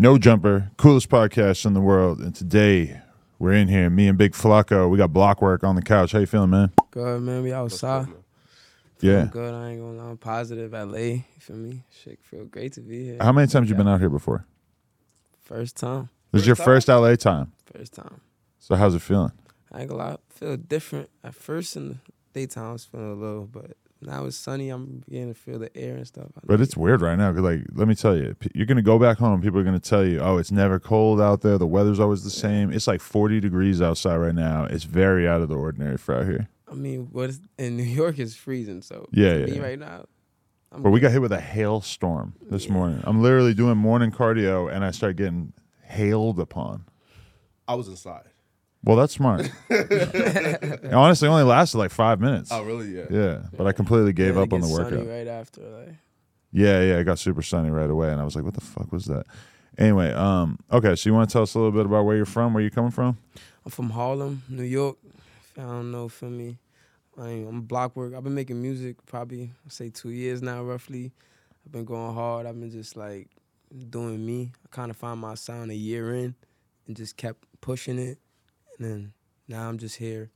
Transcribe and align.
No 0.00 0.16
Jumper, 0.16 0.70
coolest 0.76 1.08
podcast 1.08 1.66
in 1.66 1.74
the 1.74 1.80
world. 1.80 2.20
And 2.20 2.32
today 2.32 3.00
we're 3.40 3.54
in 3.54 3.66
here, 3.66 3.90
me 3.90 4.06
and 4.06 4.16
Big 4.16 4.30
Flacco. 4.30 4.88
We 4.88 4.96
got 4.96 5.10
Blockwork 5.10 5.64
on 5.64 5.74
the 5.74 5.82
couch. 5.82 6.12
How 6.12 6.20
you 6.20 6.26
feeling, 6.26 6.50
man? 6.50 6.70
Good 6.92 7.20
man, 7.20 7.42
we 7.42 7.52
outside. 7.52 8.06
Yeah. 9.00 9.26
Feeling 9.26 9.30
good. 9.30 9.54
I 9.54 9.70
ain't 9.70 9.80
gonna 9.80 10.00
lie. 10.00 10.10
I'm 10.10 10.16
positive. 10.16 10.70
LA. 10.70 10.98
You 10.98 11.24
feel 11.40 11.56
me? 11.56 11.82
Shit, 11.90 12.20
feel 12.22 12.44
great 12.44 12.74
to 12.74 12.80
be 12.80 13.06
here. 13.06 13.18
How 13.20 13.32
many 13.32 13.48
times 13.48 13.68
you 13.68 13.74
been 13.74 13.88
out 13.88 13.98
here 13.98 14.08
before? 14.08 14.46
First 15.42 15.76
time. 15.76 16.10
This 16.30 16.42
is 16.42 16.46
your 16.46 16.54
first 16.54 16.86
LA 16.86 17.16
time. 17.16 17.50
First 17.76 17.94
time. 17.94 18.20
So 18.60 18.76
how's 18.76 18.94
it 18.94 19.02
feeling? 19.02 19.32
I 19.72 19.80
ain't 19.80 19.90
gonna 19.90 20.10
lie. 20.10 20.16
Feel 20.28 20.56
different. 20.58 21.10
At 21.24 21.34
first 21.34 21.74
in 21.74 21.88
the 21.88 21.96
daytime, 22.34 22.66
I 22.66 22.72
was 22.74 22.84
feeling 22.84 23.10
a 23.10 23.14
little, 23.14 23.46
but 23.46 23.76
now 24.00 24.24
it's 24.26 24.36
sunny. 24.36 24.68
I'm 24.70 25.02
beginning 25.06 25.34
to 25.34 25.38
feel 25.40 25.58
the 25.58 25.76
air 25.76 25.96
and 25.96 26.06
stuff. 26.06 26.26
I 26.36 26.40
But 26.44 26.58
like 26.60 26.60
it's 26.66 26.76
weird 26.76 27.00
right 27.00 27.16
now. 27.18 27.32
Cause 27.32 27.40
like, 27.42 27.60
let 27.74 27.88
me 27.88 27.94
tell 27.94 28.16
you, 28.16 28.34
you're 28.54 28.66
gonna 28.66 28.82
go 28.82 28.98
back 28.98 29.18
home. 29.18 29.40
People 29.42 29.58
are 29.60 29.64
gonna 29.64 29.80
tell 29.80 30.04
you, 30.04 30.20
oh, 30.20 30.38
it's 30.38 30.52
never 30.52 30.78
cold 30.78 31.20
out 31.20 31.40
there. 31.42 31.58
The 31.58 31.66
weather's 31.66 31.98
always 32.00 32.22
the 32.24 32.30
same. 32.30 32.72
It's 32.72 32.86
like 32.86 33.00
40 33.00 33.40
degrees 33.40 33.82
outside 33.82 34.16
right 34.16 34.34
now. 34.34 34.64
It's 34.64 34.84
very 34.84 35.26
out 35.28 35.40
of 35.40 35.48
the 35.48 35.56
ordinary 35.56 35.96
for 35.96 36.14
out 36.16 36.26
here. 36.26 36.48
I 36.70 36.74
mean, 36.74 37.08
what 37.12 37.30
is, 37.30 37.40
in 37.58 37.76
New 37.76 37.82
York 37.82 38.18
it's 38.18 38.34
freezing, 38.34 38.82
so 38.82 39.08
Yeah, 39.12 39.34
yeah, 39.36 39.46
me 39.46 39.56
yeah. 39.56 39.62
right 39.62 39.78
now. 39.78 40.04
I'm 40.70 40.82
But 40.82 40.90
we 40.90 41.00
got 41.00 41.12
hit 41.12 41.22
with 41.22 41.32
a 41.32 41.40
hailstorm 41.40 42.34
this 42.50 42.66
Yeah. 42.66 42.72
morning. 42.74 43.00
I'm 43.04 43.22
literally 43.22 43.54
doing 43.54 43.78
morning 43.78 44.10
cardio, 44.10 44.70
and 44.70 44.84
I 44.84 44.90
start 44.90 45.16
getting 45.16 45.54
hailed 45.82 46.38
upon. 46.38 46.84
I 47.66 47.74
was 47.74 47.88
inside. 47.88 48.24
Well, 48.84 48.96
that's 48.96 49.12
smart. 49.12 49.50
It 49.70 50.92
honestly, 50.94 51.28
only 51.28 51.42
lasted 51.42 51.78
like 51.78 51.90
five 51.90 52.20
minutes. 52.20 52.50
Oh, 52.52 52.62
really? 52.62 52.96
Yeah. 52.96 53.06
Yeah, 53.10 53.42
but 53.56 53.66
I 53.66 53.72
completely 53.72 54.12
gave 54.12 54.34
Then 54.34 54.44
up 54.44 54.52
on 54.52 54.60
the 54.60 54.66
gets 54.66 54.76
sunny 54.76 54.96
workout. 54.96 55.08
right 55.08 55.26
after. 55.26 55.60
Like, 55.62 55.94
Yeah, 56.52 56.80
yeah, 56.82 56.98
it 56.98 57.04
got 57.04 57.18
super 57.18 57.42
sunny 57.42 57.70
right 57.70 57.90
away, 57.90 58.10
and 58.10 58.20
I 58.20 58.24
was 58.24 58.34
like, 58.36 58.44
"What 58.44 58.54
the 58.54 58.60
fuck 58.60 58.90
was 58.92 59.04
that?" 59.06 59.26
Anyway, 59.76 60.12
um, 60.12 60.58
okay, 60.72 60.94
so 60.96 61.08
you 61.08 61.14
want 61.14 61.28
to 61.28 61.32
tell 61.32 61.42
us 61.42 61.54
a 61.54 61.58
little 61.58 61.72
bit 61.72 61.86
about 61.86 62.04
where 62.04 62.16
you're 62.16 62.24
from, 62.24 62.52
where 62.54 62.62
you 62.62 62.70
coming 62.70 62.90
from? 62.90 63.16
I'm 63.64 63.70
from 63.70 63.90
Harlem, 63.90 64.42
New 64.48 64.62
York. 64.64 64.96
I 65.56 65.62
don't 65.62 65.90
know, 65.92 66.08
feel 66.08 66.30
me. 66.30 66.58
I 67.20 67.28
ain't, 67.28 67.48
I'm 67.48 67.62
block 67.62 67.94
work. 67.96 68.14
I've 68.14 68.24
been 68.24 68.34
making 68.34 68.60
music 68.62 68.96
probably 69.06 69.50
say 69.68 69.90
two 69.90 70.10
years 70.10 70.40
now, 70.40 70.62
roughly. 70.62 71.12
I've 71.66 71.72
been 71.72 71.84
going 71.84 72.14
hard. 72.14 72.46
I've 72.46 72.58
been 72.58 72.70
just 72.70 72.96
like 72.96 73.28
doing 73.90 74.24
me. 74.24 74.52
I 74.64 74.68
kind 74.70 74.90
of 74.90 74.96
found 74.96 75.20
my 75.20 75.34
sound 75.34 75.70
a 75.70 75.74
year 75.76 76.14
in, 76.14 76.34
and 76.86 76.96
just 76.96 77.16
kept 77.16 77.44
pushing 77.60 77.98
it. 77.98 78.18
And 78.78 78.86
then 78.90 79.12
now 79.48 79.68
I'm 79.68 79.78
just 79.78 79.96
here. 79.96 80.30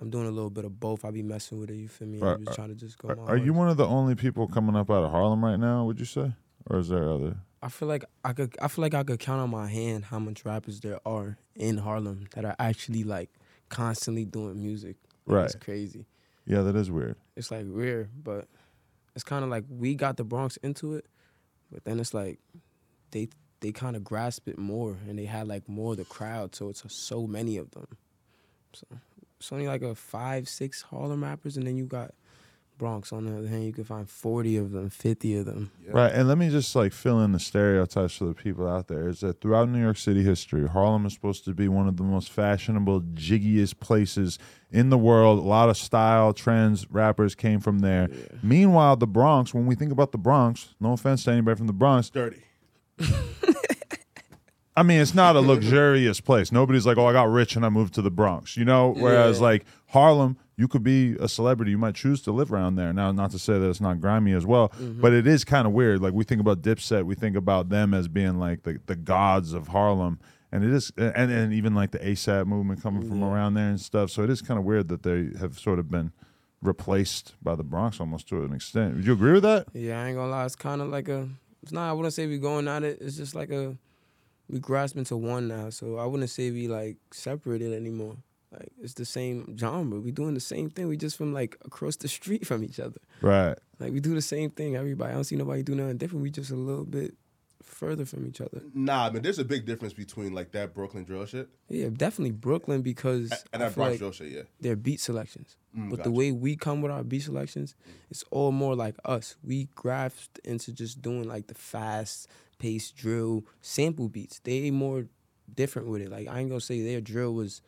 I'm 0.00 0.10
doing 0.10 0.26
a 0.26 0.30
little 0.30 0.50
bit 0.50 0.64
of 0.66 0.78
both. 0.78 1.04
I 1.04 1.10
be 1.10 1.22
messing 1.22 1.58
with 1.58 1.70
it. 1.70 1.76
You 1.76 1.88
feel 1.88 2.08
me? 2.08 2.20
Are- 2.20 2.34
I'm 2.34 2.44
just 2.44 2.56
trying 2.56 2.68
to 2.68 2.74
just 2.74 2.98
go. 2.98 3.08
Are, 3.08 3.30
are 3.30 3.36
you 3.36 3.52
one 3.54 3.68
of 3.68 3.76
the 3.78 3.86
only 3.86 4.14
people 4.14 4.46
coming 4.46 4.76
up 4.76 4.90
out 4.90 5.04
of 5.04 5.10
Harlem 5.10 5.42
right 5.44 5.58
now? 5.58 5.84
Would 5.86 5.98
you 5.98 6.04
say, 6.04 6.32
or 6.66 6.78
is 6.78 6.88
there 6.88 7.08
other? 7.10 7.36
I 7.62 7.68
feel 7.70 7.88
like 7.88 8.04
I 8.24 8.32
could. 8.34 8.54
I 8.60 8.68
feel 8.68 8.82
like 8.82 8.92
I 8.94 9.02
could 9.04 9.18
count 9.20 9.40
on 9.40 9.50
my 9.50 9.68
hand 9.68 10.04
how 10.06 10.18
much 10.18 10.44
rappers 10.44 10.80
there 10.80 11.00
are 11.06 11.38
in 11.54 11.78
Harlem 11.78 12.26
that 12.34 12.44
are 12.44 12.54
actually 12.58 13.04
like 13.04 13.30
constantly 13.70 14.26
doing 14.26 14.62
music. 14.62 14.96
Like, 15.26 15.46
It's 15.46 15.54
crazy. 15.56 16.04
Yeah, 16.44 16.60
that 16.62 16.76
is 16.76 16.90
weird. 16.90 17.16
it's 17.34 17.50
like 17.50 17.64
weird, 17.66 18.10
but 18.22 18.46
it's 19.16 19.24
kind 19.24 19.42
of 19.42 19.50
like 19.50 19.64
we 19.68 19.94
got 19.94 20.16
the 20.18 20.22
Bronx 20.24 20.58
into 20.58 20.94
it, 20.94 21.06
but 21.72 21.84
then 21.84 21.98
it's 21.98 22.12
like 22.14 22.38
they 23.10 23.28
they 23.60 23.72
kind 23.72 23.96
of 23.96 24.04
grasp 24.04 24.48
it 24.48 24.58
more 24.58 24.96
and 25.08 25.18
they 25.18 25.24
had 25.24 25.48
like 25.48 25.68
more 25.68 25.92
of 25.92 25.98
the 25.98 26.04
crowd, 26.04 26.54
so 26.54 26.68
it's 26.68 26.82
so 26.92 27.26
many 27.26 27.56
of 27.56 27.70
them. 27.72 27.86
So 28.72 28.86
it's 29.38 29.52
only 29.52 29.66
like 29.66 29.82
a 29.82 29.94
five, 29.94 30.48
six 30.48 30.82
Harlem 30.82 31.22
rappers, 31.22 31.56
and 31.56 31.66
then 31.66 31.76
you 31.76 31.84
got 31.84 32.14
Bronx. 32.78 33.12
On 33.12 33.24
the 33.24 33.38
other 33.38 33.48
hand, 33.48 33.64
you 33.64 33.72
can 33.72 33.84
find 33.84 34.08
forty 34.08 34.56
of 34.56 34.72
them, 34.72 34.90
fifty 34.90 35.36
of 35.36 35.46
them. 35.46 35.70
Yeah. 35.84 35.92
Right, 35.92 36.12
and 36.12 36.28
let 36.28 36.38
me 36.38 36.50
just 36.50 36.74
like 36.76 36.92
fill 36.92 37.20
in 37.22 37.32
the 37.32 37.38
stereotypes 37.38 38.16
for 38.16 38.26
the 38.26 38.34
people 38.34 38.68
out 38.68 38.88
there. 38.88 39.08
Is 39.08 39.20
that 39.20 39.40
throughout 39.40 39.68
New 39.68 39.80
York 39.80 39.96
City 39.96 40.22
history, 40.22 40.66
Harlem 40.68 41.06
is 41.06 41.14
supposed 41.14 41.44
to 41.46 41.54
be 41.54 41.68
one 41.68 41.88
of 41.88 41.96
the 41.96 42.02
most 42.02 42.30
fashionable, 42.30 43.00
jiggiest 43.14 43.80
places 43.80 44.38
in 44.70 44.90
the 44.90 44.98
world. 44.98 45.38
A 45.38 45.42
lot 45.42 45.68
of 45.68 45.76
style, 45.76 46.32
trends, 46.32 46.90
rappers 46.90 47.34
came 47.34 47.60
from 47.60 47.80
there. 47.80 48.08
Yeah. 48.10 48.38
Meanwhile, 48.42 48.96
the 48.96 49.06
Bronx, 49.06 49.54
when 49.54 49.66
we 49.66 49.74
think 49.74 49.92
about 49.92 50.12
the 50.12 50.18
Bronx, 50.18 50.74
no 50.80 50.92
offense 50.92 51.24
to 51.24 51.30
anybody 51.30 51.56
from 51.56 51.66
the 51.66 51.72
Bronx, 51.72 52.10
Dirty. 52.10 52.42
I 54.76 54.82
mean, 54.82 55.00
it's 55.00 55.14
not 55.14 55.36
a 55.36 55.40
luxurious 55.40 56.20
place. 56.20 56.52
Nobody's 56.52 56.84
like, 56.86 56.98
oh, 56.98 57.06
I 57.06 57.12
got 57.14 57.30
rich 57.30 57.56
and 57.56 57.64
I 57.64 57.70
moved 57.70 57.94
to 57.94 58.02
the 58.02 58.10
Bronx, 58.10 58.56
you 58.58 58.64
know? 58.66 58.92
Whereas, 58.96 59.38
Yeah. 59.38 59.42
like, 59.44 59.64
Harlem, 59.86 60.36
you 60.58 60.68
could 60.68 60.82
be 60.82 61.16
a 61.18 61.28
celebrity. 61.28 61.70
You 61.70 61.78
might 61.78 61.94
choose 61.94 62.20
to 62.22 62.32
live 62.32 62.52
around 62.52 62.74
there. 62.76 62.92
Now, 62.92 63.10
not 63.12 63.30
to 63.30 63.38
say 63.38 63.58
that 63.58 63.68
it's 63.70 63.80
not 63.80 64.00
grimy 64.02 64.32
as 64.32 64.44
well, 64.44 64.68
Mm-hmm. 64.70 65.00
but 65.00 65.12
it 65.14 65.26
is 65.26 65.44
kind 65.44 65.66
of 65.66 65.72
weird. 65.72 66.02
Like, 66.02 66.12
we 66.12 66.24
think 66.24 66.40
about 66.42 66.60
Dipset, 66.60 67.04
we 67.04 67.14
think 67.14 67.36
about 67.36 67.70
them 67.70 67.94
as 67.94 68.06
being 68.08 68.38
like 68.38 68.64
the, 68.64 68.78
the 68.86 68.96
gods 68.96 69.52
of 69.54 69.68
Harlem. 69.68 70.18
And 70.52 70.62
it 70.62 70.70
is, 70.70 70.92
and, 70.96 71.30
and 71.30 71.52
even 71.54 71.74
like 71.74 71.90
the 71.90 71.98
ASAP 71.98 72.46
movement 72.46 72.82
coming 72.82 73.08
from 73.08 73.20
Yeah. 73.20 73.28
around 73.32 73.54
there 73.54 73.68
and 73.68 73.80
stuff. 73.80 74.10
So 74.10 74.22
it 74.22 74.30
is 74.30 74.42
kind 74.42 74.58
of 74.58 74.64
weird 74.64 74.88
that 74.88 75.02
they 75.02 75.30
have 75.40 75.58
sort 75.58 75.78
of 75.78 75.90
been 75.90 76.12
replaced 76.62 77.34
by 77.42 77.54
the 77.54 77.64
Bronx 77.64 78.00
almost 78.00 78.28
to 78.28 78.42
an 78.44 78.52
extent. 78.52 78.96
Would 78.96 79.06
you 79.06 79.12
agree 79.12 79.32
with 79.32 79.42
that? 79.42 79.66
Yeah, 79.72 80.02
I 80.02 80.08
ain't 80.08 80.16
gonna 80.16 80.30
lie. 80.30 80.44
It's 80.44 80.56
kind 80.56 80.80
of 80.80 80.88
like 80.88 81.08
a. 81.08 81.28
It's 81.62 81.72
not. 81.72 81.88
I 81.90 81.92
wouldn't 81.92 82.14
say 82.14 82.26
we're 82.26 82.38
going 82.38 82.68
at 82.68 82.82
it. 82.84 82.98
It's 83.00 83.16
just 83.16 83.34
like 83.34 83.50
a. 83.50 83.76
We 84.48 84.58
grasp 84.60 84.96
into 84.96 85.16
one 85.16 85.48
now, 85.48 85.70
so 85.70 85.98
I 85.98 86.06
wouldn't 86.06 86.30
say 86.30 86.50
we 86.50 86.68
like 86.68 86.96
separated 87.12 87.72
anymore. 87.72 88.16
Like 88.52 88.70
it's 88.80 88.94
the 88.94 89.04
same 89.04 89.56
genre. 89.58 89.98
We 90.00 90.12
doing 90.12 90.34
the 90.34 90.40
same 90.40 90.70
thing. 90.70 90.86
We 90.88 90.96
just 90.96 91.16
from 91.16 91.32
like 91.32 91.56
across 91.64 91.96
the 91.96 92.08
street 92.08 92.46
from 92.46 92.62
each 92.64 92.78
other. 92.78 93.00
Right. 93.20 93.56
Like 93.80 93.92
we 93.92 94.00
do 94.00 94.14
the 94.14 94.22
same 94.22 94.50
thing. 94.50 94.76
Everybody. 94.76 95.10
I 95.10 95.14
don't 95.14 95.24
see 95.24 95.36
nobody 95.36 95.62
do 95.62 95.74
nothing 95.74 95.96
different. 95.98 96.22
We 96.22 96.30
just 96.30 96.50
a 96.50 96.56
little 96.56 96.84
bit 96.84 97.14
further 97.62 98.04
from 98.06 98.26
each 98.26 98.40
other. 98.40 98.62
Nah, 98.72 99.10
man. 99.10 99.22
There's 99.22 99.40
a 99.40 99.44
big 99.44 99.66
difference 99.66 99.92
between 99.92 100.32
like 100.32 100.52
that 100.52 100.72
Brooklyn 100.72 101.04
drill 101.04 101.26
shit 101.26 101.48
Yeah, 101.68 101.88
definitely 101.92 102.30
Brooklyn 102.30 102.80
because 102.82 103.30
and 103.52 103.62
I 103.62 103.66
that 103.66 103.74
Bronx 103.74 103.90
like 103.94 103.98
drill 103.98 104.12
shit. 104.12 104.30
Yeah. 104.30 104.42
their 104.60 104.76
beat 104.76 105.00
selections. 105.00 105.56
Mm, 105.76 105.90
But 105.90 106.04
the 106.04 106.10
way 106.12 106.30
we 106.32 106.54
come 106.56 106.80
with 106.80 106.92
our 106.92 107.02
beat 107.02 107.22
selections, 107.24 107.74
it's 108.10 108.24
all 108.30 108.52
more 108.52 108.74
like 108.76 108.94
us. 109.04 109.36
We 109.42 109.68
grasped 109.74 110.38
into 110.44 110.72
just 110.72 111.02
doing 111.02 111.24
like 111.24 111.48
the 111.48 111.54
fast 111.54 112.28
paced 112.58 112.96
drill 112.96 113.44
sample 113.60 114.08
beats. 114.08 114.40
They 114.40 114.70
more 114.70 115.06
different 115.54 115.88
with 115.88 116.02
it. 116.02 116.10
Like 116.10 116.28
I 116.28 116.40
ain't 116.40 116.48
gonna 116.48 116.60
say 116.60 116.82
their 116.82 117.00
drill 117.00 117.34
was 117.34 117.62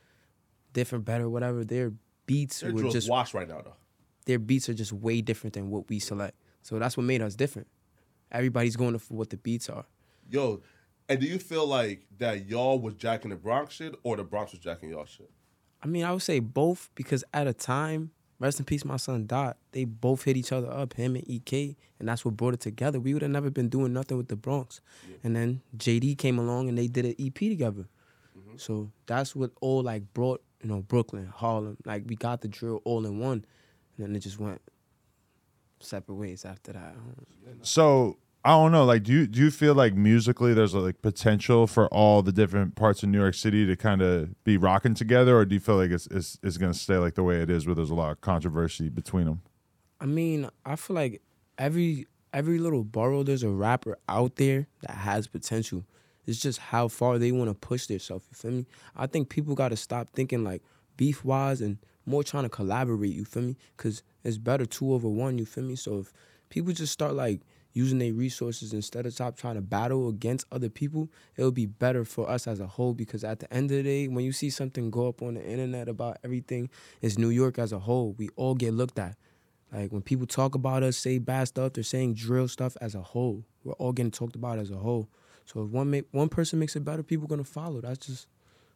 different, 0.72 1.04
better, 1.04 1.28
whatever. 1.28 1.64
Their 1.64 1.92
beats 2.26 2.60
their 2.60 2.72
were 2.72 2.90
just 2.90 3.08
washed 3.08 3.34
right 3.34 3.48
now 3.48 3.60
though. 3.62 3.76
their 4.26 4.38
beats 4.38 4.68
are 4.68 4.74
just 4.74 4.92
way 4.92 5.20
different 5.20 5.54
than 5.54 5.70
what 5.70 5.88
we 5.88 5.98
select. 5.98 6.36
So 6.62 6.78
that's 6.78 6.96
what 6.96 7.04
made 7.04 7.22
us 7.22 7.34
different. 7.34 7.68
Everybody's 8.30 8.76
going 8.76 8.98
for 8.98 9.14
what 9.14 9.30
the 9.30 9.38
beats 9.38 9.70
are. 9.70 9.86
Yo, 10.30 10.60
and 11.08 11.18
do 11.18 11.26
you 11.26 11.38
feel 11.38 11.66
like 11.66 12.06
that 12.18 12.46
y'all 12.46 12.78
was 12.78 12.94
jacking 12.94 13.30
the 13.30 13.36
Bronx 13.36 13.74
shit 13.74 13.94
or 14.02 14.16
the 14.16 14.24
Bronx 14.24 14.52
was 14.52 14.60
jacking 14.60 14.90
y'all 14.90 15.06
shit? 15.06 15.30
I 15.82 15.86
mean, 15.86 16.04
I 16.04 16.12
would 16.12 16.22
say 16.22 16.40
both 16.40 16.90
because 16.94 17.24
at 17.32 17.46
a 17.46 17.54
time, 17.54 18.10
rest 18.38 18.58
in 18.58 18.64
peace, 18.64 18.84
my 18.84 18.96
son 18.96 19.26
Dot, 19.26 19.56
they 19.72 19.84
both 19.84 20.24
hit 20.24 20.36
each 20.36 20.52
other 20.52 20.70
up, 20.70 20.94
him 20.94 21.16
and 21.16 21.28
EK, 21.28 21.76
and 21.98 22.08
that's 22.08 22.24
what 22.24 22.36
brought 22.36 22.54
it 22.54 22.60
together. 22.60 23.00
We 23.00 23.12
would 23.12 23.22
have 23.22 23.30
never 23.30 23.50
been 23.50 23.68
doing 23.68 23.92
nothing 23.92 24.16
with 24.16 24.28
the 24.28 24.36
Bronx. 24.36 24.80
And 25.24 25.34
then 25.34 25.62
JD 25.76 26.18
came 26.18 26.38
along 26.38 26.68
and 26.68 26.78
they 26.78 26.86
did 26.86 27.04
an 27.04 27.14
EP 27.18 27.34
together. 27.34 27.88
Mm-hmm. 28.38 28.56
So 28.56 28.90
that's 29.06 29.34
what 29.34 29.50
all 29.60 29.82
like 29.82 30.12
brought, 30.14 30.42
you 30.62 30.68
know, 30.68 30.82
Brooklyn, 30.82 31.32
Harlem. 31.34 31.76
Like 31.84 32.04
we 32.06 32.14
got 32.16 32.40
the 32.40 32.48
drill 32.48 32.80
all 32.84 33.04
in 33.06 33.18
one. 33.18 33.44
And 33.96 34.06
then 34.06 34.14
it 34.14 34.20
just 34.20 34.38
went 34.38 34.62
separate 35.80 36.14
ways 36.14 36.44
after 36.44 36.72
that. 36.72 36.94
So 37.62 38.18
I 38.48 38.52
don't 38.52 38.72
know. 38.72 38.86
Like, 38.86 39.02
do 39.02 39.12
you 39.12 39.26
do 39.26 39.40
you 39.40 39.50
feel 39.50 39.74
like 39.74 39.92
musically 39.92 40.54
there's 40.54 40.74
like 40.74 41.02
potential 41.02 41.66
for 41.66 41.86
all 41.88 42.22
the 42.22 42.32
different 42.32 42.76
parts 42.76 43.02
of 43.02 43.10
New 43.10 43.20
York 43.20 43.34
City 43.34 43.66
to 43.66 43.76
kind 43.76 44.00
of 44.00 44.42
be 44.42 44.56
rocking 44.56 44.94
together, 44.94 45.36
or 45.36 45.44
do 45.44 45.56
you 45.56 45.60
feel 45.60 45.76
like 45.76 45.90
it's 45.90 46.06
it's, 46.06 46.38
it's 46.42 46.56
going 46.56 46.72
to 46.72 46.78
stay 46.78 46.96
like 46.96 47.14
the 47.14 47.22
way 47.22 47.42
it 47.42 47.50
is, 47.50 47.66
where 47.66 47.74
there's 47.74 47.90
a 47.90 47.94
lot 47.94 48.10
of 48.10 48.22
controversy 48.22 48.88
between 48.88 49.26
them? 49.26 49.42
I 50.00 50.06
mean, 50.06 50.48
I 50.64 50.76
feel 50.76 50.96
like 50.96 51.20
every 51.58 52.06
every 52.32 52.58
little 52.58 52.84
borough 52.84 53.22
there's 53.22 53.42
a 53.42 53.50
rapper 53.50 53.98
out 54.08 54.36
there 54.36 54.66
that 54.80 54.92
has 54.92 55.26
potential. 55.26 55.84
It's 56.24 56.40
just 56.40 56.58
how 56.58 56.88
far 56.88 57.18
they 57.18 57.32
want 57.32 57.50
to 57.50 57.54
push 57.54 57.84
themselves. 57.84 58.24
You 58.30 58.34
feel 58.34 58.50
me? 58.52 58.66
I 58.96 59.06
think 59.08 59.28
people 59.28 59.56
got 59.56 59.72
to 59.72 59.76
stop 59.76 60.08
thinking 60.14 60.42
like 60.42 60.62
beef 60.96 61.22
wise 61.22 61.60
and 61.60 61.76
more 62.06 62.24
trying 62.24 62.44
to 62.44 62.48
collaborate. 62.48 63.12
You 63.12 63.26
feel 63.26 63.42
me? 63.42 63.56
Because 63.76 64.02
it's 64.24 64.38
better 64.38 64.64
two 64.64 64.94
over 64.94 65.06
one. 65.06 65.36
You 65.36 65.44
feel 65.44 65.64
me? 65.64 65.76
So 65.76 65.98
if 65.98 66.14
people 66.48 66.72
just 66.72 66.94
start 66.94 67.12
like 67.12 67.42
using 67.78 67.98
their 67.98 68.12
resources 68.12 68.72
instead 68.72 69.06
of 69.06 69.12
stop 69.12 69.36
trying 69.36 69.54
to 69.54 69.60
battle 69.60 70.08
against 70.08 70.44
other 70.50 70.68
people, 70.68 71.08
it'll 71.36 71.52
be 71.52 71.66
better 71.66 72.04
for 72.04 72.28
us 72.28 72.48
as 72.48 72.58
a 72.58 72.66
whole. 72.66 72.92
Because 72.92 73.22
at 73.22 73.38
the 73.38 73.52
end 73.54 73.70
of 73.70 73.76
the 73.76 73.82
day, 73.84 74.08
when 74.08 74.24
you 74.24 74.32
see 74.32 74.50
something 74.50 74.90
go 74.90 75.06
up 75.06 75.22
on 75.22 75.34
the 75.34 75.44
internet 75.44 75.88
about 75.88 76.18
everything, 76.24 76.70
it's 77.00 77.16
New 77.16 77.30
York 77.30 77.56
as 77.56 77.72
a 77.72 77.78
whole. 77.78 78.14
We 78.18 78.30
all 78.34 78.56
get 78.56 78.74
looked 78.74 78.98
at. 78.98 79.16
Like 79.72 79.92
when 79.92 80.02
people 80.02 80.26
talk 80.26 80.56
about 80.56 80.82
us, 80.82 80.96
say 80.96 81.18
bad 81.18 81.44
stuff, 81.44 81.74
they're 81.74 81.84
saying 81.84 82.14
drill 82.14 82.48
stuff 82.48 82.76
as 82.80 82.96
a 82.96 83.00
whole. 83.00 83.44
We're 83.62 83.74
all 83.74 83.92
getting 83.92 84.10
talked 84.10 84.34
about 84.34 84.58
as 84.58 84.72
a 84.72 84.76
whole. 84.76 85.08
So 85.44 85.62
if 85.62 85.68
one 85.68 85.88
make, 85.88 86.06
one 86.10 86.28
person 86.28 86.58
makes 86.58 86.74
it 86.74 86.84
better, 86.84 87.04
people 87.04 87.26
are 87.26 87.28
gonna 87.28 87.44
follow. 87.44 87.80
That's 87.80 88.04
just 88.04 88.26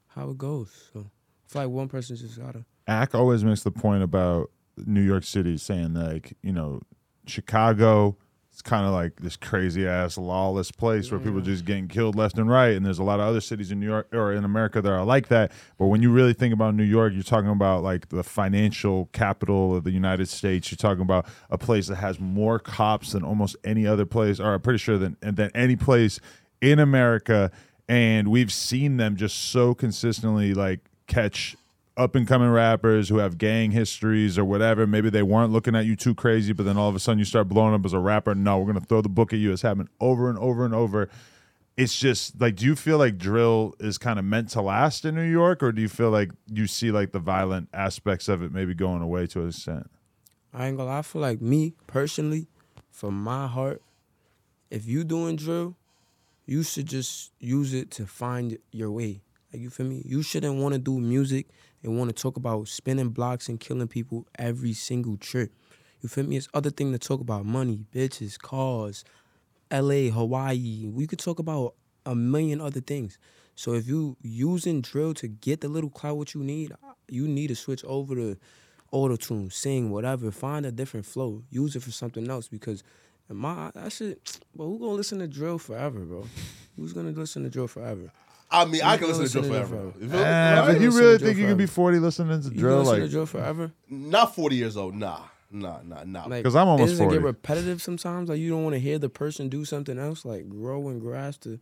how 0.08 0.30
it 0.30 0.38
goes. 0.38 0.90
So 0.92 1.00
I 1.00 1.52
feel 1.52 1.62
like 1.62 1.70
one 1.70 1.88
person 1.88 2.16
just 2.16 2.38
gotta. 2.38 2.64
Ack 2.86 3.16
always 3.16 3.42
makes 3.42 3.62
the 3.64 3.72
point 3.72 4.04
about 4.04 4.50
New 4.76 5.02
York 5.02 5.24
City, 5.24 5.56
saying 5.56 5.94
like 5.94 6.36
you 6.42 6.52
know 6.52 6.82
Chicago 7.26 8.16
it's 8.52 8.60
kind 8.60 8.84
of 8.84 8.92
like 8.92 9.16
this 9.20 9.34
crazy 9.34 9.88
ass 9.88 10.18
lawless 10.18 10.70
place 10.70 11.10
where 11.10 11.18
people 11.18 11.38
are 11.38 11.42
just 11.42 11.64
getting 11.64 11.88
killed 11.88 12.16
left 12.16 12.36
and 12.36 12.50
right. 12.50 12.76
And 12.76 12.84
there's 12.84 12.98
a 12.98 13.02
lot 13.02 13.18
of 13.18 13.26
other 13.26 13.40
cities 13.40 13.70
in 13.70 13.80
New 13.80 13.86
York 13.86 14.08
or 14.12 14.30
in 14.34 14.44
America 14.44 14.82
that 14.82 14.92
are 14.92 15.04
like 15.06 15.28
that. 15.28 15.52
But 15.78 15.86
when 15.86 16.02
you 16.02 16.12
really 16.12 16.34
think 16.34 16.52
about 16.52 16.74
New 16.74 16.84
York, 16.84 17.14
you're 17.14 17.22
talking 17.22 17.48
about 17.48 17.82
like 17.82 18.10
the 18.10 18.22
financial 18.22 19.08
capital 19.14 19.74
of 19.74 19.84
the 19.84 19.90
United 19.90 20.28
States. 20.28 20.70
You're 20.70 20.76
talking 20.76 21.00
about 21.00 21.26
a 21.48 21.56
place 21.56 21.86
that 21.86 21.96
has 21.96 22.20
more 22.20 22.58
cops 22.58 23.12
than 23.12 23.22
almost 23.22 23.56
any 23.64 23.86
other 23.86 24.04
place, 24.04 24.38
or 24.38 24.52
I'm 24.52 24.60
pretty 24.60 24.78
sure 24.78 24.98
than 24.98 25.16
than 25.22 25.50
any 25.54 25.76
place 25.76 26.20
in 26.60 26.78
America. 26.78 27.50
And 27.88 28.28
we've 28.28 28.52
seen 28.52 28.98
them 28.98 29.16
just 29.16 29.50
so 29.50 29.72
consistently 29.72 30.52
like 30.52 30.80
catch 31.06 31.56
up 31.96 32.14
and 32.14 32.26
coming 32.26 32.48
rappers 32.48 33.08
who 33.08 33.18
have 33.18 33.38
gang 33.38 33.70
histories 33.70 34.38
or 34.38 34.44
whatever. 34.44 34.86
Maybe 34.86 35.10
they 35.10 35.22
weren't 35.22 35.52
looking 35.52 35.76
at 35.76 35.84
you 35.84 35.96
too 35.96 36.14
crazy, 36.14 36.52
but 36.52 36.64
then 36.64 36.76
all 36.76 36.88
of 36.88 36.94
a 36.94 36.98
sudden 36.98 37.18
you 37.18 37.24
start 37.24 37.48
blowing 37.48 37.74
up 37.74 37.84
as 37.84 37.92
a 37.92 37.98
rapper. 37.98 38.34
No, 38.34 38.58
we're 38.58 38.66
gonna 38.66 38.80
throw 38.80 39.02
the 39.02 39.08
book 39.08 39.32
at 39.32 39.38
you. 39.38 39.52
It's 39.52 39.62
happened 39.62 39.88
over 40.00 40.30
and 40.30 40.38
over 40.38 40.64
and 40.64 40.74
over. 40.74 41.08
It's 41.76 41.98
just 41.98 42.40
like, 42.40 42.56
do 42.56 42.66
you 42.66 42.76
feel 42.76 42.98
like 42.98 43.16
drill 43.16 43.74
is 43.80 43.96
kind 43.96 44.18
of 44.18 44.24
meant 44.24 44.50
to 44.50 44.62
last 44.62 45.04
in 45.04 45.14
New 45.14 45.22
York, 45.22 45.62
or 45.62 45.72
do 45.72 45.80
you 45.80 45.88
feel 45.88 46.10
like 46.10 46.30
you 46.46 46.66
see 46.66 46.90
like 46.90 47.12
the 47.12 47.18
violent 47.18 47.68
aspects 47.72 48.28
of 48.28 48.42
it 48.42 48.52
maybe 48.52 48.74
going 48.74 49.02
away 49.02 49.26
to 49.28 49.42
an 49.42 49.48
extent? 49.48 49.90
I 50.52 50.66
ain't 50.66 50.76
gonna 50.76 50.90
lie. 50.90 50.98
I 50.98 51.02
feel 51.02 51.22
like 51.22 51.40
me 51.40 51.74
personally, 51.86 52.48
from 52.90 53.22
my 53.22 53.46
heart, 53.46 53.82
if 54.70 54.86
you 54.86 55.04
doing 55.04 55.36
drill, 55.36 55.76
you 56.46 56.62
should 56.62 56.86
just 56.86 57.32
use 57.38 57.72
it 57.72 57.90
to 57.92 58.06
find 58.06 58.58
your 58.70 58.90
way. 58.90 59.22
Like 59.52 59.62
you 59.62 59.70
feel 59.70 59.86
me? 59.86 60.02
You 60.04 60.22
shouldn't 60.22 60.56
want 60.56 60.74
to 60.74 60.78
do 60.78 60.98
music 60.98 61.48
and 61.82 61.98
want 61.98 62.14
to 62.14 62.22
talk 62.22 62.36
about 62.36 62.68
spinning 62.68 63.10
blocks 63.10 63.48
and 63.48 63.58
killing 63.58 63.88
people 63.88 64.26
every 64.38 64.72
single 64.72 65.16
trip. 65.16 65.52
You 66.00 66.08
feel 66.08 66.24
me? 66.24 66.36
It's 66.36 66.48
other 66.52 66.70
thing 66.70 66.92
to 66.92 66.98
talk 66.98 67.20
about 67.20 67.44
money, 67.46 67.84
bitches, 67.94 68.38
cars, 68.38 69.04
L.A., 69.70 70.08
Hawaii. 70.08 70.88
We 70.88 71.06
could 71.06 71.18
talk 71.18 71.38
about 71.38 71.74
a 72.04 72.14
million 72.14 72.60
other 72.60 72.80
things. 72.80 73.18
So 73.54 73.74
if 73.74 73.86
you 73.86 74.16
using 74.22 74.80
drill 74.80 75.14
to 75.14 75.28
get 75.28 75.60
the 75.60 75.68
little 75.68 75.90
clout 75.90 76.16
what 76.16 76.34
you 76.34 76.42
need, 76.42 76.72
uh, 76.72 76.92
you 77.08 77.28
need 77.28 77.48
to 77.48 77.56
switch 77.56 77.84
over 77.84 78.14
to 78.14 78.36
auto 78.90 79.16
tune, 79.16 79.50
sing, 79.50 79.90
whatever. 79.90 80.30
Find 80.30 80.66
a 80.66 80.72
different 80.72 81.06
flow. 81.06 81.42
Use 81.50 81.76
it 81.76 81.82
for 81.82 81.90
something 81.90 82.28
else 82.28 82.48
because 82.48 82.82
my 83.28 83.70
that 83.74 83.92
shit. 83.92 84.40
But 84.54 84.64
who 84.64 84.78
gonna 84.78 84.92
listen 84.92 85.18
to 85.20 85.26
drill 85.26 85.58
forever, 85.58 86.00
bro? 86.00 86.26
Who's 86.76 86.92
gonna 86.92 87.10
listen 87.10 87.44
to 87.44 87.50
drill 87.50 87.68
forever? 87.68 88.10
I 88.52 88.64
mean, 88.66 88.82
I 88.82 88.96
can 88.98 89.08
You 89.08 89.14
listen 89.14 89.42
to 89.42 89.48
listen 89.48 89.50
drill 89.50 89.62
to 89.62 89.68
forever. 89.68 89.92
drill 90.08 90.18
You 90.18 90.24
Eh, 90.24 90.54
right? 90.60 90.66
but 90.66 90.80
you 90.80 90.90
really 90.90 91.18
think 91.18 91.38
you 91.38 91.46
can 91.46 91.56
be 91.56 91.66
40 91.66 91.98
listening 91.98 92.40
to 92.42 92.48
You 92.48 92.50
gonna 92.54 92.60
drill? 92.60 92.78
listen 92.80 92.94
to 92.96 93.02
Like, 93.02 93.10
drill 93.10 93.26
forever? 93.26 93.72
Not 93.88 94.34
forty 94.34 94.56
years 94.56 94.76
old. 94.76 94.94
Nah, 94.94 95.20
nah, 95.50 95.78
nah, 95.84 96.04
nah. 96.04 96.26
Like, 96.26 96.44
'Cause 96.44 96.54
I'm 96.54 96.68
almost 96.68 96.90
doesn't 96.90 97.04
it 97.04 97.06
40. 97.06 97.18
get 97.18 97.24
repetitive 97.24 97.80
sometimes? 97.82 98.28
Like 98.28 98.38
you 98.38 98.50
don't 98.50 98.62
want 98.62 98.74
to 98.74 98.80
hear 98.80 98.98
the 98.98 99.08
person 99.08 99.48
do 99.48 99.64
something 99.64 99.98
else, 99.98 100.24
like 100.24 100.48
grow 100.48 100.88
and 100.88 101.00
grasp 101.00 101.42
to. 101.42 101.58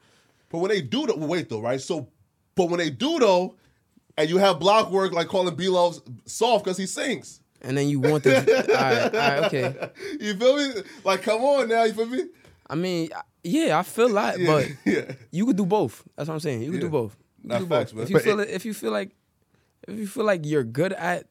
But 0.51 0.59
when 0.59 0.71
they 0.71 0.81
do, 0.81 1.07
the, 1.07 1.17
wait 1.17 1.49
though, 1.49 1.61
right? 1.61 1.81
So, 1.81 2.09
but 2.57 2.69
when 2.71 2.79
they 2.79 2.91
do 2.91 3.19
though, 3.21 3.55
and 4.19 4.29
you 4.29 4.39
have 4.39 4.59
Blockwork 4.59 5.13
like 5.13 5.29
calling 5.29 5.55
B-Lo 5.55 5.95
soft 6.27 6.65
because 6.65 6.77
he 6.77 6.87
sings. 6.87 7.41
And 7.63 7.77
then 7.79 7.89
you 7.89 8.01
want 8.01 8.25
the. 8.25 8.37
all 8.75 8.75
right, 8.75 9.15
all 9.15 9.41
right, 9.43 9.45
okay. 9.45 9.91
You 10.21 10.35
feel 10.35 10.57
me? 10.57 10.83
Like, 11.05 11.23
come 11.23 11.43
on 11.43 11.69
now, 11.69 11.85
you 11.85 11.93
feel 11.93 12.07
me? 12.07 12.25
I 12.69 12.75
mean, 12.75 13.11
yeah, 13.43 13.79
I 13.79 13.83
feel 13.83 14.09
that, 14.15 14.39
Yeah, 14.39 14.47
but 14.47 14.69
yeah. 14.85 15.13
you 15.31 15.47
could 15.47 15.57
do 15.57 15.67
both. 15.67 16.03
That's 16.17 16.29
what 16.29 16.35
I'm 16.35 16.41
saying. 16.41 16.63
You 16.63 16.71
could 16.73 16.83
Yeah. 16.83 16.89
do 16.89 16.91
both. 16.91 17.17
You 17.43 17.59
do 17.59 17.67
facts, 17.67 17.93
both. 17.93 17.95
man. 17.95 18.03
If 18.05 18.11
you 18.11 18.19
feel 18.21 18.41
it, 18.41 18.51
if 18.51 18.65
you 18.65 18.75
feel 18.75 18.93
like, 18.93 19.11
if 19.89 19.99
you 19.99 20.07
feel 20.07 20.25
like 20.25 20.45
you're 20.45 20.65
good 20.65 20.93
at 20.93 21.27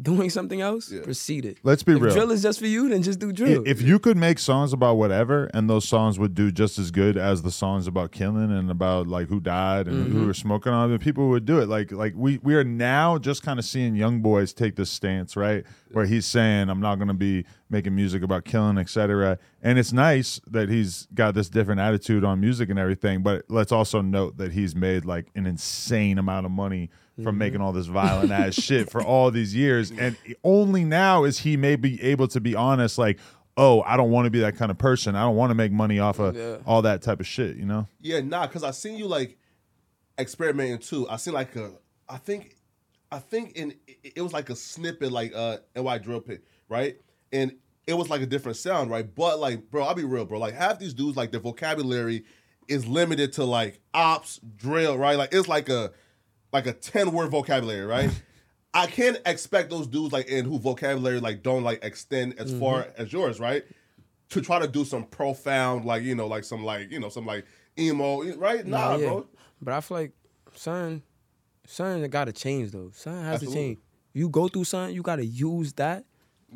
doing 0.00 0.30
something 0.30 0.60
else, 0.62 0.90
Yeah. 0.90 1.02
proceed 1.02 1.44
it. 1.44 1.58
Let's 1.62 1.82
be 1.82 1.92
if 1.92 2.00
real. 2.00 2.14
drill 2.14 2.30
is 2.30 2.40
just 2.42 2.58
for 2.58 2.66
you, 2.66 2.88
then 2.88 3.02
just 3.02 3.18
do 3.18 3.30
drill. 3.30 3.62
if 3.66 3.82
you 3.82 3.98
could 3.98 4.16
make 4.16 4.38
songs 4.38 4.72
about 4.72 4.96
whatever 4.96 5.50
and 5.52 5.68
those 5.68 5.86
songs 5.86 6.18
would 6.18 6.34
do 6.34 6.50
just 6.50 6.78
as 6.78 6.90
good 6.90 7.18
as 7.18 7.42
the 7.42 7.50
songs 7.50 7.86
about 7.86 8.10
killing 8.10 8.50
and 8.50 8.70
about 8.70 9.06
like 9.06 9.28
who 9.28 9.38
died 9.38 9.88
and 9.88 10.06
Mm-hmm. 10.06 10.18
who 10.20 10.26
were 10.26 10.34
smoking 10.34 10.72
on 10.72 10.90
it 10.92 11.00
people 11.02 11.28
would 11.28 11.44
do 11.44 11.58
it 11.60 11.68
like 11.68 11.92
like 11.92 12.14
we 12.16 12.38
we 12.42 12.54
are 12.54 12.64
now 12.64 13.18
just 13.18 13.42
kind 13.42 13.58
of 13.58 13.64
seeing 13.66 13.94
young 13.94 14.22
boys 14.22 14.54
take 14.54 14.76
this 14.76 14.88
stance 14.90 15.36
right 15.36 15.64
where 15.92 16.06
he's 16.06 16.24
saying 16.26 16.70
i'm 16.70 16.80
not 16.80 16.94
going 16.96 17.08
to 17.08 17.14
be 17.14 17.44
making 17.68 17.94
music 17.94 18.22
about 18.22 18.44
killing 18.46 18.78
etc 18.78 19.38
and 19.62 19.78
it's 19.78 19.92
nice 19.92 20.40
that 20.50 20.70
he's 20.70 21.06
got 21.14 21.34
this 21.34 21.48
different 21.50 21.80
attitude 21.80 22.24
on 22.24 22.40
music 22.40 22.70
and 22.70 22.78
everything 22.78 23.22
but 23.22 23.44
let's 23.48 23.72
also 23.72 24.00
note 24.00 24.38
that 24.38 24.52
he's 24.52 24.74
made 24.74 25.04
like 25.04 25.26
an 25.34 25.46
insane 25.46 26.16
amount 26.18 26.46
of 26.46 26.52
money 26.52 26.88
Mm-hmm. 27.12 27.24
from 27.24 27.36
making 27.36 27.60
all 27.60 27.72
this 27.72 27.86
violent 27.86 28.32
ass 28.32 28.54
shit 28.54 28.90
for 28.90 29.02
all 29.02 29.30
these 29.30 29.54
years 29.54 29.90
and 29.98 30.16
only 30.42 30.82
now 30.82 31.24
is 31.24 31.38
he 31.40 31.58
maybe 31.58 32.02
able 32.02 32.26
to 32.28 32.40
be 32.40 32.54
honest 32.54 32.96
like 32.96 33.18
oh 33.58 33.82
i 33.82 33.98
don't 33.98 34.10
want 34.10 34.24
to 34.24 34.30
be 34.30 34.40
that 34.40 34.56
kind 34.56 34.70
of 34.70 34.78
person 34.78 35.14
i 35.14 35.20
don't 35.20 35.36
want 35.36 35.50
to 35.50 35.54
make 35.54 35.70
money 35.72 35.98
off 35.98 36.18
of 36.18 36.34
Yeah. 36.34 36.56
all 36.64 36.80
that 36.82 37.02
type 37.02 37.20
of 37.20 37.26
shit 37.26 37.56
you 37.56 37.66
know 37.66 37.86
Yeah, 38.00 38.20
nah, 38.20 38.46
because 38.46 38.64
I 38.64 38.70
seen 38.70 38.96
you 38.96 39.06
like 39.08 39.36
experimenting 40.18 40.78
too. 40.78 41.08
I 41.08 41.16
seen 41.16 41.34
like 41.34 41.54
a, 41.56 41.72
I 42.08 42.18
think, 42.18 42.56
I 43.10 43.18
think 43.18 43.52
in 43.56 43.74
it 43.86 44.12
it 44.16 44.22
was 44.22 44.32
like 44.32 44.50
a 44.50 44.56
snippet 44.56 45.12
like 45.12 45.32
uh 45.34 45.58
NY 45.76 45.98
Drill 45.98 46.20
Pit, 46.20 46.44
right? 46.68 46.96
And 47.32 47.52
it 47.86 47.94
was 47.94 48.08
like 48.10 48.20
a 48.22 48.26
different 48.26 48.56
sound, 48.56 48.90
right? 48.90 49.06
But 49.14 49.38
like, 49.38 49.70
bro, 49.70 49.84
I'll 49.84 49.94
be 49.94 50.04
real, 50.04 50.24
bro. 50.24 50.38
Like 50.38 50.54
half 50.54 50.78
these 50.78 50.94
dudes, 50.94 51.16
like 51.16 51.30
their 51.30 51.40
vocabulary 51.40 52.24
is 52.68 52.86
limited 52.86 53.32
to 53.34 53.44
like 53.44 53.80
ops, 53.92 54.40
drill, 54.56 54.96
right? 54.96 55.16
Like 55.18 55.30
it's 55.34 55.48
like 55.48 55.68
a 55.68 55.92
like 56.52 56.66
a 56.66 56.72
10 56.72 57.12
word 57.12 57.30
vocabulary, 57.30 57.84
right? 57.84 58.10
I 58.74 58.86
can't 58.86 59.18
expect 59.26 59.70
those 59.70 59.86
dudes 59.86 60.12
like 60.12 60.28
in 60.28 60.44
who 60.44 60.58
vocabulary 60.58 61.20
like 61.20 61.42
don't 61.42 61.62
like 61.62 61.84
extend 61.84 62.38
as 62.38 62.52
far 62.58 62.86
as 62.96 63.12
yours, 63.12 63.38
right? 63.38 63.64
To 64.30 64.40
try 64.40 64.58
to 64.58 64.66
do 64.66 64.84
some 64.84 65.04
profound, 65.04 65.84
like, 65.84 66.02
you 66.02 66.14
know, 66.14 66.26
like 66.26 66.44
some 66.44 66.64
like, 66.64 66.90
you 66.90 66.98
know, 66.98 67.10
some 67.10 67.26
like 67.26 67.44
emo, 67.78 68.22
right? 68.36 68.66
Nah, 68.66 68.96
yeah. 68.96 69.08
bro. 69.08 69.26
But 69.60 69.74
I 69.74 69.80
feel 69.80 69.96
like 69.98 70.12
son, 70.54 71.02
son 71.66 72.02
got 72.08 72.24
to 72.26 72.32
change 72.32 72.70
though. 72.70 72.90
Son 72.94 73.22
has 73.24 73.34
Absolutely. 73.34 73.54
to 73.54 73.60
change. 73.60 73.78
You 74.14 74.28
go 74.30 74.48
through 74.48 74.64
something, 74.64 74.94
you 74.94 75.02
got 75.02 75.16
to 75.16 75.26
use 75.26 75.74
that 75.74 76.04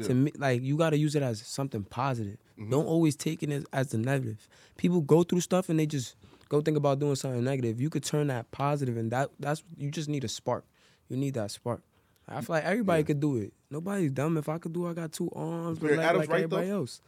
to 0.05 0.15
me, 0.15 0.33
like 0.37 0.63
you 0.63 0.77
got 0.77 0.91
to 0.91 0.99
use 0.99 1.15
it 1.15 1.23
as 1.23 1.41
something 1.41 1.85
positive. 1.85 2.39
Mm-hmm. 2.59 2.71
Don't 2.71 2.87
always 2.87 3.17
take 3.17 3.43
it 3.43 3.51
as, 3.51 3.65
as 3.73 3.89
the 3.89 3.99
negative. 3.99 4.49
People 4.77 5.01
go 5.01 5.23
through 5.23 5.41
stuff 5.41 5.69
and 5.69 5.79
they 5.79 5.87
just 5.87 6.17
go 6.49 6.61
think 6.61 6.77
about 6.77 6.99
doing 6.99 7.15
something 7.17 7.43
negative. 7.43 7.81
You 7.81 7.91
could 7.91 8.05
turn 8.05 8.29
that 8.29 8.51
positive, 8.51 8.97
and 8.97 9.11
that 9.13 9.31
that's 9.39 9.63
you 9.77 9.91
just 9.91 10.09
need 10.09 10.25
a 10.25 10.29
spark. 10.29 10.65
You 11.09 11.17
need 11.17 11.35
that 11.35 11.51
spark. 11.51 11.83
I 12.29 12.41
feel 12.41 12.57
like 12.57 12.65
everybody 12.65 13.05
could 13.05 13.21
do 13.21 13.37
it. 13.37 13.53
Nobody's 13.71 14.11
dumb. 14.11 14.37
If 14.37 14.49
I 14.49 14.59
could 14.59 14.73
do, 14.73 14.87
it, 14.87 14.91
I 14.91 14.95
got 14.95 15.13
two 15.13 15.31
arms, 15.35 15.81
Mayor 15.81 15.97
like, 15.97 16.07
Adams 16.07 16.21
like 16.21 16.29
right, 16.31 16.37
everybody 16.37 16.69
though? 16.69 16.81
else. 16.81 17.01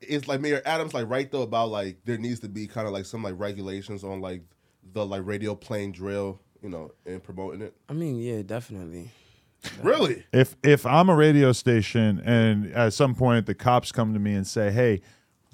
It's 0.00 0.28
like 0.28 0.40
Mayor 0.40 0.62
Adams 0.64 0.94
like 0.94 1.08
right 1.08 1.30
though 1.30 1.42
about 1.42 1.70
like 1.70 1.98
there 2.04 2.18
needs 2.18 2.40
to 2.40 2.48
be 2.48 2.66
kind 2.66 2.86
of 2.86 2.92
like 2.92 3.04
some 3.04 3.22
like 3.22 3.34
regulations 3.36 4.04
on 4.04 4.20
like 4.20 4.42
the 4.92 5.04
like 5.04 5.22
radio 5.24 5.54
playing 5.54 5.92
drill, 5.92 6.40
you 6.62 6.68
know, 6.68 6.92
and 7.06 7.22
promoting 7.22 7.62
it. 7.62 7.74
I 7.88 7.94
mean, 7.94 8.16
yeah, 8.16 8.42
definitely. 8.42 9.10
Really? 9.82 10.24
if 10.32 10.56
if 10.62 10.86
i'm 10.86 11.08
a 11.08 11.16
radio 11.16 11.50
station 11.50 12.22
and 12.24 12.72
at 12.74 12.92
some 12.92 13.14
point 13.14 13.46
the 13.46 13.56
cops 13.56 13.90
come 13.90 14.14
to 14.14 14.20
me 14.20 14.34
and 14.34 14.46
say 14.46 14.70
hey 14.70 15.00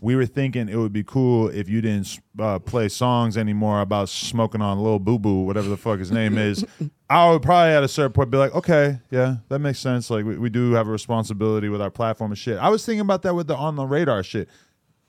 we 0.01 0.17
were 0.17 0.27
thinking 0.27 0.69
it 0.69 0.77
would 0.77 0.93
be 0.93 1.05
cool 1.05 1.49
if 1.49 1.69
you 1.69 1.81
didn't 1.81 2.21
uh, 2.39 2.59
play 2.59 2.89
songs 2.89 3.37
anymore 3.37 3.81
about 3.81 4.09
smoking 4.09 4.61
on 4.61 4.83
Lil 4.83 4.99
Boo 4.99 5.19
Boo, 5.19 5.43
whatever 5.43 5.69
the 5.69 5.77
fuck 5.77 5.99
his 5.99 6.11
name 6.11 6.37
is. 6.37 6.65
I 7.11 7.31
would 7.31 7.43
probably 7.43 7.73
at 7.73 7.85
a 7.85 7.89
certain 7.89 8.13
point 8.13 8.31
be 8.31 8.39
like, 8.39 8.55
okay, 8.55 8.99
yeah, 9.11 9.37
that 9.49 9.61
makes 9.61 9.79
sense. 9.79 10.11
Like 10.11 10.25
we, 10.25 10.37
we 10.37 10.51
do 10.51 10.73
have 10.73 10.89
a 10.89 10.91
responsibility 10.91 11.69
with 11.69 11.81
our 11.81 11.91
platform 11.91 12.33
and 12.33 12.39
shit. 12.39 12.59
I 12.59 12.69
was 12.71 12.85
thinking 12.85 13.01
about 13.01 13.23
that 13.23 13.35
with 13.35 13.47
the 13.47 13.57
on 13.57 13.77
the 13.77 13.87
radar 13.87 14.23
shit. 14.23 14.49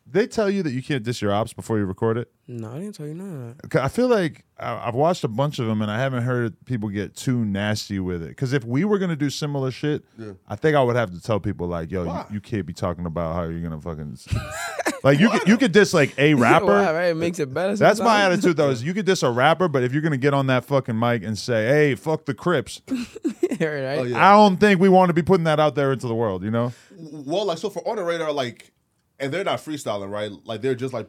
They 0.08 0.28
tell 0.28 0.50
you 0.52 0.62
that 0.64 0.72
you 0.72 0.84
can't 0.84 1.04
diss 1.04 1.20
your 1.22 1.34
ops 1.34 1.52
before 1.52 1.80
you 1.80 1.86
record 1.86 2.18
it. 2.18 2.30
No, 2.48 2.70
I 2.72 2.80
didn't 2.80 2.94
tell 2.94 3.08
you 3.08 3.16
none 3.16 3.50
of 3.50 3.58
that. 3.58 3.70
'Cause 3.70 3.82
I 3.82 3.88
feel 3.88 4.08
like 4.08 4.46
I- 4.60 4.88
I've 4.88 4.94
watched 4.94 5.24
a 5.24 5.28
bunch 5.28 5.58
of 5.58 5.66
them 5.66 5.82
and 5.82 5.90
I 5.90 5.98
haven't 6.00 6.24
heard 6.24 6.54
people 6.66 6.90
get 6.90 7.16
too 7.16 7.44
nasty 7.44 8.00
with 8.00 8.22
it. 8.22 8.30
Because 8.30 8.54
if 8.54 8.64
we 8.64 8.86
were 8.86 9.00
gonna 9.00 9.16
do 9.16 9.32
similar 9.32 9.72
shit, 9.72 10.04
I 10.48 10.56
think 10.56 10.76
I 10.78 10.84
would 10.84 10.96
have 10.96 11.12
to 11.12 11.20
tell 11.22 11.40
people 11.40 11.68
like, 11.68 11.90
"Yo, 11.92 12.04
you, 12.06 12.36
you 12.36 12.40
can't 12.40 12.66
be 12.68 12.72
talking 12.74 13.06
about 13.08 13.34
how 13.34 13.44
you're 13.46 13.62
gonna 13.62 13.82
fucking 13.82 14.18
like 15.04 15.20
you 15.20 15.30
could 15.30 15.48
you 15.48 15.58
could 15.58 15.72
diss 15.72 15.92
like 15.94 16.14
a 16.20 16.34
rapper." 16.36 16.68
Why, 16.68 16.94
right? 16.94 17.06
It 17.08 17.18
makes 17.18 17.40
it 17.40 17.52
better. 17.52 17.76
That's 17.76 18.00
my 18.00 18.22
attitude 18.22 18.58
though. 18.58 18.70
Is 18.70 18.84
you 18.88 18.94
could 18.94 19.08
diss 19.08 19.24
a 19.24 19.32
rapper, 19.32 19.68
but 19.68 19.82
if 19.84 19.92
you're 19.92 20.04
gonna 20.04 20.16
get 20.18 20.36
on 20.36 20.46
that 20.48 20.66
fucking 20.66 20.98
mic 20.98 21.24
and 21.24 21.36
say, 21.38 21.66
"Hey, 21.68 21.96
fuck 21.96 22.26
the 22.26 22.36
Crips," 22.36 22.80
right? 22.90 23.60
Oh, 23.62 24.04
yeah. 24.04 24.30
I 24.30 24.34
don't 24.34 24.58
think 24.58 24.80
we 24.80 24.88
want 24.90 25.10
to 25.10 25.14
be 25.14 25.24
putting 25.24 25.46
that 25.46 25.60
out 25.60 25.74
there 25.76 25.92
into 25.92 26.08
the 26.08 26.16
world. 26.16 26.44
You 26.44 26.52
know? 26.52 26.74
Well, 26.96 27.46
like 27.46 27.58
so 27.58 27.70
for 27.72 27.86
on 27.88 27.96
the 27.98 28.04
radar, 28.04 28.32
like, 28.32 28.72
and 29.20 29.34
they're 29.34 29.44
not 29.44 29.60
freestyling, 29.60 30.10
right? 30.10 30.32
Like 30.44 30.62
they're 30.62 30.76
just 30.76 30.94
like, 30.94 31.08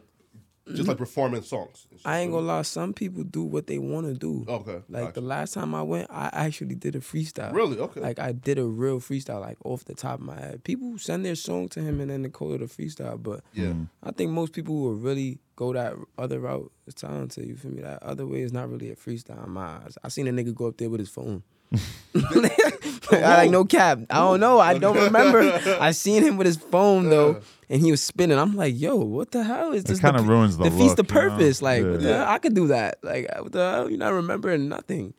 just 0.66 0.80
mm-hmm. 0.80 0.88
like 0.88 0.98
performing 0.98 1.42
songs. 1.42 1.86
I 2.04 2.18
ain't 2.18 2.32
gonna 2.32 2.46
lie. 2.46 2.62
Some 2.62 2.92
people 2.92 3.22
do 3.22 3.44
what 3.44 3.68
they 3.68 3.78
want 3.78 4.06
to 4.06 4.14
do. 4.14 4.44
Okay, 4.48 4.82
Like 4.88 5.04
gotcha. 5.04 5.12
the 5.12 5.20
last 5.20 5.54
time 5.54 5.76
I 5.76 5.82
went, 5.82 6.10
I 6.10 6.28
actually 6.32 6.74
did 6.74 6.96
a 6.96 7.00
freestyle. 7.00 7.52
Really? 7.52 7.78
Okay. 7.78 8.00
Like 8.00 8.18
I 8.18 8.32
did 8.32 8.58
a 8.58 8.64
real 8.64 8.98
freestyle, 8.98 9.40
like 9.40 9.58
off 9.64 9.84
the 9.84 9.94
top 9.94 10.18
of 10.18 10.26
my 10.26 10.34
head. 10.34 10.64
People 10.64 10.98
send 10.98 11.24
their 11.24 11.36
song 11.36 11.68
to 11.70 11.80
him 11.80 12.00
and 12.00 12.10
then 12.10 12.22
they 12.22 12.30
call 12.30 12.52
it 12.52 12.62
a 12.62 12.66
freestyle. 12.66 13.22
But 13.22 13.42
Yeah. 13.52 13.66
Mm-hmm. 13.66 13.84
I 14.02 14.10
think 14.10 14.32
most 14.32 14.52
people 14.52 14.74
who 14.74 14.82
will 14.82 14.94
really 14.94 15.38
go 15.54 15.72
that 15.72 15.94
other 16.18 16.40
route 16.40 16.72
is 16.88 16.94
talented. 16.94 17.46
You 17.46 17.56
feel 17.56 17.70
me? 17.70 17.82
That 17.82 18.02
other 18.02 18.26
way 18.26 18.40
is 18.40 18.52
not 18.52 18.68
really 18.68 18.90
a 18.90 18.96
freestyle 18.96 19.46
in 19.46 19.52
my 19.52 19.66
eyes. 19.66 19.96
I 20.02 20.08
seen 20.08 20.26
a 20.26 20.32
nigga 20.32 20.52
go 20.52 20.66
up 20.66 20.78
there 20.78 20.90
with 20.90 21.00
his 21.00 21.10
phone. 21.10 21.44
I 23.12 23.36
like 23.38 23.50
no 23.50 23.64
cap. 23.64 24.00
I 24.10 24.16
don't 24.16 24.40
know. 24.40 24.58
I 24.58 24.78
don't 24.78 24.96
remember. 24.96 25.40
I 25.80 25.92
seen 25.92 26.22
him 26.22 26.36
with 26.36 26.46
his 26.46 26.56
phone 26.56 27.08
though, 27.08 27.40
and 27.68 27.80
he 27.80 27.90
was 27.90 28.02
spinning. 28.02 28.38
I'm 28.38 28.54
like, 28.56 28.78
yo, 28.78 28.96
what 28.96 29.30
the 29.32 29.44
hell 29.44 29.72
is 29.72 29.84
this? 29.84 30.00
kinda 30.00 30.22
the- 30.22 30.28
ruins 30.28 30.56
the 30.56 30.64
defeats 30.64 30.94
the 30.94 31.02
look, 31.02 31.10
you 31.10 31.14
know? 31.14 31.28
purpose. 31.30 31.62
Like, 31.62 31.84
what 31.84 32.00
the 32.02 32.14
hell? 32.14 32.26
I 32.28 32.38
could 32.38 32.54
do 32.54 32.68
that. 32.68 32.98
Like, 33.02 33.28
what 33.40 33.52
the 33.52 33.70
hell? 33.70 33.90
You're 33.90 33.98
not 33.98 34.12
remembering 34.12 34.68
nothing. 34.68 35.14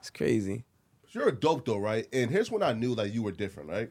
It's 0.00 0.10
crazy. 0.10 0.64
You're 1.10 1.28
a 1.28 1.32
dope 1.32 1.64
though, 1.64 1.78
right? 1.78 2.06
And 2.12 2.30
here's 2.30 2.50
when 2.50 2.62
I 2.62 2.72
knew 2.72 2.94
that 2.96 3.12
you 3.12 3.22
were 3.22 3.32
different, 3.32 3.68
right? 3.68 3.90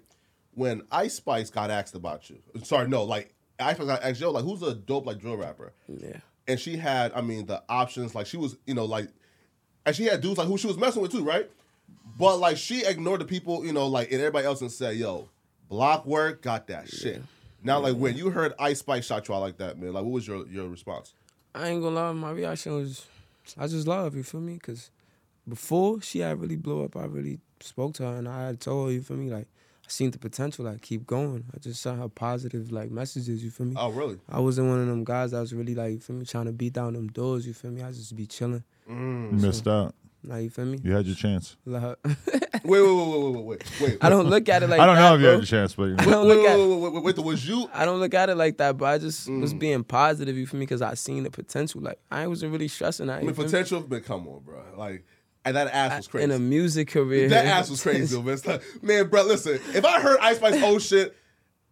When 0.54 0.84
Ice 0.92 1.16
Spice 1.16 1.50
got 1.50 1.70
asked 1.70 1.96
about 1.96 2.30
you. 2.30 2.38
Sorry, 2.64 2.88
no, 2.88 3.04
like 3.04 3.34
Ice 3.60 3.76
Spice 3.76 3.88
got 3.88 4.04
asked, 4.04 4.22
yo, 4.22 4.32
like 4.32 4.44
who's 4.44 4.62
a 4.62 4.74
dope 4.74 5.06
like 5.06 5.20
drill 5.20 5.38
rapper? 5.38 5.74
Yeah. 5.88 6.18
And 6.48 6.60
she 6.60 6.78
had, 6.78 7.12
I 7.14 7.22
mean, 7.22 7.46
the 7.46 7.62
options, 7.68 8.16
like 8.16 8.26
she 8.28 8.38
was, 8.38 8.56
you 8.66 8.74
know, 8.74 8.86
like 8.86 9.10
and 9.86 9.96
she 9.96 10.06
had 10.06 10.22
dudes 10.22 10.38
like 10.38 10.48
who 10.48 10.58
she 10.58 10.68
was 10.68 10.78
messing 10.78 11.02
with 11.02 11.12
too, 11.12 11.24
right? 11.24 11.50
But 12.18 12.38
like 12.38 12.58
she 12.58 12.86
ignored 12.86 13.22
the 13.22 13.26
people, 13.26 13.66
you 13.66 13.74
know, 13.74 13.88
like 13.88 14.12
and 14.12 14.20
everybody 14.22 14.46
else 14.46 14.62
and 14.62 14.72
said, 14.72 14.96
yo, 14.96 15.28
Blockwork, 15.70 16.42
got 16.42 16.68
that 16.68 16.88
shit. 16.90 17.22
Now, 17.68 17.80
like 17.80 17.96
when 17.96 18.18
you 18.18 18.30
heard 18.30 18.54
Ice 18.60 18.80
Spice 18.80 19.06
shot 19.06 19.28
you 19.28 19.36
out 19.36 19.42
like 19.42 19.58
that, 19.58 19.78
man, 19.78 19.94
like 19.94 20.04
what 20.04 20.12
was 20.12 20.28
your 20.28 20.48
your 20.48 20.68
response? 20.68 21.14
I 21.54 21.70
ain't 21.70 21.82
gonna 21.82 21.96
lie, 21.96 22.12
my 22.14 22.32
reaction 22.32 22.74
was, 22.74 23.06
I 23.58 23.68
just 23.68 23.88
love, 23.88 24.16
you 24.16 24.24
feel 24.24 24.42
me? 24.42 24.58
Cause 24.58 24.90
before 25.48 26.02
she 26.02 26.20
had 26.20 26.40
really 26.40 26.56
blew 26.56 26.84
up, 26.84 26.96
I 26.96 27.06
really 27.06 27.40
spoke 27.60 27.94
to 27.96 28.04
her 28.04 28.16
and 28.16 28.28
I 28.28 28.48
had 28.48 28.60
told 28.60 28.88
her, 28.88 28.94
you 28.94 29.02
feel 29.02 29.18
me? 29.18 29.30
Like, 29.30 29.48
I 29.86 29.90
seen 29.90 30.12
the 30.12 30.18
potential, 30.18 30.66
like, 30.66 30.82
keep 30.82 31.08
going. 31.08 31.46
I 31.56 31.60
just 31.60 31.82
sent 31.82 32.00
her 32.00 32.10
positive, 32.10 32.72
like, 32.72 32.92
messages, 32.92 33.44
you 33.44 33.50
feel 33.50 33.68
me? 33.68 33.76
Oh, 33.78 33.90
really? 33.90 34.20
I 34.30 34.40
wasn't 34.40 34.68
one 34.68 34.82
of 34.82 34.88
them 34.88 35.04
guys 35.04 35.32
that 35.32 35.40
was 35.40 35.54
really, 35.54 35.74
like, 35.74 35.92
you 35.94 36.00
feel 36.00 36.18
me, 36.18 36.26
trying 36.26 36.46
to 36.46 36.52
beat 36.52 36.74
down 36.74 36.94
them 36.94 37.08
doors, 37.08 37.48
you 37.48 37.54
feel 37.54 37.72
me? 37.72 37.82
I 37.82 37.92
just 37.92 38.16
be 38.16 38.26
chilling. 38.26 38.64
Mm. 38.90 39.32
You 39.32 39.48
missed 39.48 39.68
out. 39.68 39.96
Like, 40.28 40.44
you 40.44 40.50
feel 40.50 40.66
me? 40.66 40.80
You 40.84 40.94
had 40.94 41.06
your 41.06 41.16
chance. 41.16 41.56
Like, 41.66 41.98
Wait, 42.06 42.82
wait, 42.82 42.82
wait, 42.82 42.84
wait, 42.84 43.32
wait, 43.34 43.44
wait, 43.46 43.80
wait. 43.82 43.98
I 44.02 44.10
don't 44.10 44.28
look 44.28 44.50
at 44.50 44.62
it 44.64 44.68
like 44.70 44.80
I 44.82 44.86
don't 44.86 44.96
that, 44.96 45.02
know 45.02 45.16
if 45.16 45.22
you 45.22 45.26
bro. 45.26 45.32
had 45.32 45.40
your 45.40 45.46
chance, 45.46 45.74
but 45.76 45.84
you 45.86 45.96
I 45.98 46.06
don't 46.06 46.28
Wait, 46.28 46.36
look 46.36 46.44
wait, 46.44 46.50
at 46.50 46.58
wait, 46.58 46.68
wait, 46.68 46.80
wait, 46.94 47.04
wait, 47.04 47.16
wait, 47.18 47.26
was 47.26 47.48
you? 47.48 47.70
I 47.74 47.86
don't 47.86 48.00
look 48.00 48.14
at 48.14 48.30
it 48.30 48.36
like 48.36 48.58
that, 48.58 48.78
but 48.78 48.86
I 48.86 48.98
just 48.98 49.30
was 49.32 49.54
Mm. 49.54 49.60
being 49.60 49.84
positive, 49.86 50.36
you 50.36 50.46
feel 50.46 50.60
me? 50.60 50.66
Because 50.66 50.82
I 50.82 50.96
seen 50.96 51.24
the 51.24 51.32
potential. 51.32 51.80
Like, 51.82 52.00
I 52.12 52.28
wasn't 52.28 52.52
really 52.52 52.68
stressing 52.68 53.08
that. 53.08 53.18
I 53.18 53.20
you 53.22 53.28
mean, 53.28 53.36
feel 53.36 53.46
me? 53.46 53.52
potential, 53.52 53.82
but 53.88 54.04
come 54.04 54.28
on, 54.28 54.42
bro. 54.44 54.62
Like, 54.76 55.06
and 55.46 55.56
that 55.56 55.68
ass 55.74 55.98
was 55.98 56.08
crazy. 56.08 56.26
In 56.26 56.32
a 56.32 56.40
music 56.40 56.90
career. 56.90 57.30
That 57.30 57.46
ass 57.46 57.70
was 57.70 57.82
crazy, 57.82 58.14
though, 58.16 58.22
man. 58.22 58.34
It's 58.34 58.46
like, 58.46 58.62
man, 58.82 59.08
bro, 59.08 59.24
listen. 59.24 59.62
If 59.74 59.86
I 59.86 60.02
heard 60.02 60.20
Ice 60.20 60.38
Spice 60.38 60.62
old 60.62 60.82
shit, 60.82 61.16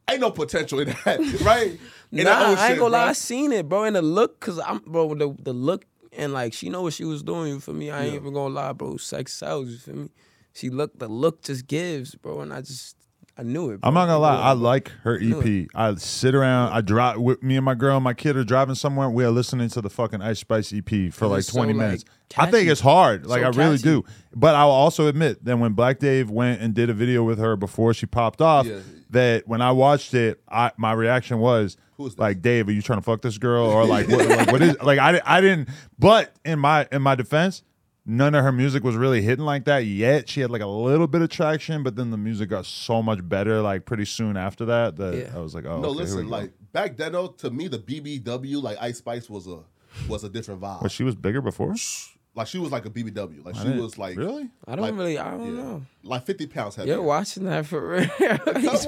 ain't 0.10 0.22
no 0.22 0.32
potential 0.32 0.80
in 0.80 0.88
that, 1.04 1.42
right? 1.42 1.78
In 2.12 2.24
that 2.24 2.40
nah, 2.40 2.50
old 2.50 2.58
I 2.58 2.68
ain't 2.68 2.72
shit, 2.76 2.80
gonna 2.80 2.92
lie, 2.94 3.02
bro. 3.04 3.10
I 3.10 3.14
seen 3.14 3.52
it, 3.52 3.68
bro. 3.68 3.84
And 3.84 3.96
the 3.98 4.02
look, 4.02 4.40
cause 4.40 4.60
I'm 4.60 4.80
bro, 4.80 5.14
the 5.16 5.36
the 5.42 5.52
look 5.52 5.84
and 6.18 6.34
like 6.34 6.54
she 6.54 6.70
know 6.70 6.82
what 6.82 6.94
she 6.94 7.06
was 7.06 7.24
doing, 7.24 7.54
you 7.54 7.60
feel 7.60 7.74
me? 7.76 7.92
I 7.92 8.04
ain't 8.04 8.14
Yeah. 8.14 8.20
even 8.20 8.34
gonna 8.34 8.54
lie, 8.54 8.74
bro. 8.74 8.98
Sex 8.98 9.34
sells, 9.34 9.70
you 9.70 9.78
feel 9.78 9.96
me? 9.96 10.10
She 10.54 10.70
looked 10.70 11.00
the 11.00 11.08
look 11.08 11.42
just 11.44 11.68
gives, 11.68 12.16
bro, 12.16 12.42
and 12.42 12.54
I 12.54 12.62
just 12.62 12.96
I 13.38 13.44
knew 13.44 13.72
it. 13.72 13.82
Bro. 13.82 13.88
I'm 13.90 13.94
not 13.94 14.06
gonna 14.06 14.20
lie. 14.20 14.42
I 14.42 14.54
knew 14.54 14.62
like 14.62 14.88
her 15.04 15.20
EP. 15.22 15.68
I 15.76 15.94
sit 15.96 16.34
around. 16.34 16.72
I 16.72 16.80
drive 16.80 17.20
with 17.20 17.44
me 17.44 17.58
and 17.58 17.66
my 17.66 17.76
girl, 17.76 17.98
and 17.98 18.04
my 18.04 18.14
kid 18.14 18.38
are 18.38 18.46
driving 18.46 18.76
somewhere. 18.76 19.10
We 19.10 19.26
are 19.26 19.30
listening 19.32 19.68
to 19.70 19.82
the 19.82 19.90
fucking 19.90 20.22
Ice 20.22 20.40
Spice 20.40 20.72
EP 20.72 21.12
for 21.12 21.28
like 21.28 21.40
It's 21.40 21.50
so, 21.50 21.58
20 21.58 21.74
like, 21.74 21.86
minutes. 21.86 22.06
I 22.38 22.50
think 22.50 22.70
it's 22.70 22.80
hard. 22.80 23.26
Like 23.26 23.42
So 23.42 23.48
I 23.48 23.50
really 23.50 23.78
catchy. 23.78 23.84
do. 23.84 24.06
But 24.34 24.56
I'll 24.56 24.70
also 24.70 25.08
admit 25.08 25.44
that 25.44 25.60
when 25.60 25.74
Black 25.74 26.00
Dave 26.00 26.30
went 26.30 26.62
and 26.62 26.74
did 26.74 26.90
a 26.90 26.94
video 26.94 27.24
with 27.24 27.38
her 27.40 27.58
before 27.58 27.94
she 27.94 28.06
popped 28.06 28.40
off, 28.42 28.68
Yeah. 28.68 28.80
that 29.10 29.46
when 29.50 29.62
I 29.62 29.74
watched 29.74 30.14
it, 30.14 30.40
I 30.50 30.72
my 30.78 30.94
reaction 30.94 31.40
was 31.40 31.76
Who 31.98 32.08
is 32.08 32.18
like, 32.20 32.42
Dave, 32.42 32.68
are 32.68 32.72
you 32.72 32.82
trying 32.82 33.00
to 33.00 33.04
fuck 33.04 33.22
this 33.22 33.38
girl 33.38 33.66
or 33.66 33.86
like 33.86 34.08
what? 34.08 34.28
like, 34.28 34.52
what 34.52 34.62
is 34.62 34.76
like? 34.84 35.00
I 35.00 35.22
I 35.26 35.42
didn't. 35.42 35.70
But 35.98 36.34
in 36.46 36.60
my 36.60 36.88
in 36.92 37.02
my 37.02 37.16
defense. 37.16 37.64
None 38.08 38.36
of 38.36 38.44
her 38.44 38.52
music 38.52 38.84
was 38.84 38.96
really 38.96 39.24
hitting 39.24 39.46
like 39.46 39.66
that 39.66 39.80
yet. 39.80 40.30
She 40.30 40.40
had 40.42 40.52
like 40.52 40.62
a 40.62 40.68
little 40.68 41.08
bit 41.08 41.24
of 41.24 41.30
traction, 41.30 41.82
but 41.82 41.96
then 41.96 42.12
the 42.12 42.18
music 42.18 42.50
got 42.50 42.68
so 42.68 43.02
much 43.02 43.28
better 43.28 43.62
like 43.64 43.86
pretty 43.86 44.06
soon 44.06 44.38
after 44.38 44.64
that 44.66 44.96
that 44.98 45.16
Yeah. 45.16 45.36
I 45.36 45.40
was 45.40 45.56
like, 45.56 45.66
oh, 45.66 45.80
No, 45.82 45.88
okay, 45.88 45.88
here 45.88 45.96
we 45.96 46.02
listen, 46.04 46.24
go. 46.26 46.30
like 46.32 46.52
back 46.72 46.98
then, 46.98 47.14
though, 47.14 47.30
to 47.30 47.50
me, 47.50 47.68
the 47.68 47.80
BBW, 47.80 48.62
like 48.62 48.78
Ice 48.80 49.00
Spice, 49.00 49.28
was 49.28 49.48
a 49.48 49.62
was 50.08 50.24
a 50.24 50.30
different 50.30 50.62
vibe. 50.62 50.84
But 50.84 50.92
she 50.92 51.04
was 51.04 51.16
bigger 51.16 51.42
before. 51.42 51.74
Like 52.36 52.48
she 52.48 52.58
was 52.58 52.72
like 52.72 52.86
a 52.86 52.90
BBW. 52.90 53.46
Like 53.46 53.56
I 53.56 53.60
she 53.60 53.64
didn't- 53.66 53.82
was 53.82 53.98
like 53.98 54.18
really 54.18 54.50
I 54.68 54.76
don't 54.76 54.82
like- 54.86 54.94
really 54.96 55.18
I 55.18 55.32
don't 55.32 55.56
yeah, 55.56 55.62
know. 55.64 55.86
like 56.04 56.26
fifty 56.26 56.46
pounds 56.48 56.76
heavy. 56.76 56.90
You're 56.90 57.02
watching 57.02 57.46
that 57.46 57.66
for 57.66 57.88
real. 57.88 58.08
Come 58.18 58.38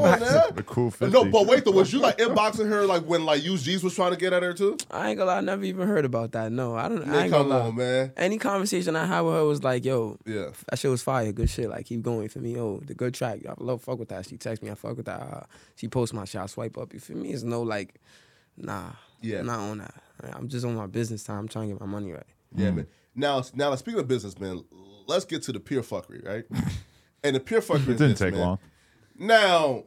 on, 0.04 0.20
man. 0.20 0.44
the 0.56 0.64
cool 0.66 0.92
fifty. 0.92 1.14
No, 1.14 1.24
but 1.26 1.48
wait 1.48 1.64
though, 1.64 1.72
was 1.72 1.92
you 1.94 2.00
like 2.00 2.18
inboxing 2.18 2.68
her 2.68 2.86
like 2.86 3.04
when 3.04 3.26
like 3.26 3.46
UG's 3.48 3.84
was 3.84 3.96
trying 3.96 4.12
to 4.12 4.18
get 4.18 4.34
at 4.34 4.44
her 4.44 4.54
too? 4.54 4.78
I 4.92 5.10
ain't 5.10 5.18
gonna 5.18 5.32
lie, 5.32 5.38
I 5.38 5.42
never 5.42 5.64
even 5.64 5.88
heard 5.88 6.04
about 6.06 6.34
that. 6.34 6.52
No, 6.52 6.76
I 6.76 6.90
don't 6.90 7.04
I 7.04 7.06
Man, 7.06 7.24
ain't 7.24 7.32
come 7.34 7.48
gonna 7.50 7.60
lie. 7.64 7.68
on, 7.70 7.76
man. 7.76 8.12
Any 8.18 8.38
conversation 8.38 8.96
I 8.96 9.06
had 9.06 9.22
with 9.22 9.34
her 9.36 9.46
was 9.46 9.64
like, 9.64 9.86
yo, 9.86 10.18
Yeah. 10.26 10.50
that 10.70 10.78
shit 10.80 10.92
was 10.92 11.02
fire, 11.02 11.32
good 11.32 11.50
shit. 11.50 11.70
Like 11.70 11.86
keep 11.86 12.02
going 12.02 12.28
for 12.30 12.40
me. 12.40 12.58
Oh, 12.60 12.82
the 12.86 12.94
good 12.94 13.14
track. 13.14 13.40
I 13.48 13.54
love 13.60 13.82
fuck 13.82 14.00
with 14.00 14.10
that. 14.10 14.26
She 14.28 14.38
text 14.38 14.62
me, 14.62 14.70
I 14.70 14.76
fuck 14.76 14.98
with 14.98 15.06
that. 15.06 15.22
Uh, 15.22 15.44
she 15.76 15.88
post 15.88 16.14
my 16.14 16.26
shot, 16.26 16.50
swipe 16.50 16.78
up. 16.78 16.94
You 16.94 17.00
feel 17.00 17.18
me? 17.18 17.30
It's 17.32 17.44
no 17.44 17.62
like, 17.62 17.96
nah. 18.58 18.92
Yeah. 19.22 19.42
Not 19.42 19.60
on 19.60 19.78
that. 19.80 19.94
I'm 20.34 20.48
just 20.48 20.66
on 20.66 20.76
my 20.76 20.88
business 20.88 21.24
time. 21.24 21.40
I'm 21.40 21.48
trying 21.48 21.70
to 21.70 21.74
get 21.76 21.82
my 21.82 21.88
money 21.88 22.12
right. 22.12 22.24
Yeah, 22.56 22.72
man. 22.72 22.88
Now, 23.18 23.44
now 23.56 23.76
speaking 23.76 24.00
of 24.00 24.08
business, 24.08 24.40
man, 24.40 24.64
let's 25.08 25.26
get 25.26 25.42
to 25.44 25.52
the 25.52 25.60
pure 25.60 25.84
fuckery, 25.84 26.26
right? 26.26 26.46
and 27.24 27.36
the 27.36 27.40
pure 27.42 27.62
fuckery 27.62 27.82
it 27.82 27.90
is 27.90 27.98
didn't 27.98 28.10
this, 28.12 28.20
take 28.20 28.34
man. 28.34 28.42
long. 28.42 28.60
Now, 29.18 29.84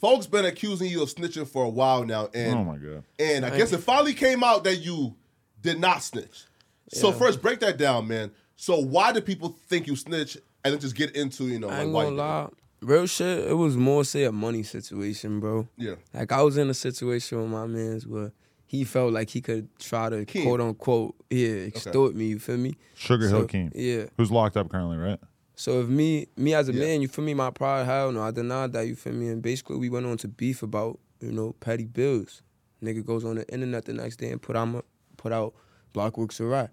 folks 0.00 0.26
been 0.26 0.44
accusing 0.44 0.88
you 0.88 1.02
of 1.02 1.12
snitching 1.12 1.46
for 1.48 1.64
a 1.64 1.68
while 1.68 2.04
now, 2.04 2.28
and 2.32 2.54
Oh 2.54 2.64
my 2.64 2.76
god. 2.78 3.04
and 3.18 3.44
I 3.44 3.56
guess 3.56 3.72
it 3.72 3.78
finally 3.78 4.14
came 4.14 4.42
out 4.44 4.64
that 4.64 4.76
you 4.76 5.14
did 5.60 5.80
not 5.80 6.02
snitch. 6.02 6.44
So 6.90 7.12
first, 7.12 7.42
break 7.42 7.60
that 7.60 7.76
down, 7.76 8.06
man. 8.08 8.30
So 8.56 8.78
why 8.78 9.12
do 9.12 9.20
people 9.20 9.56
think 9.66 9.86
you 9.86 9.96
snitch, 9.96 10.36
and 10.64 10.72
then 10.72 10.80
just 10.80 10.94
get 10.94 11.14
into 11.16 11.44
you 11.48 11.58
know 11.58 11.68
I 11.68 11.82
ain't 11.82 11.92
why 11.92 12.04
gonna 12.04 12.14
it? 12.14 12.18
lie. 12.18 12.48
Real 12.80 13.06
shit, 13.08 13.48
it 13.48 13.54
was 13.54 13.76
more 13.76 14.04
say 14.04 14.22
a 14.22 14.30
money 14.32 14.62
situation, 14.62 15.40
bro. 15.40 15.68
Yeah. 15.76 15.96
Like 16.14 16.30
I 16.30 16.42
was 16.42 16.56
in 16.56 16.70
a 16.70 16.74
situation 16.74 17.38
with 17.42 17.50
my 17.50 17.66
man's 17.66 18.06
where 18.06 18.30
he 18.68 18.84
felt 18.84 19.12
like 19.12 19.30
he 19.30 19.40
could 19.40 19.66
try 19.80 20.08
to 20.10 20.24
Keem. 20.26 20.44
quote 20.44 20.60
unquote, 20.60 21.14
yeah, 21.30 21.66
extort 21.66 22.14
me, 22.14 22.26
you 22.28 22.38
feel 22.38 22.58
me? 22.58 22.74
Sugar 22.94 23.26
Hill 23.28 23.40
So, 23.40 23.46
Keem, 23.48 23.72
Yeah. 23.74 24.04
who's 24.16 24.30
locked 24.30 24.56
up 24.56 24.68
currently, 24.70 24.98
right? 24.98 25.18
So 25.56 25.80
if 25.80 25.88
me 25.88 26.28
me 26.36 26.54
as 26.54 26.68
a 26.68 26.72
Yeah. 26.72 26.80
man, 26.80 27.02
you 27.02 27.08
feel 27.08 27.24
me, 27.24 27.34
my 27.34 27.50
pride, 27.50 27.86
hell 27.86 28.12
no, 28.12 28.20
I 28.22 28.30
denied 28.30 28.72
that, 28.74 28.82
you 28.86 28.94
feel 28.94 29.14
me? 29.14 29.28
And 29.28 29.42
basically 29.42 29.76
we 29.78 29.88
went 29.88 30.06
on 30.06 30.18
to 30.18 30.28
beef 30.28 30.62
about, 30.62 31.00
you 31.20 31.32
know, 31.32 31.54
petty 31.60 31.86
bills. 31.86 32.42
Nigga 32.84 33.04
goes 33.04 33.24
on 33.24 33.36
the 33.36 33.48
internet 33.52 33.86
the 33.86 33.92
next 33.94 34.16
day 34.16 34.30
and 34.30 34.40
put 34.40 34.54
out 34.54 34.84
put 35.16 35.32
out 35.32 35.54
Blockworks 35.94 36.38
a 36.38 36.44
rat. 36.44 36.70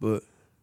But 0.00 0.22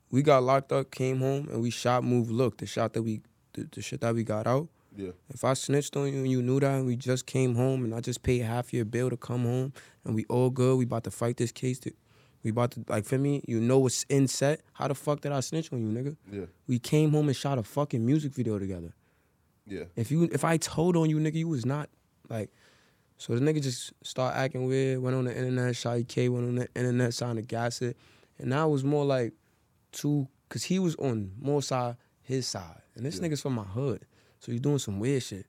we 0.10 0.22
got 0.24 0.44
locked 0.44 0.72
up, 0.74 0.92
came 0.92 1.20
home, 1.20 1.48
and 1.50 1.62
we 1.62 1.70
shot 1.70 2.04
move 2.04 2.30
look, 2.30 2.58
the 2.58 2.66
shot 2.66 2.92
that 2.94 3.04
we 3.04 3.22
the, 3.54 3.68
the 3.72 3.82
shit 3.82 4.02
that 4.02 4.16
we 4.16 4.24
got 4.24 4.48
out. 4.48 4.68
Yeah. 4.96 5.12
If 5.30 5.44
I 5.44 5.54
snitched 5.54 5.96
on 5.96 6.12
you 6.12 6.20
and 6.20 6.28
you 6.30 6.42
knew 6.42 6.60
that 6.60 6.72
and 6.76 6.86
we 6.86 6.96
just 6.96 7.26
came 7.26 7.56
home 7.56 7.84
and 7.86 7.96
I 7.96 8.02
just 8.02 8.24
paid 8.24 8.40
half 8.40 8.74
your 8.74 8.86
bill 8.86 9.10
to 9.10 9.18
come 9.18 9.44
home 9.44 9.74
and 10.04 10.16
we 10.16 10.26
all 10.26 10.50
good, 10.50 10.78
we 10.78 10.84
about 10.86 11.06
to 11.06 11.12
fight 11.12 11.38
this 11.38 11.52
case. 11.52 11.80
To, 11.80 11.92
we 12.44 12.52
about 12.52 12.72
to 12.72 12.84
like 12.88 13.06
for 13.06 13.18
me, 13.18 13.42
you 13.48 13.60
know 13.60 13.80
what's 13.80 14.04
in 14.10 14.28
set. 14.28 14.62
How 14.74 14.88
the 14.88 14.96
fuck 14.96 15.22
did 15.22 15.32
I 15.32 15.40
snitch 15.40 15.72
on 15.72 15.80
you, 15.82 15.98
nigga? 15.98 16.18
Yeah. 16.32 16.46
We 16.68 16.80
came 16.80 17.12
home 17.12 17.28
and 17.28 17.36
shot 17.36 17.58
a 17.58 17.64
fucking 17.64 18.06
music 18.06 18.34
video 18.34 18.60
together. 18.60 18.94
Yeah. 19.66 19.84
If 19.96 20.12
you 20.12 20.24
if 20.32 20.44
I 20.44 20.58
told 20.58 20.98
on 20.98 21.10
you, 21.10 21.18
nigga, 21.20 21.36
you 21.36 21.48
was 21.48 21.66
not 21.66 21.90
like 22.30 22.50
so 23.18 23.36
the 23.36 23.40
nigga 23.40 23.62
just 23.62 23.94
start 24.04 24.36
acting 24.36 24.66
weird, 24.68 25.00
went 25.00 25.16
on 25.16 25.26
the 25.26 25.36
internet, 25.38 25.76
Sha 25.76 25.94
EK 25.94 26.28
went 26.30 26.48
on 26.48 26.56
the 26.56 26.68
internet, 26.76 27.14
signed 27.14 27.38
a 27.40 27.44
gas 27.44 27.82
it. 27.82 27.96
And 28.40 28.50
now 28.50 28.68
it 28.68 28.72
was 28.72 28.84
more 28.84 29.06
like 29.06 29.34
two 29.92 30.28
cause 30.50 30.64
he 30.64 30.80
was 30.80 30.96
on 30.96 31.32
more 31.40 31.62
side, 31.62 31.96
his 32.24 32.48
side. 32.48 32.82
And 32.96 33.06
this 33.06 33.20
Yeah. 33.20 33.28
nigga's 33.28 33.42
from 33.42 33.54
my 33.54 33.64
hood. 33.64 34.06
So 34.42 34.52
he's 34.52 34.60
doing 34.62 34.80
some 34.80 35.00
weird 35.00 35.24
shit. 35.24 35.46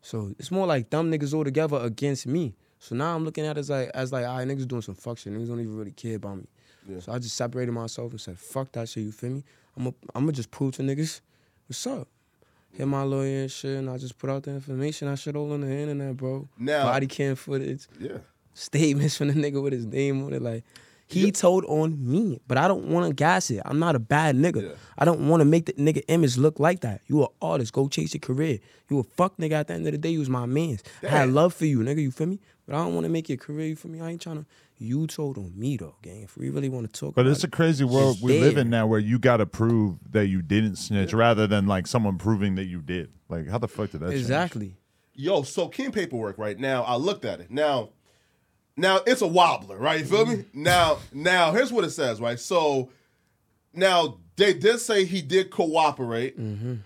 So 0.00 0.32
it's 0.38 0.50
more 0.50 0.66
like 0.66 0.88
dumb 0.88 1.10
niggas 1.12 1.34
all 1.34 1.44
together 1.44 1.76
against 1.76 2.26
me. 2.26 2.54
So 2.78 2.94
now 2.94 3.14
I'm 3.14 3.24
looking 3.24 3.44
at 3.44 3.58
it 3.58 3.60
as 3.60 3.68
like 3.70 3.90
as 3.92 4.10
like, 4.12 4.24
all 4.24 4.38
right, 4.38 4.48
niggas 4.48 4.66
doing 4.66 4.80
some 4.82 4.94
fuck 4.94 5.18
shit. 5.18 5.32
Niggas 5.34 5.48
don't 5.48 5.60
even 5.60 5.76
really 5.76 5.90
care 5.90 6.16
about 6.16 6.38
me. 6.38 6.46
Yeah. 6.88 7.00
So 7.00 7.12
I 7.12 7.18
just 7.18 7.36
separated 7.36 7.72
myself 7.72 8.12
and 8.12 8.20
said, 8.20 8.38
fuck 8.38 8.72
that 8.72 8.88
shit, 8.88 9.04
you 9.04 9.12
feel 9.12 9.30
me? 9.30 9.44
I'm 9.76 9.84
going 9.84 9.94
I'm 10.14 10.26
to 10.26 10.32
just 10.32 10.50
prove 10.50 10.74
to 10.76 10.82
niggas, 10.82 11.20
what's 11.68 11.86
up? 11.86 12.08
Hit 12.72 12.86
my 12.88 13.02
lawyer 13.02 13.42
and 13.42 13.50
shit, 13.50 13.76
and 13.78 13.90
I 13.90 13.98
just 13.98 14.16
put 14.16 14.30
out 14.30 14.44
the 14.44 14.52
information. 14.52 15.08
I 15.08 15.16
shit 15.16 15.36
all 15.36 15.52
on 15.52 15.60
the 15.60 15.70
internet, 15.70 16.16
bro. 16.16 16.48
Now- 16.56 16.84
Body 16.84 17.06
cam 17.06 17.34
footage, 17.36 17.86
Yeah. 17.98 18.18
statements 18.54 19.16
from 19.16 19.28
the 19.28 19.34
nigga 19.34 19.60
with 19.62 19.72
his 19.72 19.86
name 19.86 20.24
on 20.24 20.32
it. 20.32 20.40
Like, 20.40 20.64
he 21.12 21.32
told 21.32 21.64
on 21.66 21.96
me, 22.04 22.40
but 22.46 22.58
I 22.58 22.68
don't 22.68 22.86
want 22.86 23.08
to 23.08 23.14
gas 23.14 23.50
it. 23.50 23.62
I'm 23.64 23.78
not 23.78 23.96
a 23.96 23.98
bad 23.98 24.36
nigga. 24.36 24.62
Yeah. 24.62 24.74
I 24.98 25.04
don't 25.04 25.28
want 25.28 25.40
to 25.40 25.44
make 25.44 25.66
the 25.66 25.72
nigga 25.74 26.02
image 26.08 26.36
look 26.36 26.60
like 26.60 26.80
that. 26.80 27.00
You 27.06 27.22
an 27.22 27.28
artist. 27.42 27.72
Go 27.72 27.88
chase 27.88 28.14
your 28.14 28.20
career. 28.20 28.58
You 28.88 28.98
a 29.00 29.02
fuck 29.02 29.36
nigga 29.36 29.52
at 29.52 29.68
the 29.68 29.74
end 29.74 29.86
of 29.86 29.92
the 29.92 29.98
day. 29.98 30.10
You 30.10 30.20
was 30.20 30.28
my 30.28 30.46
mans. 30.46 30.82
I 31.02 31.08
had 31.08 31.30
love 31.30 31.54
for 31.54 31.66
you, 31.66 31.80
nigga. 31.80 32.02
You 32.02 32.10
feel 32.10 32.26
me? 32.28 32.40
But 32.66 32.76
I 32.76 32.84
don't 32.84 32.94
want 32.94 33.04
to 33.04 33.10
make 33.10 33.28
your 33.28 33.38
career. 33.38 33.68
You 33.68 33.76
feel 33.76 33.90
me? 33.90 34.00
I 34.00 34.10
ain't 34.10 34.20
trying 34.22 34.38
to. 34.38 34.46
You 34.82 35.06
told 35.06 35.36
on 35.36 35.52
me 35.58 35.76
though, 35.76 35.96
gang. 36.00 36.22
If 36.22 36.38
we 36.38 36.48
really 36.48 36.70
want 36.70 36.90
to 36.90 37.00
talk, 37.00 37.14
But 37.14 37.22
about 37.22 37.32
it's 37.32 37.44
a 37.44 37.48
crazy 37.48 37.84
world 37.84 38.14
it's 38.14 38.22
we 38.22 38.40
live 38.40 38.56
in 38.56 38.70
now, 38.70 38.86
where 38.86 38.98
you 38.98 39.18
got 39.18 39.36
to 39.36 39.46
prove 39.46 39.98
that 40.12 40.28
you 40.28 40.40
didn't 40.40 40.76
snitch, 40.76 41.12
rather 41.12 41.46
than 41.46 41.66
like 41.66 41.86
someone 41.86 42.16
proving 42.16 42.54
that 42.54 42.64
you 42.64 42.80
did. 42.80 43.10
Like, 43.28 43.48
how 43.48 43.58
the 43.58 43.68
fuck 43.68 43.90
did 43.90 44.00
that? 44.00 44.08
change? 44.10 44.20
Exactly. 44.20 44.76
Yo, 45.12 45.42
so 45.42 45.68
Keem 45.68 45.92
paperwork 45.92 46.38
right 46.38 46.58
now. 46.58 46.82
I 46.84 46.96
looked 46.96 47.26
at 47.26 47.40
it 47.40 47.50
now. 47.50 47.90
Now 48.80 49.00
it's 49.06 49.20
a 49.20 49.26
wobbler, 49.28 49.78
right? 49.78 50.00
You 50.00 50.06
feel 50.06 50.24
me? 50.26 50.36
Mm-hmm. 50.36 50.62
Now, 50.62 50.98
now 51.12 51.52
here's 51.52 51.70
what 51.72 51.84
it 51.84 51.90
says, 51.90 52.20
right? 52.20 52.40
So 52.40 52.90
now 53.74 54.18
they 54.36 54.54
did 54.54 54.78
say 54.80 55.04
he 55.04 55.20
did 55.20 55.50
cooperate, 55.50 56.40
mm-hmm. 56.40 56.76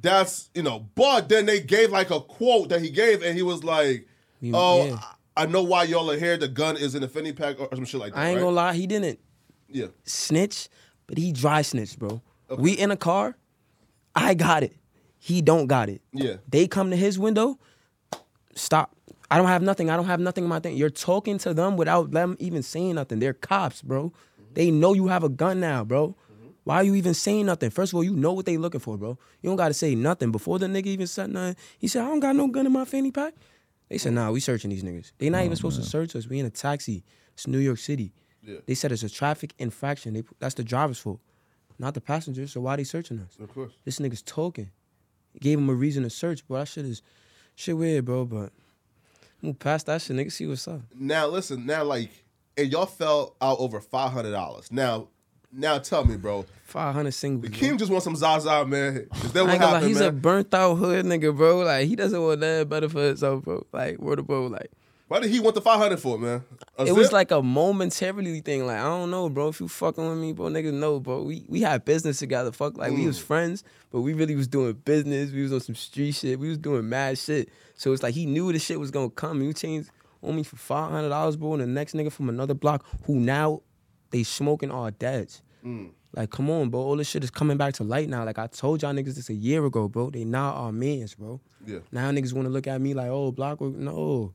that's 0.00 0.50
you 0.54 0.62
know, 0.62 0.88
but 0.94 1.28
then 1.28 1.46
they 1.46 1.60
gave 1.60 1.90
like 1.90 2.10
a 2.10 2.20
quote 2.20 2.70
that 2.70 2.82
he 2.82 2.90
gave, 2.90 3.22
and 3.22 3.36
he 3.36 3.42
was 3.42 3.62
like, 3.62 4.08
You- 4.40 4.52
"Oh, 4.54 4.86
yeah. 4.86 4.98
I 5.36 5.44
I 5.44 5.46
know 5.46 5.62
why 5.62 5.84
y'all 5.84 6.10
are 6.10 6.18
here. 6.18 6.36
The 6.36 6.48
gun 6.48 6.76
is 6.76 6.96
in 6.96 7.02
the 7.02 7.08
fanny 7.08 7.32
pack 7.32 7.60
or, 7.60 7.66
or 7.66 7.76
some 7.76 7.84
shit 7.84 8.00
like 8.00 8.12
that." 8.12 8.18
I 8.18 8.28
ain't 8.30 8.36
right? 8.38 8.42
gonna 8.42 8.56
lie, 8.56 8.74
he 8.74 8.88
didn't 8.88 9.20
Yeah, 9.68 9.86
snitch, 10.04 10.68
but 11.06 11.16
he 11.16 11.32
dry 11.32 11.62
snitch, 11.62 11.96
bro. 11.96 12.20
We 12.56 12.72
in 12.72 12.90
a 12.90 12.96
car, 12.96 13.36
I 14.16 14.34
got 14.34 14.64
it. 14.64 14.74
He 15.20 15.42
don't 15.42 15.66
got 15.68 15.88
it. 15.88 16.00
yeah, 16.12 16.36
They 16.48 16.66
come 16.66 16.90
to 16.90 16.96
his 16.96 17.18
window, 17.18 17.58
stop. 18.54 18.94
I 19.30 19.36
don't 19.36 19.48
have 19.48 19.62
nothing. 19.62 19.90
I 19.90 19.96
don't 19.96 20.06
have 20.06 20.20
nothing 20.20 20.44
in 20.44 20.50
my 20.50 20.60
thing. 20.60 20.76
You're 20.76 20.90
talking 20.90 21.38
to 21.38 21.52
them 21.52 21.76
without 21.76 22.12
them 22.12 22.36
even 22.38 22.62
saying 22.62 22.94
nothing. 22.94 23.18
They're 23.18 23.34
cops, 23.34 23.82
bro. 23.82 24.12
They 24.54 24.70
know 24.70 24.94
you 24.94 25.08
have 25.08 25.22
a 25.22 25.28
gun 25.28 25.60
now, 25.60 25.84
bro. 25.84 26.16
Why 26.64 26.76
are 26.76 26.84
you 26.84 26.94
even 26.96 27.14
saying 27.14 27.46
nothing? 27.46 27.70
First 27.70 27.92
of 27.92 27.96
all, 27.96 28.04
you 28.04 28.14
know 28.14 28.32
what 28.32 28.44
they 28.44 28.58
looking 28.58 28.80
for, 28.80 28.98
bro. 28.98 29.16
You 29.40 29.48
don't 29.48 29.56
gotta 29.56 29.72
say 29.72 29.94
nothing. 29.94 30.30
Before 30.30 30.58
the 30.58 30.66
nigga 30.66 30.86
even 30.86 31.06
said 31.06 31.30
nothing, 31.30 31.56
he 31.78 31.88
said, 31.88 32.02
I 32.02 32.08
don't 32.08 32.20
got 32.20 32.36
no 32.36 32.46
gun 32.48 32.66
in 32.66 32.72
my 32.72 32.84
fanny 32.84 33.10
pack. 33.10 33.34
They 33.88 33.96
said, 33.96 34.12
nah, 34.12 34.30
we 34.30 34.40
searching 34.40 34.70
these 34.70 34.82
niggas. 34.84 35.12
They 35.16 35.30
not 35.30 35.40
oh, 35.40 35.44
even 35.44 35.56
supposed 35.56 35.80
to 35.80 35.86
search 35.86 36.14
us. 36.14 36.26
We 36.26 36.38
in 36.38 36.46
a 36.46 36.50
taxi. 36.50 37.04
It's 37.32 37.46
New 37.46 37.58
York 37.58 37.78
City. 37.78 38.12
Yeah. 38.42 38.58
They 38.66 38.74
said 38.74 38.92
it's 38.92 39.02
a 39.02 39.08
traffic 39.08 39.54
infraction. 39.58 40.14
They, 40.14 40.24
that's 40.40 40.56
the 40.56 40.64
driver's 40.64 40.98
fault, 40.98 41.20
not 41.78 41.94
the 41.94 42.00
passengers. 42.00 42.52
So 42.52 42.60
why 42.60 42.76
they 42.76 42.84
searching 42.84 43.18
us? 43.20 43.36
of 43.40 43.52
course. 43.52 43.72
This 43.84 43.98
nigga's 43.98 44.22
talking. 44.22 44.70
Gave 45.40 45.58
him 45.58 45.70
a 45.70 45.74
reason 45.74 46.02
to 46.02 46.10
search, 46.10 46.46
bro. 46.46 46.58
That 46.58 46.68
shit 46.68 46.84
is 46.84 47.00
shit 47.54 47.76
weird, 47.76 48.04
bro. 48.04 48.24
But 48.26 48.52
move 49.42 49.58
past 49.58 49.86
that 49.86 50.02
shit, 50.02 50.16
nigga. 50.16 50.32
See 50.32 50.46
what's 50.46 50.66
up. 50.68 50.80
Now 50.94 51.26
listen, 51.26 51.66
now 51.66 51.84
like, 51.84 52.10
and 52.56 52.70
y'all 52.70 52.86
fell 52.86 53.36
out 53.40 53.58
over 53.58 53.80
five 53.80 54.12
hundred 54.12 54.32
dollars. 54.32 54.70
Now, 54.72 55.08
now 55.52 55.78
tell 55.78 56.04
me, 56.04 56.16
bro. 56.16 56.44
Five 56.64 56.94
hundred 56.94 57.12
singles. 57.12 57.52
Keem 57.52 57.78
just 57.78 57.90
wants 57.90 58.04
some 58.04 58.16
Zaza, 58.16 58.66
man. 58.66 59.06
Is 59.14 59.32
that 59.32 59.44
what 59.44 59.52
ain't 59.52 59.60
gonna 59.60 59.72
lie, 59.72 59.72
happened, 59.74 59.88
he's 59.88 60.00
a 60.00 60.12
burnt 60.12 60.52
out 60.52 60.74
hood 60.74 61.06
nigga, 61.06 61.34
bro. 61.34 61.58
Like 61.58 61.86
he 61.86 61.96
doesn't 61.96 62.20
want 62.22 62.40
nothing 62.40 62.68
better 62.68 62.88
for 62.88 63.02
himself, 63.02 63.44
bro. 63.44 63.66
Like 63.72 63.98
word 63.98 64.18
of 64.18 64.26
bro, 64.26 64.46
like 64.48 64.70
Why 65.08 65.20
did 65.20 65.30
he 65.30 65.40
want 65.40 65.54
the 65.54 65.62
five 65.62 65.78
hundred 65.78 65.98
for, 66.00 66.16
it, 66.16 66.18
man? 66.18 66.44
A 66.78 66.84
it 66.84 66.92
was 66.92 67.12
like 67.12 67.30
a 67.30 67.42
momentarily 67.42 68.40
thing. 68.40 68.66
Like 68.66 68.78
I 68.78 68.84
don't 68.84 69.10
know, 69.10 69.28
bro. 69.30 69.48
If 69.48 69.60
you 69.60 69.66
fucking 69.68 70.06
with 70.06 70.18
me, 70.18 70.32
bro, 70.32 70.46
niggas 70.46 70.72
know, 70.72 71.00
bro. 71.00 71.22
We 71.22 71.44
we 71.48 71.62
had 71.62 71.84
business 71.84 72.18
together. 72.18 72.52
Fuck, 72.52 72.76
like 72.76 72.92
we 72.92 73.04
Mm. 73.04 73.06
was 73.06 73.18
friends, 73.18 73.64
but 73.90 74.02
we 74.02 74.12
really 74.12 74.36
was 74.36 74.48
doing 74.48 74.74
business. 74.74 75.32
We 75.32 75.42
was 75.42 75.52
on 75.52 75.60
some 75.60 75.74
street 75.74 76.12
shit. 76.12 76.38
We 76.38 76.48
was 76.50 76.58
doing 76.58 76.88
mad 76.88 77.16
shit. 77.18 77.48
So 77.74 77.92
it's 77.92 78.02
like 78.02 78.14
he 78.14 78.26
knew 78.26 78.52
the 78.52 78.58
shit 78.58 78.78
was 78.78 78.90
gonna 78.90 79.08
come. 79.10 79.42
You 79.42 79.52
changed 79.54 79.90
on 80.22 80.36
me 80.36 80.42
for 80.42 80.56
five 80.56 80.90
hundred 80.90 81.08
dollars, 81.08 81.36
bro, 81.36 81.54
and 81.54 81.62
the 81.62 81.66
next 81.66 81.94
nigga 81.94 82.12
from 82.12 82.28
another 82.28 82.54
block 82.54 82.84
who 83.04 83.14
now 83.18 83.62
they 84.10 84.22
smoking 84.22 84.70
all 84.70 84.90
dead. 84.90 85.32
Mm. 85.64 85.90
Like, 86.14 86.30
come 86.30 86.50
on, 86.50 86.70
bro. 86.70 86.80
All 86.80 86.96
this 86.96 87.08
shit 87.08 87.22
is 87.24 87.30
coming 87.30 87.56
back 87.56 87.74
to 87.74 87.84
light 87.84 88.08
now. 88.08 88.24
Like 88.24 88.38
I 88.38 88.46
told 88.46 88.82
y'all 88.82 88.92
niggas 88.94 89.14
this 89.14 89.28
a 89.30 89.34
year 89.34 89.64
ago, 89.64 89.88
bro. 89.88 90.10
They 90.10 90.24
now 90.24 90.52
are 90.52 90.72
mans, 90.72 91.14
bro. 91.14 91.40
yeah. 91.66 91.78
Now 91.92 92.10
niggas 92.10 92.32
want 92.34 92.46
to 92.46 92.52
look 92.52 92.66
at 92.66 92.80
me 92.80 92.92
like, 92.94 93.08
oh, 93.08 93.32
block. 93.32 93.60
No. 93.60 94.32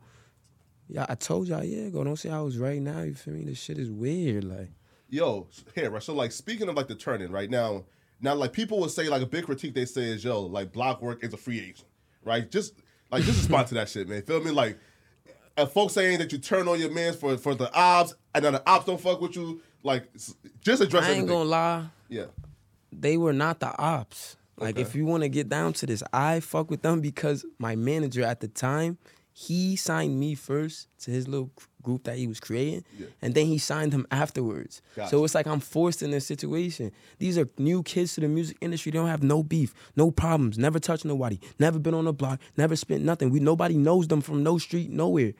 Yeah, 0.89 1.05
I 1.09 1.15
told 1.15 1.47
y'all, 1.47 1.63
yeah, 1.63 1.89
go. 1.89 2.03
Don't 2.03 2.17
say 2.17 2.29
I 2.29 2.41
was 2.41 2.57
right 2.57 2.81
now. 2.81 3.01
You 3.01 3.13
feel 3.15 3.33
me? 3.33 3.45
This 3.45 3.57
shit 3.59 3.77
is 3.77 3.89
weird. 3.89 4.43
Like, 4.43 4.69
Yo, 5.09 5.47
here, 5.75 5.89
right? 5.91 6.03
So 6.03 6.13
like 6.13 6.31
speaking 6.31 6.67
of 6.69 6.75
like 6.75 6.87
the 6.87 6.95
turning 6.95 7.31
right 7.31 7.49
now, 7.49 7.83
now 8.21 8.33
like 8.35 8.51
people 8.53 8.79
would 8.79 8.91
say 8.91 9.09
like 9.09 9.21
a 9.21 9.25
big 9.25 9.45
critique 9.45 9.73
they 9.75 9.85
say 9.85 10.03
is 10.03 10.23
yo, 10.23 10.41
like 10.41 10.71
Blockwork 10.71 11.23
is 11.23 11.33
a 11.33 11.37
free 11.37 11.59
agent, 11.59 11.87
right? 12.23 12.49
Just 12.49 12.73
like 13.11 13.23
just 13.23 13.37
respond 13.39 13.67
to 13.69 13.75
that 13.75 13.89
shit, 13.89 14.07
man. 14.09 14.21
Feel 14.23 14.43
me? 14.43 14.51
Like 14.51 14.77
and 15.55 15.69
folks 15.69 15.93
saying 15.93 16.17
that 16.17 16.31
you 16.31 16.39
turn 16.39 16.67
on 16.67 16.79
your 16.79 16.89
mans 16.91 17.15
for 17.15 17.37
for 17.37 17.53
the 17.55 17.71
ops 17.73 18.15
and 18.33 18.43
then 18.43 18.53
the 18.53 18.63
ops 18.69 18.85
don't 18.85 18.99
fuck 18.99 19.21
with 19.21 19.35
you, 19.35 19.61
like 19.83 20.11
just 20.61 20.81
address 20.81 21.03
I 21.03 21.07
ain't 21.09 21.17
everything. 21.19 21.27
gonna 21.27 21.49
lie. 21.49 21.85
yeah. 22.09 22.25
They 22.91 23.17
were 23.17 23.33
not 23.33 23.59
the 23.59 23.75
ops. 23.79 24.35
Like, 24.57 24.75
Okay. 24.75 24.81
if 24.83 24.93
you 24.95 25.05
want 25.05 25.23
to 25.23 25.29
get 25.29 25.49
down 25.49 25.73
to 25.73 25.85
this, 25.87 26.03
I 26.13 26.39
fuck 26.39 26.69
with 26.69 26.81
them 26.83 27.01
because 27.01 27.43
my 27.57 27.75
manager 27.75 28.23
at 28.23 28.39
the 28.39 28.47
time, 28.47 28.97
he 29.33 29.75
signed 29.75 30.19
me 30.19 30.35
first 30.35 30.87
to 30.99 31.11
his 31.11 31.27
little 31.27 31.51
group 31.81 32.03
that 32.03 32.17
he 32.17 32.27
was 32.27 32.39
creating, 32.39 32.85
yeah. 32.97 33.07
and 33.21 33.33
then 33.33 33.47
he 33.47 33.57
signed 33.57 33.91
him 33.91 34.05
afterwards. 34.11 34.81
Gotcha. 34.95 35.09
So 35.09 35.23
it's 35.23 35.35
like 35.35 35.47
I'm 35.47 35.59
forced 35.59 36.03
in 36.03 36.11
this 36.11 36.25
situation. 36.25 36.91
These 37.17 37.37
are 37.37 37.49
new 37.57 37.83
kids 37.83 38.13
to 38.15 38.21
the 38.21 38.27
music 38.27 38.57
industry. 38.61 38.91
They 38.91 38.99
don't 38.99 39.07
have 39.07 39.23
no 39.23 39.41
beef, 39.43 39.73
no 39.95 40.11
problems, 40.11 40.57
never 40.57 40.79
touched 40.79 41.03
nobody, 41.03 41.39
never 41.59 41.79
been 41.79 41.95
on 41.95 42.05
the 42.05 42.13
block, 42.13 42.39
never 42.57 42.75
spent 42.75 43.03
nothing. 43.03 43.31
We 43.31 43.39
nobody 43.39 43.75
knows 43.75 44.07
them 44.07 44.21
from 44.21 44.43
no 44.43 44.57
street, 44.59 44.91
nowhere. 44.91 45.33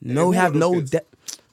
No 0.00 0.30
have 0.30 0.54
no 0.54 0.80
debt. 0.80 1.08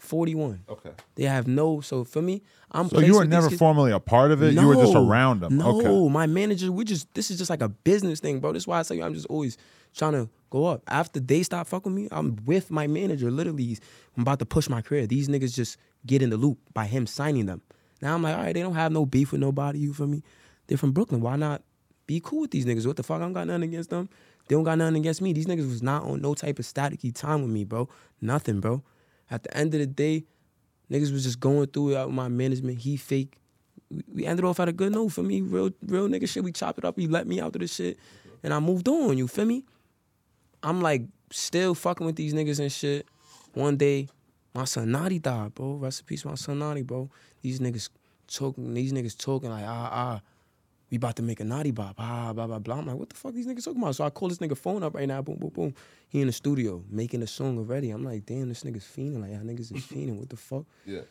41. 0.05 0.63
Okay. 0.69 0.91
They 1.15 1.23
have 1.23 1.47
no. 1.47 1.81
So 1.81 2.03
for 2.03 2.21
me, 2.21 2.41
I'm. 2.71 2.89
So 2.89 2.99
you 2.99 3.15
were 3.15 3.25
never 3.25 3.49
formally 3.49 3.91
a 3.91 3.99
part 3.99 4.31
of 4.31 4.41
it. 4.41 4.53
No, 4.53 4.61
you 4.61 4.67
were 4.67 4.75
just 4.75 4.95
around 4.95 5.41
them. 5.41 5.57
No, 5.57 5.79
okay. 5.79 6.13
my 6.13 6.27
manager. 6.27 6.71
We 6.71 6.85
just. 6.85 7.13
This 7.13 7.31
is 7.31 7.37
just 7.37 7.49
like 7.49 7.61
a 7.61 7.69
business 7.69 8.19
thing, 8.19 8.39
bro. 8.39 8.51
That's 8.53 8.67
why 8.67 8.79
I 8.79 8.83
tell 8.83 8.97
you, 8.97 9.03
I'm 9.03 9.13
just 9.13 9.27
always 9.27 9.57
trying 9.95 10.13
to 10.13 10.29
go 10.49 10.65
up. 10.65 10.83
After 10.87 11.19
they 11.19 11.43
stop 11.43 11.67
fucking 11.67 11.93
me, 11.93 12.07
I'm 12.11 12.37
with 12.45 12.71
my 12.71 12.87
manager. 12.87 13.31
Literally, 13.31 13.77
I'm 14.15 14.21
about 14.21 14.39
to 14.39 14.45
push 14.45 14.69
my 14.69 14.81
career. 14.81 15.07
These 15.07 15.27
niggas 15.27 15.53
just 15.53 15.77
get 16.05 16.21
in 16.21 16.29
the 16.29 16.37
loop 16.37 16.59
by 16.73 16.85
him 16.85 17.07
signing 17.07 17.45
them. 17.45 17.61
Now 18.01 18.13
I'm 18.13 18.21
like, 18.21 18.35
all 18.35 18.43
right, 18.43 18.53
they 18.53 18.61
don't 18.61 18.75
have 18.75 18.91
no 18.91 19.05
beef 19.05 19.31
with 19.31 19.41
nobody. 19.41 19.79
You 19.79 19.93
for 19.93 20.07
me? 20.07 20.21
They're 20.67 20.77
from 20.77 20.91
Brooklyn. 20.91 21.21
Why 21.21 21.35
not 21.35 21.63
be 22.07 22.19
cool 22.23 22.41
with 22.41 22.51
these 22.51 22.65
niggas? 22.65 22.85
What 22.85 22.97
the 22.97 23.03
fuck? 23.03 23.17
I 23.17 23.19
don't 23.21 23.33
got 23.33 23.47
nothing 23.47 23.63
against 23.63 23.89
them. 23.89 24.09
They 24.47 24.55
don't 24.55 24.63
got 24.63 24.77
nothing 24.77 24.97
against 24.97 25.21
me. 25.21 25.33
These 25.33 25.47
niggas 25.47 25.67
was 25.67 25.81
not 25.81 26.03
on 26.03 26.21
no 26.21 26.33
type 26.33 26.59
of 26.59 26.65
staticky 26.65 27.13
time 27.13 27.41
with 27.41 27.51
me, 27.51 27.63
bro. 27.63 27.89
Nothing, 28.21 28.59
bro. 28.59 28.83
At 29.29 29.43
the 29.43 29.55
end 29.57 29.73
of 29.73 29.79
the 29.79 29.87
day, 29.87 30.25
niggas 30.91 31.11
was 31.11 31.23
just 31.23 31.39
going 31.39 31.67
through 31.67 31.91
it 31.91 31.97
out 31.97 32.07
with 32.07 32.15
my 32.15 32.27
management. 32.27 32.79
He 32.79 32.97
fake 32.97 33.37
we- 34.13 34.25
ended 34.25 34.45
off 34.45 34.59
at 34.59 34.67
a 34.67 34.73
good 34.73 34.91
note 34.93 35.09
for 35.09 35.23
me. 35.23 35.41
Real, 35.41 35.71
real 35.85 36.07
nigga 36.07 36.27
shit. 36.27 36.43
We 36.43 36.51
chopped 36.51 36.79
it 36.79 36.85
up. 36.85 36.97
He 36.97 37.07
let 37.07 37.27
me 37.27 37.39
out 37.39 37.55
of 37.55 37.61
this 37.61 37.73
shit, 37.75 37.97
and 38.43 38.53
I 38.53 38.59
moved 38.59 38.87
on. 38.87 39.17
You 39.17 39.27
feel 39.27 39.45
me? 39.45 39.63
I'm 40.63 40.81
like 40.81 41.03
still 41.31 41.75
fucking 41.75 42.05
with 42.05 42.15
these 42.15 42.33
niggas 42.33 42.59
and 42.59 42.71
shit. 42.71 43.05
One 43.53 43.77
day, 43.77 44.09
my 44.53 44.65
son 44.65 44.87
Notti 44.87 45.21
died, 45.21 45.53
bro. 45.55 45.73
Rest 45.73 46.01
in 46.01 46.05
peace, 46.07 46.25
my 46.25 46.35
son 46.35 46.59
Notti, 46.59 46.85
bro. 46.85 47.09
These 47.41 47.59
niggas 47.59 47.89
talking. 48.27 48.73
These 48.73 48.93
niggas 48.93 49.17
talking 49.17 49.49
like 49.49 49.65
ah 49.65 49.89
ah. 49.91 50.21
We 50.95 50.97
about 50.97 51.17
to 51.17 51.23
make 51.23 51.41
a 51.41 51.43
Notti 51.43 51.75
Bop, 51.75 51.95
ah, 51.99 52.31
blah, 52.31 52.47
blah, 52.47 52.57
blah. 52.57 52.77
I'm 52.77 52.87
like, 52.87 52.95
what 52.95 53.09
the 53.09 53.17
fuck 53.17 53.33
these 53.33 53.45
niggas 53.45 53.65
talking 53.65 53.81
about? 53.81 53.97
So 53.97 54.05
I 54.05 54.09
call 54.09 54.29
this 54.29 54.37
nigga 54.37 54.57
phone 54.57 54.81
up 54.81 54.95
right 54.95 55.05
now, 55.05 55.21
boom, 55.21 55.35
boom, 55.35 55.49
boom. 55.49 55.75
He 56.07 56.21
in 56.21 56.27
the 56.27 56.31
studio 56.31 56.85
making 56.89 57.21
a 57.21 57.27
song 57.27 57.57
already. 57.57 57.89
I'm 57.89 58.01
like, 58.01 58.25
damn, 58.25 58.47
this 58.47 58.63
nigga's 58.63 58.85
fiending. 58.85 59.19
Like, 59.19 59.31
y'all 59.31 59.41
niggas 59.41 59.75
is 59.75 59.83
fiending. 59.91 60.17
What 60.17 60.29
the 60.29 60.37
fuck? 60.37 60.63
Yeah. 60.85 61.01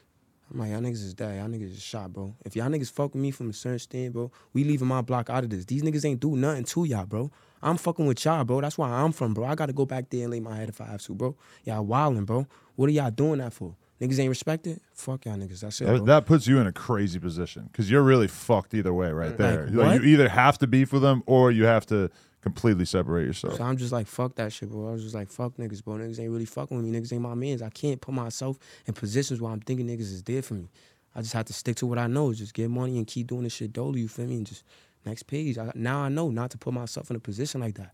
I'm 0.50 0.58
like, 0.58 0.70
y'all 0.70 0.80
niggas 0.80 1.04
is 1.04 1.12
dead. 1.12 1.36
Y'all 1.36 1.50
niggas 1.50 1.72
is 1.72 1.82
shot, 1.82 2.14
bro. 2.14 2.34
If 2.46 2.56
y'all 2.56 2.70
niggas 2.70 2.90
fuck 2.90 3.12
with 3.12 3.20
me 3.20 3.30
from 3.30 3.50
a 3.50 3.52
certain 3.52 3.78
stand, 3.78 4.14
bro, 4.14 4.32
we 4.54 4.64
leaving 4.64 4.88
my 4.88 5.02
block 5.02 5.28
out 5.28 5.44
of 5.44 5.50
this. 5.50 5.66
These 5.66 5.82
niggas 5.82 6.06
ain't 6.06 6.20
do 6.20 6.34
nothing 6.34 6.64
to 6.64 6.84
y'all, 6.84 7.04
bro. 7.04 7.30
I'm 7.62 7.76
fucking 7.76 8.06
with 8.06 8.24
y'all, 8.24 8.42
bro. 8.44 8.62
That's 8.62 8.78
where 8.78 8.88
I'm 8.88 9.12
from, 9.12 9.34
bro. 9.34 9.44
I 9.44 9.54
gotta 9.54 9.74
go 9.74 9.84
back 9.84 10.08
there 10.08 10.22
and 10.22 10.30
lay 10.30 10.40
my 10.40 10.56
head 10.56 10.70
if 10.70 10.80
I 10.80 10.86
have 10.86 11.02
to, 11.02 11.14
bro. 11.14 11.36
Y'all 11.64 11.84
wildin', 11.84 12.24
bro. 12.24 12.46
What 12.76 12.88
are 12.88 12.92
y'all 12.92 13.10
doing 13.10 13.40
that 13.40 13.52
for? 13.52 13.76
Niggas 14.00 14.18
ain't 14.18 14.28
respected? 14.28 14.80
Fuck 14.92 15.24
y'all 15.24 15.36
niggas. 15.36 15.60
That's 15.60 15.80
it, 15.80 15.84
That, 15.86 16.04
that 16.06 16.26
puts 16.26 16.46
you 16.46 16.58
in 16.58 16.66
a 16.66 16.72
crazy 16.72 17.18
position 17.20 17.68
because 17.70 17.90
you're 17.90 18.02
really 18.02 18.26
fucked 18.26 18.74
either 18.74 18.92
way, 18.92 19.10
right 19.12 19.36
there. 19.36 19.66
Like, 19.66 19.74
Like, 19.74 20.02
you 20.02 20.08
either 20.08 20.28
have 20.28 20.58
to 20.58 20.66
beef 20.66 20.92
with 20.92 21.02
them 21.02 21.22
or 21.26 21.52
you 21.52 21.64
have 21.64 21.86
to 21.86 22.10
completely 22.40 22.84
separate 22.84 23.24
yourself. 23.24 23.56
So 23.56 23.64
I'm 23.64 23.76
just 23.76 23.92
like, 23.92 24.06
fuck 24.06 24.34
that 24.34 24.52
shit, 24.52 24.68
bro. 24.70 24.88
I 24.88 24.92
was 24.92 25.02
just 25.02 25.14
like, 25.14 25.28
fuck 25.30 25.56
niggas, 25.56 25.82
bro. 25.82 25.94
Niggas 25.94 26.18
ain't 26.20 26.30
really 26.30 26.44
fucking 26.44 26.76
with 26.76 26.84
me. 26.84 26.98
Niggas 26.98 27.12
ain't 27.12 27.22
my 27.22 27.34
mans. 27.34 27.62
I 27.62 27.70
can't 27.70 28.00
put 28.00 28.14
myself 28.14 28.58
in 28.86 28.94
positions 28.94 29.40
where 29.40 29.52
I'm 29.52 29.60
thinking 29.60 29.86
niggas 29.86 30.00
is 30.00 30.22
there 30.24 30.42
for 30.42 30.54
me. 30.54 30.68
I 31.14 31.22
just 31.22 31.32
have 31.32 31.44
to 31.46 31.52
stick 31.52 31.76
to 31.76 31.86
what 31.86 31.98
I 31.98 32.08
know. 32.08 32.34
Just 32.34 32.52
get 32.52 32.68
money 32.68 32.98
and 32.98 33.06
keep 33.06 33.28
doing 33.28 33.44
this 33.44 33.52
shit 33.52 33.72
dolly, 33.72 34.00
you 34.00 34.08
feel 34.08 34.26
me? 34.26 34.34
And 34.38 34.46
just 34.46 34.64
next 35.06 35.22
page. 35.22 35.56
I, 35.56 35.70
now 35.76 36.00
I 36.00 36.08
know 36.08 36.30
not 36.30 36.50
to 36.50 36.58
put 36.58 36.74
myself 36.74 37.08
in 37.10 37.16
a 37.16 37.20
position 37.20 37.60
like 37.60 37.76
that. 37.76 37.92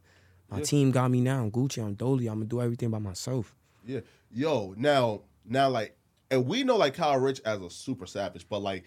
My 0.50 0.58
Yeah. 0.58 0.64
team 0.64 0.90
got 0.90 1.10
me 1.10 1.20
now. 1.20 1.42
I'm 1.42 1.50
Gucci. 1.50 1.84
I'm 1.84 1.94
dolly. 1.94 2.26
I'm 2.26 2.36
gonna 2.36 2.46
do 2.46 2.62
everything 2.62 2.88
by 2.90 2.98
myself. 2.98 3.54
Yeah. 3.86 4.00
Yo, 4.32 4.74
now, 4.76 5.20
now, 5.50 5.68
like, 5.68 5.96
and 6.30 6.46
we 6.46 6.62
know 6.64 6.76
like 6.76 6.94
Kyle 6.94 7.18
Richh 7.20 7.40
as 7.44 7.60
a 7.60 7.68
super 7.70 8.06
savage, 8.06 8.46
but 8.48 8.60
like, 8.60 8.84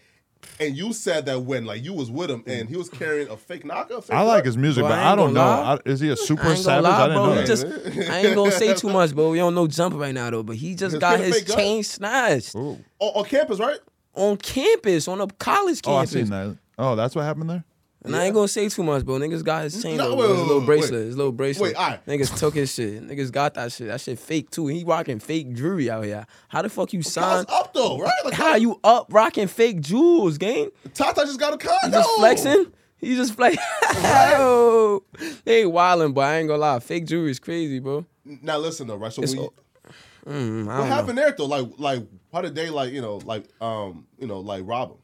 and 0.59 0.75
you 0.75 0.91
said 0.91 1.25
that 1.27 1.39
when 1.41 1.63
like 1.65 1.83
you 1.83 1.93
was 1.93 2.11
with 2.11 2.29
him 2.29 2.43
and 2.47 2.67
he 2.67 2.75
was 2.75 2.89
carrying 2.89 3.29
a 3.29 3.37
fake 3.37 3.65
knocker. 3.65 4.01
Fake 4.01 4.13
I 4.15 4.21
like 4.23 4.43
his 4.45 4.57
music, 4.57 4.81
Bro, 4.81 4.89
but 4.89 4.99
I 4.99 5.13
I, 5.13 5.15
don't 5.15 5.33
know. 5.33 5.41
I, 5.41 5.79
is 5.85 5.99
he 6.01 6.09
a 6.09 6.17
super 6.17 6.49
ain't 6.49 6.57
savage? 6.59 6.83
lie, 6.83 7.01
I 7.03 7.07
didn't 7.07 7.23
bro. 7.23 7.35
know 7.35 7.45
just, 7.45 7.65
I 8.11 8.17
ain't 8.19 8.35
gonna 8.35 8.51
say 8.51 8.73
too 8.73 8.89
much, 8.89 9.15
bro. 9.15 9.29
We 9.31 9.37
don't 9.37 9.55
know 9.55 9.67
jumper 9.67 9.97
right 9.97 10.13
now 10.13 10.29
though. 10.29 10.43
But 10.43 10.57
he 10.57 10.75
just 10.75 10.93
His 10.93 10.99
got 10.99 11.19
fake 11.19 11.33
his 11.33 11.43
gun? 11.43 11.57
chain 11.57 11.83
snatched 11.83 12.55
Ooh. 12.55 12.77
on, 12.99 13.09
on 13.15 13.25
campus, 13.25 13.59
right? 13.59 13.79
on 14.15 14.37
campus, 14.37 15.07
on 15.07 15.21
a 15.21 15.27
college 15.27 15.81
campus. 15.81 15.87
Oh, 15.87 15.95
I 15.95 15.99
campus. 15.99 16.11
seen 16.11 16.29
that. 16.29 16.57
Oh, 16.77 16.95
that's 16.97 17.15
what 17.15 17.23
happened 17.23 17.49
there. 17.49 17.63
And 18.05 18.15
I 18.15 18.25
ain't 18.25 18.33
gonna 18.33 18.47
say 18.49 18.67
too 18.69 18.83
much, 18.83 19.05
bro. 19.05 19.15
Niggas 19.15 19.43
got 19.43 19.63
his 19.63 19.81
chain, 19.81 19.95
No, 19.97 20.09
though, 20.09 20.15
wait, 20.17 20.29
his 20.29 20.47
little 20.47 20.61
bracelet, 20.61 20.91
wait. 20.99 21.05
his 21.07 21.17
little 21.17 21.31
bracelet. 21.31 21.69
Wait, 21.69 21.75
alright. 21.77 22.05
Niggas 22.05 22.37
took 22.37 22.53
his 22.53 22.73
shit. 22.73 23.01
Niggas 23.07 23.31
got 23.31 23.53
that 23.53 23.71
shit. 23.71 23.87
That 23.87 24.01
shit 24.01 24.19
fake 24.19 24.49
too. 24.49 24.67
He 24.67 24.83
rocking 24.83 25.19
fake 25.19 25.53
jewelry 25.53 25.89
out 25.89 26.03
here. 26.03 26.25
How 26.49 26.61
the 26.61 26.69
fuck 26.69 26.91
you 26.93 26.99
Kyle's 26.99 27.13
sign? 27.13 27.45
up 27.47 27.73
though, 27.73 27.97
right? 27.99 28.11
Like, 28.25 28.33
How 28.33 28.55
you 28.55 28.79
up 28.83 29.07
rocking 29.11 29.47
fake 29.47 29.79
jewels, 29.81 30.37
gang? 30.37 30.69
Tata 30.93 31.21
just 31.25 31.39
got 31.39 31.53
a 31.53 31.57
condo. 31.57 31.97
Just 31.97 32.09
flexing? 32.17 32.73
He 32.97 33.15
just 33.15 33.35
flexing. 33.35 33.63
Yo, 34.03 35.03
they 35.45 35.63
wildin', 35.63 36.13
but 36.13 36.21
I 36.21 36.37
ain't 36.39 36.47
gonna 36.47 36.59
lie. 36.59 36.79
Fake 36.79 37.05
jewelry 37.05 37.31
is 37.31 37.39
crazy, 37.39 37.79
bro. 37.79 38.05
Now 38.25 38.57
listen 38.57 38.87
though, 38.87 38.95
right? 38.95 39.11
So 39.13 39.21
we, 39.21 39.27
Mm, 40.25 40.65
what 40.65 40.77
don't 40.77 40.89
know. 40.89 40.95
happened 40.95 41.17
there 41.17 41.33
though? 41.37 41.45
Like, 41.45 41.67
like, 41.77 42.03
how 42.31 42.41
did 42.41 42.55
they 42.55 42.69
like, 42.69 42.93
you 42.93 43.01
know, 43.01 43.17
like, 43.25 43.43
um, 43.61 44.07
you 44.17 44.25
know, 44.27 44.39
like 44.39 44.63
rob 44.65 44.91
him? 44.91 44.97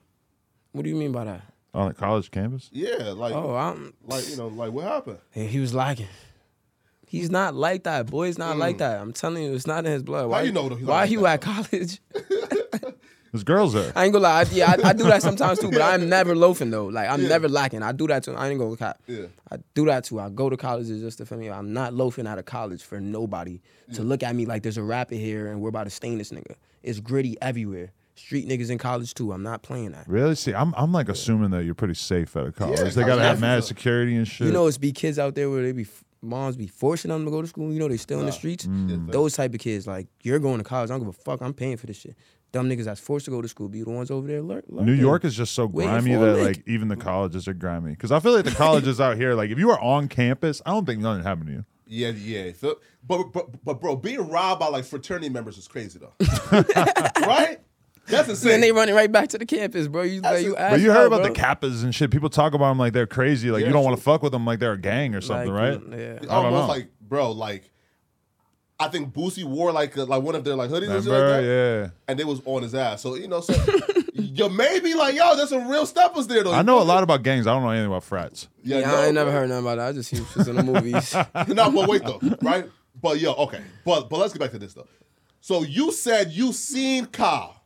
What 0.72 0.84
do 0.84 0.90
you 0.90 0.96
mean 0.96 1.12
by 1.12 1.26
that? 1.26 1.42
On 1.74 1.88
a 1.90 1.94
college 1.94 2.32
campus? 2.32 2.70
Yeah, 2.74 3.14
like 3.16 3.34
Oh, 3.34 3.56
I'm. 3.56 3.94
like 4.06 4.28
you 4.30 4.36
know, 4.38 4.48
like 4.48 4.72
what 4.72 4.86
happened? 4.86 5.20
And 5.36 5.48
he 5.50 5.60
was 5.60 5.74
lacking. 5.74 6.08
He's 7.06 7.30
not 7.32 7.56
like 7.56 7.84
that. 7.84 8.06
Boy's 8.08 8.38
not 8.38 8.58
like 8.58 8.78
that. 8.80 9.00
I'm 9.02 9.14
telling 9.14 9.44
you, 9.44 9.54
it's 9.54 9.66
not 9.68 9.86
in 9.86 9.92
his 9.92 10.04
blood. 10.04 10.30
Why 10.30 10.44
Mm. 10.44 10.46
you 10.48 10.52
know 10.52 10.70
though 10.70 10.76
Why 10.76 11.02
like 11.02 11.10
you 11.12 11.22
that, 11.22 11.34
at 11.34 11.42
college? 11.42 12.00
There's 13.32 13.44
girls 13.44 13.74
there. 13.74 13.92
I 13.96 14.06
ain't 14.06 14.14
gonna 14.14 14.24
lie. 14.24 14.40
I, 14.42 14.46
yeah, 14.52 14.76
I, 14.84 14.90
I 14.90 14.94
do 14.94 15.04
that 15.04 15.22
sometimes 15.22 15.60
too, 15.60 15.70
but 15.70 15.82
I'm 15.84 16.10
never 16.18 16.36
loafing 16.36 16.72
though. 16.72 16.88
Like 16.88 17.08
I'm 17.10 17.22
Yeah. 17.22 17.28
never 17.30 17.48
lacking. 17.48 17.84
I 17.84 17.92
do 17.92 18.08
that 18.08 18.24
too. 18.24 18.34
I 18.34 18.48
ain't 18.50 18.60
gonna 18.60 18.76
cap. 18.76 19.00
Yeah. 19.06 19.26
I 19.52 19.58
do 19.76 19.86
that 19.86 20.06
too. 20.06 20.20
I 20.20 20.30
go 20.30 20.50
to 20.50 20.58
colleges 20.58 21.00
just 21.02 21.20
to 21.20 21.28
feel 21.28 21.38
me. 21.38 21.50
I'm 21.52 21.72
not 21.72 21.94
loafing 21.94 22.26
out 22.26 22.40
of 22.40 22.46
college 22.46 22.82
for 22.82 23.00
nobody 23.00 23.62
to 23.94 24.02
look 24.02 24.24
at 24.24 24.36
me 24.36 24.48
like 24.48 24.64
there's 24.64 24.78
a 24.78 24.84
rapper 24.84 25.14
here 25.16 25.46
and 25.52 25.62
we're 25.62 25.70
about 25.70 25.84
to 25.84 25.92
stain 25.92 26.18
this 26.18 26.32
nigga. 26.32 26.56
It's 26.82 27.00
gritty 27.00 27.38
everywhere. 27.40 27.92
Street 28.20 28.48
niggas 28.48 28.70
in 28.70 28.78
college 28.78 29.14
too. 29.14 29.32
I'm 29.32 29.44
not 29.44 29.64
playing 29.64 29.92
that. 29.92 30.08
Really? 30.08 30.36
See, 30.36 30.54
I'm 30.54 30.74
I'm 30.76 30.92
like 30.92 31.10
assuming 31.10 31.52
that 31.52 31.64
you're 31.64 31.74
pretty 31.74 31.94
safe 31.94 32.36
out 32.36 32.48
of 32.48 32.56
college. 32.56 32.80
Yeah, 32.80 32.90
they 32.90 33.04
gotta 33.04 33.24
have 33.24 33.40
mad 33.40 33.64
security 33.64 34.16
and 34.16 34.28
shit. 34.28 34.48
You 34.48 34.54
know, 34.54 34.68
it's 34.68 34.78
be 34.78 34.92
kids 34.92 35.18
out 35.18 35.36
there 35.36 35.50
where 35.50 35.64
they 35.64 35.72
be 35.72 35.88
moms 36.22 36.58
be 36.58 36.68
forcing 36.68 37.10
them 37.10 37.26
to 37.26 37.32
go 37.32 37.42
to 37.42 37.48
school. 37.48 37.72
You 37.72 37.80
know, 37.80 37.88
they 37.88 37.98
still 37.98 38.20
in 38.20 38.26
the 38.26 38.32
streets. 38.32 38.66
Mm. 38.66 39.12
Those 39.12 39.34
type 39.34 39.54
of 39.54 39.60
kids, 39.60 39.88
like 39.88 40.08
you're 40.22 40.40
going 40.40 40.58
to 40.58 40.64
college. 40.64 40.90
I 40.90 40.94
don't 40.94 41.00
give 41.00 41.08
a 41.08 41.14
fuck. 41.14 41.42
I'm 41.42 41.54
paying 41.54 41.78
for 41.78 41.88
this 41.88 41.98
shit. 41.98 42.16
Dumb 42.52 42.68
niggas 42.68 42.86
that's 42.86 43.00
forced 43.00 43.26
to 43.26 43.32
go 43.32 43.42
to 43.42 43.48
school 43.48 43.70
be 43.70 43.84
the 43.84 43.90
ones 43.90 44.10
over 44.10 44.28
there. 44.28 44.42
Lurk, 44.42 44.70
New 44.70 44.94
York 44.94 45.24
is 45.24 45.36
just 45.36 45.54
so 45.54 45.68
grimy 45.68 46.16
that 46.16 46.20
lick. 46.20 46.58
like 46.58 46.68
even 46.68 46.88
the 46.88 46.96
colleges 46.96 47.48
are 47.48 47.54
grimy. 47.54 47.92
Because 47.92 48.12
I 48.12 48.20
feel 48.20 48.34
like 48.34 48.46
the 48.46 48.52
colleges 48.52 49.00
out 49.00 49.18
here, 49.18 49.36
like 49.36 49.52
if 49.52 49.60
you 49.60 49.70
are 49.70 49.80
on 49.80 50.08
campus, 50.08 50.62
I 50.66 50.72
don't 50.72 50.86
think 50.86 51.00
nothing 51.00 51.24
happened 51.24 51.48
to 51.48 51.54
you. 51.54 51.66
Yeah, 51.86 52.10
yeah. 52.10 52.52
So, 52.54 52.80
but, 53.08 53.32
but 53.34 53.64
but 53.64 53.82
bro, 53.82 53.96
being 53.96 54.28
robbed 54.30 54.60
by 54.60 54.68
like 54.68 54.86
fraternity 54.86 55.30
members 55.30 55.58
is 55.58 55.68
crazy 55.68 56.00
though. 56.00 56.14
right? 57.26 57.60
That's 58.10 58.30
insane. 58.30 58.50
Then 58.52 58.62
they 58.62 58.72
running 58.72 58.96
right 58.96 59.12
back 59.12 59.30
to 59.30 59.38
the 59.38 59.46
campus, 59.46 59.88
bro. 59.88 60.02
You, 60.04 60.22
That's 60.22 60.44
you 60.44 60.56
But 60.56 60.80
you 60.82 60.92
heard 60.92 61.08
about 61.08 61.22
bro. 61.24 61.34
the 61.34 61.40
Kappas 61.40 61.84
and 61.84 61.94
shit. 61.94 62.12
People 62.12 62.30
talk 62.30 62.54
about 62.54 62.70
them 62.70 62.78
like 62.80 62.94
they're 62.94 63.08
crazy. 63.08 63.52
Like 63.52 63.62
Yeah, 63.62 63.68
you 63.68 63.74
don't 63.74 63.84
want 63.84 63.98
to 63.98 64.04
fuck 64.04 64.24
with 64.24 64.32
them 64.32 64.46
like 64.46 64.60
they're 64.60 64.74
a 64.74 64.78
gang 64.80 65.16
or 65.16 65.22
something, 65.22 65.54
Like, 65.54 65.80
right? 65.80 65.82
Yeah. 66.00 66.16
I 66.22 66.26
don't 66.26 66.30
almost 66.30 66.54
know. 66.68 66.68
like, 66.68 66.88
bro, 67.02 67.32
like 67.32 67.70
I 68.82 68.88
think 68.88 69.14
Boosie 69.14 69.44
wore 69.44 69.74
like 69.74 69.98
a, 69.98 70.04
like 70.06 70.24
one 70.24 70.36
of 70.36 70.46
their 70.46 70.56
like 70.56 70.70
hoodies 70.70 70.90
and 70.90 71.04
shit 71.04 71.12
like 71.12 71.22
that, 71.22 71.44
Yeah. 71.44 71.90
and 72.08 72.18
it 72.20 72.26
was 72.26 72.42
on 72.46 72.64
his 72.64 72.74
ass. 72.74 73.02
So 73.02 73.16
you 73.16 73.28
know, 73.28 73.42
so 73.42 73.54
you 74.14 74.48
may 74.50 74.80
be 74.80 74.94
like, 74.94 75.16
yo, 75.16 75.36
there's 75.36 75.50
some 75.50 75.68
real 75.68 75.86
steppers 75.86 76.28
there 76.28 76.46
though. 76.46 76.54
I 76.54 76.62
know 76.62 76.82
a 76.82 76.84
lot 76.84 77.04
about 77.04 77.22
gangs. 77.24 77.46
I 77.46 77.52
don't 77.52 77.64
know 77.64 77.72
anything 77.72 77.88
about 77.88 78.06
frats. 78.06 78.48
Yeah, 78.64 78.80
Yeah, 78.80 78.88
no, 78.92 78.96
I 78.96 79.06
ain't 79.08 79.16
never 79.16 79.32
heard 79.34 79.50
nothing 79.50 79.66
about 79.66 79.76
that. 79.80 79.88
I 79.90 79.92
just 79.92 80.10
see 80.10 80.16
shit 80.16 80.48
in 80.48 80.56
the 80.56 80.64
movies. 80.64 81.14
no, 81.50 81.70
but 81.72 81.90
wait 81.90 82.04
though, 82.04 82.22
right? 82.42 82.70
But 83.02 83.20
yo, 83.20 83.34
okay, 83.34 83.62
but 83.84 84.10
but 84.10 84.18
let's 84.18 84.32
get 84.32 84.40
back 84.40 84.52
to 84.52 84.60
this 84.60 84.74
though. 84.74 84.88
So 85.42 85.64
you 85.64 85.92
said 85.92 86.32
you 86.32 86.54
seen 86.54 87.06
Kyle 87.08 87.59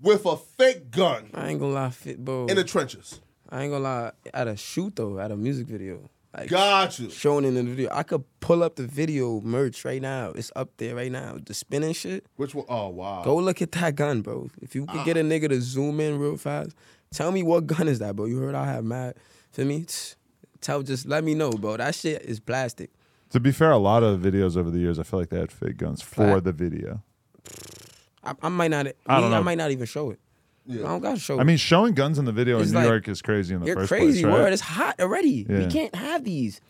with 0.00 0.24
a 0.26 0.36
fake 0.36 0.90
gun 0.90 1.30
I 1.34 1.48
ain't 1.48 1.60
gonna 1.60 1.72
lie, 1.72 1.90
fit, 1.90 2.24
bro. 2.24 2.46
in 2.46 2.56
the 2.56 2.64
trenches. 2.64 3.20
I 3.48 3.62
ain't 3.62 3.72
gonna 3.72 3.84
lie. 3.84 4.12
At 4.34 4.48
a 4.48 4.56
shoot 4.56 4.96
though, 4.96 5.18
at 5.18 5.30
a 5.30 5.36
music 5.36 5.66
video, 5.66 6.10
like 6.36 6.50
Got 6.50 6.98
you. 6.98 7.08
showing 7.10 7.44
in 7.46 7.54
the 7.54 7.62
video, 7.62 7.88
I 7.92 8.02
could 8.02 8.22
pull 8.40 8.62
up 8.62 8.76
the 8.76 8.86
video 8.86 9.40
merch 9.40 9.84
right 9.84 10.02
now. 10.02 10.30
It's 10.34 10.52
up 10.54 10.70
there 10.76 10.94
right 10.94 11.10
now. 11.10 11.38
The 11.44 11.54
spinning 11.54 11.94
shit. 11.94 12.26
Which 12.36 12.54
one? 12.54 12.66
Oh 12.68 12.88
wow. 12.88 13.22
Go 13.24 13.36
look 13.36 13.62
at 13.62 13.72
that 13.72 13.94
gun, 13.96 14.20
bro. 14.20 14.50
If 14.60 14.74
you 14.74 14.84
could 14.86 15.04
get 15.04 15.16
Ah. 15.16 15.20
a 15.20 15.22
nigga 15.22 15.48
to 15.48 15.60
zoom 15.62 15.98
in 16.00 16.18
real 16.18 16.36
fast, 16.36 16.72
tell 17.10 17.32
me 17.32 17.42
what 17.42 17.66
gun 17.66 17.88
is 17.88 17.98
that, 18.00 18.16
bro. 18.16 18.26
You 18.26 18.38
heard 18.38 18.54
I 18.54 18.66
have 18.66 18.84
mad. 18.84 19.14
Feel 19.52 19.64
me? 19.66 19.86
Tell 20.60 20.82
just 20.82 21.06
let 21.06 21.24
me 21.24 21.34
know, 21.34 21.50
bro. 21.52 21.76
That 21.78 21.94
shit 21.94 22.22
is 22.22 22.40
plastic. 22.40 22.90
To 23.30 23.40
be 23.40 23.52
fair, 23.52 23.70
a 23.70 23.78
lot 23.78 24.02
of 24.02 24.20
videos 24.20 24.56
over 24.56 24.70
the 24.70 24.78
years, 24.78 24.98
I 24.98 25.02
feel 25.04 25.20
like 25.20 25.28
they 25.30 25.38
had 25.38 25.52
fake 25.52 25.76
guns 25.78 26.02
for 26.02 26.34
Fact. 26.34 26.44
the 26.44 26.52
video. 26.52 27.02
I, 28.42 28.46
I 28.46 28.48
might 28.48 28.70
not. 28.70 28.86
I 28.86 28.92
I, 29.06 29.20
don't 29.20 29.32
I 29.32 29.38
know. 29.38 29.42
might 29.42 29.58
not 29.58 29.70
even 29.70 29.86
show 29.86 30.10
it. 30.10 30.18
Yeah. 30.66 30.84
I 30.84 30.88
don't 30.88 31.00
gotta 31.00 31.18
show 31.18 31.38
I 31.38 31.42
it. 31.42 31.44
mean, 31.44 31.56
showing 31.56 31.94
guns 31.94 32.18
in 32.18 32.24
the 32.26 32.32
video 32.32 32.58
It's 32.60 32.68
in 32.68 32.74
New 32.74 32.80
like, 32.80 32.88
York 32.88 33.08
is 33.08 33.22
crazy 33.22 33.54
in 33.54 33.60
the 33.60 33.66
You're 33.66 33.76
first 33.76 33.88
crazy, 33.88 34.22
place, 34.22 34.32
right? 34.32 34.42
word. 34.42 34.52
It's 34.52 34.60
hot 34.62 35.00
already. 35.00 35.46
Yeah. 35.48 35.58
We 35.60 35.66
can't 35.66 35.94
have 35.94 36.24
these. 36.24 36.60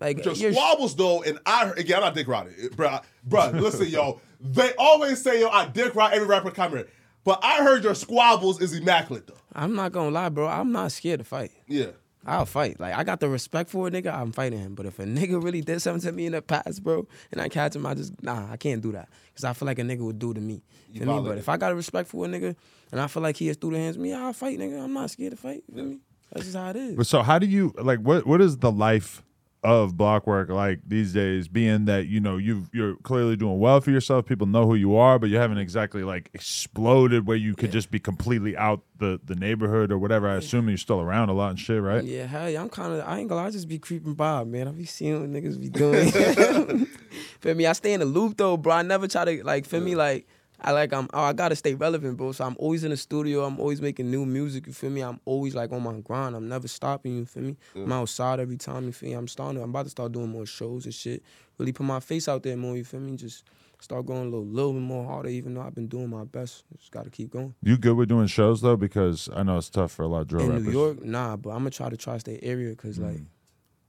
Like 0.00 0.24
Your 0.24 0.34
you're- 0.34 0.54
squabbles 0.54 0.94
though, 0.94 1.22
and 1.22 1.38
I 1.44 1.70
again, 1.76 1.96
I'm 1.96 2.02
not 2.04 2.14
dick 2.14 2.28
riding, 2.28 2.54
bro. 2.76 2.98
Bro, 3.24 3.50
listen, 3.54 3.88
yo. 3.88 4.20
They 4.40 4.70
always 4.78 5.20
say 5.20 5.40
yo, 5.40 5.48
I 5.48 5.66
dick 5.66 5.94
ride 5.96 6.14
every 6.14 6.28
rapper 6.28 6.52
coming, 6.52 6.84
but 7.24 7.40
I 7.42 7.64
heard 7.64 7.82
your 7.82 7.94
squabbles 7.96 8.60
is 8.62 8.72
immaculate 8.72 9.26
though. 9.26 9.34
I'm 9.52 9.74
not 9.74 9.90
gonna 9.90 10.10
lie, 10.10 10.28
bro. 10.28 10.46
I'm 10.46 10.70
not 10.70 10.92
scared 10.92 11.18
to 11.18 11.24
fight. 11.24 11.50
Yeah. 11.66 11.86
I'll 12.26 12.46
fight. 12.46 12.78
Like 12.80 12.94
I 12.94 13.04
got 13.04 13.20
the 13.20 13.28
respect 13.28 13.70
for 13.70 13.88
a 13.88 13.90
nigga. 13.90 14.12
I'm 14.12 14.32
fighting 14.32 14.58
him. 14.58 14.74
But 14.74 14.86
if 14.86 14.98
a 14.98 15.04
nigga 15.06 15.42
really 15.42 15.60
did 15.60 15.80
something 15.80 16.08
to 16.08 16.12
me 16.12 16.26
in 16.26 16.32
the 16.32 16.42
past, 16.42 16.82
bro, 16.82 17.06
and 17.32 17.40
I 17.40 17.48
catch 17.48 17.76
him, 17.76 17.86
I 17.86 17.94
just 17.94 18.22
nah, 18.22 18.50
I 18.50 18.56
can't 18.56 18.82
do 18.82 18.92
that 18.92 19.08
because 19.28 19.44
I 19.44 19.52
feel 19.52 19.66
like 19.66 19.78
a 19.78 19.82
nigga 19.82 20.00
would 20.00 20.18
do 20.18 20.34
to 20.34 20.40
me. 20.40 20.62
You 20.92 21.04
Feel 21.04 21.22
me? 21.22 21.28
But 21.28 21.38
if 21.38 21.48
I 21.48 21.56
got 21.56 21.72
a 21.72 21.74
respect 21.74 22.08
for 22.08 22.24
a 22.24 22.28
nigga 22.28 22.56
and 22.92 23.00
I 23.00 23.06
feel 23.06 23.22
like 23.22 23.36
he 23.36 23.46
has 23.48 23.56
through 23.56 23.72
the 23.72 23.78
hands 23.78 23.96
of 23.96 24.02
me, 24.02 24.12
I'll 24.12 24.32
fight, 24.32 24.58
nigga. 24.58 24.82
I'm 24.82 24.92
not 24.92 25.10
scared 25.10 25.32
to 25.32 25.36
fight. 25.36 25.62
Feel 25.74 25.84
me? 25.84 25.98
That's 26.32 26.46
just 26.46 26.56
how 26.56 26.70
it 26.70 26.76
is. 26.76 26.96
But 26.96 27.06
so 27.06 27.22
how 27.22 27.38
do 27.38 27.46
you 27.46 27.72
like 27.78 28.00
what 28.00 28.26
what 28.26 28.40
is 28.40 28.58
the 28.58 28.70
life 28.70 29.22
of 29.64 29.94
Blockwork 29.94 30.48
like 30.50 30.80
these 30.86 31.12
days 31.12 31.48
being 31.48 31.86
that 31.86 32.06
you 32.06 32.20
know 32.20 32.36
you've 32.36 32.70
you're 32.72 32.94
clearly 32.96 33.34
doing 33.34 33.58
well 33.58 33.80
for 33.80 33.90
yourself 33.90 34.24
people 34.24 34.46
know 34.46 34.64
who 34.66 34.76
you 34.76 34.94
are 34.94 35.18
but 35.18 35.28
you 35.30 35.36
haven't 35.36 35.58
exactly 35.58 36.04
like 36.04 36.30
exploded 36.32 37.26
where 37.26 37.36
you 37.36 37.56
could 37.56 37.72
just 37.72 37.90
be 37.90 37.98
completely 37.98 38.56
out 38.56 38.82
the 38.98 39.20
the 39.24 39.34
neighborhood 39.34 39.90
or 39.90 39.98
whatever 39.98 40.28
i 40.28 40.34
assume 40.36 40.68
you're 40.68 40.78
still 40.78 41.00
around 41.00 41.28
a 41.28 41.32
lot 41.32 41.50
and 41.50 41.58
shit 41.58 41.82
right 41.82 42.04
Yeah, 42.04 42.26
hell 42.26 42.48
yeah, 42.48 42.60
I'm 42.60 42.68
kind 42.68 42.92
of, 42.94 43.00
I 43.06 43.18
ain't 43.18 43.28
gonna 43.28 43.42
I 43.42 43.50
just 43.50 43.68
be 43.68 43.78
creeping 43.78 44.14
by, 44.14 44.44
man. 44.44 44.68
I'll 44.68 44.72
be 44.72 44.84
seeing 44.84 45.20
what 45.20 45.30
niggas 45.30 45.60
be 45.60 45.68
doing. 45.68 46.10
feel 47.40 47.54
me? 47.54 47.66
I 47.66 47.72
stay 47.72 47.92
in 47.92 48.00
the 48.00 48.06
loop 48.06 48.36
though, 48.36 48.56
bro. 48.56 48.74
I 48.74 48.82
never 48.82 49.08
try 49.08 49.24
to, 49.24 49.44
like, 49.44 49.66
feel 49.66 49.80
me? 49.80 49.94
Like, 49.94 50.26
I 50.60 50.72
like, 50.72 50.92
I'm, 50.92 51.08
oh, 51.12 51.22
I 51.22 51.32
gotta 51.32 51.54
stay 51.54 51.74
relevant, 51.74 52.16
bro. 52.16 52.32
So 52.32 52.44
I'm 52.44 52.56
always 52.58 52.84
in 52.84 52.90
the 52.90 52.96
studio. 52.96 53.44
I'm 53.44 53.60
always 53.60 53.80
making 53.80 54.10
new 54.10 54.26
music, 54.26 54.66
you 54.66 54.72
feel 54.72 54.90
me? 54.90 55.02
I'm 55.02 55.20
always, 55.24 55.54
like, 55.54 55.72
on 55.72 55.82
my 55.82 56.00
grind. 56.00 56.34
I'm 56.34 56.48
never 56.48 56.66
stopping, 56.66 57.18
you 57.18 57.24
feel 57.26 57.44
me? 57.44 57.56
I'm 57.74 57.92
outside 57.92 58.40
every 58.40 58.56
time, 58.56 58.86
you 58.86 58.92
feel 58.92 59.10
me? 59.10 59.14
I'm 59.14 59.28
starting, 59.28 59.62
I'm 59.62 59.70
about 59.70 59.84
to 59.84 59.90
start 59.90 60.12
doing 60.12 60.28
more 60.28 60.46
shows 60.46 60.84
and 60.84 60.94
shit. 60.94 61.22
Really 61.58 61.72
put 61.72 61.84
my 61.84 62.00
face 62.00 62.28
out 62.28 62.42
there 62.42 62.56
more, 62.56 62.76
you 62.76 62.84
feel 62.84 63.00
me? 63.00 63.16
Just 63.16 63.44
start 63.80 64.06
going 64.06 64.22
a 64.22 64.24
little, 64.24 64.46
little 64.46 64.72
bit 64.72 64.82
more 64.82 65.04
harder, 65.06 65.28
even 65.28 65.54
though 65.54 65.62
I've 65.62 65.74
been 65.74 65.88
doing 65.88 66.10
my 66.10 66.24
best. 66.24 66.64
Just 66.76 66.90
gotta 66.90 67.10
keep 67.10 67.30
going. 67.30 67.54
you 67.62 67.76
good 67.76 67.96
with 67.96 68.08
doing 68.08 68.26
shows 68.26 68.60
though 68.60 68.76
because 68.76 69.28
i 69.34 69.42
know 69.42 69.56
it's 69.56 69.70
tough 69.70 69.92
for 69.92 70.02
a 70.02 70.08
lot 70.08 70.22
of 70.22 70.28
drill 70.28 70.44
in 70.44 70.50
rappers 70.50 70.66
New 70.66 70.72
York, 70.72 71.04
nah, 71.04 71.36
but 71.36 71.50
I'm 71.50 71.58
gonna 71.58 71.70
try 71.70 71.88
to 71.88 71.96
tri-state 71.96 72.40
area 72.42 72.70
because, 72.70 72.98
mm. 72.98 73.06
like, 73.06 73.20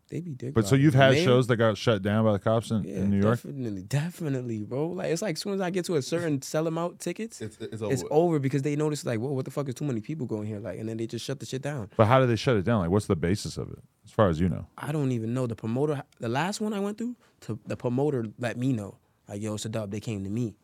they 0.09 0.21
be 0.21 0.33
dick 0.33 0.53
but 0.53 0.65
so 0.67 0.75
you've 0.75 0.93
had 0.93 1.11
Mayor- 1.13 1.23
shows 1.23 1.47
that 1.47 1.57
got 1.57 1.77
shut 1.77 2.01
down 2.01 2.23
by 2.25 2.31
the 2.33 2.39
cops 2.39 2.71
in, 2.71 2.83
Yeah, 2.83 2.95
in 2.97 3.09
new 3.11 3.21
york 3.21 3.37
Definitely, 3.43 3.83
definitely, 3.83 4.63
bro. 4.63 4.87
Like 4.89 5.11
it's 5.11 5.21
like 5.21 5.35
as 5.35 5.41
soon 5.41 5.53
as 5.53 5.61
I 5.61 5.69
get 5.69 5.85
to 5.85 5.95
a 5.95 6.01
certain 6.01 6.41
sell 6.53 6.63
them 6.63 6.77
out 6.77 6.99
tickets, 6.99 7.41
It's 7.41 7.57
it's, 7.59 7.81
it's 7.81 8.03
over. 8.03 8.07
over 8.11 8.39
because 8.39 8.61
they 8.63 8.75
notice 8.75 9.05
like, 9.05 9.19
whoa, 9.19 9.31
what 9.31 9.45
the 9.45 9.51
fuck 9.51 9.67
is 9.69 9.75
too 9.75 9.85
many 9.85 10.01
people 10.01 10.25
going 10.25 10.47
here? 10.47 10.59
Like, 10.59 10.79
and 10.79 10.89
then 10.89 10.97
they 10.97 11.07
just 11.07 11.23
shut 11.25 11.39
the 11.39 11.45
shit 11.45 11.61
down. 11.61 11.89
but 11.95 12.05
how 12.07 12.19
do 12.19 12.25
they 12.27 12.35
shut 12.35 12.57
it 12.57 12.63
down 12.65 12.81
like 12.81 12.89
what's 12.89 13.05
the 13.07 13.15
basis 13.15 13.57
of 13.57 13.69
it 13.71 13.79
as 14.05 14.11
far 14.11 14.27
as 14.29 14.39
you 14.39 14.49
know 14.49 14.65
I 14.77 14.91
don't 14.91 15.11
even 15.11 15.33
know 15.33 15.45
the 15.47 15.55
promoter. 15.55 16.03
The 16.19 16.29
last 16.29 16.59
one 16.61 16.73
I 16.73 16.79
went 16.79 16.97
through, 16.97 17.15
to 17.41 17.59
the 17.67 17.77
promoter 17.77 18.25
let 18.39 18.57
me 18.57 18.73
know, 18.73 18.97
like, 19.27 19.41
yo, 19.41 19.53
it's 19.53 19.65
a 19.65 19.69
dub. 19.69 19.91
They 19.91 19.99
came 19.99 20.23
to 20.23 20.29
me, 20.29 20.55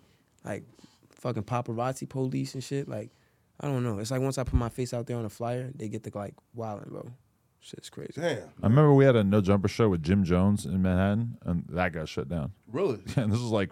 like, 0.43 0.63
fucking 1.11 1.43
paparazzi 1.43 2.09
police 2.09 2.53
and 2.55 2.63
shit. 2.63 2.87
Like, 2.89 3.11
I 3.59 3.67
don't 3.67 3.83
know. 3.83 3.99
It's 3.99 4.11
like 4.11 4.21
once 4.21 4.37
I 4.37 4.43
put 4.43 4.55
my 4.55 4.69
face 4.69 4.93
out 4.93 5.05
there 5.07 5.17
on 5.17 5.25
a 5.25 5.29
flyer, 5.29 5.71
they 5.75 5.87
get 5.87 6.03
the 6.03 6.11
like 6.17 6.33
wilding, 6.53 6.89
bro. 6.89 7.11
Shit's 7.65 7.89
crazy. 7.89 8.21
Damn. 8.21 8.49
i 8.61 8.67
remember 8.67 8.93
we 8.93 9.05
had 9.05 9.15
a 9.15 9.23
no 9.23 9.41
jumper 9.41 9.67
show 9.67 9.89
with 9.89 10.03
jim 10.03 10.23
jones 10.23 10.67
in 10.67 10.83
manhattan 10.83 11.35
and 11.43 11.65
that 11.69 11.93
got 11.93 12.07
shut 12.07 12.29
down 12.29 12.51
Really? 12.71 12.99
and 13.15 13.31
this 13.33 13.39
was 13.39 13.49
like 13.51 13.71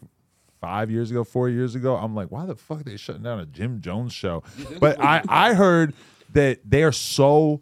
five 0.60 0.89
years 0.89 1.12
ago, 1.12 1.25
four 1.25 1.49
years 1.49 1.75
ago. 1.75 1.97
I'm 1.97 2.15
like, 2.15 2.32
why 2.32 2.45
the 2.45 2.56
fuck 2.56 2.79
are 2.79 2.84
they 2.84 2.95
shutting 2.95 3.23
down 3.23 3.38
a 3.38 3.45
Jim 3.45 3.82
Jones 3.82 4.13
show? 4.13 4.43
But 4.79 4.97
I, 4.97 5.21
I 5.27 5.53
heard 5.56 5.93
that 6.32 6.60
they 6.63 6.84
are 6.84 6.91
so 6.93 7.62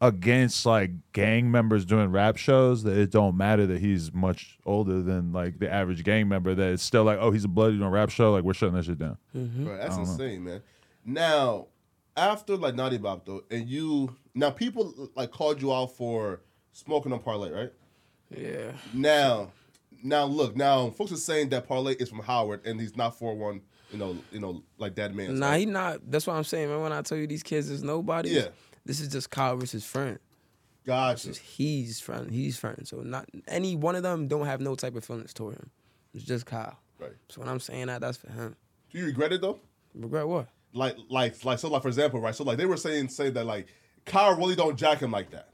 against 0.00 0.64
like 0.64 0.92
gang 1.12 1.50
members 1.50 1.84
doing 1.84 2.10
rap 2.10 2.38
shows 2.38 2.84
that 2.84 2.96
it 2.96 3.10
don't 3.10 3.36
matter 3.36 3.66
that 3.66 3.80
he's 3.80 4.14
much 4.14 4.58
older 4.64 5.02
than 5.02 5.30
like 5.30 5.58
the 5.58 5.70
average 5.70 6.04
gang 6.04 6.26
member 6.26 6.54
that 6.54 6.72
it's 6.72 6.82
still 6.82 7.04
like, 7.04 7.18
oh, 7.20 7.30
he's 7.32 7.44
a 7.44 7.48
bloody 7.48 7.74
doing 7.74 7.86
a 7.86 7.90
rap 7.90 8.08
show. 8.08 8.32
Like 8.32 8.44
we're 8.44 8.54
shutting 8.54 8.76
that 8.76 8.86
shit 8.86 8.98
down. 8.98 9.18
Right, 9.34 9.76
that's 9.78 9.98
insane, 9.98 10.44
man. 10.44 10.62
Now, 11.04 11.66
after 12.18 12.56
like 12.56 12.74
Notti 12.74 13.00
Bop 13.00 13.24
though, 13.26 13.42
and 13.50 13.68
you 13.68 14.14
now 14.34 14.50
people 14.50 15.08
like 15.14 15.30
called 15.30 15.62
you 15.62 15.72
out 15.72 15.96
for 15.96 16.40
smoking 16.72 17.12
on 17.12 17.20
Parlay, 17.20 17.50
right? 17.50 17.72
Yeah. 18.30 18.72
Now, 18.92 19.50
now 20.02 20.24
look, 20.24 20.56
now 20.56 20.90
folks 20.90 21.12
are 21.12 21.16
saying 21.16 21.48
that 21.50 21.66
Parlay 21.66 21.94
is 21.94 22.08
from 22.08 22.20
Howard 22.20 22.66
and 22.66 22.80
he's 22.80 22.96
not 22.96 23.18
for 23.18 23.34
one, 23.34 23.62
you 23.90 23.98
know, 23.98 24.16
you 24.30 24.40
know, 24.40 24.62
like 24.76 24.94
that 24.96 25.14
man. 25.14 25.38
Nah, 25.38 25.54
he 25.54 25.66
not. 25.66 26.00
That's 26.10 26.26
what 26.26 26.34
I'm 26.36 26.44
saying, 26.44 26.68
man. 26.68 26.80
When 26.82 26.92
I 26.92 27.02
tell 27.02 27.16
you 27.18 27.26
these 27.26 27.42
kids 27.42 27.70
is 27.70 27.82
nobody, 27.82 28.30
Yeah. 28.30 28.48
this 28.84 29.00
is 29.00 29.08
just 29.08 29.30
Kyle 29.30 29.56
versus 29.56 29.84
friend. 29.84 30.18
gotcha. 30.84 31.32
He's 31.32 32.00
friend. 32.00 32.30
He's 32.30 32.58
friend. 32.58 32.86
So 32.86 32.98
not 32.98 33.26
any 33.46 33.76
one 33.76 33.94
of 33.96 34.02
them 34.02 34.28
don't 34.28 34.46
have 34.46 34.60
no 34.60 34.74
type 34.74 34.94
of 34.96 35.04
feelings 35.04 35.32
toward 35.32 35.54
him. 35.56 35.70
It's 36.14 36.24
just 36.24 36.46
Kyle. 36.46 36.78
Right. 36.98 37.12
So 37.28 37.40
when 37.40 37.48
I'm 37.48 37.60
saying 37.60 37.86
that, 37.86 38.00
that's 38.00 38.18
for 38.18 38.30
him. 38.30 38.56
Do 38.90 38.98
you 38.98 39.06
regret 39.06 39.32
it 39.32 39.40
though? 39.40 39.58
Regret 39.94 40.26
what? 40.28 40.48
Like, 40.72 40.96
like, 41.08 41.44
like, 41.44 41.58
so, 41.58 41.68
like, 41.68 41.82
for 41.82 41.88
example, 41.88 42.20
right? 42.20 42.34
So, 42.34 42.44
like, 42.44 42.58
they 42.58 42.66
were 42.66 42.76
saying, 42.76 43.08
say 43.08 43.30
that 43.30 43.44
like 43.44 43.68
Kyle 44.04 44.36
really 44.36 44.54
don't 44.56 44.76
jack 44.76 45.00
him 45.00 45.10
like 45.10 45.30
that. 45.30 45.48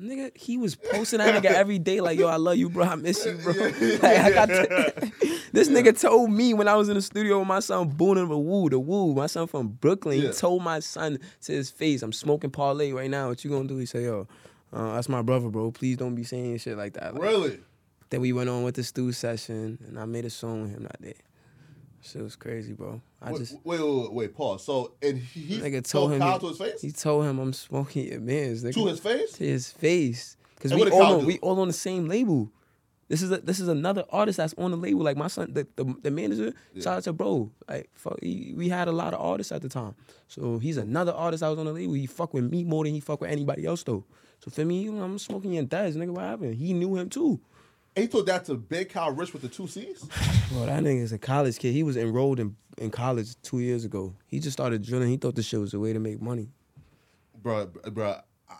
Nigga, 0.00 0.36
he 0.36 0.56
was 0.56 0.76
posting 0.76 1.18
that 1.18 1.42
nigga 1.42 1.50
every 1.50 1.78
day, 1.78 2.00
like, 2.00 2.18
yo, 2.18 2.26
I 2.26 2.36
love 2.36 2.56
you, 2.56 2.70
bro. 2.70 2.84
I 2.84 2.94
miss 2.96 3.24
you, 3.24 3.34
bro. 3.34 3.52
Like, 4.02 4.04
I 4.04 4.30
got 4.30 4.48
this 5.52 5.68
nigga 5.68 5.98
told 5.98 6.30
me 6.30 6.54
when 6.54 6.68
I 6.68 6.74
was 6.76 6.88
in 6.88 6.94
the 6.94 7.02
studio 7.02 7.38
with 7.38 7.48
my 7.48 7.60
son 7.60 7.88
booning 7.88 8.28
the 8.28 8.38
woo, 8.38 8.70
the 8.70 8.78
woo. 8.78 9.14
My 9.14 9.26
son 9.26 9.46
from 9.46 9.68
Brooklyn. 9.68 10.20
Yeah. 10.20 10.28
He 10.28 10.32
told 10.32 10.62
my 10.62 10.80
son 10.80 11.18
to 11.42 11.52
his 11.52 11.70
face, 11.70 12.02
I'm 12.02 12.12
smoking 12.12 12.50
parlay 12.50 12.92
right 12.92 13.10
now. 13.10 13.28
What 13.28 13.44
you 13.44 13.50
gonna 13.50 13.68
do? 13.68 13.76
He 13.76 13.86
said, 13.86 14.02
yo, 14.02 14.26
uh, 14.72 14.94
that's 14.94 15.08
my 15.08 15.22
brother, 15.22 15.48
bro. 15.48 15.70
Please 15.70 15.96
don't 15.96 16.14
be 16.14 16.24
saying 16.24 16.58
shit 16.58 16.76
like 16.78 16.94
that. 16.94 17.14
Like, 17.14 17.22
Really? 17.22 17.60
Then 18.10 18.20
we 18.22 18.32
went 18.32 18.48
on 18.50 18.64
with 18.64 18.74
the 18.74 18.82
stew 18.82 19.12
session, 19.12 19.78
and 19.86 19.98
I 19.98 20.04
made 20.04 20.24
a 20.24 20.30
song 20.30 20.62
with 20.62 20.72
him 20.72 20.82
that 20.82 21.00
day. 21.00 21.14
Shit 22.02 22.22
was 22.22 22.36
crazy, 22.36 22.72
bro. 22.72 23.00
I 23.20 23.32
Wait, 23.32 23.38
just 23.40 23.52
wait, 23.64 23.80
wait, 23.80 23.82
wait, 23.82 24.12
wait, 24.12 24.34
pause. 24.34 24.64
So, 24.64 24.92
and 25.02 25.18
he, 25.18 25.58
nigga 25.58 25.74
told 25.74 25.84
told 25.84 26.12
him 26.12 26.20
Kyle 26.20 26.32
he- 26.34 26.38
to 26.40 26.48
his 26.48 26.58
face? 26.58 26.80
he 26.82 26.92
told 26.92 27.24
him 27.26 27.38
I'm 27.38 27.52
smoking 27.52 28.06
your 28.10 28.20
man's 28.20 28.64
nigga. 28.64 28.74
to 28.74 28.86
his 28.86 29.00
face? 29.00 29.32
to 29.32 29.44
his 29.44 29.70
face. 29.70 30.36
Cause 30.60 30.72
And 30.72 30.80
we 30.80 30.90
all 30.90 31.20
on, 31.20 31.26
we 31.26 31.38
all 31.38 31.60
on 31.60 31.68
the 31.68 31.74
same 31.74 32.06
label. 32.08 32.50
This 33.08 33.22
is 33.22 33.32
a, 33.32 33.38
this 33.38 33.58
is 33.58 33.66
another 33.68 34.04
artist 34.10 34.36
that's 34.36 34.54
on 34.56 34.70
the 34.70 34.76
label. 34.76 35.02
Like 35.02 35.16
my 35.16 35.26
son, 35.26 35.52
the 35.52 35.66
the, 35.76 35.94
the 36.02 36.10
manager, 36.10 36.52
shout 36.76 36.98
out 36.98 37.02
to 37.04 37.12
bro. 37.12 37.50
Like 37.68 37.90
fuck, 37.94 38.18
he, 38.22 38.54
we 38.56 38.68
had 38.68 38.86
a 38.88 38.92
lot 38.92 39.12
of 39.14 39.20
artists 39.20 39.50
at 39.52 39.62
the 39.62 39.68
time. 39.68 39.94
So 40.28 40.58
he's 40.58 40.76
another 40.76 41.12
artist 41.12 41.40
that 41.40 41.48
was 41.48 41.58
on 41.58 41.66
the 41.66 41.72
label. 41.72 41.94
He 41.94 42.06
fuck 42.06 42.32
with 42.34 42.44
me 42.50 42.62
more 42.64 42.84
than 42.84 42.94
he 42.94 43.00
fuck 43.00 43.20
with 43.20 43.30
anybody 43.30 43.66
else 43.66 43.82
though. 43.82 44.04
So 44.44 44.50
for 44.50 44.64
me, 44.64 44.82
you 44.82 44.92
know, 44.92 45.02
I'm 45.02 45.18
smoking 45.18 45.52
your 45.52 45.64
dad's 45.64 45.96
nigga. 45.96 46.10
What 46.10 46.22
happened? 46.24 46.54
He 46.54 46.72
knew 46.72 46.96
him 46.96 47.10
too. 47.10 47.40
And 47.96 48.04
he 48.04 48.08
told 48.08 48.26
that 48.26 48.44
to 48.46 48.54
Big 48.54 48.90
Kyle 48.90 49.14
Richh 49.14 49.32
with 49.32 49.42
the 49.42 49.48
two 49.48 49.66
C's? 49.66 50.02
Bro, 50.52 50.66
that 50.66 50.82
nigga 50.82 51.00
is 51.00 51.12
a 51.12 51.18
college 51.18 51.58
kid. 51.58 51.72
He 51.72 51.82
was 51.82 51.96
enrolled 51.96 52.38
in, 52.38 52.56
in 52.78 52.90
college 52.90 53.40
two 53.42 53.58
years 53.58 53.84
ago. 53.84 54.14
He 54.26 54.38
just 54.38 54.52
started 54.52 54.82
drilling. 54.82 55.08
He 55.08 55.16
thought 55.16 55.34
this 55.34 55.46
shit 55.46 55.60
was 55.60 55.74
a 55.74 55.80
way 55.80 55.92
to 55.92 55.98
make 55.98 56.22
money. 56.22 56.50
Bruh, 57.42 57.66
bruh, 57.68 58.22
I, 58.48 58.54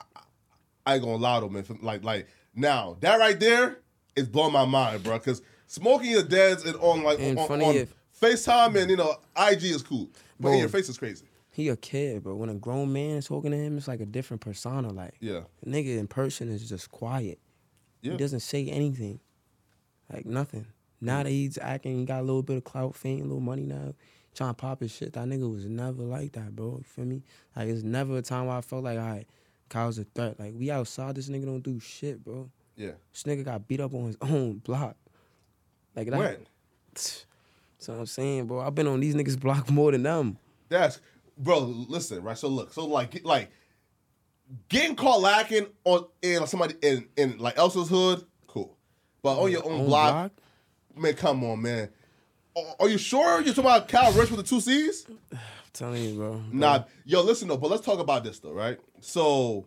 I 0.85 0.95
ain't 0.95 1.05
gonna 1.05 1.17
lie 1.17 1.41
though, 1.41 1.49
man. 1.49 1.65
Like, 1.81 2.03
like 2.03 2.27
now, 2.55 2.97
that 3.01 3.19
right 3.21 3.39
there 3.39 3.79
is 4.17 4.29
blowing 4.29 4.53
my 4.53 4.65
mind, 4.65 5.05
bro. 5.05 5.19
Because 5.19 5.43
smoking 5.67 6.11
your 6.11 6.23
dad's 6.23 6.65
and 6.65 6.77
on 6.77 7.05
like 7.05 7.21
And 7.21 7.39
on, 7.39 7.63
on 7.63 7.89
FaceTime 8.21 8.77
and 8.77 8.91
you 8.91 8.97
know 8.97 9.15
IG 9.37 9.65
is 9.65 9.83
cool, 9.83 10.11
but 10.39 10.49
in 10.49 10.55
Bro. 10.55 10.61
your 10.61 10.69
face 10.69 10.89
is 10.89 10.99
crazy. 10.99 11.27
He 11.53 11.69
a 11.69 11.77
kid, 11.77 12.23
but 12.23 12.37
when 12.37 12.49
a 12.49 12.55
grown 12.55 12.93
man 12.93 13.17
is 13.17 13.27
talking 13.27 13.51
to 13.51 13.57
him, 13.57 13.77
it's 13.77 13.89
like 13.89 14.01
a 14.01 14.07
different 14.07 14.41
persona. 14.41 14.93
Like 14.93 15.15
Yeah, 15.21 15.43
nigga 15.65 15.99
in 15.99 16.07
person 16.07 16.49
is 16.49 16.69
just 16.69 16.91
quiet. 16.91 17.39
Yeah. 18.03 18.13
He 18.13 18.19
doesn't 18.19 18.41
say 18.41 18.67
anything. 18.67 19.21
Like 20.13 20.27
nothing. 20.27 20.67
Now 21.01 21.23
that 21.23 21.31
he's 21.31 21.57
acting, 21.59 21.99
he 21.99 22.05
got 22.05 22.21
a 22.21 22.23
little 22.23 22.43
bit 22.43 22.57
of 22.57 22.65
clout, 22.65 22.95
fame, 22.95 23.21
a 23.21 23.25
little 23.25 23.41
money 23.41 23.63
now. 23.65 23.95
Trying 24.35 24.51
to 24.51 24.55
pop 24.55 24.81
his 24.81 24.93
shit. 24.93 25.13
That 25.15 25.27
nigga 25.27 25.51
was 25.51 25.67
never 25.67 26.03
like 26.03 26.33
that, 26.33 26.55
bro. 26.55 26.77
You 26.79 26.85
feel 26.85 27.05
me? 27.05 27.23
Like 27.57 27.69
it's 27.69 27.83
never 27.83 28.19
a 28.19 28.23
time 28.23 28.47
where 28.47 28.57
I 28.57 28.61
felt 28.61 28.85
like, 28.85 28.99
all 28.99 29.05
right, 29.07 29.27
Kyle's 29.69 29.99
a 29.99 30.05
threat. 30.05 30.39
Like 30.39 30.53
we 30.55 30.71
outside, 30.71 31.15
this 31.15 31.29
nigga 31.29 31.47
don't 31.47 31.63
do 31.63 31.81
shit, 31.81 32.23
bro. 32.25 32.49
yeah. 32.77 32.93
This 33.13 33.25
nigga 33.25 33.45
got 33.45 33.67
beat 33.67 33.81
up 33.81 33.95
on 33.95 34.07
his 34.07 34.17
own 34.21 34.59
block. 34.65 34.97
Like 35.97 36.11
that. 36.11 36.19
When? 36.19 36.47
That's 36.95 37.89
what 37.89 37.99
I'm 37.99 38.07
saying, 38.07 38.47
bro. 38.47 38.61
I've 38.61 38.75
been 38.75 38.87
on 38.87 39.01
these 39.01 39.15
niggas 39.15 39.41
block 39.41 39.71
more 39.71 39.91
than 39.91 40.03
them. 40.03 40.39
That's 40.69 41.01
bro. 41.39 41.61
Listen, 41.61 42.23
right. 42.23 42.37
So 42.37 42.49
look, 42.49 42.73
so 42.73 42.85
like, 42.87 43.25
like 43.25 43.51
getting 44.69 44.97
caught 44.97 45.21
lacking 45.21 45.67
on 45.85 46.07
in 46.23 46.47
somebody 46.47 46.75
in 46.83 47.09
in 47.17 47.39
like 47.39 47.59
else's 47.59 47.89
hood, 47.89 48.25
cool. 48.47 48.77
But 49.23 49.39
on 49.39 49.51
your 49.51 49.65
own 49.65 49.81
Own 49.81 49.87
block, 49.87 50.33
man, 50.97 51.15
come 51.15 51.45
on, 51.45 51.63
man. 51.63 51.89
Are- 52.57 52.75
Are 52.81 52.89
you 52.89 52.99
sure 52.99 53.41
you're 53.43 53.55
talking 53.55 53.71
about 53.71 53.89
Cal 53.89 54.13
Rich 54.13 54.31
with 54.31 54.41
the 54.41 54.47
two 54.47 54.61
C's? 54.61 55.07
I'm 55.33 55.39
telling 55.73 56.03
you, 56.03 56.15
bro. 56.17 56.43
Nah, 56.53 56.85
yo, 57.05 57.23
listen 57.23 57.49
though, 57.49 57.57
but 57.57 57.71
let's 57.71 57.85
talk 57.85 57.99
about 58.01 58.25
this 58.25 58.39
though, 58.41 58.53
right? 58.53 58.79
So 59.01 59.67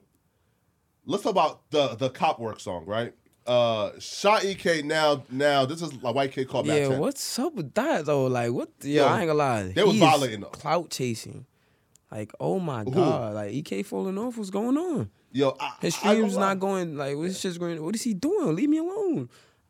let's 1.05 1.23
talk 1.23 1.31
about 1.31 1.69
the 1.71 1.95
the 1.95 2.09
cop 2.09 2.39
work 2.39 2.59
song, 2.59 2.85
right? 2.85 3.13
Uh 3.45 3.91
Sha 3.99 4.39
EK 4.43 4.83
now 4.83 5.23
now 5.29 5.65
this 5.65 5.81
is 5.81 5.93
like 6.01 6.15
white 6.15 6.31
kid 6.31 6.47
called 6.47 6.65
Yeah, 6.65 6.87
10. 6.89 6.99
what's 6.99 7.39
up 7.39 7.53
with 7.55 7.73
that 7.73 8.05
though? 8.05 8.25
Like, 8.27 8.51
what? 8.51 8.69
Yeah, 8.81 9.01
Yo, 9.03 9.07
I 9.07 9.19
ain't 9.19 9.27
gonna 9.27 9.33
lie. 9.33 9.63
they 9.73 9.83
was 9.83 9.97
violating, 9.97 10.41
though. 10.41 10.47
Clout 10.47 10.89
chasing. 10.89 11.45
Like, 12.13 12.32
oh 12.39 12.60
my 12.60 12.84
Who? 12.84 12.91
god, 12.91 13.34
like 13.34 13.52
EK 13.54 13.82
falling 13.84 14.17
off. 14.19 14.38
What's 14.38 14.52
going 14.52 14.78
on? 14.78 15.10
Yo, 15.32 15.56
I, 15.60 15.73
His 15.82 15.95
streams 15.95 16.38
not 16.38 16.60
going. 16.60 16.95
Like, 16.95 17.17
what's 17.17 17.41
just 17.41 17.60
going? 17.60 17.84
What 17.84 17.95
is 17.95 18.04
he 18.04 18.13
doing? 18.13 18.56
Leave 18.56 18.69
me 18.69 18.78
alone. 18.78 19.30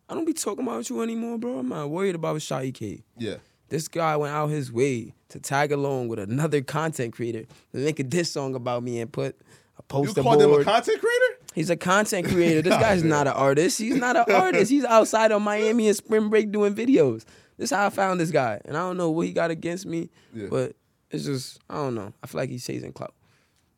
I 0.09 0.13
don't 0.13 0.25
be 0.25 0.33
talking 0.33 0.65
about 0.67 0.89
you 0.89 1.01
anymore, 1.01 1.37
bro. 1.37 1.59
I'm 1.59 1.69
not 1.69 1.89
worried 1.89 2.15
about 2.15 2.41
Sha 2.41 2.59
EK. 2.59 3.03
Yeah. 3.17 3.35
This 3.69 3.87
guy 3.87 4.17
went 4.17 4.33
out 4.35 4.47
his 4.47 4.71
way 4.73 5.13
to 5.29 5.39
tag 5.39 5.71
along 5.71 6.09
with 6.09 6.19
another 6.19 6.61
content 6.61 7.13
creator 7.13 7.43
to 7.71 7.77
make 7.77 7.99
a 7.99 8.03
diss 8.03 8.31
song 8.31 8.55
about 8.55 8.83
me 8.83 8.99
and 8.99 9.09
put 9.11 9.37
a 9.77 9.81
post. 9.83 10.17
You 10.17 10.21
called 10.23 10.41
him 10.41 10.51
a 10.51 10.63
content 10.65 10.99
creator? 10.99 11.37
He's 11.55 11.69
a 11.69 11.77
content 11.77 12.27
creator. 12.27 12.61
This 12.69 12.77
guy's 12.77 13.03
not 13.05 13.27
an 13.27 13.33
artist. 13.33 13.79
He's 13.79 13.95
not 13.95 14.17
an 14.17 14.25
artist. 14.35 14.69
He's 14.69 14.83
outside 14.83 15.31
of 15.31 15.41
Miami 15.41 15.87
and 15.87 15.95
spring 15.95 16.29
break 16.29 16.51
doing 16.51 16.75
videos. 16.75 17.23
This 17.57 17.71
is 17.71 17.75
how 17.77 17.85
I 17.85 17.89
found 17.89 18.19
this 18.19 18.31
guy. 18.31 18.59
And 18.65 18.75
I 18.75 18.81
don't 18.81 18.97
know 18.97 19.09
what 19.11 19.27
he 19.27 19.31
got 19.33 19.49
against 19.49 19.85
me, 19.85 20.09
Yeah. 20.33 20.47
but 20.49 20.75
it's 21.13 21.25
just, 21.25 21.59
I 21.69 21.75
don't 21.75 21.95
know. 21.95 22.13
I 22.23 22.27
feel 22.27 22.39
like 22.41 22.49
he's 22.49 22.65
chasing 22.65 22.91
clout. 22.93 23.13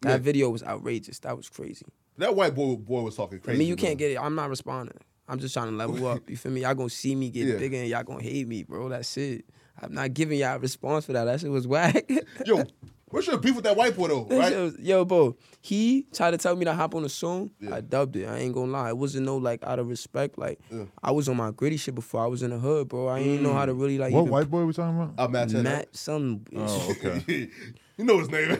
That 0.01 0.09
Yeah. 0.11 0.17
video 0.17 0.49
was 0.49 0.63
outrageous. 0.63 1.19
That 1.19 1.35
was 1.37 1.49
crazy. 1.49 1.85
That 2.17 2.35
white 2.35 2.55
boy 2.55 2.75
boy 2.75 3.01
was 3.01 3.15
talking 3.15 3.39
crazy. 3.39 3.57
I 3.57 3.59
mean, 3.59 3.67
you 3.67 3.75
man. 3.75 3.85
can't 3.85 3.97
get 3.97 4.11
it. 4.11 4.17
I'm 4.19 4.35
not 4.35 4.49
responding. 4.49 4.97
I'm 5.27 5.39
just 5.39 5.53
trying 5.53 5.69
to 5.71 5.75
level 5.75 6.05
up. 6.07 6.29
You 6.29 6.37
feel 6.37 6.51
me? 6.51 6.61
Y'all 6.61 6.75
gonna 6.75 6.89
see 6.89 7.15
me 7.15 7.29
get 7.29 7.47
Yeah. 7.47 7.57
bigger 7.57 7.77
and 7.77 7.87
y'all 7.87 8.03
gonna 8.03 8.21
hate 8.23 8.47
me, 8.47 8.63
bro. 8.63 8.89
That's 8.89 9.17
it. 9.17 9.45
I'm 9.81 9.93
not 9.93 10.13
giving 10.13 10.39
y'all 10.39 10.55
a 10.55 10.59
response 10.59 11.05
for 11.05 11.13
that. 11.13 11.25
That 11.25 11.39
shit 11.41 11.49
was 11.49 11.67
whack. 11.67 12.09
Yo, 12.45 12.63
what's 13.09 13.27
your 13.27 13.37
beef 13.37 13.55
with 13.55 13.63
that 13.65 13.75
white 13.77 13.95
boy 13.95 14.07
though, 14.07 14.25
right? 14.25 14.51
shit 14.51 14.79
yo, 14.79 15.05
bro, 15.05 15.35
he 15.61 16.05
tried 16.13 16.31
to 16.31 16.37
tell 16.37 16.55
me 16.55 16.65
to 16.65 16.73
hop 16.73 16.95
on 16.95 17.03
the 17.03 17.09
song. 17.09 17.51
Yeah. 17.59 17.75
I 17.75 17.81
dubbed 17.81 18.15
it. 18.15 18.27
I 18.27 18.37
ain't 18.39 18.53
gonna 18.53 18.71
lie. 18.71 18.89
It 18.89 18.97
wasn't 18.97 19.25
no 19.25 19.37
like 19.37 19.63
out 19.63 19.79
of 19.79 19.87
respect. 19.89 20.37
Like 20.37 20.59
Yeah. 20.69 20.77
Mm. 20.79 20.87
I 21.03 21.11
was 21.11 21.27
on 21.29 21.37
my 21.37 21.51
gritty 21.51 21.77
shit 21.77 21.95
before. 21.95 22.23
I 22.23 22.27
was 22.27 22.41
in 22.43 22.49
the 22.51 22.59
hood, 22.59 22.87
bro. 22.89 23.07
I 23.07 23.19
ain't 23.19 23.41
know 23.41 23.53
how 23.53 23.65
to 23.65 23.73
really 23.73 23.97
like 23.97 24.13
What 24.13 24.21
even 24.21 24.31
white 24.31 24.49
boy 24.49 24.65
we 24.65 24.73
talking 24.73 24.99
about? 25.01 25.13
Uh, 25.17 25.27
Matt 25.27 25.51
Matt 25.51 25.95
some. 25.95 26.41
Oh, 26.55 26.91
okay. 26.91 27.49
you 27.97 28.03
know 28.03 28.19
his 28.19 28.29
name. 28.29 28.51
I 28.51 28.55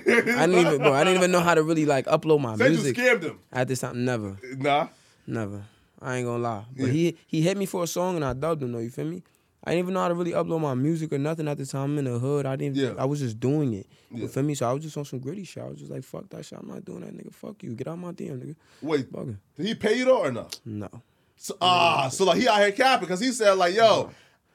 didn't 0.48 0.54
even, 0.56 0.78
bro. 0.80 0.94
I 0.94 1.04
didn't 1.04 1.18
even 1.18 1.32
know 1.32 1.42
how 1.42 1.54
to 1.56 1.64
really 1.64 1.86
like 1.86 2.06
upload 2.06 2.42
my 2.42 2.56
Said 2.56 2.66
you 2.72 2.78
music 2.78 2.98
scammed 2.98 3.24
him. 3.24 3.40
at 3.52 3.68
this 3.68 3.80
time. 3.82 4.06
Never, 4.06 4.38
Nah. 4.58 4.88
never. 5.28 5.64
I 6.02 6.18
ain't 6.18 6.26
gonna 6.28 6.44
lie. 6.44 6.66
But 6.78 6.88
Yeah. 6.88 6.92
he 6.92 7.18
he 7.26 7.42
hit 7.42 7.58
me 7.58 7.66
for 7.66 7.84
a 7.84 7.88
song 7.88 8.16
and 8.16 8.24
I 8.26 8.34
dubbed 8.34 8.62
him. 8.62 8.72
Though 8.74 8.80
you 8.80 8.90
feel 8.92 9.06
me? 9.06 9.24
I 9.66 9.72
didn't 9.72 9.86
even 9.86 9.94
know 9.96 10.02
how 10.02 10.08
to 10.10 10.14
really 10.14 10.32
upload 10.32 10.62
my 10.62 10.74
music 10.76 11.12
or 11.12 11.18
nothing 11.18 11.48
at 11.48 11.58
the 11.58 11.66
time. 11.66 11.92
I'm 11.92 11.98
in 11.98 12.06
the 12.06 12.20
hood. 12.20 12.46
I 12.46 12.56
didn't. 12.56 12.76
Yeah. 12.78 12.94
I 12.98 13.06
was 13.06 13.20
just 13.20 13.40
doing 13.40 13.74
it. 13.74 13.88
Yeah. 14.12 14.22
You 14.22 14.28
feel 14.28 14.44
me? 14.44 14.54
So 14.54 14.70
I 14.70 14.74
was 14.74 14.84
just 14.84 14.96
on 14.98 15.06
some 15.06 15.20
gritty 15.20 15.44
shit. 15.44 15.64
I 15.64 15.68
was 15.68 15.80
just 15.80 15.92
like, 15.92 16.04
fuck 16.04 16.30
that 16.30 16.46
shit. 16.46 16.60
I'm 16.60 16.68
not 16.68 16.86
doing 16.86 17.02
that, 17.02 17.16
nigga. 17.18 17.34
Fuck 17.34 17.64
you. 17.64 17.74
Get 17.74 17.88
out 17.88 17.98
my 17.98 18.12
DM, 18.12 18.40
nigga. 18.40 18.56
Wait, 18.82 19.12
Bugging. 19.12 19.38
did 19.56 19.66
he 19.66 19.74
pay 19.76 19.98
you 19.98 20.06
though 20.06 20.20
or 20.20 20.32
no? 20.32 20.48
No. 20.66 20.90
So, 21.38 21.58
ah, 21.62 22.10
so 22.10 22.26
like 22.26 22.38
he 22.38 22.48
out 22.48 22.60
here 22.60 22.72
capping 22.72 23.08
because 23.08 23.20
he 23.20 23.32
said 23.32 23.54
like, 23.54 23.74
yo, 23.76 24.12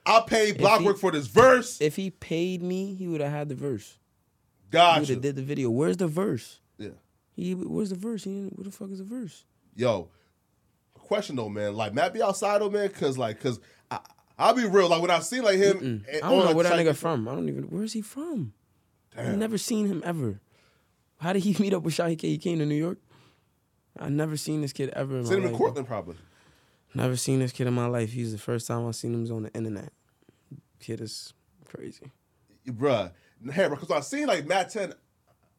I 0.07 0.23
paid 0.27 0.59
Blockwork 0.59 0.99
for 0.99 1.11
this 1.11 1.27
verse. 1.27 1.81
If 1.81 1.97
he 1.97 2.11
paid 2.11 2.63
me, 2.63 2.95
he 2.95 3.07
would 3.09 3.21
have 3.21 3.33
had 3.33 3.49
the 3.49 3.55
verse. 3.55 3.99
He 4.73 4.79
would 4.79 5.09
have 5.09 5.21
did 5.21 5.37
the 5.37 5.43
video. 5.43 5.69
Where's 5.71 5.97
the 5.97 6.07
verse? 6.07 6.61
Yeah. 6.79 6.91
He 7.33 7.55
where's 7.55 7.91
the 7.91 7.97
verse? 7.97 8.25
He 8.25 8.31
didn't- 8.31 8.57
where 8.57 8.65
the 8.65 8.71
fuck 8.71 8.91
is 8.93 8.99
the 8.99 9.05
verse? 9.05 9.45
Yo, 9.75 10.09
question 10.95 11.37
though, 11.37 11.49
man. 11.49 11.75
Like 11.75 11.93
Matt 11.93 12.15
be 12.15 12.23
outside 12.23 12.61
though, 12.61 12.71
man, 12.71 12.87
because 12.89 13.19
like, 13.19 13.41
cause 13.41 13.59
I, 13.59 13.63
I'll 14.41 14.55
be 14.55 14.67
real. 14.67 14.89
Like 14.89 15.03
when 15.03 15.11
I 15.11 15.21
see 15.21 15.41
like 15.41 15.59
him, 15.59 15.79
and- 15.79 16.05
I 16.09 16.13
don't 16.21 16.23
on, 16.33 16.39
know 16.39 16.45
like, 16.47 16.55
where 16.57 16.65
that 16.65 16.73
nigga 16.79 16.97
from. 16.97 17.29
I 17.29 17.35
don't 17.35 17.49
even. 17.49 17.65
Where's 17.65 17.93
he 17.93 18.01
from? 18.03 18.53
I've 19.17 19.37
never 19.37 19.59
seen 19.59 19.87
him 19.87 20.03
ever. 20.05 20.41
How 21.19 21.33
did 21.33 21.43
he 21.43 21.55
meet 21.63 21.75
up 21.75 21.83
with 21.83 21.95
Sha 21.95 22.07
EK? 22.07 22.29
He 22.29 22.39
came 22.39 22.59
to 22.59 22.67
New 22.67 22.75
York. 22.75 22.99
I 23.99 24.09
never 24.09 24.37
seen 24.37 24.63
this 24.63 24.73
kid 24.73 24.89
ever 24.91 25.19
in 25.19 25.27
Seen 25.27 25.35
my 25.35 25.39
him 25.41 25.45
in 25.47 25.53
life. 25.53 25.59
Cortland 25.59 25.87
probably. 25.89 26.17
Never 26.95 27.17
seen 27.17 27.41
this 27.41 27.53
kid 27.53 27.67
in 27.67 27.75
my 27.75 27.87
life. 27.87 28.13
He's 28.13 28.33
the 28.33 28.39
first 28.39 28.67
time 28.67 28.87
I 28.87 28.91
seen 28.93 29.13
him 29.15 29.31
on 29.35 29.43
the 29.45 29.53
internet. 29.53 29.93
Kid 30.81 31.01
is 31.01 31.35
crazy. 31.67 32.11
bruh. 32.67 33.13
Hey, 33.53 33.69
because 33.69 33.91
I 33.91 34.01
seen 34.01 34.27
like 34.27 34.47
Matt 34.47 34.71
Ten, 34.71 34.93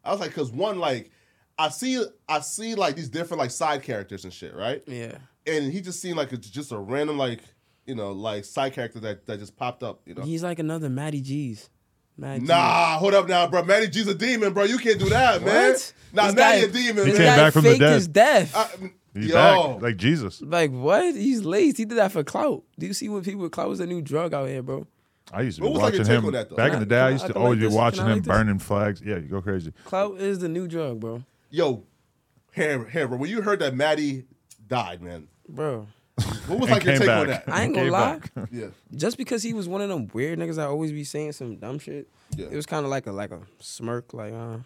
I 0.03 0.11
was 0.11 0.19
like, 0.19 0.33
cause 0.33 0.51
one 0.51 0.79
like, 0.79 1.11
I 1.57 1.69
see, 1.69 2.03
I 2.27 2.39
see 2.39 2.75
like 2.75 2.95
these 2.95 3.09
different 3.09 3.39
like 3.39 3.51
side 3.51 3.83
characters 3.83 4.23
and 4.23 4.33
shit, 4.33 4.55
right? 4.55 4.83
Yeah. 4.87 5.17
And 5.47 5.71
he 5.71 5.81
just 5.81 6.01
seemed 6.01 6.17
like 6.17 6.31
it's 6.33 6.49
just 6.49 6.71
a 6.71 6.77
random 6.77 7.17
like, 7.17 7.41
you 7.85 7.95
know, 7.95 8.11
like 8.11 8.45
side 8.45 8.73
character 8.73 8.99
that 9.01 9.25
that 9.27 9.39
just 9.39 9.55
popped 9.57 9.83
up, 9.83 10.01
you 10.05 10.13
know. 10.13 10.21
He's 10.23 10.43
like 10.43 10.59
another 10.59 10.89
Matty 10.89 11.21
G's. 11.21 11.69
Matty 12.17 12.41
G's. 12.41 12.49
Nah, 12.49 12.97
hold 12.97 13.13
up 13.13 13.27
now, 13.27 13.47
bro. 13.47 13.63
Manny 13.63 13.87
G's 13.87 14.07
a 14.07 14.13
demon, 14.15 14.53
bro. 14.53 14.63
You 14.63 14.77
can't 14.77 14.99
do 14.99 15.09
that, 15.09 15.41
man. 15.43 15.71
What? 15.73 15.93
Nah, 16.13 16.25
This 16.27 16.35
Manny 16.35 16.61
guy- 16.61 16.67
a 16.67 16.71
demon, 16.71 17.05
He 17.07 17.11
man. 17.13 17.17
came 17.21 17.35
back 17.37 17.53
from 17.53 17.63
the 17.63 17.69
faked 17.71 17.79
dead. 17.79 17.93
his 17.93 18.07
death. 18.07 18.55
I- 18.55 18.91
He's 19.13 19.25
yo, 19.27 19.33
back 19.73 19.81
like 19.81 19.97
Jesus. 19.97 20.41
Like 20.41 20.71
what? 20.71 21.15
He's 21.15 21.43
laced. 21.43 21.77
He 21.77 21.83
did 21.85 21.97
that 21.97 22.11
for 22.13 22.23
clout. 22.23 22.63
Do 22.79 22.85
you 22.85 22.93
see 22.93 23.09
what 23.09 23.23
people 23.25 23.49
clout 23.49 23.67
was 23.67 23.79
a 23.81 23.85
new 23.85 24.01
drug 24.01 24.33
out 24.33 24.47
here, 24.47 24.61
bro? 24.63 24.87
I 25.33 25.41
used 25.41 25.57
to 25.57 25.63
What 25.63 25.69
be 25.69 25.73
was, 25.73 25.81
like, 25.81 25.93
watching 25.99 26.05
him 26.25 26.31
that, 26.31 26.55
back 26.55 26.71
Can 26.71 26.73
in 26.75 26.79
the 26.79 26.85
day. 26.85 26.99
I 26.99 27.07
I- 27.07 27.09
used 27.11 27.25
to 27.27 27.33
can 27.33 27.41
always 27.41 27.59
like 27.61 27.69
be 27.69 27.75
watching 27.75 27.99
I 28.01 28.03
like 28.05 28.11
him 28.17 28.23
this? 28.23 28.27
burning 28.27 28.59
flags. 28.59 29.01
Yeah, 29.05 29.15
you 29.15 29.27
go 29.27 29.41
crazy. 29.41 29.73
Clout 29.85 30.17
is 30.19 30.39
the 30.39 30.47
new 30.49 30.67
drug, 30.67 30.99
bro. 31.01 31.23
yo, 31.49 31.83
Hammer, 32.53 32.85
Hammer. 32.87 33.17
When 33.17 33.29
you 33.29 33.41
heard 33.41 33.59
that 33.59 33.73
Maddie 33.75 34.25
died, 34.67 35.01
man, 35.01 35.27
Bro. 35.47 35.87
What 36.47 36.59
was 36.59 36.69
like 36.69 36.83
your 36.83 36.93
came 36.93 37.01
take 37.01 37.09
on 37.09 37.27
that? 37.27 37.43
I 37.47 37.63
ain't 37.63 37.73
gonna 37.73 37.85
Came 37.85 37.91
lie. 37.93 38.17
back. 38.17 38.31
Yeah, 38.51 38.67
Just 38.95 39.17
because 39.17 39.43
he 39.43 39.53
was 39.53 39.67
one 39.67 39.81
of 39.81 39.89
them 39.89 40.09
weird 40.13 40.39
niggas 40.39 40.55
that 40.55 40.67
always 40.67 40.91
be 40.91 41.03
saying 41.03 41.33
some 41.33 41.55
dumb 41.57 41.79
shit, 41.79 42.07
Yeah. 42.35 42.47
it 42.47 42.55
was 42.55 42.65
kind 42.65 42.85
of 42.85 42.89
like 42.91 43.07
a 43.07 43.11
like 43.11 43.31
a 43.31 43.41
smirk. 43.59 44.13
Like, 44.13 44.33
uh, 44.33 44.57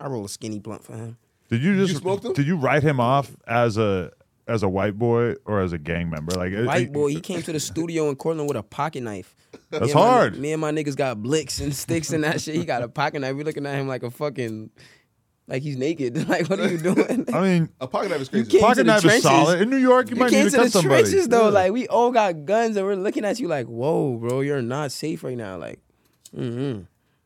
I 0.00 0.06
roll 0.08 0.24
a 0.24 0.28
skinny 0.28 0.58
blunt 0.58 0.84
for 0.84 0.94
him. 0.96 1.16
Did 1.48 1.62
you 1.62 1.76
just 1.86 2.02
You 2.04 2.32
did 2.34 2.46
you 2.46 2.56
write 2.56 2.82
him 2.82 2.98
off 3.00 3.30
as 3.46 3.76
a 3.78 4.10
as 4.48 4.62
a 4.62 4.68
white 4.68 4.98
boy 4.98 5.34
or 5.44 5.60
as 5.60 5.72
a 5.72 5.78
gang 5.78 6.10
member? 6.10 6.32
Like 6.34 6.52
White 6.66 6.82
it- 6.88 6.92
boy, 6.92 7.08
he 7.08 7.20
came 7.20 7.42
to 7.42 7.52
the 7.52 7.60
studio 7.60 8.08
in 8.08 8.16
Cortland 8.16 8.48
with 8.48 8.56
a 8.56 8.62
pocket 8.62 9.02
knife. 9.02 9.34
That's 9.70 9.84
Me 9.84 9.90
and 9.90 9.94
my- 9.94 10.00
hard. 10.00 10.38
me 10.38 10.52
and 10.52 10.60
my 10.60 10.72
niggas 10.72 10.96
got 10.96 11.22
blicks 11.22 11.60
and 11.60 11.74
sticks 11.84 12.12
and 12.12 12.24
that 12.24 12.40
shit. 12.40 12.54
He 12.54 12.64
got 12.64 12.82
a 12.82 12.88
pocket 12.88 13.20
knife. 13.20 13.36
We 13.36 13.44
looking 13.44 13.66
at 13.66 13.74
him 13.78 13.86
like 13.86 14.02
a 14.02 14.10
fucking, 14.10 14.70
like 15.52 15.62
he's 15.62 15.76
naked. 15.76 16.28
like, 16.28 16.48
what 16.48 16.58
are 16.58 16.68
you 16.68 16.78
doing? 16.94 17.26
I 17.32 17.40
mean, 17.40 17.68
A 17.80 17.86
pocket 17.86 18.10
knife 18.10 18.22
is 18.22 18.28
crazy. 18.28 18.50
can't- 18.50 18.62
pocket 18.62 18.74
to 18.78 18.82
the 18.84 18.92
knife 18.92 19.04
is 19.04 19.22
solid. 19.22 19.60
In 19.60 19.70
New 19.70 19.76
York, 19.76 20.08
you, 20.10 20.16
You 20.16 20.20
might 20.20 20.30
came 20.30 20.44
need 20.44 20.50
to 20.50 20.56
to 20.56 20.56
cut 20.56 20.64
the 20.64 20.70
somebody. 20.70 21.02
trenches 21.02 21.28
though. 21.28 21.44
Yeah. 21.44 21.48
Like 21.60 21.72
we 21.72 21.86
all 21.88 22.10
got 22.10 22.44
guns 22.44 22.76
and 22.76 22.86
we're 22.86 22.96
looking 22.96 23.24
at 23.24 23.38
you 23.38 23.46
like, 23.48 23.66
whoa, 23.66 24.16
bro, 24.16 24.40
you're 24.40 24.62
not 24.62 24.90
safe 24.92 25.22
right 25.22 25.36
now. 25.36 25.58
Like, 25.58 25.78
mm-hmm. 26.36 26.82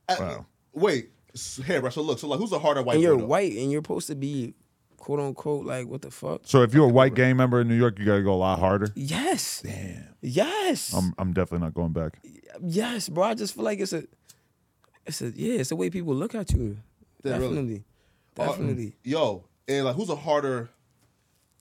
Uh, 0.09 0.17
Wow. 0.19 0.47
Wait, 0.75 1.11
s- 1.35 1.61
hairbrush. 1.65 1.95
So 1.95 2.03
look, 2.03 2.19
so 2.19 2.29
like, 2.29 2.39
who's 2.39 2.51
the 2.51 2.59
harder 2.59 2.83
white? 2.83 2.95
and 2.95 3.03
you're 3.03 3.17
though? 3.17 3.25
white 3.27 3.53
and 3.53 3.71
you're 3.73 3.81
supposed 3.81 4.09
to 4.09 4.15
be, 4.15 4.55
quote 4.99 5.21
unquote, 5.21 5.65
like 5.65 5.87
what 5.89 6.03
the 6.03 6.11
fuck? 6.11 6.41
So 6.45 6.62
if 6.62 6.75
you're 6.75 6.85
a 6.89 6.93
white 6.93 7.15
gang 7.15 7.37
member 7.37 7.61
in 7.61 7.69
New 7.69 7.77
York, 7.77 7.99
you 7.99 8.05
got 8.05 8.17
to 8.17 8.23
go 8.23 8.33
a 8.33 8.37
lot 8.37 8.59
harder. 8.59 8.89
Yes. 8.95 9.62
Damn. 9.65 10.09
Yes. 10.21 10.93
I'm 10.93 11.15
I'm 11.19 11.33
definitely 11.33 11.65
not 11.65 11.75
going 11.75 11.93
back. 11.93 12.19
yes, 12.62 13.09
bro. 13.09 13.25
I 13.25 13.35
just 13.35 13.55
feel 13.55 13.65
like 13.65 13.79
it's 13.81 13.93
a, 13.93 14.05
it's 15.07 15.23
a 15.23 15.31
yeah, 15.31 15.61
it's 15.61 15.69
the 15.71 15.77
way 15.77 15.89
people 15.91 16.15
look 16.15 16.35
at 16.35 16.51
you. 16.53 16.79
Yeah, 17.25 17.39
really. 17.39 17.85
Definitely. 18.37 18.88
Uh, 18.88 18.90
Yo, 19.03 19.44
and 19.68 19.85
like, 19.87 19.96
who's 19.96 20.11
a 20.11 20.16
harder? 20.16 20.70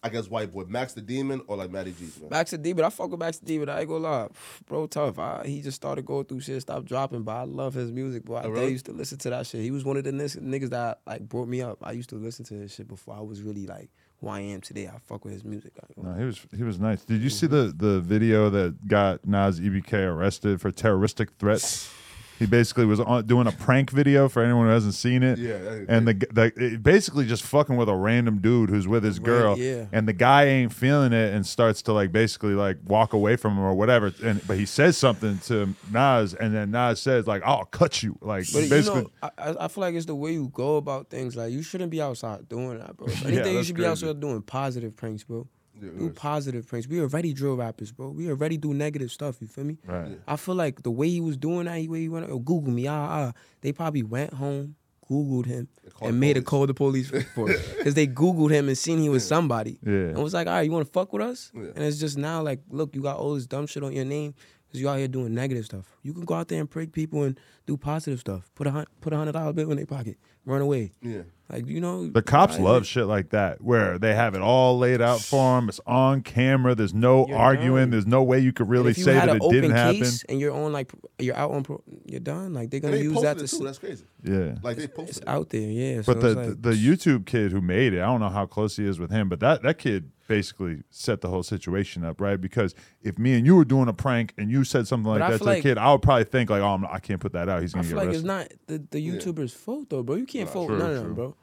I 0.04 0.10
guess 0.10 0.30
white 0.30 0.54
boy, 0.54 0.66
Max 0.68 0.94
the 0.94 1.02
Demon 1.02 1.42
or 1.48 1.58
like 1.58 1.72
Matty 1.72 1.92
G? 1.98 2.04
Man? 2.22 2.30
Max 2.30 2.52
the 2.52 2.60
Demon, 2.60 2.86
I 2.86 2.92
fuck 2.92 3.10
with 3.10 3.20
Max 3.20 3.40
the 3.40 3.46
Demon. 3.48 3.70
I 3.70 3.80
ain't 3.80 3.88
gonna 3.90 4.04
lie. 4.04 4.28
Bro, 4.68 4.86
tough. 4.88 5.18
I, 5.18 5.48
he 5.48 5.64
just 5.64 5.78
started 5.78 6.06
going 6.06 6.26
through 6.26 6.42
shit, 6.42 6.62
stopped 6.62 6.86
dropping, 6.86 7.24
but 7.24 7.32
I 7.32 7.44
love 7.46 7.74
his 7.74 7.92
music, 7.92 8.24
bro. 8.24 8.36
I 8.36 8.42
Oh, 8.44 8.44
I 8.44 8.48
really? 8.50 8.72
used 8.72 8.86
to 8.86 8.92
listen 8.92 9.18
to 9.20 9.32
that 9.32 9.48
shit. 9.48 9.62
He 9.62 9.72
was 9.72 9.84
one 9.84 9.98
of 9.98 10.04
the 10.04 10.12
nis- 10.12 10.36
niggas 10.36 10.70
that 10.70 11.00
like 11.08 11.28
brought 11.28 11.48
me 11.48 11.64
up. 11.64 11.80
I 11.82 11.94
used 11.94 12.10
to 12.10 12.18
listen 12.18 12.46
to 12.46 12.54
his 12.54 12.72
shit 12.72 12.88
before 12.88 13.16
I 13.16 13.22
was 13.22 13.42
really 13.42 13.66
like 13.66 13.90
who 14.22 14.28
I 14.28 14.42
am 14.42 14.62
today. 14.62 14.86
I 14.88 15.00
fuck 15.00 15.26
with 15.26 15.34
his 15.34 15.44
music. 15.44 15.72
I 15.82 15.88
No, 16.00 16.14
he 16.14 16.24
was 16.26 16.40
he 16.56 16.62
was 16.62 16.80
nice. 16.80 17.04
Did 17.04 17.22
you 17.24 17.32
see 17.32 17.48
the 17.48 17.74
the 17.76 18.00
video 18.00 18.52
that 18.52 18.88
got 18.88 19.26
Nas 19.26 19.60
EBK 19.60 19.94
arrested 20.08 20.62
for 20.62 20.70
terroristic 20.70 21.32
threats? 21.40 21.92
He 22.38 22.46
basically 22.46 22.86
was 22.86 23.00
on, 23.00 23.26
doing 23.26 23.48
a 23.48 23.52
prank 23.54 23.92
video 23.92 24.28
for 24.28 24.44
anyone 24.44 24.66
who 24.68 24.72
hasn't 24.74 24.94
seen 24.96 25.24
it. 25.24 25.40
Yeah, 25.40 25.58
that- 25.58 25.86
and 25.88 26.08
the, 26.08 26.14
the 26.34 26.52
it 26.58 26.84
basically 26.84 27.26
just 27.26 27.44
fucking 27.44 27.78
with 27.78 27.88
a 27.88 27.96
random 27.96 28.40
dude 28.40 28.70
who's 28.70 28.88
with 28.88 29.04
his 29.06 29.20
Right, 29.20 29.26
girl. 29.26 29.58
yeah. 29.58 29.86
And 29.94 30.06
the 30.08 30.14
guy 30.14 30.46
ain't 30.46 30.74
feeling 30.74 31.14
it 31.14 31.34
and 31.34 31.46
starts 31.48 31.82
to 31.84 31.94
like 31.94 32.12
basically 32.12 32.54
like 32.54 32.78
walk 32.86 33.14
away 33.14 33.38
from 33.38 33.54
him 33.54 33.60
or 33.64 33.74
whatever. 33.74 34.14
And 34.24 34.46
but 34.48 34.58
he 34.58 34.66
says 34.66 34.98
something 34.98 35.40
to 35.46 35.74
Nas, 35.92 36.34
and 36.34 36.54
then 36.54 36.72
Nas 36.72 37.02
says 37.02 37.26
like, 37.26 37.42
"I'll 37.46 37.66
cut 37.66 38.04
you." 38.04 38.18
Like 38.22 38.46
But 38.52 38.70
basically, 38.70 39.02
you 39.04 39.12
know, 39.24 39.30
I, 39.38 39.56
I 39.66 39.68
feel 39.70 39.82
like 39.82 39.96
it's 39.96 40.06
the 40.06 40.16
way 40.16 40.34
you 40.34 40.50
go 40.54 40.76
about 40.78 41.10
things. 41.10 41.36
Like 41.38 41.52
you 41.54 41.62
shouldn't 41.64 41.90
be 41.92 42.02
outside 42.02 42.50
doing 42.50 42.80
that, 42.80 42.98
bro. 42.98 43.08
If 43.08 43.22
Yeah, 43.22 43.28
Anything 43.30 43.54
you 43.56 43.64
should 43.64 43.76
be 43.78 43.86
outside 43.86 44.20
doing 44.20 44.42
positive 44.42 44.96
pranks, 44.96 45.24
bro. 45.24 45.48
Yeah, 45.82 45.90
do 45.98 46.10
positive 46.10 46.68
pranks. 46.68 46.88
We 46.88 47.02
already 47.02 47.34
drill 47.34 47.56
rappers, 47.56 47.92
bro. 47.92 48.10
We 48.10 48.30
already 48.30 48.58
do 48.58 48.74
negative 48.74 49.12
stuff. 49.12 49.42
You 49.42 49.48
feel 49.48 49.64
me? 49.66 49.78
right. 49.86 50.20
I 50.28 50.36
feel 50.36 50.56
like 50.56 50.84
the 50.84 50.92
way 50.92 51.10
he 51.10 51.22
was 51.22 51.38
doing 51.38 51.66
that, 51.66 51.76
the 51.76 51.88
way 51.88 52.02
he 52.02 52.10
went, 52.10 52.30
oh, 52.30 52.40
Google 52.40 52.72
me, 52.72 52.88
ah, 52.88 53.08
ah. 53.10 53.32
They 53.62 53.72
probably 53.72 54.04
went 54.04 54.34
home, 54.34 54.76
Googled 55.10 55.46
him, 55.46 55.68
and 56.02 56.20
made 56.20 56.38
a 56.38 56.42
police. 56.42 56.48
call 56.48 56.68
the 56.68 56.74
police 56.74 57.10
for 57.10 57.46
because 57.78 57.94
they 58.00 58.08
Googled 58.08 58.52
him 58.52 58.68
and 58.68 58.78
seen 58.78 59.00
he 59.00 59.10
was 59.10 59.28
somebody. 59.28 59.80
Yeah. 59.86 59.92
And 59.92 60.18
was 60.24 60.34
like, 60.34 60.48
all 60.48 60.54
right, 60.54 60.62
you 60.62 60.72
want 60.72 60.86
to 60.86 60.92
fuck 60.92 61.12
with 61.14 61.22
us? 61.22 61.52
Yeah. 61.54 61.72
And 61.76 61.84
it's 61.84 62.00
just 62.00 62.18
now 62.18 62.42
like, 62.42 62.62
look, 62.70 62.96
you 62.96 63.02
got 63.02 63.18
all 63.18 63.36
this 63.36 63.46
dumb 63.46 63.68
shit 63.68 63.84
on 63.84 63.94
your 63.94 64.06
name 64.06 64.34
because 64.76 64.82
you 64.82 64.90
out 64.90 64.98
here 65.00 65.08
doing 65.08 65.34
negative 65.34 65.66
stuff. 65.66 65.86
You 66.04 66.14
can 66.14 66.26
go 66.26 66.34
out 66.36 66.48
there 66.48 66.60
and 66.60 66.70
prank 66.70 66.94
people 66.94 67.24
and 67.24 67.40
do 67.66 67.78
positive 67.78 68.20
stuff. 68.20 68.50
Put 68.56 68.68
a 68.68 68.86
put 69.02 69.14
a 69.14 69.18
hundred 69.18 69.32
dollar 69.34 69.54
bill 69.54 69.72
in 69.72 69.78
their 69.78 69.86
pocket, 69.86 70.18
run 70.46 70.62
away. 70.62 70.92
Yeah. 71.02 71.24
Like 71.52 71.68
you 71.68 71.80
know, 71.80 72.08
The 72.10 72.24
cops 72.24 72.58
why 72.58 72.64
love 72.64 72.82
it- 72.84 72.86
shit 72.88 73.06
like 73.06 73.30
that, 73.30 73.62
where 73.62 74.00
they 74.00 74.16
have 74.16 74.34
it 74.34 74.42
all 74.42 74.80
laid 74.80 75.00
out 75.00 75.22
for 75.22 75.56
them. 75.58 75.70
It's 75.70 75.80
on 75.86 76.22
camera. 76.22 76.74
There's 76.74 76.94
no 76.96 77.28
You're 77.28 77.38
arguing. 77.38 77.84
done. 77.84 77.90
There's 77.92 78.08
no 78.08 78.24
way 78.24 78.40
you 78.40 78.52
could 78.52 78.68
really 78.68 78.94
you 78.94 79.04
say 79.04 79.14
that 79.14 79.30
an 79.30 79.36
it 79.36 79.42
didn't 79.52 79.72
open 79.72 79.72
happen. 79.78 80.12
and 80.30 80.40
you're 80.40 80.54
on 80.54 80.74
like 80.74 80.92
you're 81.20 81.36
out 81.36 81.52
on, 81.52 81.62
pro, 81.64 81.84
you're 82.06 82.20
done. 82.20 82.54
Like 82.56 82.72
they're 82.72 82.80
gonna 82.80 82.96
they 82.98 83.04
use 83.04 83.22
that 83.22 83.38
to. 83.38 83.44
it 83.44 83.48
too. 83.48 83.64
That's 83.64 83.78
crazy. 83.78 84.06
Yeah. 84.24 84.56
Like 84.64 84.78
they 84.78 84.86
It's 84.86 84.94
posted. 84.96 85.24
it. 85.24 85.28
out 85.30 85.50
there, 85.50 85.62
yeah. 85.70 85.98
But 85.98 86.06
so 86.06 86.14
the, 86.14 86.34
like, 86.36 86.62
the 86.62 86.70
the 86.72 86.76
YouTube 86.76 87.28
kid 87.28 87.52
who 87.52 87.62
made 87.62 87.94
it, 87.94 88.02
I 88.02 88.06
don't 88.08 88.22
know 88.22 88.30
how 88.30 88.48
close 88.48 88.76
he 88.78 88.86
is 88.88 88.98
with 89.00 89.12
him, 89.12 89.30
but 89.30 89.40
that 89.42 89.62
that 89.62 89.78
kid 89.78 90.10
basically 90.28 90.84
set 90.90 91.22
the 91.22 91.30
whole 91.30 91.44
situation 91.44 92.04
up, 92.04 92.20
right? 92.20 92.40
Because 92.40 92.74
if 93.02 93.18
me 93.20 93.34
and 93.36 93.46
you 93.46 93.56
were 93.56 93.66
doing 93.66 93.88
a 93.88 93.94
prank 93.94 94.34
and 94.38 94.50
you 94.52 94.64
said 94.64 94.88
something 94.88 95.10
like 95.10 95.20
But 95.20 95.26
I 95.26 95.32
that 95.32 95.38
feel 95.38 95.40
to 95.40 95.44
the 95.46 95.50
like- 95.58 95.64
kid, 95.64 95.78
I 95.78 95.92
would 95.92 96.02
probably 96.02 96.24
think 96.26 96.50
like, 96.50 96.62
oh, 96.62 96.68
I'm 96.74 96.86
I 96.86 97.00
can't 97.00 97.20
put 97.20 97.34
that 97.34 97.48
out. 97.50 97.62
He's 97.62 97.74
I 97.74 97.78
gonna 97.80 97.88
feel 97.88 97.98
get 98.00 98.06
like 98.08 98.16
it's 98.16 98.26
arrested. 98.26 98.60
not 98.68 98.82
the, 98.92 98.98
the 98.98 99.08
YouTuber's 99.08 99.54
fault 99.54 99.90
though, 99.90 100.04
bro. 100.04 100.16
You 100.16 100.26
can't 100.26 100.50
fault 100.50 100.70
true, 100.70 100.78
none 100.78 100.92
of 100.92 100.96
true. 100.98 101.04
them, 101.06 101.14
bro. 101.16 101.36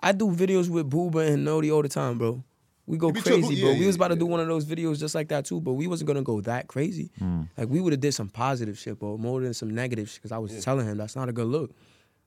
I 0.00 0.12
do 0.12 0.28
videos 0.30 0.68
with 0.68 0.88
Booba 0.88 1.26
and 1.28 1.46
Nodi 1.46 1.72
all 1.74 1.82
the 1.82 1.88
time, 1.88 2.18
bro. 2.18 2.44
We 2.86 2.96
go 2.96 3.08
You 3.08 3.12
be 3.14 3.20
too- 3.20 3.30
crazy, 3.30 3.54
yeah, 3.56 3.64
bro. 3.64 3.72
yeah, 3.72 3.78
we 3.80 3.86
was 3.86 3.96
about 3.96 4.08
to 4.08 4.14
yeah. 4.14 4.20
do 4.20 4.26
one 4.26 4.40
of 4.40 4.46
those 4.46 4.64
videos 4.64 4.98
just 4.98 5.14
like 5.14 5.28
that 5.28 5.44
too, 5.44 5.60
but 5.60 5.72
we 5.74 5.86
wasn't 5.86 6.08
gonna 6.08 6.22
go 6.22 6.40
that 6.42 6.68
crazy. 6.68 7.10
Hmm. 7.18 7.42
Like 7.56 7.68
we 7.68 7.80
would 7.80 7.92
have 7.92 8.00
did 8.00 8.12
some 8.12 8.28
positive 8.28 8.78
shit, 8.78 8.98
bro, 8.98 9.18
more 9.18 9.40
than 9.40 9.52
some 9.54 9.70
negative 9.70 10.08
shit. 10.08 10.16
Because 10.22 10.32
I 10.32 10.38
was 10.38 10.62
telling 10.64 10.86
him 10.86 10.96
that's 10.96 11.16
not 11.16 11.28
a 11.28 11.32
good 11.32 11.46
look. 11.48 11.74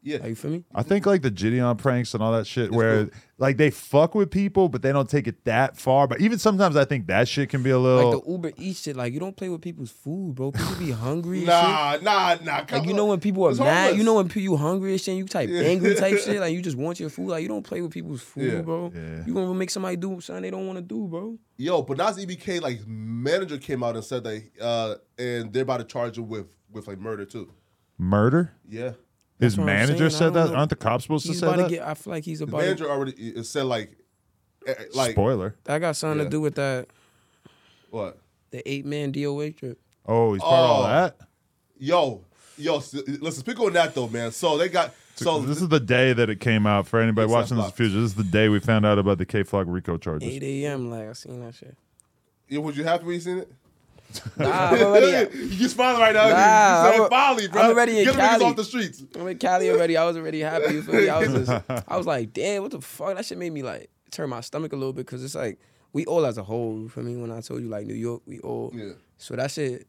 Yeah. 0.03 0.17
Like, 0.17 0.29
you 0.29 0.35
feel 0.35 0.51
me? 0.51 0.63
I 0.73 0.81
think 0.81 1.05
like 1.05 1.21
the 1.21 1.29
Gideon 1.29 1.75
pranks 1.77 2.13
and 2.15 2.23
all 2.23 2.31
that 2.31 2.47
shit, 2.47 2.71
where 2.71 3.05
cool. 3.05 3.13
like 3.37 3.57
they 3.57 3.69
fuck 3.69 4.15
with 4.15 4.31
people, 4.31 4.67
but 4.67 4.81
they 4.81 4.91
don't 4.91 5.07
take 5.07 5.27
it 5.27 5.45
that 5.45 5.77
far. 5.77 6.07
But 6.07 6.21
even 6.21 6.39
sometimes 6.39 6.75
I 6.75 6.85
think 6.85 7.05
that 7.05 7.27
shit 7.27 7.49
can 7.49 7.61
be 7.61 7.69
a 7.69 7.77
little. 7.77 8.11
Like 8.13 8.23
the 8.25 8.31
Uber 8.31 8.51
Eats 8.57 8.81
shit, 8.81 8.95
like 8.95 9.13
you 9.13 9.19
don't 9.19 9.37
play 9.37 9.49
with 9.49 9.61
people's 9.61 9.91
food, 9.91 10.33
bro. 10.33 10.51
People 10.53 10.75
be 10.75 10.89
hungry. 10.89 11.45
and 11.45 11.47
shit. 11.49 11.53
Nah, 11.53 11.97
nah, 12.01 12.35
nah. 12.43 12.65
Like 12.71 12.85
you 12.87 12.95
know 12.95 13.05
when 13.05 13.19
people 13.19 13.45
are 13.47 13.53
mad, 13.53 13.57
homeless. 13.83 13.97
you 13.99 14.03
know 14.03 14.15
when 14.15 14.27
pe- 14.27 14.41
you 14.41 14.55
hungry 14.57 14.91
and 14.93 14.99
shit, 15.01 15.15
you 15.17 15.25
type 15.25 15.49
angry 15.51 15.93
type 15.93 16.17
shit, 16.25 16.39
like 16.39 16.53
you 16.53 16.63
just 16.63 16.77
want 16.77 16.99
your 16.99 17.09
food. 17.11 17.27
Like 17.29 17.43
you 17.43 17.47
don't 17.47 17.61
play 17.63 17.81
with 17.81 17.91
people's 17.91 18.23
food, 18.23 18.53
Yeah. 18.53 18.61
bro. 18.61 18.91
Yeah. 18.95 19.23
You 19.27 19.33
gonna 19.35 19.53
make 19.53 19.69
somebody 19.69 19.97
do 19.97 20.19
something 20.19 20.41
they 20.41 20.49
don't 20.49 20.65
want 20.65 20.77
to 20.77 20.83
do, 20.83 21.07
bro. 21.07 21.37
Yo, 21.57 21.83
but 21.83 21.97
Nas 21.97 22.17
EBK 22.17 22.59
like 22.59 22.79
manager 22.87 23.59
came 23.59 23.83
out 23.83 23.93
and 23.95 24.03
said 24.03 24.23
that, 24.23 24.43
uh, 24.59 24.95
and 25.19 25.53
they're 25.53 25.61
about 25.61 25.77
to 25.77 25.83
charge 25.83 26.17
him 26.17 26.27
with 26.27 26.47
with 26.71 26.87
like 26.87 26.97
murder 26.97 27.23
too. 27.25 27.51
murder. 27.99 28.51
Yeah. 28.67 28.93
His 29.41 29.57
manager 29.57 30.09
said 30.09 30.33
that. 30.35 30.51
know. 30.51 30.55
Aren't 30.55 30.69
the 30.69 30.75
cops 30.77 31.03
supposed 31.03 31.25
He's 31.27 31.35
to 31.35 31.39
say 31.41 31.47
about 31.47 31.57
that? 31.57 31.63
to 31.69 31.75
get. 31.75 31.85
I 31.87 31.93
feel 31.95 32.11
like 32.13 32.23
he's 32.23 32.39
The 32.39 32.45
about. 32.45 32.59
To, 32.59 32.63
manager 32.65 32.89
already 32.89 33.43
said 33.43 33.63
like, 33.65 33.91
eh, 34.67 34.73
eh, 34.77 34.83
like 34.93 35.11
Spoiler. 35.11 35.55
that 35.65 35.79
got 35.79 35.95
something 35.97 36.19
Yeah. 36.19 36.23
to 36.25 36.29
do 36.29 36.39
with 36.41 36.55
that 36.55 36.87
what? 37.89 38.19
the 38.51 38.67
eight 38.69 38.85
man 38.85 39.11
DOA 39.11 39.51
trip. 39.57 39.79
Oh, 40.05 40.33
he's 40.33 40.41
part 40.41 40.53
of 40.53 40.69
all 40.69 40.83
Oh. 40.83 40.87
that. 40.87 41.17
Yo, 41.77 42.21
yo, 42.57 42.77
s- 42.77 42.93
listen, 42.93 43.41
speak 43.41 43.59
on 43.59 43.73
that 43.73 43.93
though, 43.95 44.07
man. 44.07 44.31
So 44.31 44.57
they 44.57 44.69
got 44.69 44.93
so 45.15 45.39
this 45.41 45.61
is 45.61 45.67
the 45.69 45.79
day 45.79 46.13
that 46.13 46.29
it 46.29 46.39
came 46.39 46.65
out 46.67 46.87
for 46.87 46.99
anybody 46.99 47.25
It's 47.25 47.31
watching 47.33 47.43
this 47.43 47.51
in 47.51 47.57
not 47.57 47.67
the 47.67 47.73
future. 47.77 47.95
This 47.95 48.11
is 48.11 48.15
the 48.15 48.23
day 48.23 48.49
we 48.49 48.59
found 48.59 48.85
out 48.85 48.97
about 48.99 49.17
the 49.17 49.25
K 49.25 49.43
Flock 49.43 49.65
Rico 49.69 49.97
charges. 49.97 50.27
Eight 50.29 50.43
a.m. 50.43 50.89
Like 50.89 51.07
I 51.09 51.13
seen 51.13 51.43
that 51.45 51.55
shit. 51.55 51.75
Yeah, 52.47 52.59
was 52.59 52.77
you 52.77 52.83
happy 52.83 53.05
when 53.05 53.15
you 53.15 53.21
seen 53.21 53.37
it? 53.39 53.51
Nah, 54.37 54.69
I'm 54.69 54.81
already. 54.81 55.37
you 55.37 55.49
just 55.49 55.75
smiling 55.75 56.01
right 56.01 56.13
now. 56.13 56.29
Nah, 56.29 56.95
you 56.95 57.03
I'm 57.11 57.39
said 57.39 57.51
bro. 57.51 57.61
I'm 57.61 57.69
already 57.71 57.99
in 57.99 58.05
Get 58.05 58.15
Cali. 58.15 58.45
off 58.45 58.55
the 58.55 58.63
streets. 58.63 59.03
I'm 59.15 59.27
in 59.27 59.37
Cali 59.37 59.69
already. 59.69 59.97
I 59.97 60.05
was 60.05 60.17
already 60.17 60.39
happy. 60.41 60.73
You 60.75 60.81
feel 60.83 60.95
me? 60.95 61.09
I 61.09 61.19
was 61.19 61.47
just, 61.47 61.63
I 61.87 61.97
was 61.97 62.05
like, 62.05 62.33
damn, 62.33 62.61
what 62.63 62.71
the 62.71 62.81
fuck? 62.81 63.15
That 63.15 63.25
shit 63.25 63.37
made 63.37 63.51
me 63.51 63.63
like 63.63 63.89
turn 64.11 64.29
my 64.29 64.41
stomach 64.41 64.73
a 64.73 64.75
little 64.75 64.93
bit 64.93 65.05
because 65.05 65.23
it's 65.23 65.35
like 65.35 65.59
we 65.93 66.05
all 66.05 66.25
as 66.25 66.37
a 66.37 66.43
whole. 66.43 66.79
You 66.79 66.89
feel 66.89 67.03
me? 67.03 67.15
When 67.17 67.31
I 67.31 67.41
told 67.41 67.61
you 67.61 67.67
like 67.69 67.85
New 67.85 67.93
York, 67.93 68.21
we 68.25 68.39
all. 68.39 68.71
Yeah. 68.73 68.93
So 69.17 69.35
that 69.35 69.51
shit, 69.51 69.87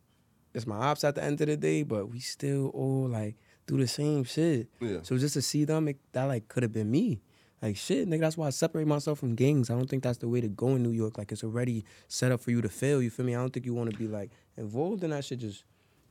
it's 0.54 0.66
my 0.66 0.76
ops 0.76 1.04
at 1.04 1.14
the 1.14 1.24
end 1.24 1.40
of 1.40 1.46
the 1.46 1.56
day, 1.56 1.82
but 1.82 2.08
we 2.08 2.20
still 2.20 2.68
all 2.68 3.08
like 3.08 3.36
do 3.66 3.76
the 3.76 3.88
same 3.88 4.24
shit. 4.24 4.68
Yeah. 4.80 4.98
So 5.02 5.16
just 5.18 5.34
to 5.34 5.42
see 5.42 5.64
them, 5.64 5.88
it, 5.88 5.98
that 6.12 6.24
like 6.24 6.48
could 6.48 6.62
have 6.62 6.72
been 6.72 6.90
me. 6.90 7.20
Like 7.62 7.76
shit, 7.76 8.08
nigga. 8.08 8.20
That's 8.20 8.36
why 8.36 8.48
I 8.48 8.50
separate 8.50 8.88
myself 8.88 9.20
from 9.20 9.36
gangs. 9.36 9.70
I 9.70 9.74
don't 9.74 9.88
think 9.88 10.02
that's 10.02 10.18
the 10.18 10.28
way 10.28 10.40
to 10.40 10.48
go 10.48 10.70
in 10.70 10.82
New 10.82 10.90
York. 10.90 11.16
Like 11.16 11.30
it's 11.30 11.44
already 11.44 11.84
set 12.08 12.32
up 12.32 12.40
for 12.40 12.50
you 12.50 12.60
to 12.60 12.68
fail. 12.68 13.00
You 13.00 13.08
feel 13.08 13.24
me? 13.24 13.36
I 13.36 13.38
don't 13.38 13.52
think 13.52 13.64
you 13.66 13.72
want 13.72 13.90
to 13.92 13.96
be 13.96 14.08
like 14.08 14.30
involved 14.56 15.04
in 15.04 15.10
that 15.10 15.24
shit. 15.24 15.38
Just 15.38 15.62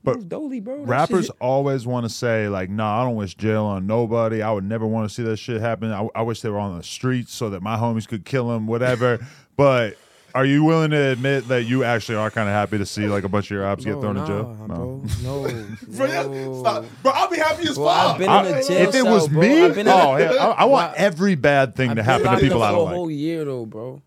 But 0.01 0.29
dolly, 0.29 0.61
bro. 0.61 0.83
Rappers 0.85 1.25
shit- 1.25 1.35
always 1.41 1.85
want 1.85 2.05
to 2.05 2.09
say 2.09 2.47
like, 2.47 2.69
"Nah, 2.69 3.01
I 3.01 3.05
don't 3.05 3.15
wish 3.17 3.35
jail 3.35 3.65
on 3.65 3.85
nobody. 3.85 4.41
I 4.41 4.51
would 4.51 4.63
never 4.63 4.87
want 4.87 5.09
to 5.09 5.13
see 5.13 5.23
that 5.23 5.37
shit 5.37 5.59
happen. 5.59 5.91
I, 5.91 6.07
I 6.15 6.21
wish 6.21 6.39
they 6.39 6.49
were 6.49 6.57
on 6.57 6.77
the 6.77 6.83
streets 6.83 7.33
so 7.33 7.49
that 7.49 7.61
my 7.61 7.75
homies 7.75 8.07
could 8.07 8.23
kill 8.23 8.47
them, 8.47 8.65
whatever." 8.65 9.19
but 9.57 9.97
are 10.33 10.45
you 10.45 10.63
willing 10.63 10.91
to 10.91 10.97
admit 11.11 11.47
that 11.47 11.63
you 11.63 11.83
actually 11.83 12.15
are 12.15 12.29
kind 12.31 12.47
of 12.47 12.53
happy 12.53 12.77
to 12.77 12.85
see 12.85 13.07
like 13.07 13.23
a 13.23 13.29
bunch 13.29 13.47
of 13.47 13.51
your 13.51 13.65
ops 13.65 13.83
get 13.85 13.99
thrown 13.99 14.15
nah, 14.15 14.21
in 14.21 14.27
jail? 14.27 14.43
bro. 14.67 15.03
No, 15.23 15.41
Bro, 15.87 16.07
no. 16.07 16.59
stop. 16.61 16.85
Bro, 17.03 17.11
I'll 17.15 17.29
be 17.29 17.37
happy 17.37 17.67
as 17.67 17.75
Bro, 17.75 17.87
I've 17.87 18.09
fuck. 18.09 18.17
been 18.17 18.29
in 18.47 18.53
a 18.57 18.63
jail 18.63 18.89
if 18.89 18.95
it 18.95 19.03
was 19.03 19.27
bro. 19.27 19.41
me, 19.41 19.63
I've 19.63 19.77
in 19.77 19.87
oh, 19.87 20.15
a- 20.15 20.19
yeah, 20.19 20.31
I, 20.31 20.45
I 20.51 20.65
want 20.65 20.91
Well, 20.91 20.93
every 20.97 21.35
bad 21.35 21.75
thing 21.75 21.91
I've 21.91 21.95
to 21.97 22.03
happen 22.03 22.31
to 22.31 22.37
people 22.37 22.61
up 22.63 22.69
I 22.69 22.71
don't 22.71 22.81
a 22.81 22.83
like. 22.83 22.95
whole 22.95 23.11
year 23.11 23.45
though, 23.45 23.65
bro. 23.65 24.01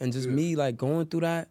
And 0.00 0.12
just 0.12 0.28
me 0.28 0.56
like 0.56 0.76
going 0.76 1.06
through 1.06 1.20
that. 1.20 1.48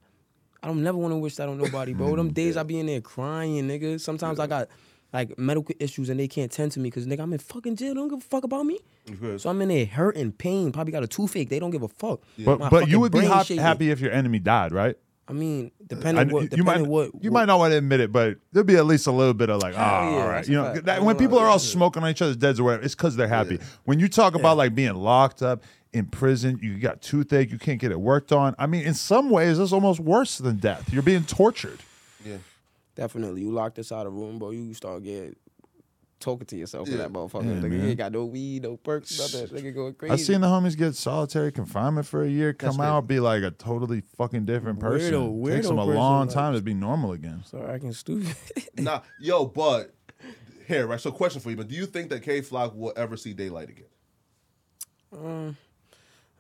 I 0.62 0.67
don't 0.67 0.81
never 0.83 0.97
want 0.97 1.12
to 1.12 1.17
wish 1.17 1.36
that 1.36 1.49
on 1.49 1.57
nobody, 1.57 1.93
bro. 1.93 2.13
Mm. 2.13 2.15
Them 2.17 2.33
days 2.33 2.55
I 2.55 2.63
be 2.63 2.79
in 2.79 2.86
there 2.86 3.01
crying, 3.01 3.67
nigga. 3.67 4.00
Sometimes 4.00 4.39
I 4.39 4.48
got 4.48 4.69
like 5.12 5.37
medical 5.37 5.75
issues 5.79 6.10
and 6.10 6.19
they 6.19 6.27
can't 6.27 6.52
tend 6.52 6.71
to 6.73 6.79
me 6.79 6.89
because 6.89 7.06
nigga 7.06 7.19
I'm 7.19 7.33
in 7.33 7.39
fucking 7.39 7.75
jail. 7.75 7.89
They 7.89 8.00
don't 8.00 8.08
give 8.10 8.19
a 8.19 8.21
fuck 8.21 8.43
about 8.45 8.65
me. 8.65 8.79
Good. 9.19 9.41
So 9.41 9.49
I'm 9.49 9.62
in 9.62 9.69
there 9.69 9.85
hurting, 9.85 10.31
pain. 10.31 10.71
Probably 10.71 10.91
got 10.91 11.04
a 11.04 11.08
toothache. 11.08 11.49
They 11.49 11.60
don't 11.60 11.71
give 11.71 11.83
a 11.83 11.87
fuck. 11.87 12.21
But 12.39 12.60
My 12.60 12.69
but 12.69 12.87
you 12.87 12.99
would 12.99 13.12
be 13.12 13.19
brain 13.19 13.29
happy 13.60 13.91
if 13.91 13.99
your 13.99 14.12
enemy 14.12 14.39
died, 14.39 14.71
right? 14.71 14.95
I 15.27 15.31
mean, 15.33 15.71
uh, 15.81 15.85
depending 15.87 16.27
kn- 16.27 16.33
what, 16.33 16.41
you 16.43 16.49
depending 16.49 16.83
might 16.83 16.89
what 16.89 17.12
you 17.23 17.31
might 17.31 17.45
not 17.45 17.58
want 17.58 17.71
to 17.71 17.77
admit 17.77 18.01
it, 18.01 18.12
but 18.12 18.37
there'll 18.51 18.65
be 18.65 18.75
at 18.75 18.85
least 18.85 19.08
a 19.08 19.12
little 19.12 19.33
bit 19.33 19.49
of 19.49 19.62
like, 19.62 19.73
oh, 19.73 19.77
yeah, 19.77 20.21
all 20.21 20.27
right, 20.27 20.47
you 20.47 20.56
know, 20.56 20.73
that, 20.81 21.01
when 21.01 21.15
people 21.15 21.39
are 21.39 21.47
all 21.47 21.60
smoking 21.60 22.04
on 22.04 22.10
each 22.10 22.21
other's 22.21 22.35
deads 22.35 22.60
or 22.60 22.63
whatever, 22.63 22.83
it's 22.83 22.93
because 22.95 23.15
they're 23.15 23.27
happy. 23.27 23.60
When 23.85 23.99
you 23.99 24.10
talk 24.10 24.35
about 24.35 24.58
like 24.58 24.75
being 24.75 24.95
locked 24.95 25.41
up, 25.41 25.63
in 25.93 26.08
prison. 26.08 26.60
You 26.62 26.77
got 26.79 27.01
toothache. 27.01 27.51
You 27.51 27.60
can't 27.60 27.79
get 27.79 27.91
it 27.91 27.99
worked 27.99 28.31
on. 28.31 28.56
I 28.58 28.65
mean, 28.65 28.83
in 28.83 28.93
some 28.95 29.29
ways, 29.29 29.60
it's 29.60 29.71
almost 29.71 29.99
worse 29.99 30.39
than 30.39 30.58
death. 30.58 30.91
You're 30.91 31.04
being 31.04 31.23
tortured. 31.23 31.79
Yeah. 32.25 32.37
Definitely. 32.95 33.41
You 33.41 33.51
locked 33.51 33.77
inside 33.77 34.06
a 34.06 34.10
room, 34.10 34.39
bro. 34.39 34.51
You 34.51 34.73
start 34.73 35.04
getting 35.04 35.35
talking 36.24 36.46
to 36.48 36.56
yourself 36.58 36.88
Yeah. 36.88 36.94
in 36.94 37.00
that 37.00 37.12
motherfucker. 37.13 37.44
Yeah, 37.46 37.52
nigga, 37.62 37.69
man. 37.69 37.82
you 37.82 37.88
ain't 37.90 37.98
got 37.98 38.12
no 38.12 38.26
weed, 38.26 38.63
no 38.63 38.78
perks, 38.78 39.19
nothing. 39.19 39.48
Nigga 39.58 39.74
going 39.76 39.94
crazy. 39.94 40.13
I've 40.13 40.19
seen 40.21 40.42
the 40.42 40.48
homies 40.48 40.78
get 40.78 40.96
solitary 40.96 41.52
confinement 41.52 42.08
for 42.08 42.24
a 42.24 42.30
year, 42.30 42.54
come 42.54 42.78
That's 42.78 42.88
out, 42.88 43.08
be 43.08 43.19
like 43.19 43.44
a 43.44 43.52
totally 43.52 44.02
fucking 44.17 44.46
different 44.46 44.80
person. 44.80 45.13
Weirdo, 45.13 45.56
Takes 45.56 45.67
them 45.67 45.78
a 45.80 45.86
person, 45.86 45.96
long 46.00 46.26
like- 46.28 46.34
time 46.34 46.54
to 46.56 46.62
be 46.62 46.74
normal 46.74 47.12
again. 47.12 47.44
Sorry, 47.46 47.74
I 47.74 47.80
can 47.80 47.94
stupid. 47.94 48.36
Nah, 48.78 49.02
yo, 49.19 49.46
but 49.46 49.94
here, 50.67 50.88
right? 50.88 51.00
So, 51.00 51.12
question 51.12 51.42
for 51.42 51.50
you, 51.52 51.56
but 51.58 51.67
do 51.67 51.76
you 51.76 51.86
think 51.86 52.10
that 52.10 52.24
K 52.24 52.42
Flock 52.42 52.74
will 52.76 52.94
ever 52.96 53.17
see 53.17 53.34
daylight 53.34 53.69
again? 53.69 53.86
um, 55.13 55.58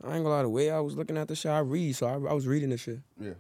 I 0.03 0.15
ain't 0.15 0.23
gonna 0.23 0.29
lie. 0.35 0.41
The 0.41 0.49
way 0.49 0.71
I 0.71 0.79
was 0.79 0.95
looking 0.95 1.17
at 1.17 1.27
the 1.27 1.35
shit, 1.35 1.51
I 1.51 1.59
read, 1.59 1.95
so 1.95 2.07
I, 2.07 2.13
I 2.13 2.33
was 2.33 2.47
reading 2.47 2.69
the 2.69 2.77
shit. 2.77 2.99
Yeah. 3.19 3.33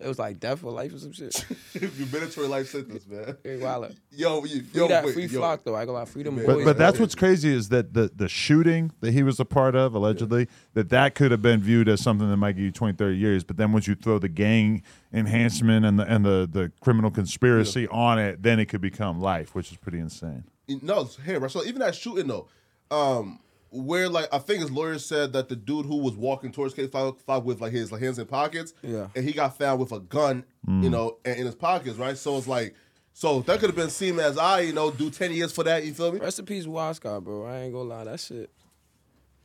It 0.00 0.08
was 0.08 0.18
like 0.18 0.40
death 0.40 0.60
for 0.60 0.70
life 0.72 0.94
or 0.94 0.98
some 0.98 1.12
shit. 1.12 1.44
Your 1.74 1.90
mandatory 2.10 2.46
life 2.46 2.68
sentence, 2.70 3.06
man. 3.06 3.36
Hey, 3.44 3.58
Wilder. 3.58 3.90
Yo, 4.10 4.44
you, 4.44 4.62
Free 4.62 4.80
yo, 4.80 4.88
that 4.88 5.04
wait, 5.04 5.14
free 5.14 5.26
yo. 5.26 5.38
flock 5.38 5.62
though. 5.64 5.74
I 5.74 5.80
ain't 5.80 5.88
gonna 5.88 5.98
lie. 5.98 6.04
Freedom 6.06 6.34
But- 6.36 6.46
But 6.46 6.54
boys. 6.56 6.64
but 6.64 6.78
that's 6.78 6.98
what's 6.98 7.14
crazy 7.14 7.52
is 7.52 7.68
that 7.68 7.92
the 7.94 8.10
the 8.14 8.28
shooting 8.28 8.92
that 9.00 9.12
he 9.12 9.22
was 9.22 9.38
a 9.38 9.44
part 9.44 9.74
of 9.76 9.94
allegedly 9.94 10.48
that 10.74 10.88
that 10.88 11.14
could 11.14 11.30
have 11.30 11.42
been 11.42 11.60
viewed 11.60 11.88
as 11.88 12.00
something 12.00 12.28
that 12.30 12.36
might 12.38 12.52
give 12.52 12.64
you 12.64 12.70
20 12.72 12.94
30 12.96 13.16
years 13.16 13.44
but 13.44 13.56
then 13.58 13.72
once 13.72 13.86
you 13.86 13.94
throw 13.94 14.18
the 14.18 14.28
gang 14.28 14.82
enhancement 15.12 15.84
and 15.84 15.98
the 15.98 16.04
and 16.04 16.24
the 16.24 16.48
the 16.50 16.72
criminal 16.80 17.10
conspiracy 17.10 17.86
on 17.88 18.18
it 18.18 18.42
then 18.42 18.58
it 18.58 18.66
could 18.66 18.80
become 18.80 19.20
life 19.20 19.54
which 19.54 19.70
is 19.70 19.76
pretty 19.76 19.98
insane. 19.98 20.44
No, 20.82 21.00
it's 21.02 21.16
here, 21.24 21.40
right? 21.40 21.50
So 21.50 21.64
even 21.64 21.80
that 21.80 21.94
shooting 21.96 22.28
though, 22.28 22.46
um, 22.90 23.40
where 23.70 24.08
like 24.08 24.28
I 24.32 24.38
think 24.38 24.60
his 24.60 24.70
lawyer 24.70 24.98
said 24.98 25.32
that 25.32 25.48
the 25.48 25.56
dude 25.56 25.86
who 25.86 25.96
was 25.96 26.14
walking 26.14 26.52
towards 26.52 26.74
K 26.74 26.86
Flock 26.86 27.20
Flock 27.20 27.44
with 27.44 27.60
like 27.60 27.72
his 27.72 27.92
like, 27.92 28.02
hands 28.02 28.18
in 28.18 28.26
pockets, 28.26 28.74
Yeah. 28.82 29.08
and 29.14 29.24
he 29.24 29.32
got 29.32 29.56
found 29.56 29.80
with 29.80 29.92
a 29.92 30.00
gun, 30.00 30.44
you 30.66 30.72
mm. 30.72 30.90
know, 30.90 31.18
in, 31.24 31.38
in 31.38 31.46
his 31.46 31.54
pockets, 31.54 31.96
right? 31.96 32.16
So 32.16 32.36
it's 32.36 32.48
like, 32.48 32.74
so 33.12 33.40
that 33.42 33.60
could 33.60 33.68
have 33.68 33.76
been 33.76 33.90
seen 33.90 34.18
as 34.18 34.36
I, 34.38 34.60
you 34.60 34.72
know, 34.72 34.90
do 34.90 35.10
ten 35.10 35.32
years 35.32 35.52
for 35.52 35.64
that. 35.64 35.84
You 35.84 35.94
feel 35.94 36.12
me? 36.12 36.18
Rest 36.18 36.40
in 36.40 36.46
peace, 36.46 36.66
Wascott, 36.66 37.22
bro. 37.22 37.46
I 37.46 37.60
ain't 37.60 37.72
gonna 37.72 37.88
lie. 37.88 38.04
That 38.04 38.20
shit, 38.20 38.50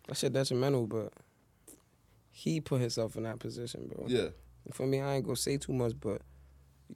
that 0.07 0.17
shit 0.17 0.34
detrimental, 0.34 0.88
but 0.88 1.13
he 2.32 2.59
put 2.61 2.82
himself 2.82 3.15
in 3.15 3.23
that 3.23 3.39
position, 3.39 3.91
bro. 3.93 4.05
Yeah. 4.07 4.28
For 4.73 4.88
me? 4.88 5.01
I 5.01 5.15
ain't 5.15 5.26
gonna 5.26 5.36
say 5.36 5.57
too 5.57 5.73
much, 5.73 5.93
but 5.99 6.21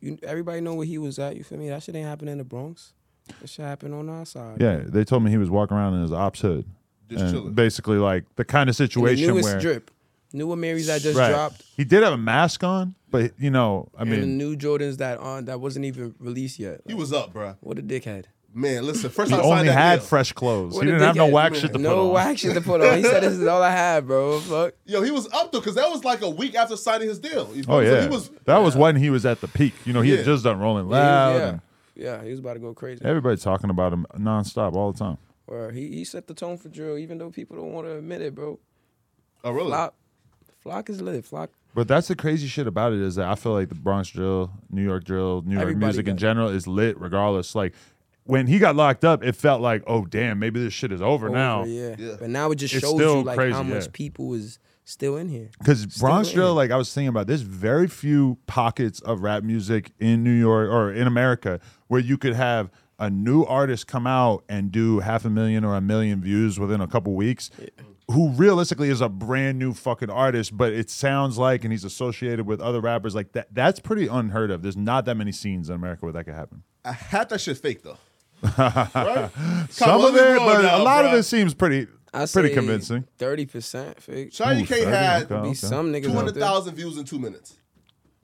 you 0.01 0.17
everybody 0.23 0.61
know 0.61 0.73
where 0.73 0.87
he 0.87 0.97
was 0.97 1.19
at. 1.19 1.35
You 1.35 1.43
feel 1.43 1.59
me? 1.59 1.69
That 1.69 1.83
shit 1.83 1.95
ain't 1.95 2.07
happening 2.07 2.31
in 2.31 2.37
the 2.39 2.43
Bronx. 2.43 2.93
That 3.39 3.47
shit 3.47 3.65
happened 3.65 3.93
on 3.93 4.09
our 4.09 4.25
side. 4.25 4.59
Yeah, 4.59 4.81
they 4.85 5.03
told 5.03 5.23
me 5.23 5.29
he 5.29 5.37
was 5.37 5.51
walking 5.51 5.77
around 5.77 5.93
in 5.93 6.01
his 6.01 6.11
ops 6.11 6.41
hood. 6.41 6.65
Just 7.09 7.23
And 7.23 7.33
chilling. 7.33 7.53
Basically 7.53 7.97
like 7.97 8.23
the 8.35 8.45
kind 8.45 8.69
of 8.69 8.79
In 8.79 8.83
the 8.85 8.87
situation 8.87 9.27
newest 9.27 9.49
where 9.49 9.59
drip, 9.59 9.91
newer 10.33 10.55
Marys 10.55 10.87
that 10.87 11.01
just 11.01 11.17
Right. 11.17 11.29
dropped, 11.31 11.63
He 11.75 11.83
did 11.83 12.03
have 12.03 12.13
a 12.13 12.17
mask 12.17 12.63
on, 12.63 12.95
but 13.09 13.31
you 13.39 13.49
know, 13.49 13.89
I 13.97 14.03
and 14.03 14.11
the 14.11 14.17
mean 14.17 14.37
new 14.37 14.55
Jordans 14.55 14.97
that 14.97 15.17
on 15.19 15.45
that 15.45 15.59
wasn't 15.59 15.85
even 15.85 16.13
released 16.19 16.59
yet. 16.59 16.81
He 16.87 16.93
was 16.93 17.11
up, 17.13 17.33
bro. 17.33 17.55
What 17.61 17.79
a 17.79 17.81
dickhead. 17.81 18.25
Man, 18.51 18.83
listen. 18.83 19.11
First 19.11 19.29
he 19.29 19.37
time 19.37 19.45
I 19.45 19.47
only 19.59 19.67
had 19.67 19.97
deal, 19.99 20.05
fresh 20.07 20.33
clothes. 20.33 20.73
What 20.73 20.83
he 20.85 20.91
didn't 20.91 21.05
have 21.05 21.15
no 21.15 21.27
wax 21.27 21.59
shit 21.59 21.71
to 21.71 21.77
no 21.77 21.89
put 21.89 22.01
on. 22.07 22.13
wax 22.13 22.41
shit 22.41 22.53
to 22.55 22.61
put 22.61 22.81
on. 22.81 22.97
He 22.97 23.03
said 23.03 23.21
this 23.21 23.33
is 23.33 23.45
all 23.45 23.61
I 23.61 23.69
had, 23.69 24.07
bro. 24.07 24.39
Fuck. 24.39 24.73
Yo, 24.85 25.03
he 25.03 25.11
was 25.11 25.31
up 25.31 25.51
though, 25.51 25.59
because 25.59 25.75
that 25.75 25.87
was 25.89 26.03
like 26.03 26.21
a 26.23 26.29
week 26.29 26.55
after 26.55 26.75
signing 26.75 27.07
his 27.09 27.19
deal. 27.19 27.47
You 27.55 27.61
feel 27.63 27.75
Oh 27.75 27.79
me? 27.81 27.85
So 27.87 27.93
yeah, 27.95 28.01
he 28.01 28.07
was. 28.07 28.29
that 28.45 28.57
was 28.57 28.75
when 28.75 28.95
he 28.95 29.11
was 29.11 29.23
at 29.27 29.39
the 29.41 29.47
peak. 29.47 29.73
You 29.85 29.93
know, 29.93 30.01
he 30.01 30.09
Yeah. 30.11 30.17
had 30.17 30.25
just 30.25 30.43
done 30.43 30.57
Rolling 30.59 30.89
Yeah, 30.89 30.95
he 30.95 30.99
Loud. 31.03 31.33
was, 31.33 31.41
and 31.43 31.61
yeah. 31.95 32.03
yeah, 32.17 32.23
he 32.23 32.31
was 32.31 32.39
about 32.39 32.53
to 32.53 32.59
go 32.59 32.73
crazy. 32.73 33.05
everybody 33.05 33.37
talking 33.37 33.69
about 33.69 33.93
him 33.93 34.07
nonstop 34.17 34.73
all 34.73 34.91
the 34.91 34.97
time. 34.97 35.17
Or 35.49 35.71
he, 35.71 35.89
he 35.89 36.03
set 36.03 36.27
the 36.27 36.35
tone 36.35 36.57
for 36.57 36.69
drill, 36.69 36.97
even 36.97 37.17
though 37.17 37.31
people 37.31 37.57
don't 37.57 37.73
want 37.73 37.87
to 37.87 37.97
admit 37.97 38.21
it, 38.21 38.35
bro. 38.35 38.59
Oh 39.43 39.51
really? 39.51 39.69
Flock, 39.69 39.95
Flock 40.59 40.89
is 40.89 41.01
lit. 41.01 41.25
Flock. 41.25 41.49
But 41.73 41.87
that's 41.87 42.07
the 42.07 42.15
crazy 42.15 42.47
shit 42.47 42.67
about 42.67 42.93
it 42.93 42.99
is 42.99 43.15
that 43.15 43.27
I 43.27 43.35
feel 43.35 43.53
like 43.53 43.69
the 43.69 43.75
Bronx 43.75 44.09
drill, 44.09 44.51
New 44.69 44.83
York 44.83 45.03
drill, 45.03 45.41
New 45.41 45.53
York 45.53 45.63
Everybody 45.63 45.85
music 45.85 46.07
in 46.07 46.17
general 46.17 46.49
is 46.49 46.67
lit 46.67 46.99
regardless. 46.99 47.55
Like 47.55 47.73
when 48.25 48.45
he 48.45 48.59
got 48.59 48.75
locked 48.75 49.03
up, 49.03 49.23
it 49.23 49.35
felt 49.35 49.61
like, 49.61 49.83
oh 49.87 50.05
damn, 50.05 50.37
maybe 50.37 50.63
this 50.63 50.73
shit 50.73 50.91
is 50.91 51.01
over, 51.01 51.29
now. 51.29 51.63
Yeah. 51.63 51.95
Yeah. 51.97 52.15
But 52.19 52.29
now 52.29 52.51
it 52.51 52.57
just 52.57 52.75
It's 52.75 52.83
shows 52.83 52.95
still 52.95 53.17
you 53.17 53.23
like 53.23 53.37
crazy, 53.37 53.53
how 53.53 53.63
much 53.63 53.85
yeah. 53.85 53.91
people 53.91 54.35
is 54.35 54.59
still 54.83 55.17
in 55.17 55.29
here. 55.29 55.49
Because 55.57 55.85
Bronx 55.85 56.31
drill, 56.31 56.53
like 56.53 56.69
I 56.69 56.75
was 56.75 56.93
thinking 56.93 57.09
about, 57.09 57.25
there's 57.25 57.41
very 57.41 57.87
few 57.87 58.37
pockets 58.45 58.99
of 59.01 59.21
rap 59.21 59.43
music 59.43 59.93
in 59.99 60.23
New 60.23 60.33
York 60.33 60.69
or 60.69 60.91
in 60.91 61.07
America 61.07 61.59
where 61.87 61.99
you 61.99 62.17
could 62.17 62.35
have 62.35 62.69
a 62.99 63.09
new 63.09 63.43
artist 63.43 63.87
come 63.87 64.05
out 64.05 64.43
and 64.49 64.71
do 64.71 64.99
half 64.99 65.25
a 65.25 65.29
million 65.29 65.63
or 65.63 65.75
a 65.75 65.81
million 65.81 66.21
views 66.21 66.59
within 66.59 66.81
a 66.81 66.87
couple 66.87 67.15
weeks. 67.15 67.49
Who 68.11 68.29
realistically 68.31 68.89
is 68.89 69.01
a 69.01 69.09
brand 69.09 69.59
new 69.59 69.73
fucking 69.73 70.09
artist, 70.09 70.57
but 70.57 70.73
it 70.73 70.89
sounds 70.89 71.37
like, 71.37 71.63
and 71.63 71.71
he's 71.71 71.83
associated 71.83 72.47
with 72.47 72.59
other 72.59 72.81
rappers 72.81 73.13
like 73.13 73.33
that. 73.33 73.53
That's 73.53 73.79
pretty 73.79 74.07
unheard 74.07 74.49
of. 74.49 74.63
There's 74.63 74.75
not 74.75 75.05
that 75.05 75.15
many 75.15 75.31
scenes 75.31 75.69
in 75.69 75.75
America 75.75 76.05
where 76.05 76.13
that 76.13 76.23
could 76.23 76.33
happen. 76.33 76.63
Uh, 76.83 76.89
I 76.89 76.91
had 76.93 77.29
that 77.29 77.39
shit 77.39 77.57
fake 77.57 77.83
though. 77.83 77.97
right? 78.57 79.29
Some 79.69 80.01
of 80.03 80.15
it, 80.15 80.39
but 80.39 80.61
now, 80.61 80.81
a 80.81 80.83
lot 80.83 81.05
of 81.05 81.13
it 81.13 81.23
seems 81.23 81.53
pretty, 81.53 81.87
I 82.13 82.25
pretty 82.25 82.53
convincing. 82.53 83.05
Thirty 83.17 83.45
percent 83.45 84.01
fake. 84.01 84.33
Shiny 84.33 84.63
Ooh, 84.63 84.65
K 84.65 84.83
30, 84.85 84.91
had 84.91 85.31
okay. 85.31 85.49
Be 85.49 85.53
some 85.53 85.93
niggas 85.93 86.03
two 86.03 86.09
out 86.09 86.15
hundred 86.15 86.35
there. 86.35 86.43
thousand 86.43 86.75
views 86.75 86.97
in 86.97 87.03
two 87.05 87.19
minutes. 87.19 87.57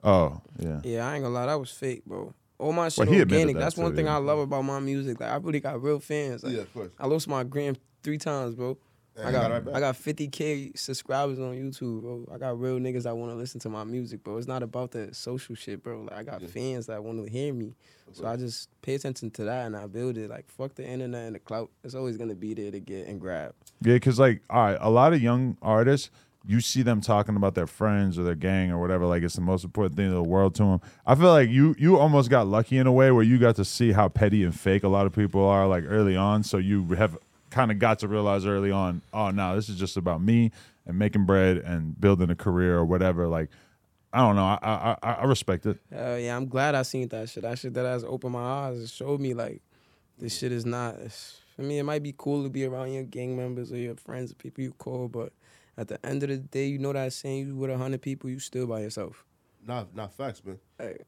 Oh 0.02 0.40
yeah. 0.58 0.80
Yeah, 0.82 1.06
I 1.08 1.14
ain't 1.14 1.22
gonna 1.22 1.34
lie, 1.34 1.46
that 1.46 1.60
was 1.60 1.70
fake, 1.70 2.04
bro. 2.04 2.34
All 2.58 2.72
my 2.72 2.88
shit 2.88 3.08
Well, 3.08 3.18
organic. 3.18 3.54
that 3.56 3.60
That's 3.60 3.76
one 3.76 3.90
too, 3.90 3.96
thing 3.96 4.06
yeah. 4.06 4.14
I 4.16 4.18
love 4.18 4.38
about 4.38 4.62
my 4.62 4.80
music. 4.80 5.20
Like 5.20 5.30
I 5.30 5.36
really 5.36 5.60
got 5.60 5.82
real 5.82 6.00
fans. 6.00 6.42
Like, 6.42 6.54
Yeah, 6.54 6.60
of 6.62 6.72
course. 6.72 6.90
I 6.98 7.06
lost 7.06 7.28
my 7.28 7.44
gram 7.44 7.76
three 8.02 8.18
times, 8.18 8.54
bro. 8.54 8.78
Yeah, 9.18 9.28
I 9.28 9.32
got 9.32 9.48
got 9.50 9.66
right. 9.66 9.76
I 9.76 9.80
got 9.80 9.94
50k 9.94 10.76
subscribers 10.78 11.38
on 11.38 11.54
YouTube, 11.54 12.02
bro. 12.02 12.26
I 12.34 12.36
got 12.38 12.60
real 12.60 12.78
niggas 12.78 13.04
that 13.04 13.16
want 13.16 13.32
to 13.32 13.36
listen 13.36 13.60
to 13.60 13.68
my 13.70 13.82
music, 13.84 14.22
bro. 14.22 14.36
It's 14.36 14.46
not 14.46 14.62
about 14.62 14.90
the 14.90 15.14
social 15.14 15.54
shit, 15.54 15.82
bro. 15.82 16.02
Like 16.02 16.18
I 16.18 16.22
got 16.22 16.42
fans 16.42 16.86
that 16.86 17.02
want 17.02 17.24
to 17.24 17.30
hear 17.30 17.52
me, 17.54 17.74
so 18.12 18.26
I 18.26 18.36
just 18.36 18.68
pay 18.82 18.94
attention 18.94 19.30
to 19.32 19.44
that 19.44 19.66
and 19.66 19.76
I 19.76 19.86
build 19.86 20.18
it. 20.18 20.28
Like 20.28 20.50
fuck 20.50 20.74
the 20.74 20.86
internet 20.86 21.26
and 21.26 21.34
the 21.34 21.38
clout. 21.40 21.70
It's 21.82 21.94
always 21.94 22.18
gonna 22.18 22.34
be 22.34 22.52
there 22.54 22.70
to 22.70 22.78
get 22.80 23.06
and 23.06 23.18
grab. 23.20 23.54
Yeah, 23.82 23.94
because 23.94 24.18
like, 24.18 24.42
all 24.50 24.62
right, 24.62 24.78
a 24.80 24.90
lot 24.90 25.14
of 25.14 25.22
young 25.22 25.56
artists, 25.62 26.10
you 26.46 26.60
see 26.60 26.82
them 26.82 27.00
talking 27.00 27.36
about 27.36 27.54
their 27.54 27.66
friends 27.66 28.18
or 28.18 28.22
their 28.22 28.34
gang 28.34 28.70
or 28.70 28.80
whatever. 28.80 29.04
Like 29.06 29.22
it's 29.22 29.34
the 29.34 29.40
most 29.40 29.64
important 29.64 29.96
thing 29.96 30.06
in 30.06 30.14
the 30.14 30.22
world 30.22 30.54
to 30.56 30.62
them. 30.62 30.80
I 31.04 31.14
feel 31.14 31.30
like 31.30 31.50
you 31.50 31.74
you 31.78 31.98
almost 31.98 32.30
got 32.30 32.46
lucky 32.46 32.78
in 32.78 32.86
a 32.86 32.92
way 32.92 33.10
where 33.10 33.24
you 33.24 33.38
got 33.38 33.56
to 33.56 33.64
see 33.64 33.92
how 33.92 34.08
petty 34.08 34.44
and 34.44 34.58
fake 34.58 34.84
a 34.84 34.88
lot 34.88 35.06
of 35.06 35.12
people 35.12 35.44
are 35.44 35.66
like 35.66 35.84
early 35.86 36.16
on. 36.16 36.42
So 36.44 36.58
you 36.58 36.86
have 36.94 37.18
kind 37.50 37.70
of 37.70 37.78
got 37.78 37.98
to 38.00 38.08
realize 38.08 38.46
early 38.46 38.70
on, 38.70 39.02
oh 39.12 39.30
no, 39.30 39.56
this 39.56 39.68
is 39.68 39.76
just 39.76 39.96
about 39.96 40.22
me 40.22 40.52
and 40.86 40.98
making 40.98 41.24
bread 41.24 41.58
and 41.58 42.00
building 42.00 42.30
a 42.30 42.36
career 42.36 42.76
or 42.76 42.84
whatever. 42.84 43.26
Like, 43.26 43.50
I 44.12 44.18
don't 44.18 44.36
know. 44.36 44.44
I 44.44 44.96
I 45.02 45.14
I, 45.14 45.24
respect 45.24 45.66
it. 45.66 45.78
Yeah, 45.90 46.36
I'm 46.36 46.46
glad 46.46 46.74
I 46.74 46.82
seen 46.82 47.08
that 47.08 47.28
shit. 47.28 47.42
That 47.42 47.58
shit 47.58 47.74
that 47.74 47.84
has 47.84 48.04
opened 48.04 48.34
my 48.34 48.68
eyes. 48.68 48.78
It 48.78 48.88
showed 48.90 49.20
me 49.20 49.34
like 49.34 49.62
this 50.18 50.38
shit 50.38 50.52
is 50.52 50.64
not. 50.64 50.96
For 51.56 51.62
me, 51.62 51.78
it 51.78 51.84
might 51.84 52.02
be 52.02 52.14
cool 52.16 52.42
to 52.44 52.50
be 52.50 52.66
around 52.66 52.92
your 52.92 53.04
gang 53.04 53.34
members 53.34 53.72
or 53.72 53.78
your 53.78 53.96
friends, 53.96 54.34
people 54.34 54.62
you 54.62 54.72
call, 54.72 55.08
but 55.08 55.32
at 55.78 55.88
the 55.88 56.04
end 56.06 56.22
of 56.22 56.28
the 56.28 56.38
day, 56.38 56.66
you 56.66 56.78
know 56.78 56.92
that 56.92 57.12
saying 57.12 57.46
you 57.48 57.56
with 57.56 57.70
a 57.70 57.76
hundred 57.78 58.02
people, 58.02 58.30
you 58.30 58.38
still 58.38 58.66
by 58.66 58.80
yourself. 58.80 59.24
Not 59.66 59.94
not 59.94 60.14
facts, 60.14 60.42
man. 60.44 60.58
Hey, 60.78 60.98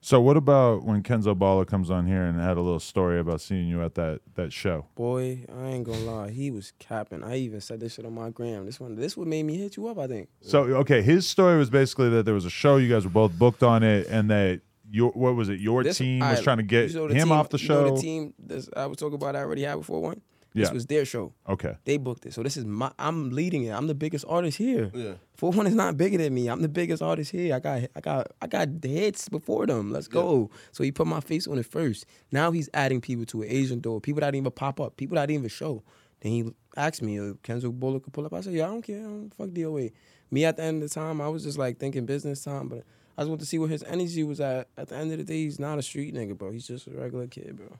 So 0.00 0.20
what 0.20 0.36
about 0.36 0.84
when 0.84 1.02
Kenzo 1.02 1.34
Balla 1.36 1.66
comes 1.66 1.90
on 1.90 2.06
here 2.06 2.22
and 2.24 2.38
had 2.38 2.56
a 2.56 2.60
little 2.60 2.78
story 2.80 3.18
about 3.18 3.40
seeing 3.40 3.66
you 3.66 3.82
at 3.82 3.94
that 3.94 4.20
that 4.34 4.52
show? 4.52 4.86
boy, 4.94 5.44
I 5.54 5.66
ain't 5.68 5.84
gonna 5.84 5.98
lie, 6.00 6.30
he 6.30 6.50
was 6.50 6.72
capping. 6.78 7.24
I 7.24 7.36
even 7.36 7.60
said 7.60 7.80
this 7.80 7.94
shit 7.94 8.04
on 8.04 8.14
my 8.14 8.30
gram. 8.30 8.66
This 8.66 8.78
one, 8.78 8.94
this 8.94 9.16
what 9.16 9.26
made 9.26 9.42
me 9.44 9.56
hit 9.56 9.76
you 9.76 9.88
up. 9.88 9.98
I 9.98 10.06
think. 10.06 10.28
So 10.40 10.62
okay, 10.82 11.02
his 11.02 11.26
story 11.26 11.58
was 11.58 11.70
basically 11.70 12.10
that 12.10 12.24
there 12.24 12.34
was 12.34 12.44
a 12.44 12.50
show 12.50 12.76
you 12.76 12.88
guys 12.88 13.04
were 13.04 13.10
both 13.10 13.36
booked 13.38 13.62
on 13.62 13.82
it, 13.82 14.06
and 14.08 14.30
that 14.30 14.60
your 14.90 15.10
what 15.12 15.34
was 15.34 15.48
it? 15.48 15.60
Your 15.60 15.82
This- 15.82 15.98
team 15.98 16.20
was 16.20 16.28
alright, 16.28 16.44
trying 16.44 16.56
to 16.58 16.62
get 16.62 16.90
you 16.90 16.96
know 16.96 17.06
him 17.08 17.28
team- 17.28 17.32
off 17.32 17.48
the 17.48 17.58
you 17.58 17.68
know 17.68 17.88
show. 17.88 17.94
the 17.96 18.00
team 18.02 18.34
this, 18.38 18.68
I 18.76 18.86
was 18.86 18.98
talking 18.98 19.14
about, 19.14 19.34
I 19.36 19.40
already 19.40 19.62
had 19.62 19.76
before 19.76 20.00
one. 20.02 20.20
Yeah. 20.52 20.64
This 20.64 20.72
was 20.72 20.86
their 20.86 21.04
show. 21.04 21.32
Okay, 21.48 21.76
They 21.84 21.96
booked 21.96 22.26
it. 22.26 22.34
So 22.34 22.42
this 22.42 22.56
is 22.56 22.64
my. 22.64 22.90
I'm 22.98 23.30
leading 23.30 23.62
it. 23.64 23.70
I'm 23.70 23.86
the 23.86 23.94
biggest 23.94 24.24
artist 24.28 24.58
here. 24.58 24.90
Yeah. 24.92 25.12
Four 25.34 25.52
one 25.52 25.66
is 25.66 25.74
not 25.74 25.96
bigger 25.96 26.18
than 26.18 26.34
me. 26.34 26.48
I'm 26.48 26.60
the 26.60 26.68
biggest 26.68 27.02
artist 27.02 27.30
here. 27.30 27.54
I 27.54 27.60
got 27.60 27.82
I 27.94 28.00
got 28.00 28.32
I 28.42 28.46
got 28.46 28.80
the 28.80 28.88
hits 28.88 29.28
before 29.28 29.66
them. 29.66 29.92
Let's 29.92 30.08
go. 30.08 30.50
So 30.72 30.82
he 30.82 30.90
put 30.92 31.06
my 31.06 31.20
face 31.20 31.46
on 31.46 31.58
it 31.58 31.66
first. 31.66 32.04
Now 32.32 32.50
he's 32.50 32.68
adding 32.74 33.00
people 33.00 33.24
to 33.26 33.42
an 33.42 33.48
Asian 33.50 33.80
door. 33.80 34.00
People 34.00 34.20
that 34.20 34.26
didn't 34.32 34.42
even 34.42 34.52
pop 34.52 34.80
up. 34.80 34.96
People 34.96 35.14
that 35.16 35.26
didn't 35.26 35.40
even 35.40 35.50
show. 35.50 35.82
Then 36.20 36.32
he 36.32 36.52
asked 36.76 37.00
me 37.00 37.18
if 37.18 37.40
Kenzo 37.42 37.72
Balla 37.72 38.00
could 38.02 38.12
pull 38.12 38.26
up. 38.26 38.34
I 38.34 38.40
said, 38.40 38.52
Yeah, 38.52 38.64
I 38.64 38.68
don't 38.68 38.82
care. 38.82 39.00
I 39.00 39.02
don't 39.04 39.32
fuck 39.36 39.48
DOA. 39.50 39.92
Me 40.30 40.44
at 40.44 40.56
the 40.56 40.62
end 40.62 40.82
of 40.82 40.88
the 40.88 40.94
time, 40.94 41.20
I 41.20 41.28
was 41.28 41.42
just 41.44 41.58
like 41.58 41.78
thinking 41.78 42.06
business 42.06 42.44
time, 42.44 42.68
but 42.68 42.84
I 43.16 43.22
just 43.22 43.28
want 43.28 43.40
to 43.40 43.46
see 43.46 43.58
where 43.58 43.68
his 43.68 43.82
energy 43.84 44.22
was 44.22 44.40
at. 44.40 44.68
At 44.76 44.88
the 44.88 44.96
end 44.96 45.12
of 45.12 45.18
the 45.18 45.24
day, 45.24 45.44
he's 45.44 45.58
not 45.58 45.78
a 45.78 45.82
street 45.82 46.14
nigga, 46.14 46.36
bro. 46.36 46.52
He's 46.52 46.66
just 46.66 46.86
a 46.86 46.90
regular 46.90 47.26
kid, 47.26 47.56
bro. 47.56 47.78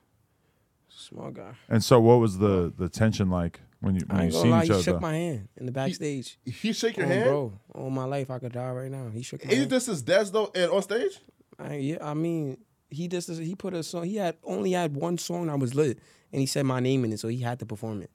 Small 0.94 1.30
guy. 1.30 1.52
and 1.68 1.82
so 1.82 2.00
what 2.00 2.20
was 2.20 2.38
the 2.38 2.72
the 2.76 2.88
tension 2.88 3.30
like 3.30 3.60
when 3.80 3.94
you 3.94 4.02
I 4.10 4.14
when 4.14 4.20
you 4.20 4.24
ain't 4.26 4.32
gonna 4.32 4.42
seen 4.42 4.50
lie, 4.50 4.62
each 4.62 4.66
he 4.68 4.72
other? 4.74 4.82
shook 4.82 5.00
my 5.00 5.14
hand 5.14 5.48
in 5.56 5.66
the 5.66 5.72
backstage. 5.72 6.38
He 6.44 6.72
shake 6.72 6.96
your 6.96 7.06
Oh, 7.06 7.08
hand. 7.08 7.24
bro. 7.24 7.52
on 7.74 7.92
my 7.94 8.04
life, 8.04 8.30
I 8.30 8.38
could 8.38 8.52
die 8.52 8.70
right 8.70 8.90
now. 8.90 9.08
He 9.12 9.22
shook 9.22 9.40
my 9.44 9.48
And 9.50 9.52
you 9.52 9.58
hand. 9.60 9.70
this 9.70 9.88
is 9.88 10.02
Des 10.02 10.24
though, 10.32 10.50
and 10.54 10.70
on 10.70 10.82
stage. 10.82 11.18
I, 11.58 11.74
yeah, 11.76 11.98
I 12.02 12.14
mean, 12.14 12.58
he 12.90 13.06
just 13.08 13.28
he 13.30 13.54
put 13.54 13.72
a 13.74 13.82
song. 13.82 14.04
He 14.04 14.16
had 14.16 14.36
only 14.44 14.72
had 14.72 14.94
one 14.96 15.16
song 15.18 15.46
that 15.46 15.58
was 15.58 15.74
lit, 15.74 15.98
and 16.32 16.40
he 16.40 16.46
said 16.46 16.64
my 16.66 16.80
name 16.80 17.04
in 17.04 17.12
it, 17.12 17.20
so 17.20 17.28
he 17.28 17.38
had 17.40 17.58
to 17.60 17.66
perform 17.66 18.02
it. 18.02 18.10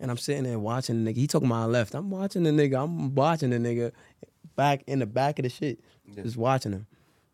And 0.00 0.10
I'm 0.10 0.16
sitting 0.18 0.44
there 0.44 0.58
watching 0.58 1.04
the 1.04 1.12
nigga. 1.12 1.16
He 1.16 1.26
took 1.26 1.42
my 1.42 1.64
left. 1.64 1.94
I'm 1.94 2.10
watching 2.10 2.44
the 2.44 2.50
nigga. 2.50 2.82
I'm 2.84 3.14
watching 3.14 3.50
the 3.50 3.56
nigga 3.58 3.92
back 4.54 4.84
in 4.86 5.00
the 5.00 5.06
back 5.06 5.38
of 5.40 5.42
the 5.44 5.48
shit. 5.48 5.80
Yeah. 6.04 6.22
Just 6.22 6.36
watching 6.36 6.72
him. 6.72 6.86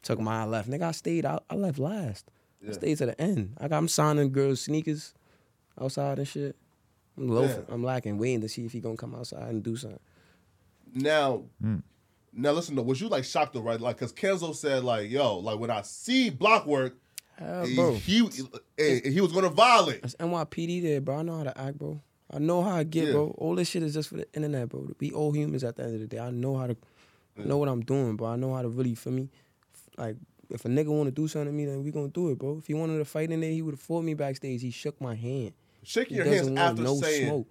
Took 0.02 0.18
my 0.20 0.44
left. 0.44 0.70
Nigga, 0.70 0.82
I 0.84 0.92
stayed 0.92 1.26
out. 1.26 1.44
I 1.50 1.56
left 1.56 1.78
last. 1.78 2.30
I 2.64 2.68
Yeah. 2.68 2.72
stayed 2.74 2.98
to 2.98 3.06
the 3.06 3.20
end. 3.20 3.54
I 3.58 3.68
got 3.68 3.78
I'm 3.78 3.88
signing 3.88 4.32
girls' 4.32 4.60
sneakers 4.62 5.14
outside 5.80 6.18
and 6.18 6.26
shit. 6.28 6.56
I'm 7.16 7.28
loafing. 7.28 7.64
Yeah. 7.68 7.74
I'm 7.74 7.84
lacking, 7.84 8.18
waiting 8.18 8.40
to 8.40 8.48
see 8.48 8.64
if 8.64 8.72
he 8.72 8.80
gonna 8.80 8.96
come 8.96 9.14
outside 9.14 9.48
and 9.50 9.62
do 9.62 9.76
something. 9.76 10.00
Now, 10.94 11.42
hmm. 11.60 11.78
now 12.32 12.52
listen 12.52 12.76
though, 12.76 12.82
was 12.82 13.00
you 13.00 13.08
like 13.08 13.24
shocked 13.24 13.54
though, 13.54 13.60
right? 13.60 13.80
Like, 13.80 13.98
cause 13.98 14.12
Kenzo 14.12 14.54
said 14.54 14.84
like, 14.84 15.10
yo, 15.10 15.38
like 15.38 15.58
when 15.58 15.70
I 15.70 15.82
see 15.82 16.30
Blockwork, 16.30 16.94
Hell, 17.36 17.64
he, 17.66 17.74
bro. 17.74 17.94
he 17.94 18.28
he 18.78 19.20
was 19.20 19.32
gonna 19.32 19.48
violate. 19.48 20.02
That's 20.02 20.14
NYPD 20.16 20.82
there, 20.82 21.00
bro. 21.00 21.18
I 21.18 21.22
know 21.22 21.38
how 21.38 21.44
to 21.44 21.58
act, 21.60 21.78
bro. 21.78 22.00
I 22.30 22.38
know 22.38 22.62
how 22.62 22.76
I 22.76 22.84
get, 22.84 23.06
Yeah. 23.06 23.12
bro. 23.12 23.34
All 23.38 23.54
this 23.54 23.68
shit 23.68 23.82
is 23.82 23.94
just 23.94 24.08
for 24.08 24.16
the 24.16 24.26
internet, 24.34 24.68
bro. 24.68 24.88
We 25.00 25.10
all 25.12 25.32
humans 25.32 25.64
at 25.64 25.76
the 25.76 25.84
end 25.84 25.94
of 25.94 26.00
the 26.00 26.06
day. 26.06 26.18
I 26.20 26.30
know 26.30 26.56
how 26.56 26.68
to 26.68 26.76
I 27.38 27.42
know 27.42 27.58
what 27.58 27.68
I'm 27.68 27.80
doing, 27.80 28.16
bro. 28.16 28.28
I 28.28 28.36
know 28.36 28.54
how 28.54 28.62
to 28.62 28.68
really 28.68 28.94
for 28.94 29.10
me. 29.10 29.28
Like 29.96 30.16
if 30.50 30.64
a 30.64 30.68
nigga 30.68 30.86
wanna 30.88 31.10
do 31.10 31.26
something 31.28 31.46
to 31.48 31.52
me, 31.52 31.66
then 31.66 31.82
we 31.82 31.90
gonna 31.90 32.08
do 32.08 32.30
it, 32.30 32.38
bro. 32.38 32.58
If 32.58 32.66
he 32.66 32.74
wanted 32.74 32.98
to 32.98 33.04
fight 33.04 33.30
in 33.30 33.40
there, 33.40 33.50
he 33.50 33.62
would 33.62 33.74
have 33.74 33.80
fought 33.80 34.04
me 34.04 34.14
backstage. 34.14 34.62
He 34.62 34.70
shook 34.70 35.00
my 35.00 35.14
hand. 35.14 35.52
Shaking 35.82 36.16
He 36.16 36.22
your 36.22 36.32
hands 36.32 36.46
want 36.48 36.58
after 36.58 36.82
no 36.82 36.94
saying 36.96 37.26
smoke. 37.28 37.48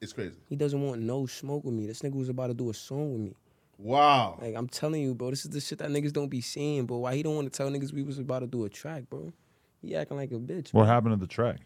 it's 0.00 0.12
crazy. 0.12 0.36
He 0.48 0.56
doesn't 0.56 0.80
want 0.80 1.00
no 1.00 1.26
smoke 1.26 1.64
with 1.64 1.74
me. 1.74 1.86
This 1.86 2.02
nigga 2.02 2.14
was 2.14 2.28
about 2.28 2.48
to 2.48 2.54
do 2.54 2.70
a 2.70 2.74
song 2.74 3.12
with 3.12 3.20
me. 3.22 3.36
Wow. 3.78 4.38
Like 4.40 4.54
I'm 4.54 4.68
telling 4.68 5.02
you, 5.02 5.14
bro, 5.14 5.30
this 5.30 5.44
is 5.44 5.50
the 5.50 5.60
shit 5.60 5.78
that 5.78 5.90
niggas 5.90 6.12
don't 6.12 6.28
be 6.28 6.40
seeing, 6.40 6.86
bro. 6.86 6.98
Why 6.98 7.14
he 7.16 7.22
don't 7.22 7.34
want 7.34 7.52
to 7.52 7.56
tell 7.56 7.70
niggas 7.70 7.92
we 7.92 8.02
was 8.02 8.18
about 8.18 8.40
to 8.40 8.46
do 8.46 8.64
a 8.64 8.68
track, 8.68 9.08
bro? 9.10 9.32
He 9.80 9.96
acting 9.96 10.16
like 10.16 10.30
a 10.30 10.34
bitch. 10.34 10.72
What 10.72 10.82
bro. 10.82 10.84
happened 10.84 11.14
to 11.14 11.20
the 11.20 11.26
track? 11.26 11.58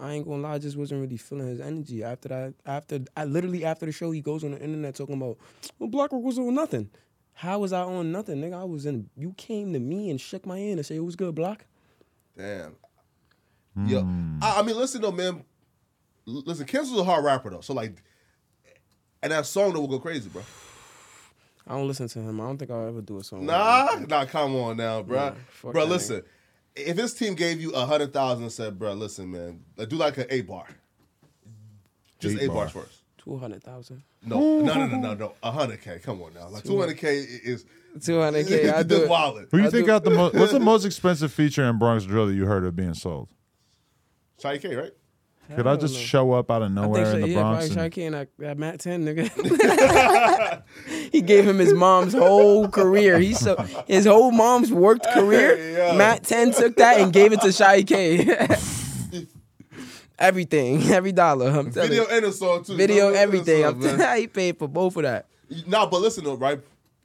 I 0.00 0.12
ain't 0.12 0.26
gonna 0.26 0.42
lie, 0.42 0.54
I 0.54 0.58
just 0.58 0.76
wasn't 0.76 1.00
really 1.00 1.16
feeling 1.16 1.48
his 1.48 1.60
energy. 1.60 2.04
After 2.04 2.28
that, 2.28 2.54
after 2.64 3.00
I 3.16 3.24
literally 3.24 3.64
after 3.64 3.84
the 3.84 3.92
show, 3.92 4.12
he 4.12 4.20
goes 4.20 4.44
on 4.44 4.52
the 4.52 4.60
internet 4.62 4.94
talking 4.94 5.16
about, 5.16 5.38
well, 5.78 5.88
Blockwork 5.90 6.22
was 6.22 6.38
on 6.38 6.54
nothing. 6.54 6.88
How 7.38 7.60
was 7.60 7.72
I 7.72 7.82
on 7.82 8.10
nothing, 8.10 8.40
nigga? 8.40 8.60
I 8.60 8.64
was 8.64 8.84
in. 8.84 9.08
You 9.16 9.32
came 9.36 9.72
to 9.72 9.78
me 9.78 10.10
and 10.10 10.20
shook 10.20 10.44
my 10.44 10.58
hand 10.58 10.78
and 10.80 10.84
said 10.84 10.96
it 10.96 11.04
was 11.04 11.14
good, 11.14 11.36
Block. 11.36 11.64
Damn. 12.36 12.74
Yo, 13.86 14.00
hmm. 14.00 14.38
I, 14.42 14.58
I 14.58 14.62
mean, 14.62 14.76
listen 14.76 15.00
though, 15.00 15.12
man. 15.12 15.44
L- 16.26 16.42
Listen, 16.44 16.66
Kenzo's 16.66 16.98
a 16.98 17.04
hard 17.04 17.24
rapper 17.24 17.50
though, 17.50 17.60
so 17.60 17.74
like, 17.74 18.02
and 19.22 19.30
that 19.30 19.46
song 19.46 19.72
though 19.72 19.80
will 19.80 19.86
go 19.86 20.00
crazy, 20.00 20.28
bro. 20.28 20.42
I 21.64 21.74
don't 21.76 21.86
listen 21.86 22.08
to 22.08 22.18
him. 22.18 22.40
I 22.40 22.44
don't 22.44 22.58
think 22.58 22.72
I'll 22.72 22.88
ever 22.88 23.00
do 23.02 23.18
a 23.18 23.22
song. 23.24 23.40
with 23.40 23.48
Nah, 23.50 23.96
him. 23.98 24.06
nah, 24.08 24.24
come 24.24 24.56
on 24.56 24.76
now, 24.78 25.02
bro. 25.02 25.16
Nah, 25.16 25.32
bro, 25.62 25.72
that 25.84 25.88
listen. 25.88 26.22
If 26.74 26.96
his 26.96 27.14
team 27.14 27.34
gave 27.36 27.60
you 27.60 27.70
a 27.70 27.86
hundred 27.86 28.12
thousand 28.12 28.44
and 28.44 28.52
said, 28.52 28.78
bro, 28.80 28.94
listen, 28.94 29.30
man, 29.30 29.60
do 29.88 29.94
like 29.96 30.18
an 30.18 30.26
eight 30.30 30.48
bar. 30.48 30.66
Just 32.18 32.34
Eight 32.36 32.42
eight, 32.42 32.46
bar. 32.48 32.56
bars 32.56 32.72
first. 32.72 32.97
Two 33.28 33.36
hundred 33.36 33.62
thousand. 33.62 34.02
No, 34.24 34.60
no, 34.62 34.72
no, 34.72 34.86
no, 34.86 34.96
no, 34.96 35.14
no. 35.14 35.32
A 35.42 35.50
hundred 35.52 35.82
K. 35.82 35.98
Come 36.02 36.22
on 36.22 36.32
now. 36.32 36.48
Like 36.48 36.64
two 36.64 36.78
hundred 36.80 36.96
K 36.96 37.18
is 37.18 37.66
Two 38.02 38.18
hundred 38.22 38.46
k. 38.46 38.70
I 38.70 38.82
do 38.82 38.88
just 38.96 39.02
it. 39.02 39.10
wildin'. 39.10 39.48
Who 39.50 39.58
you 39.58 39.66
I 39.66 39.70
think 39.70 39.82
do- 39.84 39.86
got 39.86 40.04
the 40.04 40.10
most? 40.16 40.34
What's 40.34 40.52
the 40.52 40.60
most 40.60 40.86
expensive 40.86 41.30
feature 41.30 41.64
in 41.68 41.78
Bronx 41.78 42.04
Drill 42.04 42.28
that 42.28 42.32
you 42.32 42.46
heard 42.46 42.64
of 42.64 42.74
being 42.74 42.94
sold? 42.94 43.28
Sha 44.40 44.52
EK, 44.52 44.74
right? 44.74 44.92
Could 45.54 45.66
I 45.66 45.70
Hell 45.70 45.78
just 45.78 45.94
no. 45.94 46.00
show 46.00 46.32
up 46.32 46.50
out 46.50 46.62
of 46.62 46.70
I 46.70 46.74
nowhere 46.74 47.04
think 47.04 47.06
so, 47.10 47.16
in 47.16 47.20
the 47.22 47.28
yeah, 47.28 47.40
Bronx? 47.40 47.66
probably 47.68 47.84
and- 47.84 47.94
Shy 47.94 48.02
and 48.02 48.14
that, 48.14 48.28
that 48.38 48.58
Matt 48.58 48.80
10 48.80 49.04
nigga. 49.04 50.62
he 51.12 51.20
gave 51.20 51.46
him 51.46 51.58
his 51.58 51.74
mom's 51.74 52.14
whole 52.14 52.68
career. 52.68 53.18
He 53.18 53.34
so 53.34 53.56
his 53.86 54.06
whole 54.06 54.30
mom's 54.30 54.72
worked 54.72 55.06
career. 55.08 55.56
Hey. 55.56 55.96
Matt 55.98 56.24
10 56.24 56.52
took 56.52 56.76
that 56.76 56.98
and 57.00 57.12
gave 57.12 57.32
it 57.32 57.40
to 57.42 57.52
Shy 57.52 57.82
K. 57.82 58.24
everything, 60.18 60.82
every 60.90 61.12
dollar. 61.12 61.48
I'm 61.48 61.70
telling 61.72 61.90
Video 61.90 62.04
you. 62.04 62.16
and 62.16 62.24
a 62.26 62.32
song 62.32 62.64
too. 62.64 62.76
Video, 62.76 63.08
Video 63.08 63.20
everything. 63.20 63.62
song, 63.62 63.74
I'm 63.74 63.80
man. 63.80 63.98
telling 63.98 64.16
you, 64.16 64.20
he 64.22 64.26
paid 64.28 64.58
for 64.58 64.68
both 64.68 64.96
of 64.96 65.02
that. 65.02 65.26
Nah, 65.66 65.86
but 65.88 66.00
listen 66.00 66.24
though, 66.24 66.34
right? 66.34 66.60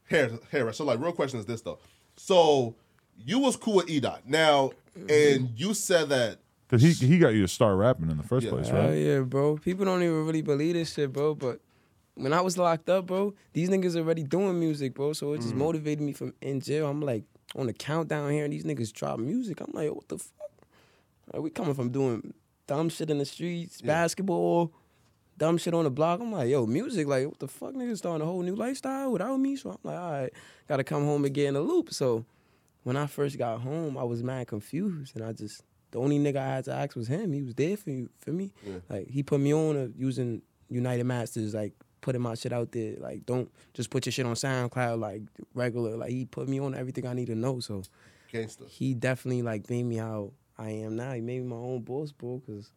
Here, 0.10 0.32
here. 0.52 0.72
So 0.74 0.84
like, 0.86 1.00
real 1.00 1.14
question 1.14 1.40
is 1.40 1.46
this 1.46 1.62
though. 1.62 1.80
So 2.16 2.76
you 3.18 3.40
was 3.40 3.56
cool 3.56 3.76
with 3.76 3.90
E 3.90 4.00
Dot 4.00 4.22
now, 4.28 4.72
and 5.10 5.50
you 5.56 5.74
said 5.74 6.10
that. 6.10 6.40
Cause 6.70 6.82
he 6.82 6.92
he 6.94 7.20
got 7.20 7.30
you 7.36 7.42
to 7.44 7.48
start 7.48 7.78
rapping 7.78 8.10
in 8.10 8.18
the 8.18 8.24
first 8.24 8.46
Yeah. 8.46 8.52
place, 8.52 8.70
Hell 8.70 8.88
right? 8.88 8.94
yeah, 8.94 9.20
bro. 9.20 9.58
People 9.58 9.86
don't 9.86 10.02
even 10.02 10.26
really 10.26 10.42
believe 10.42 10.74
this 10.74 10.94
shit, 10.94 11.14
bro. 11.14 11.36
But 11.36 11.60
when 12.16 12.34
I 12.34 12.42
was 12.42 12.58
locked 12.58 12.90
up, 12.90 13.06
bro, 13.08 13.34
these 13.54 13.70
niggas 13.70 13.96
already 13.96 14.24
doing 14.24 14.60
music, 14.60 14.96
bro. 14.96 15.14
So 15.14 15.34
it 15.34 15.40
Mm. 15.40 15.44
just 15.44 15.56
motivated 15.56 16.02
me 16.02 16.14
from 16.14 16.34
in 16.42 16.62
jail. 16.62 16.88
I'm 16.90 17.00
like 17.02 17.24
on 17.56 17.68
the 17.68 17.74
countdown 17.74 18.32
here, 18.32 18.44
and 18.44 18.52
these 18.52 18.64
niggas 18.64 18.92
drop 18.92 19.20
music. 19.20 19.62
I'm 19.62 19.72
like, 19.74 19.94
what 19.94 20.08
the 20.08 20.18
fuck? 20.18 20.52
Like, 21.32 21.44
we 21.44 21.50
coming 21.52 21.76
from 21.76 21.90
doing 21.92 22.34
dumb 22.68 22.90
shit 22.90 23.10
in 23.10 23.18
the 23.18 23.26
streets, 23.26 23.80
Yeah. 23.82 23.88
basketball, 23.88 24.72
dumb 25.38 25.58
shit 25.58 25.74
on 25.74 25.84
the 25.84 25.92
block. 25.92 26.20
I'm 26.22 26.32
like, 26.32 26.50
yo, 26.50 26.66
music, 26.66 27.08
like, 27.08 27.28
what 27.28 27.40
the 27.40 27.48
fuck, 27.48 27.74
niggas 27.74 27.98
starting 27.98 28.22
a 28.22 28.26
whole 28.30 28.42
new 28.42 28.56
lifestyle 28.56 29.12
without 29.12 29.38
me. 29.38 29.56
So 29.56 29.72
I'm 29.72 29.78
like, 29.84 29.98
all 30.00 30.12
right, 30.12 30.34
gotta 30.68 30.84
come 30.84 31.04
home 31.06 31.26
and 31.26 31.34
get 31.34 31.48
in 31.48 31.54
the 31.56 31.62
loop. 31.62 31.94
So 31.94 32.26
when 32.84 32.98
I 32.98 33.08
first 33.08 33.38
got 33.38 33.62
home, 33.62 33.98
I 33.98 34.04
was 34.04 34.24
mad 34.24 34.48
confused, 34.48 35.16
and 35.16 35.24
I 35.26 35.34
just 35.34 35.64
the 35.92 36.00
only 36.00 36.18
nigga 36.20 36.38
I 36.38 36.48
had 36.56 36.66
to 36.66 36.74
ask 36.74 36.96
was 36.96 37.08
him. 37.08 37.32
He 37.34 37.44
was 37.44 37.54
there 37.56 37.78
for 37.78 37.92
you, 37.92 38.10
for 38.20 38.32
me. 38.32 38.52
Yeah. 38.66 38.78
Like 38.90 39.08
he 39.10 39.22
put 39.24 39.40
me 39.40 39.54
on 39.54 39.78
uh, 39.78 39.88
using 39.96 40.42
United 40.70 41.04
Masters, 41.04 41.54
like 41.54 41.74
putting 42.02 42.22
my 42.22 42.34
shit 42.36 42.52
out 42.52 42.72
there. 42.72 42.96
Like 43.00 43.26
don't 43.28 43.52
just 43.74 43.90
put 43.92 44.06
your 44.06 44.12
shit 44.12 44.26
on 44.26 44.34
SoundCloud 44.34 45.00
like 45.00 45.22
regular. 45.54 45.96
Like 45.96 46.10
he 46.12 46.26
put 46.26 46.50
me 46.50 46.60
on 46.60 46.74
everything 46.76 47.06
I 47.06 47.14
need 47.14 47.28
to 47.28 47.36
know. 47.36 47.60
So 47.60 47.84
Gangster. 48.32 48.66
he 48.66 48.94
definitely 48.96 49.44
like 49.44 49.70
made 49.70 49.84
me 49.84 49.98
how 49.98 50.32
I 50.58 50.70
am 50.70 50.96
now. 50.96 51.14
He 51.14 51.22
made 51.22 51.42
me 51.42 51.48
my 51.48 51.56
own 51.56 51.82
boss, 51.82 52.12
bro, 52.12 52.42
cause 52.46 52.72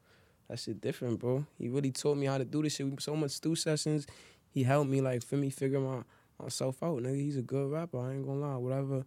that 0.49 0.59
shit 0.59 0.81
different, 0.81 1.18
bro. 1.18 1.45
He 1.59 1.68
really 1.68 1.91
taught 1.91 2.16
me 2.16 2.27
how 2.27 2.39
to 2.39 2.45
do 2.45 2.62
this 2.62 2.77
shit. 2.77 2.87
We 2.87 2.97
so 3.01 3.16
much 3.16 3.33
stu 3.33 3.55
sessions. 3.55 4.07
He 4.51 4.62
helped 4.62 4.91
me 4.91 5.01
like 5.01 5.22
for 5.22 5.37
me 5.37 5.51
figure 5.51 5.81
my 5.81 6.03
myself 6.41 6.83
out. 6.83 7.03
Nigga, 7.03 7.16
he's 7.16 7.37
a 7.37 7.43
good 7.43 7.70
rapper. 7.70 7.99
I 7.99 8.14
ain't 8.14 8.27
gonna 8.27 8.41
lie. 8.41 8.57
Whatever 8.57 9.05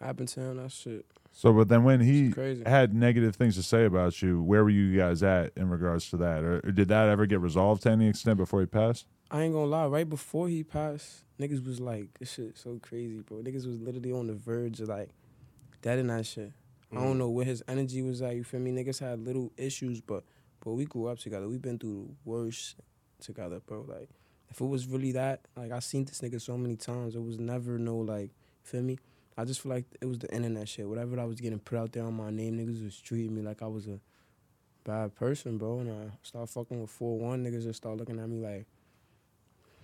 happened 0.00 0.28
to 0.28 0.40
him, 0.40 0.56
that 0.56 0.72
shit. 0.72 1.06
So, 1.32 1.52
but 1.52 1.68
then 1.68 1.84
when 1.84 2.00
he 2.00 2.32
had 2.66 2.94
negative 2.94 3.36
things 3.36 3.54
to 3.56 3.62
say 3.62 3.84
about 3.84 4.22
you, 4.22 4.42
where 4.42 4.64
were 4.64 4.70
you 4.70 4.96
guys 4.96 5.22
at 5.22 5.52
in 5.56 5.68
regards 5.68 6.10
to 6.10 6.16
that, 6.16 6.42
or, 6.42 6.56
or 6.64 6.72
did 6.72 6.88
that 6.88 7.08
ever 7.08 7.26
get 7.26 7.40
resolved 7.40 7.82
to 7.82 7.90
any 7.90 8.08
extent 8.08 8.38
before 8.38 8.60
he 8.60 8.66
passed? 8.66 9.06
I 9.30 9.42
ain't 9.42 9.52
gonna 9.52 9.66
lie, 9.66 9.86
right 9.86 10.08
before 10.08 10.48
he 10.48 10.64
passed, 10.64 11.24
niggas 11.38 11.64
was 11.64 11.80
like, 11.80 12.18
this 12.18 12.32
shit 12.32 12.56
so 12.56 12.80
crazy, 12.82 13.18
bro. 13.20 13.38
Niggas 13.38 13.66
was 13.66 13.78
literally 13.78 14.10
on 14.10 14.26
the 14.26 14.34
verge 14.34 14.80
of 14.80 14.88
like 14.88 15.10
dead 15.82 15.98
in 15.98 16.06
that 16.08 16.26
shit. 16.26 16.52
I 16.90 16.96
Mm. 16.96 17.00
don't 17.02 17.18
know 17.18 17.28
where 17.30 17.44
his 17.44 17.62
energy 17.68 18.02
was 18.02 18.22
at, 18.22 18.34
you 18.36 18.44
feel 18.44 18.60
me? 18.60 18.72
Niggas 18.72 18.98
had 19.00 19.20
little 19.24 19.52
issues, 19.56 20.00
but 20.00 20.24
but 20.60 20.72
we 20.72 20.84
grew 20.84 21.06
up 21.06 21.18
together. 21.18 21.48
We've 21.48 21.62
been 21.62 21.78
through 21.78 22.08
the 22.08 22.30
worst 22.30 22.76
together, 23.20 23.60
bro. 23.64 23.82
Like, 23.82 24.08
if 24.50 24.60
it 24.60 24.64
was 24.64 24.86
really 24.88 25.12
that, 25.12 25.42
like 25.56 25.70
I 25.70 25.78
seen 25.78 26.04
this 26.04 26.20
nigga 26.20 26.40
so 26.40 26.58
many 26.58 26.76
times, 26.76 27.14
it 27.14 27.22
was 27.22 27.38
never 27.38 27.78
no 27.78 27.96
like, 27.98 28.30
feel 28.64 28.82
me? 28.82 28.98
I 29.36 29.44
just 29.44 29.60
feel 29.60 29.70
like 29.70 29.84
it 30.00 30.06
was 30.06 30.18
the 30.18 30.34
internet 30.34 30.68
shit. 30.68 30.88
Whatever 30.88 31.20
I 31.20 31.24
was 31.24 31.40
getting 31.40 31.60
put 31.60 31.78
out 31.78 31.92
there 31.92 32.02
on 32.04 32.14
my 32.14 32.30
name, 32.30 32.58
niggas 32.58 32.82
was 32.82 33.00
treating 33.00 33.34
me 33.34 33.42
like 33.42 33.62
I 33.62 33.68
was 33.68 33.86
a 33.86 34.00
bad 34.82 35.14
person, 35.14 35.58
bro. 35.58 35.78
And 35.78 35.90
I 35.92 36.10
started 36.22 36.50
fucking 36.50 36.80
with 36.80 36.90
4-1, 36.90 37.44
niggas 37.46 37.62
just 37.62 37.76
start 37.76 37.98
looking 37.98 38.18
at 38.18 38.28
me 38.28 38.40
like, 38.40 38.66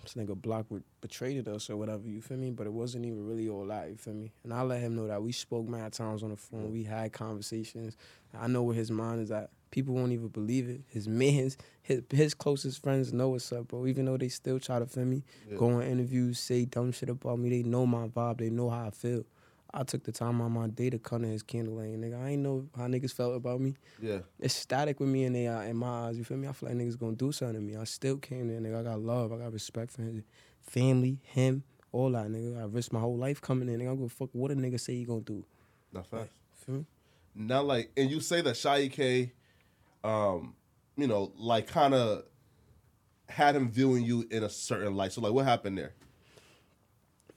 this 0.03 0.13
nigga 0.13 0.39
Block 0.39 0.65
would 0.69 0.83
betrayed 1.01 1.47
us 1.47 1.69
or 1.69 1.77
whatever, 1.77 2.07
you 2.07 2.21
feel 2.21 2.37
me? 2.37 2.51
But 2.51 2.67
it 2.67 2.73
wasn't 2.73 3.05
even 3.05 3.25
really 3.27 3.49
all 3.49 3.65
that, 3.67 3.89
you 3.89 3.97
feel 3.97 4.13
me? 4.13 4.31
And 4.43 4.53
I 4.53 4.61
let 4.61 4.81
him 4.81 4.95
know 4.95 5.07
that 5.07 5.21
we 5.21 5.31
spoke 5.31 5.67
mad 5.67 5.93
times 5.93 6.23
on 6.23 6.29
the 6.29 6.35
phone. 6.37 6.71
We 6.71 6.83
had 6.83 7.11
conversations. 7.13 7.97
I 8.37 8.47
know 8.47 8.63
where 8.63 8.75
his 8.75 8.91
mind 8.91 9.21
is 9.21 9.31
at. 9.31 9.49
People 9.71 9.95
won't 9.95 10.11
even 10.13 10.29
believe 10.29 10.69
it. 10.69 10.81
His 10.87 11.07
mans, 11.07 11.57
his 11.81 12.01
his 12.09 12.33
closest 12.33 12.81
friends 12.81 13.11
know 13.11 13.29
what's 13.29 13.51
up, 13.51 13.67
bro. 13.69 13.87
Even 13.87 14.05
though 14.05 14.17
they 14.17 14.29
still 14.29 14.59
try 14.59 14.79
to 14.79 14.85
feel 14.85 15.05
me, 15.05 15.23
Yeah. 15.49 15.57
go 15.57 15.69
on 15.71 15.83
interviews, 15.83 16.39
say 16.39 16.65
dumb 16.65 16.91
shit 16.91 17.09
about 17.09 17.39
me. 17.39 17.49
They 17.49 17.63
know 17.63 17.85
my 17.85 18.07
vibe. 18.07 18.37
They 18.37 18.49
know 18.49 18.69
how 18.69 18.87
I 18.87 18.91
feel. 18.91 19.23
I 19.77 19.83
took 19.83 20.03
the 20.03 20.11
time 20.13 20.39
on 20.39 20.53
my 20.53 20.67
day 20.67 20.89
to 20.89 20.97
come 20.97 21.23
to 21.23 21.27
his 21.27 21.43
candle 21.43 21.75
lane, 21.75 22.01
nigga. 22.01 22.23
I 22.23 22.29
ain't 22.29 22.41
know 22.43 22.65
how 22.77 22.87
niggas 22.87 23.11
felt 23.13 23.35
about 23.35 23.59
me 23.59 23.75
Yeah. 24.01 24.19
it's 24.39 24.53
static 24.53 25.01
with 25.01 25.09
me 25.09 25.25
in 25.25 25.33
they 25.33 25.45
in 25.47 25.75
my 25.75 26.07
eyes. 26.07 26.17
You 26.17 26.23
feel 26.23 26.37
me? 26.37 26.47
I 26.47 26.53
feel 26.53 26.69
like 26.69 26.77
niggas 26.77 26.97
gonna 26.97 27.15
do 27.17 27.31
something 27.33 27.55
to 27.55 27.61
me. 27.61 27.75
I 27.75 27.83
still 27.83 28.15
came 28.17 28.47
there, 28.47 28.59
nigga. 28.61 28.79
I 28.79 28.83
got 28.83 28.99
love. 29.01 29.33
I 29.33 29.37
got 29.37 29.51
respect 29.51 29.91
for 29.91 30.03
his 30.03 30.23
family, 30.61 31.19
him, 31.23 31.63
all 31.91 32.09
that, 32.11 32.27
nigga. 32.27 32.61
I 32.61 32.65
risked 32.65 32.93
my 32.93 33.01
whole 33.01 33.17
life 33.17 33.41
coming 33.41 33.67
in. 33.67 33.79
Nigga, 33.81 33.89
I'm 33.89 33.97
gonna 33.97 34.09
fuck 34.09 34.29
what 34.31 34.49
a 34.51 34.55
nigga 34.55 34.79
say 34.79 34.93
he 34.95 35.03
gonna 35.03 35.19
do. 35.21 35.43
Not 35.91 36.07
fast. 36.07 36.31
Feel 36.65 36.75
me? 36.75 36.85
Now, 37.35 37.61
like, 37.61 37.91
and 37.97 38.09
you 38.09 38.21
say 38.21 38.39
that 38.41 38.55
Sha 38.55 38.75
EK, 38.75 39.33
um, 40.05 40.55
you 40.95 41.05
know, 41.07 41.33
like, 41.35 41.67
kind 41.67 41.93
of 41.93 42.23
had 43.27 43.57
him 43.57 43.69
viewing 43.69 44.05
you 44.05 44.25
in 44.31 44.43
a 44.43 44.49
certain 44.49 44.95
light. 44.95 45.11
So, 45.11 45.19
like, 45.19 45.33
what 45.33 45.43
happened 45.45 45.77
there? 45.77 45.91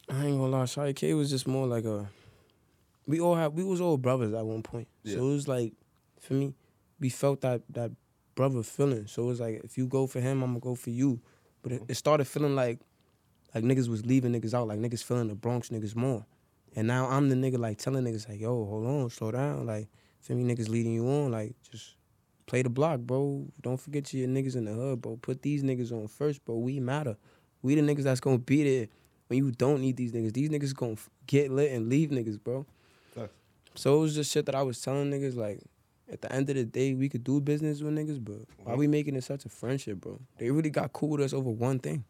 I 0.09 0.27
ain't 0.27 0.39
gonna 0.39 0.47
lie. 0.47 0.65
Shawty 0.65 0.95
K 0.95 1.15
was 1.15 1.31
just 1.31 1.47
more 1.49 1.67
like 1.67 1.85
a. 1.85 2.09
We 3.09 3.21
all 3.21 3.35
had 3.35 3.55
We 3.55 3.65
was 3.65 3.81
all 3.81 3.97
brothers 3.97 4.35
at 4.35 4.45
one 4.47 4.63
point. 4.63 4.87
Yeah. 5.03 5.17
So 5.17 5.31
it 5.31 5.33
was 5.33 5.49
like, 5.49 5.73
for 6.21 6.35
me, 6.35 6.55
we 7.01 7.09
felt 7.09 7.41
that 7.41 7.63
that 7.71 7.91
brother 8.35 8.63
feeling. 8.63 9.07
So 9.07 9.23
it 9.25 9.27
was 9.27 9.41
like, 9.41 9.63
if 9.65 9.79
you 9.79 9.89
go 9.89 10.07
for 10.07 10.21
him, 10.21 10.43
I'm 10.43 10.51
gonna 10.51 10.61
go 10.61 10.75
for 10.75 10.91
you. 10.91 11.21
But 11.63 11.73
it, 11.73 11.83
it 11.89 11.95
started 11.95 12.27
feeling 12.27 12.55
like, 12.55 12.79
like 13.55 13.65
niggas 13.65 13.89
was 13.89 14.05
leaving 14.05 14.33
niggas 14.33 14.53
out. 14.53 14.69
Like 14.69 14.79
niggas 14.79 15.03
feeling 15.03 15.29
the 15.29 15.35
Bronx 15.35 15.71
niggas 15.71 15.97
more. 15.97 16.27
And 16.77 16.87
now 16.87 17.09
I'm 17.09 17.31
the 17.31 17.35
nigga 17.35 17.59
like 17.59 17.79
telling 17.79 18.05
niggas 18.05 18.29
like, 18.29 18.41
yo, 18.41 18.67
hold 18.67 18.87
on, 18.87 19.11
slow 19.11 19.31
down. 19.31 19.67
Like, 19.67 19.89
feel 20.21 20.37
me, 20.37 20.45
niggas 20.45 20.69
leading 20.69 20.93
you 20.93 21.09
on. 21.09 21.33
Like, 21.33 21.55
just 21.69 21.97
play 22.47 22.61
the 22.61 22.69
block, 22.69 23.01
bro. 23.01 23.47
Don't 23.63 23.81
forget 23.81 24.13
your 24.13 24.29
niggas 24.29 24.55
in 24.55 24.67
the 24.67 24.73
hood, 24.73 25.01
bro. 25.01 25.17
Put 25.17 25.41
these 25.41 25.63
niggas 25.63 25.93
on 25.93 26.09
first, 26.09 26.45
bro. 26.45 26.59
We 26.59 26.79
matter. 26.79 27.17
We 27.63 27.75
the 27.75 27.81
niggas 27.81 28.03
that's 28.03 28.21
gonna 28.21 28.39
be 28.39 28.65
there 28.65 28.89
when 29.29 29.39
you 29.39 29.51
don't 29.51 29.81
need 29.81 29.97
these 29.97 30.13
niggas. 30.13 30.35
These 30.35 30.51
niggas 30.51 30.75
gonna 30.75 30.97
get 31.27 31.51
lit 31.51 31.73
and 31.73 31.89
leave 31.89 32.11
niggas, 32.11 32.43
bro. 32.43 32.67
Facts. 33.79 33.83
So 33.85 33.97
it 33.97 34.01
was 34.01 34.15
just 34.15 34.33
shit 34.33 34.47
that 34.47 34.55
I 34.55 34.63
was 34.63 34.81
telling 34.81 35.11
niggas 35.11 35.37
like. 35.37 35.61
At 36.11 36.23
the 36.23 36.33
end 36.33 36.49
of 36.49 36.57
the 36.57 36.65
day, 36.65 36.95
we 36.95 37.11
could 37.11 37.23
do 37.23 37.39
business 37.39 37.83
with 37.83 37.95
niggas, 37.95 38.25
but 38.25 38.39
why 38.65 38.75
we 38.75 38.87
making 38.87 39.15
it 39.15 39.25
such 39.25 39.45
a 39.45 39.51
friendship, 39.51 40.01
bro? 40.01 40.19
They 40.39 40.51
really 40.51 40.71
got 40.71 40.95
cool 40.95 41.11
with 41.11 41.21
us 41.21 41.35
over 41.35 41.51
one 41.51 41.79
thing. 41.81 42.03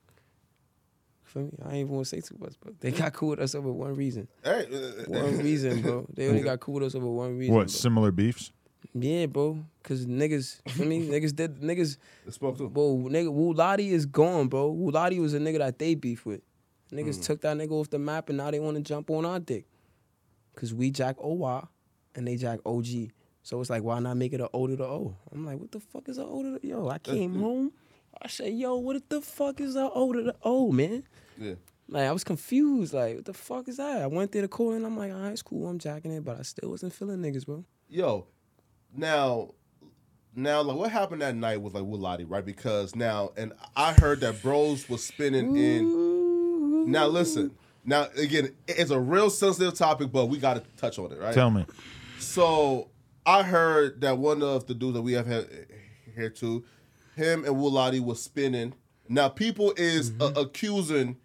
Feel 1.25 1.43
me? 1.43 1.51
I 1.65 1.69
ain't 1.69 1.77
even 1.79 1.95
want 1.95 2.07
to 2.07 2.09
say 2.09 2.21
too 2.21 2.37
much, 2.39 2.55
but 2.65 2.81
they 2.81 2.91
got 2.91 3.13
cool 3.13 3.31
with 3.31 3.41
us 3.41 3.55
over 3.55 3.73
one 3.73 3.95
reason. 3.95 4.29
Hey, 4.43 4.67
uh, 4.73 4.77
uh 4.77 5.21
One 5.21 5.35
uh, 5.35 5.43
reason, 5.43 5.83
bro. 5.83 6.07
They 6.15 6.29
only 6.29 6.43
got 6.43 6.61
cool 6.61 6.75
with 6.75 6.85
us 6.85 6.95
over 6.95 7.09
one 7.09 7.37
reason. 7.37 7.55
What 7.55 7.67
bro. 7.67 7.69
similar 7.69 8.11
beefs? 8.13 8.53
Yeah, 8.95 9.27
bro. 9.27 9.65
Cause 9.83 10.07
niggas, 10.07 10.61
for 10.71 10.85
me, 10.85 11.07
niggas 11.11 11.35
did 11.35 11.61
niggas. 11.61 11.99
It 12.27 12.33
spoke 12.33 12.57
to. 12.59 12.69
Bro, 12.69 13.09
nigga, 13.11 13.29
Wulati 13.29 13.91
is 13.91 14.07
gone, 14.07 14.49
bro. 14.49 14.73
Wulati 14.73 15.21
was 15.21 15.35
a 15.35 15.39
nigga 15.39 15.59
that 15.59 15.79
they 15.79 15.95
beef 15.95 16.25
with. 16.25 16.41
Niggas 16.93 17.19
mm. 17.19 17.25
took 17.25 17.41
that 17.43 17.57
nigga 17.57 17.73
off 17.73 17.91
the 17.91 17.99
map, 17.99 18.29
and 18.29 18.39
now 18.39 18.51
they 18.51 18.61
want 18.61 18.77
to 18.77 18.83
jump 18.83 19.11
on 19.11 19.27
our 19.27 19.39
dick. 19.39 19.67
Cause 20.59 20.75
we 20.75 20.91
jack 20.91 21.15
OY, 21.21 21.63
and 22.17 22.27
they 22.27 22.35
jack 22.35 22.59
OG. 22.67 22.87
So 23.45 23.61
it's 23.61 23.71
like, 23.71 23.85
why 23.85 24.01
not 24.01 24.17
make 24.17 24.33
it 24.33 24.41
an 24.41 24.49
O 24.53 24.67
to 24.67 24.75
the 24.75 24.85
O? 24.85 25.15
I'm 25.33 25.47
like, 25.47 25.61
what 25.61 25.71
the 25.71 25.79
fuck 25.79 26.09
is 26.09 26.19
an 26.19 26.27
O 26.29 26.43
to 26.43 26.59
the 26.59 26.67
Yo, 26.67 26.89
I 26.89 26.99
came 26.99 27.39
home. 27.39 27.71
I 28.21 28.27
said, 28.27 28.55
yo, 28.55 28.77
what 28.77 29.09
the 29.09 29.21
fuck 29.21 29.61
is 29.61 29.77
an 29.77 29.89
O 29.95 30.13
to 30.13 30.21
the 30.25 30.35
O, 30.43 30.73
man? 30.73 31.05
Yeah. 31.39 31.55
Like 31.89 32.09
I 32.09 32.13
was 32.13 32.25
confused. 32.25 32.93
Like, 32.93 33.15
what 33.15 33.25
the 33.25 33.35
fuck 33.35 33.69
is 33.69 33.77
that? 33.77 34.03
I 34.03 34.09
went 34.09 34.33
there 34.33 34.43
to 34.43 34.49
call 34.49 34.73
and 34.73 34.85
I'm 34.85 34.97
like, 34.97 35.13
all 35.13 35.21
right, 35.21 35.31
it's 35.31 35.43
cool. 35.43 35.69
I'm 35.69 35.79
jacking 35.79 36.11
it, 36.11 36.25
but 36.25 36.41
I 36.41 36.43
still 36.43 36.71
wasn't 36.71 36.93
feeling 36.93 37.19
niggas, 37.19 37.47
bro. 37.47 37.65
Yo, 37.89 38.27
now, 38.93 39.51
now, 40.35 40.61
like, 40.63 40.77
what 40.77 40.91
happened 40.91 41.23
that 41.23 41.37
night 41.37 41.63
with 41.63 41.75
like 41.75 41.85
Woolati, 41.85 42.25
right? 42.29 42.45
Because 42.45 42.97
now, 42.97 43.31
and 43.37 43.53
I 43.77 43.93
heard 43.93 44.21
that 44.23 44.43
Bros 44.43 44.89
was 44.89 45.05
spinning 45.05 45.57
in. 45.57 46.91
Now, 46.91 47.07
listen. 47.07 47.53
Now, 47.89 48.09
again, 48.19 48.55
it's 48.67 48.91
a 48.91 49.01
real 49.01 49.31
sensitive 49.31 49.73
topic, 49.73 50.13
but 50.13 50.27
we 50.27 50.37
got 50.37 50.55
to 50.55 50.63
touch 50.77 50.99
on 50.99 51.11
it, 51.11 51.19
right? 51.19 51.33
Tell 51.33 51.51
me. 51.51 51.65
So 52.19 52.91
I 53.25 53.43
heard 53.43 54.03
that 54.03 54.19
one 54.19 54.43
of 54.43 54.67
the 54.67 54.75
dudes 54.75 54.93
that 54.93 55.01
we 55.01 55.15
have 55.15 55.27
had 55.27 55.49
here 56.15 56.29
too, 56.29 56.67
him 57.17 57.47
and 57.47 57.57
Woolati 57.57 58.01
was 58.01 58.23
spinning. 58.23 58.75
Now 59.09 59.31
people 59.31 59.73
is 59.79 60.13
uh, 60.21 60.33
accusing 60.37 61.17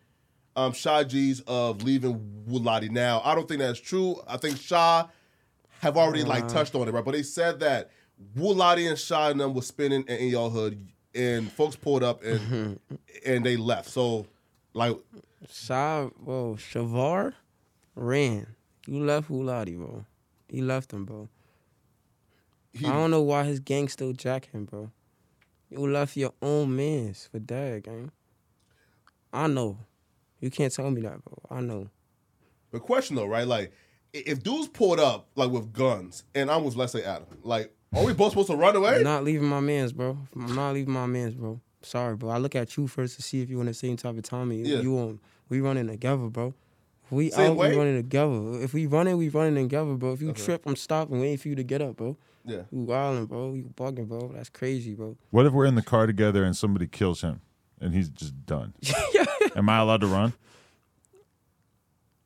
um 0.55 0.71
Shah-G's 0.71 1.41
of 1.47 1.83
leaving 1.83 2.45
Woolati. 2.47 2.89
Now 2.89 3.21
I 3.25 3.35
don't 3.35 3.45
think 3.47 3.59
that's 3.59 3.79
true. 3.79 4.21
I 4.25 4.37
think 4.37 4.57
Shah 4.57 5.07
have 5.81 5.97
already 5.97 6.23
like 6.23 6.47
touched 6.47 6.75
on 6.75 6.87
it, 6.87 6.91
right? 6.93 7.03
But 7.03 7.11
they 7.11 7.23
said 7.23 7.59
that 7.59 7.91
Woolati 8.37 8.87
and 8.87 8.97
Shah 8.97 9.31
and 9.31 9.39
them 9.41 9.53
was 9.53 9.67
spinning 9.67 10.03
in, 10.07 10.17
in 10.17 10.29
y'all 10.29 10.49
hood, 10.49 10.87
and 11.13 11.51
folks 11.51 11.75
pulled 11.75 12.03
up 12.03 12.23
and 12.23 12.79
and 13.25 13.45
they 13.45 13.57
left. 13.57 13.89
So 13.89 14.27
like 14.73 14.95
Shav, 15.47 16.11
whoa, 16.17 16.55
Shavar 16.55 17.33
ran. 17.95 18.47
You 18.87 19.03
left 19.03 19.29
Wulati, 19.29 19.77
bro. 19.77 20.05
He 20.47 20.61
left 20.61 20.91
him, 20.93 21.05
bro. 21.05 21.29
he, 22.73 22.85
I 22.85 22.91
don't 22.91 23.11
know 23.11 23.21
why 23.21 23.43
his 23.43 23.59
gang 23.59 23.87
still 23.87 24.13
jack 24.13 24.49
him, 24.51 24.65
bro. 24.65 24.91
You 25.69 25.87
left 25.87 26.15
your 26.17 26.33
own 26.41 26.75
mans 26.75 27.27
for 27.31 27.39
that, 27.39 27.83
gang. 27.83 28.11
I 29.31 29.47
know. 29.47 29.79
You 30.39 30.51
can't 30.51 30.71
tell 30.73 30.91
me 30.91 31.01
that, 31.01 31.23
bro. 31.23 31.37
I 31.49 31.61
know. 31.61 31.89
The 32.71 32.79
question 32.79 33.15
though, 33.15 33.25
right? 33.25 33.47
Like, 33.47 33.71
if 34.13 34.43
dudes 34.43 34.67
pulled 34.67 34.99
up 34.99 35.29
like 35.35 35.49
with 35.49 35.73
guns, 35.73 36.23
and 36.35 36.51
I'm 36.51 36.63
with 36.63 36.75
let's 36.75 36.93
Adam, 36.95 37.25
like, 37.43 37.73
are 37.95 38.03
we 38.03 38.13
both 38.13 38.31
supposed 38.31 38.49
to 38.49 38.55
run 38.55 38.75
away? 38.75 38.97
I'm 38.97 39.03
not 39.03 39.23
leaving 39.23 39.47
my 39.47 39.59
mans, 39.59 39.93
bro. 39.93 40.17
I'm 40.35 40.55
not 40.55 40.73
leaving 40.73 40.93
my 40.93 41.05
mans, 41.05 41.33
bro. 41.35 41.59
Sorry, 41.81 42.15
bro. 42.15 42.29
I 42.29 42.37
look 42.37 42.55
at 42.55 42.75
you 42.77 42.87
first 42.87 43.15
to 43.17 43.21
see 43.21 43.41
if 43.41 43.49
you 43.49 43.59
on 43.59 43.65
the 43.67 43.73
same 43.73 43.97
type 43.97 44.17
of 44.17 44.23
time. 44.23 44.51
You, 44.51 44.65
Yeah. 44.65 44.81
you 44.81 44.97
on? 44.97 45.19
We 45.49 45.61
running 45.61 45.87
together, 45.87 46.27
bro. 46.29 46.53
If 47.05 47.11
we 47.11 47.29
Same 47.31 47.51
out, 47.51 47.57
way? 47.57 47.71
we 47.71 47.77
running 47.77 47.97
together. 47.97 48.61
If 48.61 48.73
we 48.73 48.85
running, 48.87 49.17
we 49.17 49.29
running 49.29 49.55
together, 49.55 49.93
bro. 49.95 50.13
If 50.13 50.21
you 50.21 50.29
Okay. 50.29 50.41
trip, 50.43 50.63
I'm 50.65 50.75
stopping, 50.75 51.19
waiting 51.19 51.37
for 51.37 51.49
you 51.49 51.55
to 51.55 51.63
get 51.63 51.81
up, 51.81 51.97
bro. 51.97 52.17
Yeah. 52.45 52.63
You 52.71 52.85
wildin', 52.85 53.27
bro. 53.27 53.53
You 53.53 53.63
bugging, 53.75 54.07
bro. 54.07 54.31
That's 54.33 54.49
crazy, 54.49 54.93
bro. 54.95 55.15
What 55.29 55.45
if 55.45 55.53
we're 55.53 55.65
in 55.65 55.75
the 55.75 55.81
car 55.81 56.07
together 56.07 56.43
and 56.43 56.55
somebody 56.55 56.87
kills 56.87 57.21
him 57.21 57.41
and 57.79 57.93
he's 57.93 58.09
just 58.09 58.45
done? 58.45 58.73
Am 59.55 59.69
I 59.69 59.77
allowed 59.79 60.01
to 60.01 60.07
run? 60.07 60.33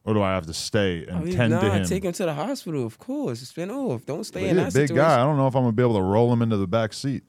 Or 0.05 0.13
do 0.13 0.21
I 0.21 0.33
have 0.35 0.45
to 0.47 0.53
stay 0.53 0.99
and 1.05 1.11
oh, 1.11 1.15
I 1.15 1.23
mean, 1.23 1.33
tend 1.35 1.51
nah, 1.51 1.59
to 1.59 1.69
him? 1.71 1.85
take 1.85 2.03
him 2.05 2.13
to 2.13 2.25
the 2.25 2.33
hospital, 2.33 2.85
of 2.85 2.97
course. 2.97 3.41
Spin 3.41 3.69
off. 3.69 4.05
Don't 4.05 4.23
stay 4.23 4.41
But 4.43 4.49
in 4.51 4.55
he's 4.57 4.61
a 4.61 4.63
that 4.67 4.73
big 4.73 4.87
situation. 4.87 4.95
guy. 4.95 5.15
I 5.21 5.25
don't 5.25 5.35
know 5.35 5.47
if 5.47 5.55
I'm 5.55 5.63
gonna 5.63 5.73
be 5.73 5.83
able 5.83 5.95
to 5.95 6.01
roll 6.01 6.31
him 6.31 6.41
into 6.41 6.55
the 6.55 6.65
back 6.67 6.93
seat. 6.93 7.23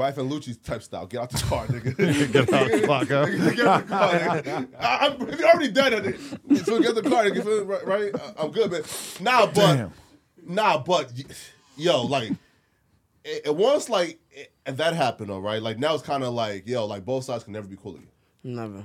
Wife 0.00 0.16
and 0.18 0.30
Lucci's 0.32 0.56
type 0.56 0.82
style. 0.82 1.06
Get 1.06 1.20
out 1.20 1.30
the 1.30 1.38
car, 1.38 1.66
nigga. 1.66 1.96
Get 2.32 2.52
out 2.52 2.70
the 2.70 2.86
fuck 2.86 3.10
up. 3.10 3.28
get 3.28 3.66
out 3.66 3.82
the 3.82 3.88
car, 3.88 4.10
nigga. 4.12 4.68
I, 4.80 5.06
I'm 5.06 5.20
you're 5.38 5.48
already 5.48 5.70
dead 5.70 5.92
at 5.92 6.06
it. 6.06 6.20
So 6.64 6.80
get 6.80 6.94
the 6.94 7.02
car, 7.02 7.24
nigga. 7.24 7.66
Right? 7.66 7.86
right? 7.86 8.14
I- 8.36 8.42
I'm 8.42 8.50
good, 8.50 8.70
man. 8.72 8.82
Nah, 9.20 9.46
but 9.46 9.54
Damn. 9.76 9.92
nah, 10.46 10.78
but 10.82 11.12
yo, 11.76 12.02
like, 12.02 12.30
it, 13.24 13.42
it 13.46 13.54
once 13.56 13.88
like 13.88 14.18
it, 14.32 14.52
and 14.66 14.76
that 14.78 14.94
happened, 14.94 15.28
though, 15.30 15.38
right? 15.38 15.62
Like 15.62 15.78
now 15.78 15.94
it's 15.94 16.02
kind 16.02 16.24
of 16.24 16.32
like 16.34 16.66
yo, 16.66 16.86
like 16.86 17.04
both 17.04 17.24
sides 17.24 17.44
can 17.44 17.52
never 17.52 17.66
be 17.68 17.76
cool 17.76 17.96
again. 17.96 18.08
Never. 18.42 18.84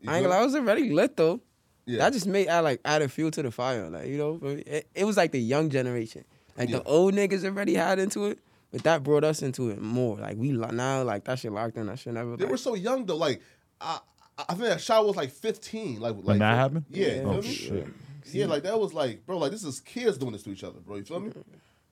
You 0.00 0.10
I 0.10 0.16
ain't 0.16 0.22
feel 0.22 0.22
gonna 0.24 0.28
lie, 0.28 0.40
I 0.40 0.44
was 0.44 0.54
already 0.56 0.90
lit 0.90 1.16
though. 1.16 1.40
Yeah. 1.86 1.98
That 1.98 2.12
just 2.12 2.26
made 2.26 2.48
I 2.48 2.58
like 2.60 2.80
added 2.84 3.12
fuel 3.12 3.30
to 3.30 3.42
the 3.42 3.52
fire. 3.52 3.88
Like, 3.88 4.08
you 4.08 4.18
know, 4.18 4.40
it, 4.42 4.88
it 4.94 5.04
was 5.04 5.16
like 5.16 5.30
the 5.30 5.38
young 5.40 5.70
generation. 5.70 6.24
Like 6.58 6.68
Yeah. 6.70 6.78
the 6.78 6.82
old 6.84 7.14
niggas 7.14 7.44
already 7.44 7.74
had 7.74 7.98
into 8.00 8.26
it, 8.26 8.38
but 8.76 8.84
that 8.84 9.02
brought 9.02 9.24
us 9.24 9.42
into 9.42 9.70
it 9.70 9.80
more. 9.80 10.18
Like 10.18 10.36
we 10.36 10.52
lo- 10.52 10.70
now 10.70 11.02
like 11.02 11.24
that 11.24 11.38
shit 11.38 11.52
locked 11.52 11.76
in. 11.76 11.86
That 11.86 11.98
shit 11.98 12.12
never 12.14 12.36
They 12.36 12.44
like, 12.44 12.50
were 12.50 12.56
so 12.58 12.74
young 12.74 13.06
though. 13.06 13.16
Like 13.16 13.40
I, 13.80 13.98
I 14.38 14.44
I 14.50 14.54
think 14.54 14.68
that 14.68 14.80
shot 14.80 15.06
was 15.06 15.16
like 15.16 15.30
15. 15.30 16.00
Like 16.00 16.14
like 16.22 16.38
that 16.38 16.54
happened? 16.54 16.84
Yeah. 16.90 17.06
you 17.06 17.22
Oh, 17.22 17.32
feel 17.40 17.42
me? 17.42 17.48
shit. 17.54 17.86
Yeah, 18.32 18.46
like 18.46 18.64
that 18.64 18.78
was 18.78 18.92
like, 18.92 19.24
bro, 19.24 19.38
like 19.38 19.52
this 19.52 19.64
is 19.64 19.80
kids 19.80 20.18
doing 20.18 20.32
this 20.32 20.42
to 20.42 20.50
each 20.50 20.64
other, 20.64 20.80
bro. 20.80 20.96
You 20.96 21.04
feel 21.04 21.20
me? 21.20 21.32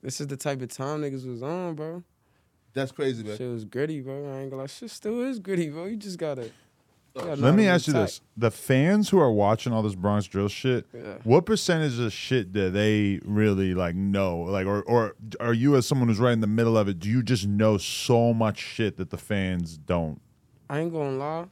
this 0.02 0.20
is 0.20 0.26
the 0.26 0.36
type 0.36 0.60
of 0.62 0.68
time 0.68 1.00
niggas 1.02 1.26
was 1.26 1.42
on, 1.42 1.74
bro. 1.74 2.02
That's 2.74 2.90
crazy, 2.90 3.22
man. 3.22 3.36
Shit 3.38 3.48
was 3.50 3.64
gritty, 3.64 4.00
bro. 4.00 4.14
I 4.34 4.40
ain't 4.40 4.50
gonna 4.50 4.62
lie. 4.62 4.66
Shit 4.66 4.90
still 4.90 5.22
is 5.22 5.38
gritty, 5.38 5.68
bro. 5.70 5.84
You 5.86 5.96
just 5.96 6.18
gotta. 6.18 6.50
You 7.16 7.22
Let 7.36 7.54
me 7.54 7.66
ask 7.68 7.86
you 7.86 7.92
attack. 7.92 8.06
this: 8.06 8.20
the 8.36 8.50
fans 8.50 9.08
who 9.08 9.18
are 9.18 9.30
watching 9.30 9.72
all 9.72 9.82
this 9.82 9.94
Bronx 9.94 10.26
drill 10.26 10.48
shit, 10.48 10.86
Yeah. 10.92 11.18
what 11.24 11.46
percentage 11.46 11.98
of 11.98 12.12
shit 12.12 12.52
do 12.52 12.70
they 12.70 13.20
really 13.24 13.74
like 13.74 13.94
know? 13.94 14.38
Like, 14.40 14.66
or 14.66 14.82
or 14.82 15.14
are 15.40 15.54
you 15.54 15.76
as 15.76 15.86
someone 15.86 16.08
who's 16.08 16.18
right 16.18 16.32
in 16.32 16.40
the 16.40 16.46
middle 16.46 16.76
of 16.76 16.88
it? 16.88 16.98
Do 16.98 17.08
you 17.08 17.22
just 17.22 17.46
know 17.46 17.78
so 17.78 18.34
much 18.34 18.58
shit 18.58 18.96
that 18.96 19.10
the 19.10 19.18
fans 19.18 19.76
don't? 19.78 20.20
I 20.68 20.80
ain't 20.80 20.92
gonna 20.92 21.16
lie, 21.16 21.46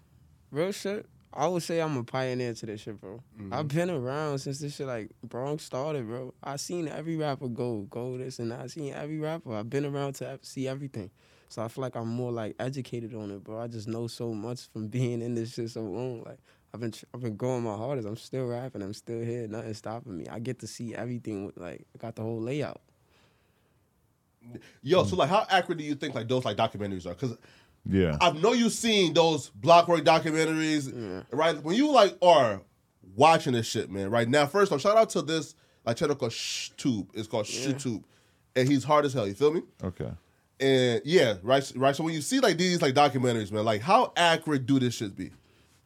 real 0.50 0.72
shit. 0.72 1.06
I 1.34 1.46
would 1.46 1.62
say 1.62 1.80
I'm 1.80 1.96
a 1.96 2.04
pioneer 2.04 2.52
to 2.52 2.66
this 2.66 2.82
shit, 2.82 3.00
bro. 3.00 3.22
Mm-hmm. 3.40 3.54
I've 3.54 3.68
been 3.68 3.88
around 3.88 4.40
since 4.40 4.58
this 4.58 4.74
shit 4.76 4.86
like 4.86 5.08
Bronx 5.24 5.64
started, 5.64 6.06
bro. 6.06 6.34
I 6.42 6.56
seen 6.56 6.88
every 6.88 7.16
rapper 7.16 7.48
go, 7.48 7.86
go 7.88 8.18
this 8.18 8.38
and 8.38 8.50
that. 8.50 8.60
I 8.60 8.66
seen 8.66 8.92
every 8.92 9.18
rapper. 9.18 9.54
I've 9.54 9.70
been 9.70 9.86
around 9.86 10.14
to 10.16 10.38
see 10.42 10.68
everything. 10.68 11.10
So 11.52 11.60
I 11.60 11.68
feel 11.68 11.82
like 11.82 11.96
I'm 11.96 12.08
more 12.08 12.32
like 12.32 12.56
educated 12.58 13.14
on 13.14 13.30
it, 13.30 13.44
bro. 13.44 13.60
I 13.60 13.66
just 13.66 13.86
know 13.86 14.06
so 14.06 14.32
much 14.32 14.70
from 14.72 14.86
being 14.88 15.20
in 15.20 15.34
this 15.34 15.52
shit 15.52 15.68
so 15.68 15.82
long. 15.82 16.22
Like 16.24 16.38
I've 16.72 16.80
been, 16.80 16.92
tr- 16.92 17.04
I've 17.12 17.20
been 17.20 17.36
going 17.36 17.62
my 17.62 17.76
hardest. 17.76 18.08
I'm 18.08 18.16
still 18.16 18.46
rapping. 18.46 18.80
I'm 18.80 18.94
still 18.94 19.20
here. 19.20 19.46
Nothing 19.46 19.74
stopping 19.74 20.16
me. 20.16 20.26
I 20.30 20.38
get 20.38 20.60
to 20.60 20.66
see 20.66 20.94
everything. 20.94 21.44
With, 21.44 21.58
like 21.58 21.84
I 21.94 21.98
got 21.98 22.16
the 22.16 22.22
whole 22.22 22.40
layout. 22.40 22.80
Yo, 24.82 25.02
mm. 25.02 25.06
so 25.06 25.14
like, 25.14 25.28
how 25.28 25.46
accurate 25.50 25.76
do 25.76 25.84
you 25.84 25.94
think 25.94 26.14
like 26.14 26.26
those 26.26 26.46
like 26.46 26.56
documentaries 26.56 27.04
are? 27.04 27.10
Because 27.10 27.36
Yeah, 27.84 28.16
I 28.18 28.30
know 28.30 28.54
you've 28.54 28.72
seen 28.72 29.12
those 29.12 29.50
Blockwork 29.50 30.04
documentaries, 30.04 31.22
right? 31.32 31.62
When 31.62 31.76
you 31.76 31.92
like 31.92 32.16
are 32.22 32.62
watching 33.14 33.52
this 33.52 33.66
shit, 33.66 33.90
man. 33.90 34.10
Right 34.10 34.26
now, 34.26 34.46
first 34.46 34.72
off, 34.72 34.80
shout 34.80 34.96
out 34.96 35.10
to 35.10 35.20
this 35.20 35.54
like 35.84 35.98
channel 35.98 36.16
called 36.16 36.32
ShTube. 36.32 37.08
It's 37.12 37.28
called 37.28 37.44
ShTube, 37.44 38.04
and 38.56 38.66
he's 38.66 38.84
hard 38.84 39.04
as 39.04 39.12
hell. 39.12 39.28
You 39.28 39.34
feel 39.34 39.52
me? 39.52 39.60
okay. 39.84 40.12
And 40.62 41.02
yeah, 41.04 41.34
right, 41.42 41.72
right. 41.76 41.96
So 41.96 42.04
when 42.04 42.14
you 42.14 42.20
see 42.22 42.38
like 42.40 42.56
these 42.56 42.80
like 42.80 42.94
documentaries, 42.94 43.50
man, 43.50 43.64
like 43.64 43.80
how 43.82 44.12
accurate 44.16 44.64
do 44.66 44.78
this 44.78 44.94
shit 44.94 45.16
be? 45.16 45.30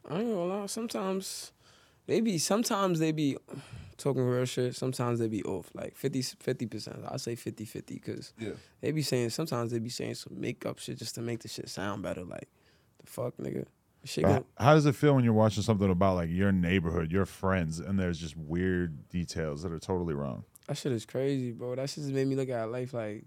I 0.09 0.19
ain't 0.19 0.29
gonna 0.33 0.45
lie. 0.45 0.65
Sometimes 0.67 1.51
they 2.05 2.21
be. 2.21 2.37
Sometimes 2.37 2.99
they 2.99 3.11
be 3.11 3.37
talking 3.97 4.21
real 4.23 4.45
shit. 4.45 4.75
Sometimes 4.75 5.17
they 5.19 5.27
be 5.27 5.43
off, 5.43 5.71
like 5.73 5.95
50 5.95 6.67
percent. 6.67 6.99
I 7.09 7.17
say 7.17 7.35
50-50 7.35 7.85
because 7.87 8.33
Yeah. 8.39 8.51
they 8.81 8.91
be 8.91 9.01
saying. 9.01 9.31
Sometimes 9.31 9.71
they 9.71 9.79
be 9.79 9.89
saying 9.89 10.13
some 10.15 10.39
make 10.39 10.65
up 10.65 10.77
shit 10.79 10.99
just 10.99 11.15
to 11.15 11.21
make 11.21 11.39
the 11.39 11.47
shit 11.47 11.67
sound 11.69 12.03
better. 12.03 12.23
Like 12.23 12.47
the 13.03 13.07
fuck, 13.11 13.35
nigga. 13.37 13.65
Shit 14.03 14.25
How, 14.25 14.37
go, 14.39 14.45
how 14.59 14.73
does 14.75 14.85
it 14.85 14.93
feel 14.95 15.15
when 15.15 15.23
you're 15.23 15.33
watching 15.33 15.63
something 15.63 15.89
about 15.89 16.15
like 16.15 16.29
your 16.29 16.51
neighborhood, 16.51 17.11
your 17.11 17.25
friends, 17.25 17.79
and 17.79 17.99
there's 17.99 18.19
just 18.19 18.37
weird 18.37 19.09
details 19.09 19.63
that 19.63 19.71
are 19.71 19.79
totally 19.79 20.13
wrong? 20.13 20.43
that 20.67 20.77
shit 20.77 20.91
is 20.91 21.05
crazy, 21.05 21.51
bro. 21.51 21.75
That 21.75 21.89
shit 21.89 22.03
just 22.03 22.13
made 22.13 22.27
me 22.27 22.35
look 22.35 22.49
at 22.49 22.69
life 22.69 22.93
like 22.93 23.23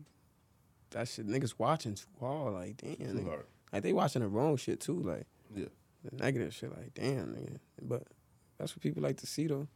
that 0.91 1.09
shit. 1.09 1.27
Niggas 1.27 1.55
watching 1.59 1.95
too 1.95 2.07
hard. 2.21 2.55
Like 2.55 2.77
damn, 2.79 2.95
nigga. 3.17 3.29
hard. 3.29 3.45
like 3.73 3.83
they 3.83 3.93
watching 3.93 4.23
the 4.23 4.29
wrong 4.29 4.57
shit 4.57 4.81
too. 4.81 5.01
Like 5.01 5.27
Yeah. 5.55 5.67
the 6.05 6.17
negative 6.17 6.55
shit. 6.55 6.71
Like 6.77 6.95
damn, 6.95 7.35
nigga. 7.35 7.57
But 7.83 8.05
that's 8.59 8.75
what 8.77 8.83
people 8.83 9.03
like 9.03 9.17
to 9.19 9.27
see 9.27 9.47
though. 9.47 9.67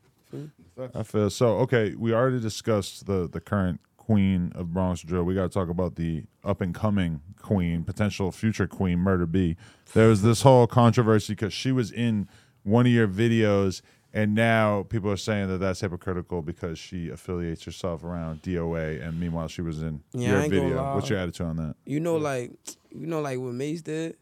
I 0.94 1.04
feel 1.04 1.30
so. 1.30 1.58
Okay, 1.58 1.94
we 1.96 2.12
already 2.12 2.40
discussed 2.40 3.06
the 3.06 3.28
the 3.28 3.40
current 3.40 3.80
queen 3.96 4.52
of 4.54 4.74
Bronx 4.74 5.00
drill, 5.00 5.22
we 5.24 5.34
got 5.34 5.44
to 5.44 5.48
talk 5.48 5.68
about 5.70 5.94
the 5.96 6.24
up 6.44 6.60
and 6.60 6.74
coming 6.74 7.20
queen, 7.40 7.82
potential 7.84 8.30
future 8.30 8.66
queen, 8.66 8.98
Murda 8.98 9.30
B. 9.30 9.56
There 9.94 10.08
was 10.08 10.20
this 10.22 10.42
whole 10.42 10.66
controversy 10.66 11.32
because 11.32 11.54
she 11.54 11.72
was 11.72 11.90
in 11.90 12.28
one 12.64 12.84
of 12.86 12.92
your 12.92 13.08
videos, 13.08 13.80
and 14.14 14.34
now 14.34 14.84
people 14.84 15.10
are 15.10 15.16
saying 15.18 15.48
that 15.48 15.58
that's 15.58 15.80
hypocritical 15.80 16.40
because 16.40 16.78
she 16.78 17.10
affiliates 17.10 17.64
herself 17.64 18.02
around 18.04 18.40
DOA, 18.42 19.06
and 19.06 19.18
meanwhile 19.20 19.48
she 19.48 19.60
was 19.60 19.82
in 19.82 20.02
Yeah, 20.14 20.40
your 20.40 20.48
video. 20.48 20.94
What's 20.94 21.10
your 21.10 21.18
attitude 21.18 21.46
on 21.46 21.56
that? 21.56 21.74
You 21.84 22.00
know, 22.00 22.16
like 22.16 22.52
you 22.90 23.06
know, 23.06 23.20
like 23.20 23.38
what 23.38 23.52
Mace 23.52 23.82
did. 23.82 24.16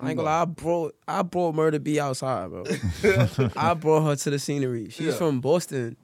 I 0.00 0.08
ain't 0.08 0.16
gonna 0.16 0.28
lie, 0.28 0.42
I 0.42 0.44
brought 0.46 0.94
I 1.06 1.22
brought 1.22 1.54
Murda 1.54 1.82
B 1.82 2.00
outside, 2.00 2.50
bro. 2.50 2.64
I 3.56 3.74
brought 3.74 4.04
her 4.04 4.16
to 4.16 4.30
the 4.30 4.38
scenery. 4.38 4.88
She's 4.90 5.06
Yeah. 5.08 5.12
from 5.18 5.40
Boston. 5.40 5.96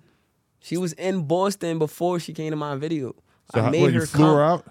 She 0.61 0.77
was 0.77 0.93
in 0.95 1.27
Boston 1.27 1.79
before 1.79 2.21
she 2.21 2.33
came 2.35 2.51
to 2.51 2.57
my 2.57 2.77
video. 2.77 3.14
So 3.53 3.61
I 3.61 3.64
how, 3.64 3.71
made 3.71 3.83
what, 3.83 3.93
her 3.95 4.01
you 4.01 4.07
flew 4.07 4.25
come. 4.25 4.35
her 4.37 4.43
out? 4.43 4.66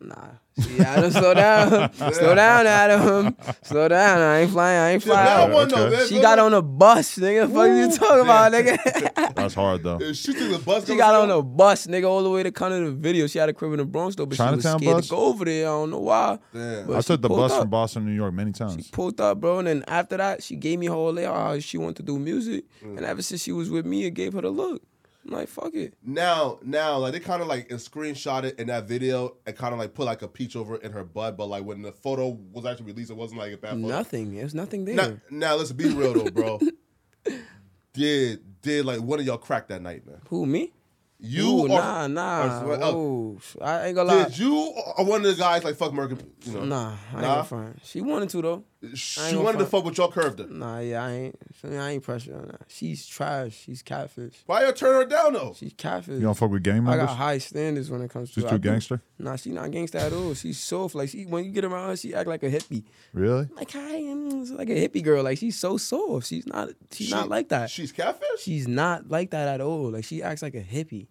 Nah, 0.00 0.28
see, 0.58 0.80
Adam, 0.80 1.10
slow 1.10 1.34
down, 1.34 1.92
slow 2.12 2.34
down, 2.34 2.66
Adam, 2.66 3.36
slow 3.62 3.88
down. 3.88 4.20
I 4.20 4.40
ain't 4.40 4.50
flying, 4.50 4.78
I 4.78 4.90
ain't 4.92 5.02
Shit, 5.02 5.12
flying. 5.12 5.26
that 5.26 5.50
out. 5.50 5.54
one 5.54 5.68
though, 5.68 5.86
Okay. 5.86 5.96
man. 5.96 6.08
She 6.08 6.20
got 6.20 6.38
on 6.38 6.54
a 6.54 6.62
bus, 6.62 7.16
nigga. 7.18 7.52
Fuck 7.52 7.68
you 7.90 7.96
talking 7.96 8.20
about, 8.24 8.52
nigga? 8.52 9.34
That's 9.34 9.54
hard 9.54 9.82
though. 9.82 9.96
Uh, 9.96 10.12
She 10.12 10.32
took 10.32 10.50
the 10.50 10.58
bus. 10.64 10.86
She 10.86 10.96
got 10.96 11.14
on 11.14 11.30
a 11.30 11.42
bus, 11.42 11.86
nigga, 11.86 12.08
all 12.08 12.22
the 12.22 12.30
way 12.30 12.42
to 12.42 12.50
come 12.50 12.70
to 12.70 12.84
the 12.86 12.92
video. 12.92 13.26
She 13.26 13.38
had 13.38 13.48
a 13.48 13.52
crib 13.52 13.72
in 13.72 13.78
the 13.78 13.84
Bronx 13.84 14.16
though, 14.16 14.26
but 14.26 14.34
she 14.36 14.38
Chinatown 14.38 14.74
was 14.74 14.82
scared 14.82 14.96
bus? 14.96 15.04
to 15.08 15.10
go 15.10 15.24
over 15.26 15.44
there. 15.44 15.66
I 15.66 15.70
don't 15.70 15.90
know 15.90 16.00
why. 16.00 16.38
Damn. 16.52 16.86
But 16.86 16.96
I 16.96 17.00
she 17.00 17.06
took 17.08 17.22
the 17.22 17.28
pulled 17.28 17.40
bus 17.40 17.52
up. 17.52 17.60
from 17.62 17.70
Boston, 17.70 18.02
to 18.04 18.08
New 18.10 18.14
York, 18.16 18.32
many 18.34 18.52
times. 18.52 18.76
She 18.84 18.90
pulled 18.90 19.20
up, 19.20 19.40
bro, 19.40 19.58
and 19.58 19.68
then 19.68 19.84
after 19.88 20.16
that, 20.16 20.42
she 20.42 20.56
gave 20.56 20.78
me 20.78 20.86
her 20.86 20.92
whole 20.92 21.12
layout 21.12 21.36
how 21.36 21.58
she 21.58 21.78
wanted 21.78 21.96
to 21.96 22.02
do 22.02 22.18
music. 22.18 22.64
Mm. 22.84 22.96
And 22.98 23.06
ever 23.06 23.22
since 23.22 23.42
she 23.42 23.52
was 23.52 23.70
with 23.70 23.84
me, 23.86 24.04
it 24.04 24.10
gave 24.14 24.32
her 24.32 24.40
the 24.40 24.50
look. 24.50 24.82
I'm 25.26 25.32
like, 25.34 25.48
fuck 25.48 25.74
it. 25.74 25.94
Now, 26.04 26.58
now, 26.62 26.98
like 26.98 27.12
they 27.12 27.20
kind 27.20 27.42
of 27.42 27.48
like 27.48 27.68
screenshot 27.70 28.44
it 28.44 28.58
in 28.60 28.68
that 28.68 28.86
video 28.86 29.36
and 29.46 29.56
kind 29.56 29.72
of 29.72 29.78
like 29.80 29.92
put 29.94 30.06
like 30.06 30.22
a 30.22 30.28
peach 30.28 30.54
over 30.56 30.76
in 30.76 30.92
her 30.92 31.02
butt, 31.04 31.36
but 31.36 31.46
like 31.46 31.64
when 31.64 31.82
the 31.82 31.92
photo 31.92 32.28
was 32.52 32.64
actually 32.64 32.86
released, 32.86 33.10
it 33.10 33.16
wasn't 33.16 33.40
like 33.40 33.52
a 33.52 33.56
bad 33.56 33.70
photo. 33.72 33.86
Nothing. 33.88 34.34
There's 34.36 34.54
nothing 34.54 34.84
there. 34.84 34.94
Now, 34.94 35.16
now, 35.30 35.54
let's 35.56 35.72
be 35.72 35.88
real 35.92 36.12
though, 36.14 36.30
bro. 36.30 36.60
did 37.92 38.40
did 38.62 38.84
like 38.84 39.00
one 39.00 39.18
of 39.20 39.26
y'all 39.26 39.38
crack 39.38 39.68
that 39.68 39.82
night, 39.82 40.06
man? 40.06 40.20
Who 40.28 40.46
me? 40.46 40.72
You 41.18 41.46
Ooh, 41.48 41.62
or 41.62 41.68
nah, 41.68 42.06
nah. 42.06 42.62
or- 42.62 42.78
oh. 42.82 43.38
I 43.62 43.86
ain't 43.86 43.94
gonna 43.96 44.12
lie. 44.12 44.24
did 44.24 44.38
you 44.38 44.54
or 44.98 45.04
one 45.06 45.24
of 45.24 45.26
the 45.26 45.40
guys 45.40 45.64
like 45.64 45.76
fuck 45.76 45.92
Merkin? 45.92 46.20
You 46.44 46.52
know, 46.52 46.64
Nah, 46.66 46.88
I 46.90 46.92
ain't 46.92 47.12
Nah? 47.14 47.20
gonna 47.36 47.44
front. 47.44 47.80
She 47.84 48.02
wanted 48.02 48.28
to 48.30 48.42
though. 48.42 48.64
She 48.94 49.36
wanted 49.36 49.58
gonna 49.58 49.66
fuck 49.66 49.84
with 49.84 49.98
y'all 49.98 50.10
curved 50.10 50.38
her. 50.38 50.46
Nah, 50.46 50.78
yeah, 50.80 51.04
I 51.04 51.10
ain't. 51.12 51.38
I 51.64 51.90
ain't 51.90 52.02
pressure 52.02 52.34
on 52.34 52.46
that. 52.48 52.62
She's 52.68 53.06
trash. 53.06 53.54
She's 53.64 53.82
catfish. 53.82 54.34
Why 54.46 54.64
you 54.66 54.72
turn 54.72 54.94
her 54.94 55.04
down 55.04 55.32
though? 55.32 55.54
She's 55.56 55.72
catfish. 55.76 56.14
You 56.14 56.20
don't 56.20 56.34
fuck 56.36 56.50
with 56.50 56.62
gang 56.62 56.86
I 56.88 56.96
got 56.96 57.08
high 57.16 57.38
standards 57.38 57.90
when 57.90 58.02
it 58.02 58.10
comes 58.10 58.30
to. 58.30 58.34
She's 58.40 58.44
I 58.44 58.50
too 58.50 58.58
do- 58.58 58.68
gangster? 58.68 59.02
Nah, 59.18 59.36
she 59.36 59.50
not 59.50 59.70
gangster 59.70 59.98
at 59.98 60.12
all. 60.12 60.34
She's 60.34 60.58
soft. 60.58 60.94
Like 60.94 61.08
she, 61.08 61.24
when 61.24 61.44
you 61.44 61.50
get 61.50 61.64
around 61.64 61.88
her, 61.88 61.96
she 61.96 62.14
act 62.14 62.28
like 62.28 62.42
a 62.42 62.50
hippie. 62.50 62.84
Really? 63.12 63.48
Like 63.56 63.74
I 63.74 63.96
am 63.96 64.42
it's 64.42 64.50
like 64.50 64.68
a 64.68 64.88
hippie 64.88 65.02
girl. 65.02 65.22
Like 65.22 65.38
she's 65.38 65.58
so 65.58 65.76
soft. 65.76 66.26
She's 66.26 66.46
not. 66.46 66.68
She's 66.92 67.08
She- 67.08 67.14
not 67.14 67.28
like 67.28 67.48
that. 67.48 67.70
She's 67.70 67.92
catfish. 67.92 68.40
she's 68.40 68.68
not 68.68 69.08
like 69.08 69.30
that 69.30 69.48
at 69.48 69.60
all. 69.60 69.90
Like 69.90 70.04
she 70.04 70.22
acts 70.22 70.42
like 70.42 70.54
a 70.54 70.62
hippie. 70.62 71.06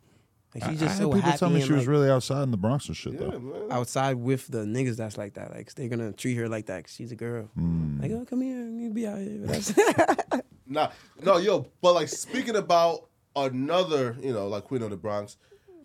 Like 0.55 0.63
I, 0.63 0.69
she's 0.71 0.81
I 0.81 0.85
just 0.85 0.97
had 0.97 1.03
so 1.03 1.09
people 1.09 1.21
happy 1.21 1.37
tell 1.37 1.49
me 1.49 1.55
and 1.57 1.65
she 1.65 1.73
was 1.73 1.85
really 1.85 2.09
outside 2.09 2.43
in 2.43 2.51
the 2.51 2.57
Bronx 2.57 2.87
and 2.87 2.95
shit 2.97 3.13
yeah, 3.13 3.19
though. 3.19 3.39
man. 3.39 3.71
outside 3.71 4.15
with 4.15 4.47
the 4.47 4.59
niggas 4.59 4.95
that's 4.97 5.17
like 5.17 5.33
that. 5.35 5.51
Like 5.53 5.73
they're 5.75 5.89
gonna 5.89 6.13
treat 6.13 6.35
her 6.35 6.47
like 6.47 6.65
that. 6.67 6.85
'cause 6.85 6.93
she's 6.93 7.11
a 7.11 7.15
girl. 7.15 7.43
Hmm. 7.55 8.01
Like 8.01 8.11
oh 8.11 8.25
come 8.25 8.41
here, 8.41 8.65
you 8.69 8.89
be 8.89 9.05
out 9.05 9.19
here. 9.19 9.41
But 9.45 10.45
Nah, 10.67 10.89
no, 11.21 11.37
yo, 11.37 11.67
but 11.81 11.93
like 11.93 12.07
speaking 12.07 12.55
about 12.55 13.09
another, 13.35 14.15
you 14.21 14.33
know, 14.33 14.47
like 14.47 14.63
Queen 14.63 14.81
of 14.81 14.89
the 14.89 14.97
Bronx. 14.97 15.37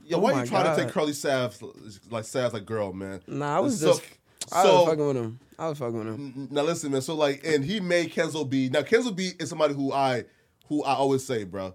Yo, 0.07 0.17
Oh 0.17 0.21
why 0.21 0.33
my 0.33 0.43
you 0.43 0.49
trying 0.49 0.65
to 0.65 0.77
take 0.77 0.87
God. 0.87 0.95
Curly 1.03 1.13
Sav's 1.13 1.63
like 2.11 2.25
Sav's 2.25 2.55
like 2.55 2.65
girl, 2.65 2.93
man? 2.93 3.21
nah, 3.27 3.57
I 3.57 3.61
was 3.61 3.81
So- 3.81 3.89
just. 3.89 4.03
I 4.53 4.63
so- 4.63 4.79
was 4.81 4.89
fucking 4.89 5.07
with 5.07 5.17
him. 5.17 5.39
I 5.59 5.69
was 5.69 5.79
fucking 5.79 5.99
with 5.99 6.07
him. 6.07 6.49
Now 6.51 6.63
listen, 6.63 6.91
man. 6.91 7.03
So 7.03 7.15
like, 7.15 7.43
and 7.45 7.63
he 7.65 7.79
made 7.81 8.13
Kenzo 8.13 8.49
B. 8.49 8.71
Now 8.73 8.81
Kenzo 8.81 9.15
B 9.15 9.33
is 9.39 9.51
somebody 9.51 9.75
who 9.75 9.93
I, 9.93 10.25
who 10.69 10.83
I 10.83 10.95
always 10.95 11.23
say, 11.25 11.45
bro. 11.45 11.75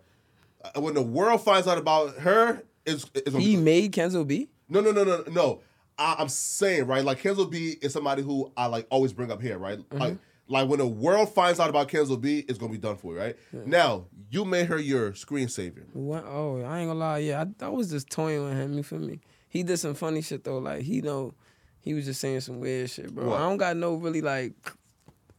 uh, 0.63 0.81
When 0.81 0.95
the 0.95 1.01
world 1.03 1.41
finds 1.43 1.67
out 1.67 1.77
about 1.77 2.15
her, 2.17 2.63
it's 2.85 3.05
gonna 3.05 3.39
He 3.43 3.55
made 3.55 3.91
Kenzo 3.93 4.25
B. 4.25 4.49
no, 4.69 4.81
no, 4.81 4.91
no, 4.91 5.03
no, 5.03 5.23
no. 5.31 5.61
I, 5.97 6.15
I'm 6.19 6.29
saying 6.29 6.87
right, 6.87 7.03
like 7.03 7.21
Kenzo 7.21 7.49
B 7.49 7.77
is 7.81 7.93
somebody 7.93 8.21
who 8.21 8.51
I 8.57 8.67
like 8.67 8.87
always 8.89 9.13
bring 9.13 9.31
up 9.31 9.41
here, 9.41 9.57
right? 9.57 9.79
Mm-hmm. 9.79 9.97
Like, 9.97 10.17
like 10.47 10.69
when 10.69 10.79
the 10.79 10.87
world 10.87 11.33
finds 11.33 11.59
out 11.59 11.69
about 11.69 11.87
Kenzo 11.87 12.19
B, 12.19 12.45
it's 12.47 12.57
gonna 12.57 12.71
be 12.71 12.77
done 12.77 12.97
for, 12.97 13.13
you, 13.13 13.19
right? 13.19 13.35
Now 13.51 14.05
you 14.29 14.45
made 14.45 14.67
her 14.67 14.77
your 14.77 15.11
screensaver. 15.11 15.83
What? 15.93 16.25
Oh, 16.25 16.61
I 16.61 16.79
ain't 16.79 16.89
gonna 16.89 16.99
lie. 16.99 17.19
Yeah, 17.19 17.45
I, 17.61 17.65
I 17.65 17.69
was 17.69 17.89
just 17.89 18.09
toying 18.09 18.43
with 18.43 18.53
him. 18.53 18.73
You 18.73 18.83
feel 18.83 18.99
me? 18.99 19.19
He 19.47 19.63
did 19.63 19.77
some 19.77 19.93
funny 19.95 20.21
shit 20.21 20.43
though. 20.43 20.57
Like 20.57 20.81
he 20.81 21.01
know, 21.01 21.33
he 21.79 21.93
was 21.93 22.05
just 22.05 22.19
saying 22.19 22.41
some 22.41 22.59
weird 22.59 22.89
shit, 22.89 23.13
bro. 23.13 23.29
What? 23.29 23.39
I 23.39 23.43
don't 23.43 23.57
got 23.57 23.77
no 23.77 23.95
really 23.95 24.21
like 24.21 24.53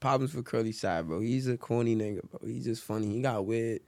problems 0.00 0.34
with 0.34 0.44
Curly 0.46 0.72
side, 0.72 1.06
bro. 1.06 1.20
He's 1.20 1.48
a 1.48 1.56
corny 1.56 1.94
nigga, 1.94 2.22
bro. 2.30 2.40
He's 2.48 2.64
just 2.64 2.82
funny. 2.82 3.08
He 3.08 3.20
got 3.20 3.44
weird, 3.44 3.80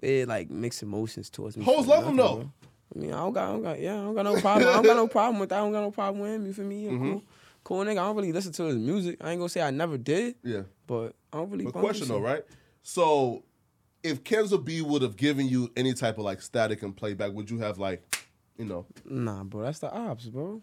weird 0.00 0.28
like 0.28 0.50
mixed 0.50 0.82
emotions 0.82 1.28
towards 1.30 1.56
me. 1.56 1.64
Hoes 1.64 1.86
love 1.86 2.06
him, 2.06 2.16
though. 2.16 2.36
bro. 2.36 2.52
I 2.94 2.98
mean, 2.98 3.12
I 3.12 3.18
don't 3.18 3.32
got, 3.32 3.48
I 3.48 3.52
don't 3.52 3.62
got, 3.62 3.80
yeah, 3.80 3.92
I 3.94 3.96
don't 4.04 4.14
got 4.14 4.22
no 4.24 4.40
problem. 4.40 4.68
I 4.68 4.72
don't 4.74 4.84
got 4.84 4.96
no 4.96 5.08
problem 5.08 5.38
with 5.40 5.48
that. 5.50 5.56
I 5.56 5.58
don't 5.60 5.72
got 5.72 5.80
no 5.82 5.90
problem 5.90 6.22
with 6.22 6.30
him. 6.32 6.46
You 6.46 6.52
feel 6.54 6.64
me? 6.64 6.80
He 6.80 6.86
a 6.86 6.90
Mm-hmm. 6.90 7.10
cool, 7.12 7.22
cool 7.64 7.84
nigga. 7.84 7.90
I 7.92 8.06
don't 8.06 8.16
really 8.16 8.32
listen 8.32 8.52
to 8.52 8.64
his 8.64 8.76
music. 8.76 9.18
I 9.20 9.30
ain't 9.30 9.38
gonna 9.40 9.48
say 9.48 9.60
I 9.62 9.70
never 9.70 9.98
did, 9.98 10.36
Yeah. 10.42 10.62
but 10.86 11.14
I 11.32 11.36
don't 11.38 11.50
really. 11.50 11.64
But 11.64 11.74
question 11.74 12.08
though, 12.08 12.20
right? 12.20 12.44
So, 12.82 13.44
if 14.02 14.24
Kenzo 14.24 14.64
B 14.64 14.80
would 14.80 15.02
have 15.02 15.16
given 15.16 15.46
you 15.48 15.70
any 15.76 15.92
type 15.92 16.16
of 16.18 16.24
like 16.24 16.40
static 16.40 16.82
and 16.82 16.96
playback, 16.96 17.32
would 17.32 17.50
you 17.50 17.58
have 17.58 17.78
like, 17.78 18.16
you 18.56 18.64
know, 18.64 18.86
Nah, 19.04 19.44
bro, 19.44 19.62
that's 19.64 19.80
the 19.80 19.92
ops, 19.92 20.26
bro. 20.26 20.62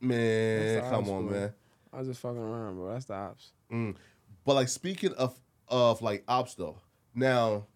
man, 0.00 0.80
come 0.82 0.94
ops, 1.04 1.08
on, 1.10 1.26
bro. 1.26 1.36
man. 1.40 1.52
I 1.92 1.98
was 1.98 2.08
just 2.08 2.20
fucking 2.20 2.38
around, 2.38 2.76
bro. 2.76 2.92
That's 2.92 3.04
the 3.06 3.14
ops. 3.14 3.52
Mm. 3.72 3.96
But 4.44 4.54
like 4.54 4.68
speaking 4.68 5.12
of 5.14 5.38
of 5.68 6.02
like 6.02 6.24
ops 6.28 6.54
though, 6.54 6.78
now 7.14 7.66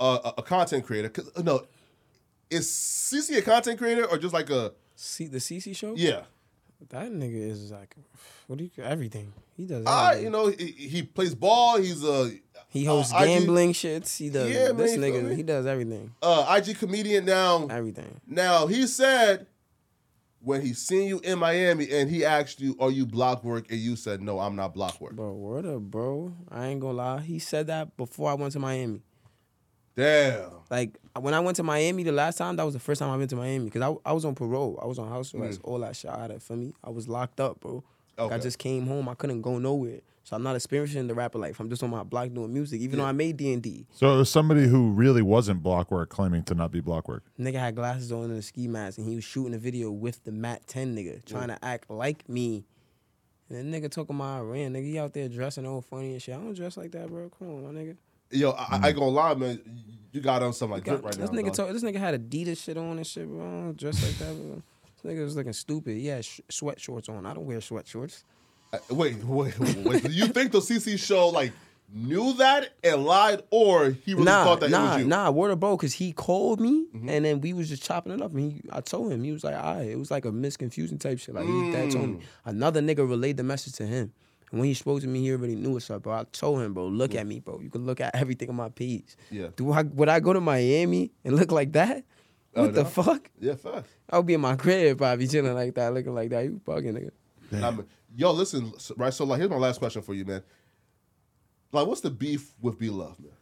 uh, 0.00 0.18
a, 0.24 0.34
a 0.38 0.42
content 0.42 0.84
creator, 0.84 1.08
'cause- 1.08 1.30
no, 1.42 1.66
is 2.50 2.66
CC 2.68 3.38
a 3.38 3.42
content 3.42 3.78
creator 3.78 4.04
or 4.06 4.18
just 4.18 4.34
like 4.34 4.50
a 4.50 4.72
See 4.94 5.26
the 5.28 5.38
CC 5.38 5.74
show? 5.76 5.94
yeah? 5.96 6.22
That 6.90 7.10
nigga 7.10 7.50
is 7.50 7.70
like, 7.72 7.94
what 8.46 8.58
do 8.58 8.64
you 8.64 8.70
everything? 8.82 9.32
He 9.56 9.66
does. 9.66 9.84
I 9.84 10.10
everything. 10.12 10.24
you 10.24 10.30
know 10.30 10.46
he, 10.46 10.66
he 10.66 11.02
plays 11.02 11.34
ball. 11.34 11.76
He's 11.78 12.04
a 12.04 12.30
he 12.68 12.84
hosts 12.84 13.12
uh, 13.12 13.18
IG 13.18 13.26
gambling 13.40 13.72
shits. 13.72 14.16
He 14.16 14.30
does. 14.30 14.48
Yeah, 14.50 14.72
this 14.72 14.94
feel 14.94 15.02
nigga, 15.02 15.24
me? 15.28 15.34
he 15.34 15.42
does 15.42 15.66
everything. 15.66 16.14
uh, 16.22 16.60
IG 16.62 16.78
comedian 16.78 17.24
now. 17.24 17.66
Everything. 17.68 18.20
Now 18.26 18.66
he 18.68 18.86
said 18.86 19.48
when 20.40 20.60
he 20.62 20.72
seen 20.72 21.08
you 21.08 21.18
in 21.20 21.38
Miami 21.40 21.90
and 21.90 22.08
he 22.08 22.24
asked 22.24 22.60
you, 22.60 22.76
"Are 22.78 22.92
you 22.92 23.06
Blockwork?" 23.06 23.70
and 23.70 23.80
you 23.80 23.96
said, 23.96 24.22
"No, 24.22 24.38
I'm 24.38 24.54
not 24.54 24.72
Blockwork." 24.72 25.16
Bro, 25.16 25.32
what 25.32 25.66
up, 25.66 25.80
bro. 25.82 26.32
I 26.48 26.66
ain't 26.68 26.80
gonna 26.80 26.92
lie. 26.92 27.20
He 27.20 27.40
said 27.40 27.66
that 27.66 27.96
before 27.96 28.30
I 28.30 28.34
went 28.34 28.52
to 28.52 28.60
Miami. 28.60 29.02
Damn. 29.98 30.50
Like 30.70 30.96
when 31.18 31.34
I 31.34 31.40
went 31.40 31.56
to 31.56 31.64
Miami 31.64 32.04
the 32.04 32.12
last 32.12 32.38
time, 32.38 32.54
that 32.54 32.62
was 32.62 32.74
the 32.74 32.80
first 32.80 33.00
time 33.00 33.10
I 33.10 33.16
went 33.16 33.30
to 33.30 33.36
Miami 33.36 33.64
because 33.64 33.82
I, 33.82 34.10
I 34.10 34.12
was 34.12 34.24
on 34.24 34.36
parole. 34.36 34.78
I 34.80 34.86
was 34.86 34.96
on 34.96 35.08
house 35.08 35.32
mm. 35.32 35.40
arrest. 35.40 35.60
All 35.64 35.80
that 35.80 35.96
shit 35.96 36.10
out 36.10 36.30
of 36.30 36.40
for 36.40 36.54
me. 36.54 36.72
I 36.84 36.90
was 36.90 37.08
locked 37.08 37.40
up, 37.40 37.58
bro. 37.58 37.82
Like 38.16 38.30
I 38.30 38.38
just 38.38 38.58
came 38.58 38.86
home. 38.86 39.08
I 39.08 39.14
couldn't 39.14 39.42
go 39.42 39.58
nowhere. 39.58 40.00
So 40.22 40.36
I'm 40.36 40.44
not 40.44 40.54
experiencing 40.54 41.08
the 41.08 41.14
rapper 41.14 41.38
life. 41.38 41.58
I'm 41.58 41.68
just 41.68 41.82
on 41.82 41.90
my 41.90 42.04
block 42.04 42.32
doing 42.32 42.52
music. 42.52 42.80
Even 42.80 43.00
though 43.00 43.06
I 43.06 43.12
made 43.12 43.38
D 43.38 43.52
and 43.52 43.60
D. 43.60 43.86
So 43.90 44.14
it 44.14 44.18
was 44.18 44.30
somebody 44.30 44.68
who 44.68 44.92
really 44.92 45.22
wasn't 45.22 45.64
Blockwork 45.64 46.10
claiming 46.10 46.44
to 46.44 46.54
not 46.54 46.70
be 46.70 46.80
Blockwork. 46.80 47.22
Nigga 47.40 47.58
had 47.58 47.74
glasses 47.74 48.12
on 48.12 48.24
and 48.24 48.38
a 48.38 48.42
ski 48.42 48.68
mask, 48.68 48.98
and 48.98 49.08
he 49.08 49.16
was 49.16 49.24
shooting 49.24 49.54
a 49.54 49.58
video 49.58 49.90
with 49.90 50.22
the 50.22 50.30
Matt 50.30 50.66
10 50.68 50.94
nigga, 50.94 51.16
mm. 51.16 51.24
trying 51.24 51.48
to 51.48 51.64
act 51.64 51.90
like 51.90 52.28
me. 52.28 52.64
And 53.48 53.72
then 53.72 53.82
nigga 53.82 53.90
talking 53.90 54.14
about 54.14 54.42
Iran, 54.42 54.74
nigga, 54.74 54.84
he 54.84 54.98
out 54.98 55.12
there 55.14 55.28
dressing 55.28 55.66
all 55.66 55.80
funny 55.80 56.12
and 56.12 56.22
shit. 56.22 56.36
I 56.36 56.38
don't 56.38 56.54
dress 56.54 56.76
like 56.76 56.92
that, 56.92 57.08
bro. 57.08 57.30
Come 57.36 57.48
on, 57.48 57.64
my 57.64 57.80
nigga. 57.80 57.96
Yo, 58.30 58.50
I, 58.50 58.80
I 58.82 58.88
ain't 58.88 58.96
gonna 58.96 59.10
lie, 59.10 59.34
man. 59.34 59.60
You 60.12 60.20
got 60.20 60.42
on 60.42 60.52
something 60.52 60.74
like 60.76 60.84
drip 60.84 61.04
right 61.04 61.14
this 61.14 61.30
now. 61.30 61.38
nigga 61.38 61.52
talk, 61.52 61.70
this 61.70 61.82
nigga 61.82 61.96
had 61.96 62.30
Adidas 62.30 62.62
shit 62.62 62.76
on 62.76 62.96
and 62.96 63.06
shit, 63.06 63.26
bro. 63.28 63.44
I 63.44 63.66
like 63.68 63.76
that, 63.76 64.34
bro. 64.34 64.62
This 65.02 65.12
nigga 65.12 65.22
was 65.24 65.36
looking 65.36 65.52
stupid. 65.52 65.96
He 65.96 66.06
had 66.08 66.24
sh- 66.24 66.40
sweat 66.48 66.80
shorts 66.80 67.08
on. 67.08 67.24
I 67.26 67.34
don't 67.34 67.46
wear 67.46 67.60
sweat 67.60 67.86
shorts. 67.86 68.24
Uh, 68.72 68.78
Wait, 68.90 69.16
wait, 69.24 69.58
wait. 69.58 70.10
You 70.10 70.26
think 70.26 70.52
the 70.52 70.60
CC 70.60 70.98
show 70.98 71.28
like 71.28 71.52
knew 71.94 72.34
that 72.34 72.70
and 72.84 73.04
lied, 73.06 73.42
or 73.50 73.90
he 73.90 74.12
really 74.12 74.24
nah, 74.26 74.44
thought 74.44 74.60
that 74.60 74.70
nah, 74.70 74.78
it 74.78 74.82
was 74.88 74.92
you? 74.96 75.00
Mm-hmm. 75.04 75.08
nah, 75.08 75.30
word 75.30 75.50
of 75.52 75.60
bro, 75.60 75.74
cause 75.78 75.94
he 75.94 76.12
called 76.12 76.60
me 76.60 76.84
and 77.06 77.24
then 77.24 77.40
we 77.40 77.54
was 77.54 77.70
just 77.70 77.82
chopping 77.82 78.12
it 78.12 78.20
up 78.20 78.32
and 78.32 78.40
he, 78.52 78.60
I 78.70 78.82
told 78.82 79.10
him 79.10 79.24
he 79.24 79.32
was 79.32 79.42
like, 79.42 79.54
all 79.56 79.76
right, 79.76 79.86
it 79.88 79.98
was 79.98 80.10
like 80.10 80.26
a 80.26 80.30
misconfusion 80.30 81.00
type 81.00 81.18
shit. 81.18 81.34
Like 81.34 81.46
he 81.46 81.70
that 81.72 81.90
told 81.90 82.04
Mm. 82.04 82.18
me 82.18 82.24
another 82.44 82.82
nigga 82.82 83.08
relayed 83.08 83.38
the 83.38 83.42
message 83.42 83.72
to 83.74 83.86
him, 83.86 84.12
and 84.50 84.60
when 84.60 84.68
he 84.68 84.74
spoke 84.74 85.00
to 85.02 85.06
me, 85.06 85.20
he 85.20 85.32
already 85.32 85.56
knew 85.56 85.72
what's 85.72 85.90
up, 85.90 86.02
bro. 86.02 86.14
I 86.14 86.24
told 86.32 86.60
him, 86.62 86.72
bro, 86.74 86.86
look 86.86 87.14
at 87.14 87.26
me, 87.26 87.40
bro. 87.40 87.60
You 87.60 87.70
can 87.70 87.84
look 87.84 88.00
at 88.00 88.14
everything 88.14 88.48
on 88.48 88.56
my 88.56 88.68
page. 88.70 89.16
Yeah. 89.30 89.48
Do 89.56 89.72
I 89.72 89.82
would 89.82 90.08
I 90.08 90.20
go 90.20 90.32
to 90.32 90.40
Miami 90.40 91.10
and 91.24 91.36
look 91.36 91.52
like 91.52 91.72
that? 91.72 92.04
Oh, 92.54 92.62
What 92.64 92.74
the 92.74 92.84
fuck? 92.84 93.30
Yeah, 93.38 93.54
fuck. 93.54 93.84
I 94.08 94.16
would 94.16 94.26
be 94.26 94.34
in 94.34 94.40
my 94.40 94.56
crib, 94.56 94.98
probably 94.98 95.28
chilling 95.28 95.54
like 95.54 95.74
that, 95.74 95.92
looking 95.92 96.14
like 96.14 96.30
that. 96.30 96.44
You 96.44 96.60
fucking 96.64 96.94
nigga. 96.94 97.10
I 97.64 97.70
mean, 97.70 97.86
yo, 98.16 98.32
listen, 98.32 98.72
right? 98.96 99.12
So, 99.12 99.24
like, 99.24 99.38
here's 99.38 99.50
my 99.50 99.56
last 99.56 99.78
question 99.78 100.02
for 100.02 100.14
you, 100.14 100.24
man. 100.24 100.42
Like, 101.72 101.86
what's 101.86 102.00
the 102.00 102.10
beef 102.10 102.54
with 102.60 102.78
B 102.78 102.88
Love, 102.88 103.18
man? 103.20 103.32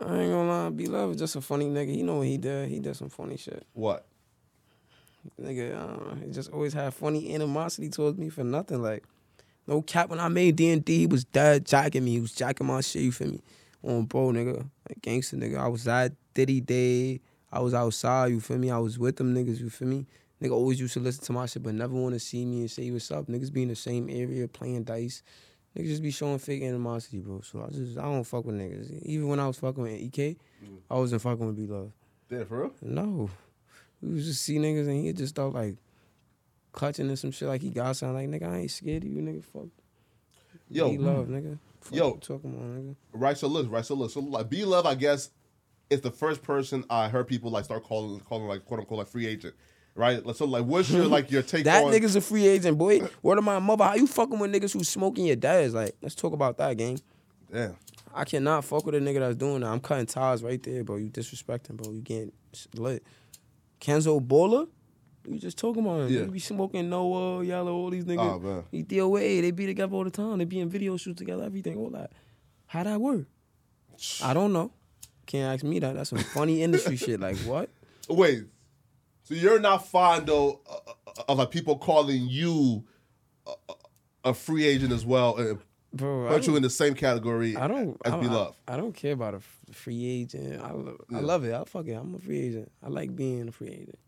I 0.00 0.20
ain't 0.22 0.32
gonna 0.32 0.48
lie, 0.48 0.70
B 0.70 0.86
Love 0.86 1.10
is 1.10 1.16
just 1.16 1.34
a 1.34 1.40
funny 1.40 1.66
nigga. 1.66 1.92
He 1.92 2.02
know 2.02 2.18
what 2.18 2.26
he 2.28 2.38
did. 2.38 2.68
He 2.68 2.78
did 2.78 2.94
some 2.94 3.08
funny 3.08 3.36
shit. 3.36 3.66
What? 3.72 4.06
Nigga, 5.40 5.74
uh, 5.76 6.14
he 6.24 6.30
just 6.30 6.50
always 6.52 6.72
had 6.72 6.94
funny 6.94 7.34
animosity 7.34 7.90
towards 7.90 8.16
me 8.16 8.28
for 8.30 8.44
nothing. 8.44 8.82
Like, 8.82 9.04
no 9.66 9.82
cap. 9.82 10.10
When 10.10 10.20
I 10.20 10.28
made 10.28 10.56
D 10.56 10.70
and 10.70 10.84
D, 10.84 10.98
he 10.98 11.06
was 11.06 11.24
dead 11.24 11.66
jacking 11.66 12.04
me. 12.04 12.12
He 12.12 12.20
was 12.20 12.32
jacking 12.32 12.66
my 12.66 12.80
shit. 12.80 13.02
You 13.02 13.12
feel 13.12 13.28
me? 13.28 13.42
On 13.82 14.04
bro, 14.04 14.28
nigga, 14.28 14.68
like 14.88 15.00
gangster, 15.02 15.36
nigga. 15.36 15.58
I 15.58 15.68
was 15.68 15.88
at 15.88 16.12
Diddy 16.34 16.60
Day. 16.60 17.20
I 17.52 17.60
was 17.60 17.74
outside. 17.74 18.30
You 18.30 18.40
feel 18.40 18.58
me? 18.58 18.70
I 18.70 18.78
was 18.78 18.98
with 18.98 19.16
them 19.16 19.34
niggas. 19.34 19.60
You 19.60 19.70
feel 19.70 19.88
me? 19.88 20.06
Nigga 20.42 20.52
always 20.52 20.80
used 20.80 20.94
to 20.94 21.00
listen 21.00 21.24
to 21.24 21.32
my 21.32 21.46
shit, 21.46 21.62
but 21.62 21.74
never 21.74 21.94
want 21.94 22.14
to 22.14 22.20
see 22.20 22.44
me 22.44 22.60
and 22.60 22.70
say 22.70 22.90
what's 22.90 23.10
up. 23.10 23.26
Niggas 23.26 23.52
be 23.52 23.62
in 23.62 23.68
the 23.68 23.76
same 23.76 24.08
area 24.08 24.48
playing 24.48 24.84
dice. 24.84 25.22
Niggas 25.76 25.88
just 25.88 26.02
be 26.02 26.10
showing 26.10 26.38
fake 26.38 26.62
animosity, 26.62 27.18
bro. 27.18 27.40
So 27.42 27.62
I 27.62 27.70
just 27.70 27.98
I 27.98 28.02
don't 28.02 28.24
fuck 28.24 28.44
with 28.44 28.56
niggas. 28.56 29.02
Even 29.02 29.28
when 29.28 29.38
I 29.38 29.46
was 29.46 29.58
fucking 29.58 29.82
with 29.82 30.00
EK, 30.00 30.36
mm. 30.64 30.78
I 30.90 30.94
wasn't 30.94 31.22
fucking 31.22 31.46
with 31.46 31.56
B 31.56 31.66
Love. 31.66 31.92
Damn, 32.28 32.46
for 32.46 32.62
real? 32.62 32.72
No. 32.82 33.30
We 34.00 34.14
was 34.14 34.24
just 34.24 34.42
see 34.42 34.56
niggas 34.56 34.88
and 34.88 35.04
he 35.04 35.12
just 35.12 35.34
thought 35.34 35.52
like 35.52 35.76
clutching 36.72 37.08
and 37.08 37.18
some 37.18 37.30
shit 37.30 37.48
like 37.48 37.62
he 37.62 37.70
got 37.70 37.96
something 37.96 38.30
like 38.30 38.42
nigga, 38.42 38.50
I 38.50 38.58
ain't 38.58 38.70
scared 38.70 39.04
of 39.04 39.10
you, 39.10 39.22
nigga. 39.22 39.44
Fuck. 39.44 39.68
Yo, 40.68 40.88
love, 40.90 41.26
hmm. 41.26 41.34
nigga. 41.34 41.58
Fuck 41.80 41.94
Yo. 41.94 42.12
talking 42.16 42.54
about, 42.54 42.66
nigga. 42.66 42.96
Right. 43.12 43.36
So 43.36 43.48
look, 43.48 43.70
right. 43.70 43.84
So 43.84 43.94
look. 43.94 44.10
So 44.10 44.20
like, 44.20 44.48
B 44.48 44.64
Love, 44.64 44.86
I 44.86 44.94
guess, 44.94 45.30
is 45.88 46.00
the 46.00 46.10
first 46.10 46.42
person 46.42 46.84
I 46.88 47.08
heard 47.08 47.26
people 47.26 47.50
like 47.50 47.64
start 47.64 47.84
calling, 47.84 48.20
calling 48.20 48.46
like 48.46 48.64
quote 48.64 48.80
unquote 48.80 48.98
like 48.98 49.08
free 49.08 49.26
agent. 49.26 49.54
Right. 49.94 50.22
So 50.36 50.44
like, 50.44 50.64
what's 50.64 50.90
your 50.90 51.06
like 51.06 51.30
your 51.30 51.42
take 51.42 51.64
That 51.64 51.84
on? 51.84 51.92
nigga's 51.92 52.16
a 52.16 52.20
free 52.20 52.46
agent, 52.46 52.78
boy. 52.78 53.00
Word 53.22 53.38
of 53.38 53.44
my 53.44 53.58
mother, 53.58 53.84
how 53.84 53.94
you 53.94 54.06
fucking 54.06 54.38
with 54.38 54.52
niggas 54.52 54.72
who 54.72 54.84
smoking 54.84 55.26
your 55.26 55.36
dads? 55.36 55.74
Like, 55.74 55.96
let's 56.00 56.14
talk 56.14 56.32
about 56.32 56.56
that, 56.58 56.76
gang. 56.76 57.00
Damn. 57.52 57.76
I 58.14 58.24
cannot 58.24 58.64
fuck 58.64 58.86
with 58.86 58.94
a 58.94 59.00
nigga 59.00 59.20
that's 59.20 59.36
doing 59.36 59.60
that. 59.60 59.68
I'm 59.68 59.80
cutting 59.80 60.06
ties 60.06 60.42
right 60.42 60.62
there, 60.62 60.82
bro. 60.84 60.96
You 60.96 61.10
disrespecting, 61.10 61.76
bro. 61.76 61.92
You 61.92 62.00
getting 62.00 62.32
lit. 62.74 63.04
Kenzo 63.80 64.20
Balla, 64.20 64.68
you 65.32 65.38
just 65.38 65.58
talking 65.58 65.84
about 65.84 66.02
him. 66.02 66.08
Yeah. 66.08 66.20
You 66.20 66.26
be 66.26 66.38
smoking 66.38 66.88
Noah, 66.90 67.44
Yellow, 67.44 67.72
all 67.72 67.90
these 67.90 68.04
niggas. 68.04 68.18
Oh 68.36 68.38
man. 68.38 68.64
He 68.70 68.82
DOA, 68.84 69.40
they 69.42 69.50
be 69.50 69.66
together 69.66 69.94
all 69.94 70.04
the 70.04 70.10
time. 70.10 70.38
They 70.38 70.44
be 70.44 70.60
in 70.60 70.68
video 70.68 70.96
shoots 70.96 71.18
together, 71.18 71.44
everything, 71.44 71.76
all 71.76 71.90
that. 71.90 72.12
How 72.66 72.82
that 72.84 73.00
work? 73.00 73.26
I 74.22 74.32
don't 74.34 74.52
know. 74.52 74.72
Can't 75.26 75.54
ask 75.54 75.64
me 75.64 75.78
that. 75.80 75.94
That's 75.94 76.10
some 76.10 76.18
funny 76.18 76.62
industry 76.64 76.96
shit. 76.96 77.20
Like 77.20 77.36
what? 77.38 77.68
Wait. 78.08 78.44
So 79.24 79.34
you're 79.34 79.60
not 79.60 79.86
fond 79.86 80.26
though 80.26 80.60
uh, 80.68 81.22
of 81.28 81.38
like 81.38 81.50
people 81.50 81.78
calling 81.78 82.26
you 82.28 82.84
a, 83.46 83.52
a 84.24 84.34
free 84.34 84.66
agent 84.66 84.92
as 84.92 85.04
well 85.06 85.36
and 85.36 85.58
Bro, 85.92 86.28
I 86.28 86.34
put 86.34 86.46
you 86.46 86.54
in 86.54 86.62
the 86.62 86.70
same 86.70 86.94
category 86.94 87.56
I 87.56 87.66
don't, 87.66 87.96
as 88.04 88.12
I, 88.12 88.16
Love. 88.16 88.56
I, 88.68 88.74
I 88.74 88.76
don't 88.76 88.92
care 88.94 89.12
about 89.12 89.34
a 89.34 89.40
free 89.72 90.06
agent. 90.06 90.62
I, 90.62 90.70
lo- 90.72 90.96
I 91.12 91.14
Yeah. 91.16 91.20
love 91.20 91.44
it. 91.44 91.52
I 91.52 91.64
fuck 91.64 91.86
it. 91.88 91.94
I'm 91.94 92.14
a 92.14 92.18
free 92.20 92.40
agent. 92.40 92.70
I 92.80 92.88
like 92.88 93.14
being 93.16 93.48
a 93.48 93.52
free 93.52 93.68
agent. 93.70 93.98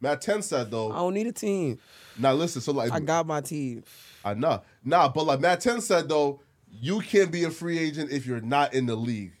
Matt 0.00 0.20
Ten 0.20 0.42
said 0.42 0.70
though. 0.70 0.92
I 0.92 0.96
don't 0.96 1.14
need 1.14 1.26
a 1.26 1.32
team. 1.32 1.78
Now 2.18 2.32
listen. 2.32 2.60
So 2.60 2.72
like 2.72 2.92
I 2.92 3.00
got 3.00 3.26
my 3.26 3.40
team. 3.40 3.84
I 4.24 4.34
know. 4.34 4.62
Nah, 4.84 5.08
but 5.08 5.24
like 5.24 5.40
Matt 5.40 5.60
Ten 5.60 5.80
said 5.80 6.08
though, 6.08 6.40
you 6.70 7.00
can't 7.00 7.30
be 7.30 7.44
a 7.44 7.50
free 7.50 7.78
agent 7.78 8.10
if 8.10 8.26
you're 8.26 8.40
not 8.40 8.74
in 8.74 8.86
the 8.86 8.96
league. 8.96 9.32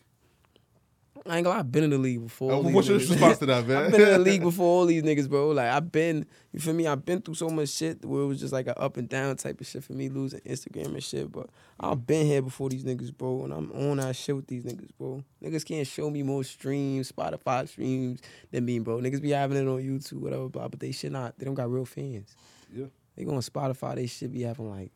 I 1.28 1.36
ain't 1.36 1.44
gonna 1.44 1.54
lie, 1.56 1.60
I've 1.60 1.70
been 1.70 1.84
in 1.84 1.90
the 1.90 1.98
league 1.98 2.22
before. 2.22 2.52
all 2.52 2.60
Uh, 2.60 2.62
these 2.68 2.74
What's 2.74 2.88
your 2.88 2.98
niggas. 2.98 3.10
response 3.10 3.38
to 3.38 3.46
that, 3.46 3.66
man? 3.66 3.76
I've 3.86 3.92
been 3.92 4.00
in 4.00 4.08
the 4.12 4.18
league 4.18 4.42
before 4.42 4.66
all 4.66 4.86
these 4.86 5.02
niggas, 5.02 5.28
bro. 5.28 5.50
Like 5.50 5.70
I've 5.70 5.92
been, 5.92 6.26
you 6.52 6.60
feel 6.60 6.74
me? 6.74 6.86
I've 6.86 7.04
been 7.04 7.20
through 7.20 7.34
so 7.34 7.48
much 7.50 7.68
shit 7.68 8.04
where 8.04 8.22
it 8.22 8.26
was 8.26 8.40
just 8.40 8.52
like 8.52 8.66
an 8.66 8.74
up 8.76 8.96
and 8.96 9.08
down 9.08 9.36
type 9.36 9.60
of 9.60 9.66
shit 9.66 9.84
for 9.84 9.92
me, 9.92 10.08
losing 10.08 10.40
Instagram 10.40 10.86
and 10.86 11.02
shit. 11.04 11.30
But 11.30 11.50
I've 11.78 12.06
been 12.06 12.26
here 12.26 12.42
before 12.42 12.68
these 12.70 12.84
niggas, 12.84 13.16
bro, 13.16 13.44
and 13.44 13.52
I'm 13.52 13.70
on 13.72 13.98
that 13.98 14.16
shit 14.16 14.36
with 14.36 14.46
these 14.46 14.64
niggas, 14.64 14.90
bro. 14.98 15.22
Niggas 15.42 15.64
can't 15.64 15.86
show 15.86 16.10
me 16.10 16.22
more 16.22 16.44
streams, 16.44 17.12
Spotify 17.12 17.68
streams 17.68 18.20
than 18.50 18.64
me, 18.64 18.78
bro. 18.78 18.98
Niggas 18.98 19.20
be 19.22 19.30
having 19.30 19.58
it 19.58 19.68
on 19.68 19.82
YouTube, 19.82 20.20
whatever, 20.20 20.48
blah, 20.48 20.68
but 20.68 20.80
they 20.80 20.92
should 20.92 21.12
not. 21.12 21.38
They 21.38 21.44
don't 21.44 21.54
got 21.54 21.70
real 21.70 21.84
fans. 21.84 22.34
Yeah. 22.74 22.86
They 23.16 23.24
go 23.24 23.32
on 23.34 23.40
Spotify, 23.40 23.96
they 23.96 24.06
should 24.06 24.32
be 24.32 24.42
having 24.42 24.70
like 24.70 24.92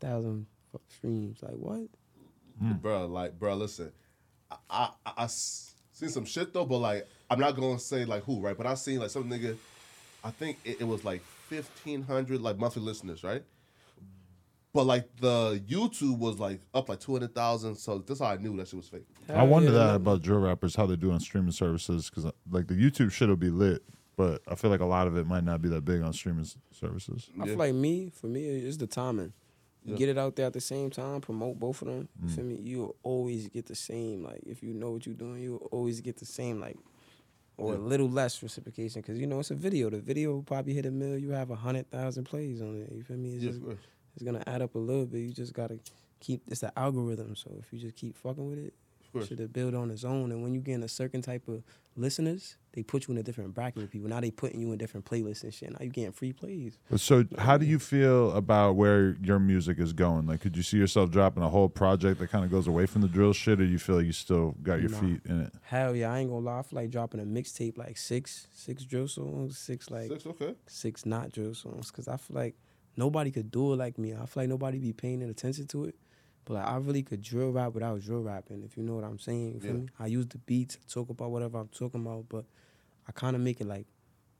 thousand 0.00 0.46
streams. 0.88 1.38
Like 1.42 1.54
what? 1.54 1.82
Bro, 2.80 3.06
like, 3.06 3.38
bro, 3.38 3.54
listen, 3.56 3.90
I, 4.70 4.84
I, 4.84 4.88
I- 5.06 5.12
I 5.18 5.24
s- 5.24 5.74
seen 5.92 6.08
some 6.08 6.24
shit 6.24 6.52
though, 6.52 6.64
but 6.64 6.78
like, 6.78 7.06
I'm 7.30 7.38
not 7.40 7.56
gonna 7.56 7.78
say 7.78 8.04
like 8.04 8.24
who, 8.24 8.40
right? 8.40 8.56
But 8.56 8.66
I 8.66 8.74
seen 8.74 8.98
like 9.00 9.10
some 9.10 9.24
nigga, 9.30 9.56
I 10.24 10.30
think 10.30 10.58
it, 10.64 10.80
it 10.80 10.84
was 10.84 11.04
like 11.04 11.22
1,500 11.48 12.40
like 12.40 12.58
monthly 12.58 12.82
listeners, 12.82 13.22
right? 13.24 13.42
But 14.74 14.84
like 14.84 15.08
the 15.20 15.62
YouTube 15.68 16.18
was 16.18 16.38
like 16.38 16.60
up 16.72 16.88
like 16.88 17.00
200,000, 17.00 17.74
so 17.76 17.98
that's 17.98 18.20
how 18.20 18.26
I 18.26 18.36
knew 18.38 18.56
that 18.56 18.68
shit 18.68 18.78
was 18.78 18.88
fake. 18.88 19.04
I 19.28 19.42
wonder 19.42 19.70
yeah, 19.70 19.78
that 19.78 19.94
about 19.96 20.22
drill 20.22 20.38
rappers, 20.40 20.74
how 20.74 20.86
they 20.86 20.96
do 20.96 21.12
on 21.12 21.20
streaming 21.20 21.52
services, 21.52 22.08
because 22.08 22.30
like 22.50 22.68
the 22.68 22.74
YouTube 22.74 23.12
shit 23.12 23.28
will 23.28 23.36
be 23.36 23.50
lit, 23.50 23.82
but 24.16 24.40
I 24.48 24.54
feel 24.54 24.70
like 24.70 24.80
a 24.80 24.86
lot 24.86 25.06
of 25.06 25.16
it 25.18 25.26
might 25.26 25.44
not 25.44 25.60
be 25.60 25.68
that 25.68 25.84
big 25.84 26.00
on 26.00 26.12
streaming 26.14 26.46
services. 26.72 27.28
I 27.34 27.40
Yeah. 27.40 27.44
feel 27.50 27.56
like 27.58 27.74
me, 27.74 28.10
for 28.14 28.28
me, 28.28 28.44
it's 28.46 28.78
the 28.78 28.86
timing. 28.86 29.34
You 29.84 29.92
Yeah. 29.92 29.98
get 29.98 30.08
it 30.10 30.18
out 30.18 30.36
there 30.36 30.46
at 30.46 30.52
the 30.52 30.60
same 30.60 30.90
time, 30.90 31.20
promote 31.20 31.58
both 31.58 31.82
of 31.82 31.88
them. 31.88 32.08
You 32.22 32.28
mm. 32.28 32.34
feel 32.34 32.44
me? 32.44 32.60
You'll 32.62 32.96
always 33.02 33.48
get 33.48 33.66
the 33.66 33.74
same. 33.74 34.22
Like 34.22 34.42
if 34.46 34.62
you 34.62 34.72
know 34.74 34.92
what 34.92 35.06
you're 35.06 35.14
doing, 35.14 35.42
you'll 35.42 35.68
always 35.72 36.00
get 36.00 36.16
the 36.18 36.26
same. 36.26 36.60
Like 36.60 36.76
or 37.56 37.74
a 37.74 37.78
little 37.78 38.08
less 38.08 38.42
reciprocation 38.42 39.02
because 39.02 39.18
you 39.18 39.26
know 39.26 39.40
it's 39.40 39.50
a 39.50 39.54
video. 39.54 39.90
The 39.90 40.00
video 40.00 40.32
will 40.32 40.42
probably 40.42 40.74
hit 40.74 40.86
a 40.86 40.90
mill. 40.90 41.18
You 41.18 41.30
have 41.30 41.50
a 41.50 41.56
hundred 41.56 41.90
thousand 41.90 42.24
plays 42.24 42.60
on 42.60 42.80
it. 42.82 42.92
You 42.92 43.02
feel 43.02 43.16
me? 43.16 43.34
It's 43.34 43.44
Yeah, 43.44 43.50
just 43.50 43.62
it's 44.14 44.24
gonna 44.24 44.42
add 44.46 44.62
up 44.62 44.74
a 44.74 44.78
little 44.78 45.06
bit. 45.06 45.18
You 45.18 45.32
just 45.32 45.52
gotta 45.52 45.78
keep. 46.20 46.42
It's 46.48 46.60
the 46.60 46.76
algorithm. 46.78 47.36
So 47.36 47.50
if 47.58 47.72
you 47.72 47.78
just 47.78 47.96
keep 47.96 48.16
fucking 48.16 48.46
with 48.46 48.58
it, 48.58 48.74
Of 49.14 49.28
should 49.28 49.52
build 49.52 49.74
on 49.74 49.88
his 49.90 50.04
own. 50.04 50.32
And 50.32 50.42
when 50.42 50.54
you 50.54 50.60
get 50.60 50.80
a 50.82 50.88
certain 50.88 51.20
type 51.22 51.46
of 51.48 51.62
listeners, 51.96 52.56
they 52.72 52.82
put 52.82 53.06
you 53.06 53.12
in 53.12 53.18
a 53.18 53.22
different 53.22 53.54
bracket 53.54 53.82
with 53.82 53.90
people. 53.90 54.08
Now 54.08 54.20
they 54.20 54.30
putting 54.30 54.60
you 54.60 54.72
in 54.72 54.78
different 54.78 55.04
playlists 55.04 55.42
and 55.42 55.52
shit. 55.52 55.70
Now 55.70 55.78
you 55.80 55.90
getting 55.90 56.12
free 56.12 56.32
plays. 56.32 56.78
So, 56.96 57.24
how 57.38 57.58
do 57.58 57.66
you 57.66 57.78
feel 57.78 58.32
about 58.32 58.76
where 58.76 59.16
your 59.22 59.38
music 59.38 59.78
is 59.78 59.92
going? 59.92 60.26
Like, 60.26 60.40
could 60.40 60.56
you 60.56 60.62
see 60.62 60.78
yourself 60.78 61.10
dropping 61.10 61.42
a 61.42 61.48
whole 61.48 61.68
project 61.68 62.18
that 62.20 62.30
kind 62.30 62.44
of 62.44 62.50
goes 62.50 62.66
away 62.66 62.86
from 62.86 63.02
the 63.02 63.08
drill 63.08 63.32
shit, 63.32 63.60
or 63.60 63.64
you 63.64 63.78
feel 63.78 63.96
like 63.96 64.06
you 64.06 64.12
still 64.12 64.56
got 64.62 64.80
your 64.80 64.90
Nah. 64.90 65.00
feet 65.00 65.20
in 65.26 65.40
it? 65.42 65.52
Hell 65.62 65.94
yeah, 65.94 66.12
I 66.12 66.20
ain't 66.20 66.30
gonna 66.30 66.44
lie. 66.46 66.60
I 66.60 66.62
feel 66.62 66.78
like 66.80 66.90
dropping 66.90 67.20
a 67.20 67.24
mixtape 67.24 67.76
like 67.76 67.96
six, 67.98 68.46
six 68.54 68.84
drill 68.84 69.08
songs, 69.08 69.58
six 69.58 69.90
like 69.90 70.08
six, 70.08 70.26
okay. 70.26 70.54
Six, 70.66 71.04
not 71.04 71.30
drill 71.32 71.54
songs. 71.54 71.90
Cause 71.90 72.08
I 72.08 72.16
feel 72.16 72.36
like 72.36 72.54
nobody 72.96 73.30
could 73.30 73.50
do 73.50 73.72
it 73.74 73.76
like 73.76 73.98
me. 73.98 74.12
I 74.14 74.24
feel 74.26 74.42
like 74.44 74.48
nobody 74.48 74.78
be 74.78 74.92
paying 74.92 75.22
attention 75.22 75.66
to 75.68 75.84
it. 75.84 75.94
But 76.44 76.54
like 76.54 76.66
I 76.66 76.76
really 76.76 77.02
could 77.02 77.22
drill 77.22 77.52
rap 77.52 77.72
without 77.74 78.00
drill 78.00 78.22
rapping, 78.22 78.62
if 78.64 78.76
you 78.76 78.82
know 78.82 78.94
what 78.94 79.04
I'm 79.04 79.18
saying. 79.18 79.54
You 79.54 79.60
feel 79.60 79.70
Yeah. 79.74 79.76
me? 79.80 79.88
I 79.98 80.06
use 80.06 80.26
the 80.26 80.38
beats, 80.38 80.78
talk 80.88 81.08
about 81.08 81.30
whatever 81.30 81.58
I'm 81.58 81.68
talking 81.68 82.00
about, 82.00 82.28
but 82.28 82.44
I 83.06 83.12
kinda 83.12 83.38
make 83.38 83.60
it 83.60 83.66
like 83.66 83.86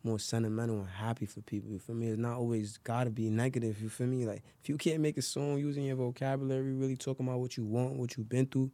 more 0.05 0.19
sentimental 0.19 0.81
and 0.81 0.89
happy 0.89 1.27
for 1.27 1.43
people. 1.43 1.71
You 1.71 1.79
feel 1.79 1.95
me? 1.95 2.09
It's 2.09 2.19
not 2.19 2.37
always 2.37 2.77
gotta 2.79 3.11
be 3.11 3.31
negative. 3.31 3.81
You 3.81 3.89
feel 3.89 4.09
me? 4.09 4.27
Like 4.27 4.43
if 4.61 4.69
you 4.69 4.77
can't 4.77 5.01
make 5.01 5.17
a 5.17 5.23
song 5.23 5.59
using 5.59 5.85
your 5.85 5.95
vocabulary, 5.97 6.73
really 6.73 6.97
talking 6.97 7.27
about 7.27 7.39
what 7.39 7.57
you 7.57 7.65
want, 7.65 7.95
what 7.95 8.17
you've 8.17 8.29
been 8.29 8.47
through, 8.47 8.73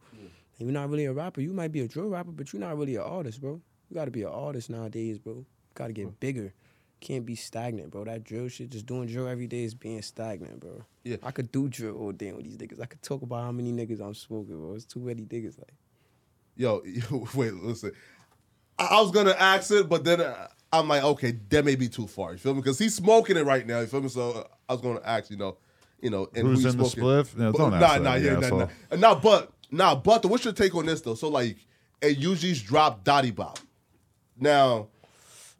and 0.57 0.67
you're 0.67 0.71
not 0.71 0.89
really 0.89 1.05
a 1.05 1.13
rapper. 1.13 1.41
You 1.41 1.53
might 1.53 1.71
be 1.71 1.81
a 1.81 1.87
drill 1.87 2.09
rapper, 2.09 2.31
but 2.31 2.51
you're 2.51 2.59
not 2.59 2.77
really 2.77 2.95
an 2.95 3.03
artist, 3.03 3.41
bro. 3.41 3.61
You 3.89 3.93
gotta 3.93 4.09
be 4.11 4.23
an 4.23 4.29
artist 4.29 4.71
nowadays, 4.71 5.19
bro. 5.19 5.33
You 5.35 5.45
gotta 5.75 5.93
get 5.93 6.19
bigger. 6.19 6.51
Can't 7.01 7.25
be 7.25 7.35
stagnant, 7.35 7.91
bro. 7.91 8.03
That 8.03 8.23
drill 8.25 8.49
shit, 8.49 8.69
just 8.71 8.85
doing 8.85 9.07
drill 9.07 9.27
every 9.27 9.47
day 9.47 9.63
is 9.63 9.73
being 9.73 10.01
stagnant, 10.01 10.59
bro. 10.59 10.83
Yeah. 11.03 11.17
I 11.23 11.31
could 11.31 11.51
do 11.51 11.69
drill 11.69 11.95
all 11.97 12.11
day 12.11 12.31
with 12.33 12.43
these 12.45 12.57
niggas. 12.57 12.81
I 12.81 12.85
could 12.87 13.01
talk 13.01 13.21
about 13.21 13.43
how 13.45 13.51
many 13.51 13.71
niggas 13.71 14.01
I'm 14.01 14.13
smoking, 14.13 14.57
bro. 14.59 14.75
It's 14.75 14.85
too 14.85 14.99
many 14.99 15.23
niggas. 15.23 15.57
Like, 15.57 15.73
Yo, 16.57 16.81
yo, 16.83 17.25
wait, 17.35 17.53
listen. 17.53 17.93
I, 18.77 18.85
I 18.91 19.01
was 19.01 19.11
gonna 19.11 19.31
ask 19.37 19.71
it, 19.71 19.87
but 19.87 20.03
then 20.03 20.19
uh, 20.19 20.47
I'm 20.73 20.89
like, 20.89 21.03
okay, 21.03 21.31
that 21.49 21.63
may 21.63 21.75
be 21.75 21.87
too 21.87 22.05
far. 22.05 22.33
You 22.33 22.37
feel 22.37 22.53
me? 22.53 22.59
Because 22.61 22.77
he's 22.77 22.95
smoking 22.95 23.37
it 23.37 23.45
right 23.45 23.65
now. 23.65 23.79
You 23.79 23.87
feel 23.87 24.01
me? 24.01 24.09
So 24.09 24.31
uh, 24.31 24.43
I 24.67 24.73
was 24.73 24.81
gonna 24.81 24.99
ask, 25.05 25.31
you 25.31 25.37
know, 25.37 25.57
you 26.01 26.09
know, 26.09 26.27
and 26.35 26.47
Who's 26.47 26.63
who 26.63 26.69
in 26.69 26.77
the 26.77 26.85
smoking. 26.85 27.03
spliff? 27.03 27.39
Yeah, 27.39 27.51
But- 27.51 27.57
don't 27.57 27.71
nah, 27.71 27.85
ask 27.85 28.01
nah, 28.01 28.11
that, 28.11 28.21
yeah, 28.21 28.31
you 28.31 28.39
nah, 28.41 28.49
nah, 28.49 28.63
asshole. 28.65 28.97
nah. 28.99 29.15
But 29.15 29.51
nah, 29.71 29.95
but 29.95 30.25
what's 30.25 30.43
your 30.43 30.53
take 30.53 30.75
on 30.75 30.85
this 30.85 30.99
though? 30.99 31.15
So 31.15 31.29
like, 31.29 31.55
it 32.01 32.17
usually 32.17 32.53
dropped 32.53 33.05
Notti 33.05 33.33
Bop. 33.33 33.59
Now, 34.37 34.87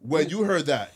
when 0.00 0.28
you 0.28 0.44
heard 0.44 0.66
that, 0.66 0.92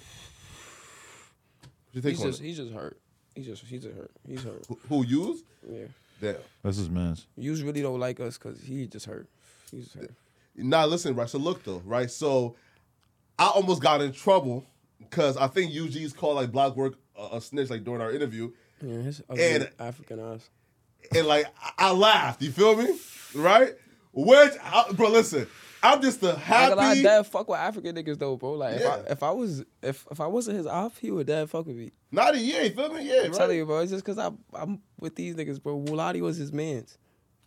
what's 1.95 2.03
your 2.03 2.03
take 2.03 2.11
he's 2.17 2.21
on 2.25 2.31
just, 2.31 2.41
it? 2.41 2.45
he's 2.47 2.57
just 2.59 2.73
hurt. 2.73 2.99
He's 3.35 3.47
just, 3.47 3.65
he's 3.65 3.83
just 3.83 3.95
hurt. 3.97 4.11
He's 4.29 4.43
hurt. 4.43 4.65
Who, 4.69 4.79
who 4.89 5.05
used? 5.05 5.45
Yeah. 5.69 5.85
Damn. 6.21 6.37
That's 6.63 6.77
his 6.77 6.89
man's. 6.89 7.27
You 7.37 7.55
really 7.65 7.83
don't 7.83 7.99
like 7.99 8.21
us 8.21 8.39
because 8.39 8.61
he 8.63 8.87
just 8.87 9.07
hurt. 9.07 9.29
He's 9.71 9.85
just 9.85 9.97
hurt. 9.97 10.11
Nah, 10.57 10.85
listen, 10.85 11.15
right. 11.17 11.29
So 11.29 11.39
look 11.39 11.65
though, 11.65 11.83
right. 11.85 12.11
So 12.11 12.55
I 13.39 13.47
almost 13.49 13.83
got 13.83 14.01
in 14.01 14.13
trouble 14.13 14.65
because 15.01 15.37
I 15.37 15.49
think 15.49 15.73
UG's 15.75 16.13
called 16.13 16.37
like 16.37 16.53
Blockwork 16.53 16.95
a, 17.19 17.37
a 17.37 17.41
snitch 17.41 17.71
like 17.71 17.83
during 17.85 18.01
our 18.01 18.13
interview, 18.13 18.53
Yeah, 18.81 18.99
his 18.99 19.23
ugly 19.29 19.43
And- 19.45 19.71
African 19.81 20.21
eyes. 20.21 20.49
and 21.15 21.27
like 21.27 21.47
I, 21.61 21.89
I 21.89 21.93
laughed. 21.93 22.41
You 22.43 22.53
feel 22.53 22.77
me? 22.77 22.97
Right? 23.35 23.73
Which, 24.15 24.53
I, 24.63 24.93
bro, 24.93 25.11
listen, 25.11 25.47
I'm 25.83 26.01
just 26.01 26.23
a 26.23 26.41
gonna 26.49 26.75
lie, 26.77 27.03
dad 27.03 27.27
fuck 27.27 27.49
with 27.49 27.59
African 27.59 27.97
niggas 27.97 28.19
though, 28.19 28.37
bro. 28.37 28.53
Like 28.53 28.81
Yeah. 28.81 28.97
if 29.01 29.07
I 29.09 29.13
if 29.13 29.23
I 29.23 29.31
was 29.33 29.65
if 29.83 30.07
if 30.11 30.21
I 30.21 30.27
wasn't 30.27 30.57
his 30.57 30.67
off, 30.67 30.97
he 30.99 31.11
would 31.11 31.27
dad 31.27 31.51
fuck 31.51 31.67
with 31.67 31.77
me. 31.77 31.93
Not 32.11 32.35
a 32.35 32.39
year. 32.39 32.63
You 32.63 32.71
feel 32.71 32.93
me? 32.93 33.07
Yeah, 33.07 33.23
I'm 33.25 33.31
right. 33.31 33.35
telling 33.35 33.57
you, 33.59 33.67
bro. 33.67 33.81
It's 33.81 33.91
just 33.93 34.05
cause 34.05 34.19
I 34.19 34.31
I'm 34.55 34.81
with 34.99 35.15
these 35.17 35.35
niggas, 35.35 35.63
bro. 35.63 35.79
Wulati 35.79 36.21
was 36.23 36.37
his 36.39 36.53
man's, 36.53 36.97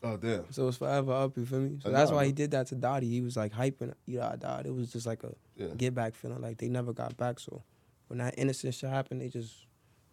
Oh 0.03 0.17
damn. 0.17 0.51
so 0.51 0.67
it's 0.67 0.77
forever 0.77 1.11
up. 1.13 1.35
You 1.37 1.45
feel 1.45 1.59
me? 1.61 1.79
So 1.81 1.89
I 1.89 1.93
that's 1.93 2.11
know, 2.11 2.17
why 2.17 2.23
bro. 2.23 2.27
he 2.27 2.31
did 2.33 2.51
that 2.51 2.67
to 2.67 2.75
Notti. 2.75 3.03
He 3.09 3.21
was 3.21 3.35
like 3.37 3.53
hyping. 3.53 3.93
You 4.05 4.19
know. 4.19 4.61
It 4.65 4.73
was 4.73 4.91
just 4.91 5.07
like 5.07 5.23
a 5.23 5.33
Yeah. 5.55 5.67
get 5.75 5.95
back 5.95 6.13
feeling. 6.13 6.41
Like 6.41 6.57
they 6.59 6.67
never 6.67 6.93
got 6.93 7.17
back. 7.17 7.39
So 7.39 7.63
when 8.07 8.19
that 8.19 8.35
innocent 8.37 8.75
shit 8.75 8.89
happened, 8.89 9.21
they 9.21 9.29
just 9.29 9.65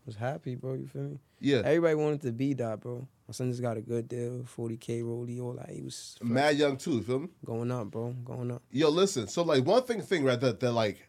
was 0.07 0.17
happy, 0.17 0.55
bro. 0.55 0.75
You 0.75 0.87
feel 0.87 1.03
me? 1.03 1.19
Yeah. 1.41 1.59
Everybody 1.59 1.95
wanted 1.97 2.23
to 2.23 2.33
be 2.33 2.55
that, 2.55 2.81
bro. 2.81 3.07
My 3.27 3.33
son 3.33 3.51
just 3.51 3.63
got 3.63 3.79
a 3.79 3.81
good 3.81 4.07
deal, 4.07 4.45
40k 4.57 5.03
rollie, 5.03 5.41
all 5.41 5.55
that. 5.55 5.71
He 5.71 5.81
was 5.81 6.17
Mad 6.23 6.57
young 6.59 6.77
too, 6.77 7.03
feel 7.03 7.21
me? 7.21 7.29
going 7.45 7.71
up, 7.71 7.91
bro, 7.91 8.13
going 8.25 8.51
up. 8.51 8.63
Yo, 8.71 8.91
listen. 8.91 9.29
So 9.29 9.43
like 9.43 9.65
one 9.65 9.83
thing, 9.83 10.03
thing 10.03 10.25
right 10.25 10.39
that 10.41 10.61
that 10.61 10.73
like 10.73 11.09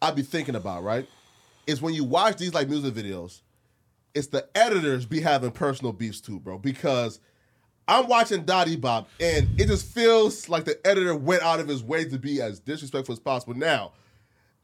I 0.00 0.12
be 0.12 0.22
thinking 0.22 0.54
about 0.54 0.84
right 0.84 1.08
is 1.66 1.82
when 1.82 1.94
you 1.94 2.04
watch 2.04 2.36
these 2.36 2.54
like 2.54 2.68
music 2.68 2.94
videos, 2.94 3.40
it's 4.14 4.28
the 4.28 4.48
editors 4.54 5.04
be 5.04 5.20
having 5.20 5.50
personal 5.50 5.92
beefs 5.92 6.20
too, 6.20 6.38
bro. 6.38 6.58
Because 6.58 7.18
I'm 7.88 8.06
watching 8.06 8.44
Notti 8.44 8.80
Bop 8.80 9.08
and 9.20 9.48
it 9.60 9.66
just 9.66 9.92
feels 9.92 10.48
like 10.48 10.64
the 10.64 10.78
editor 10.86 11.14
went 11.14 11.42
out 11.42 11.58
of 11.58 11.66
his 11.66 11.82
way 11.82 12.04
to 12.08 12.18
be 12.18 12.40
as 12.40 12.60
disrespectful 12.60 13.12
as 13.14 13.18
possible. 13.18 13.54
Now, 13.54 13.92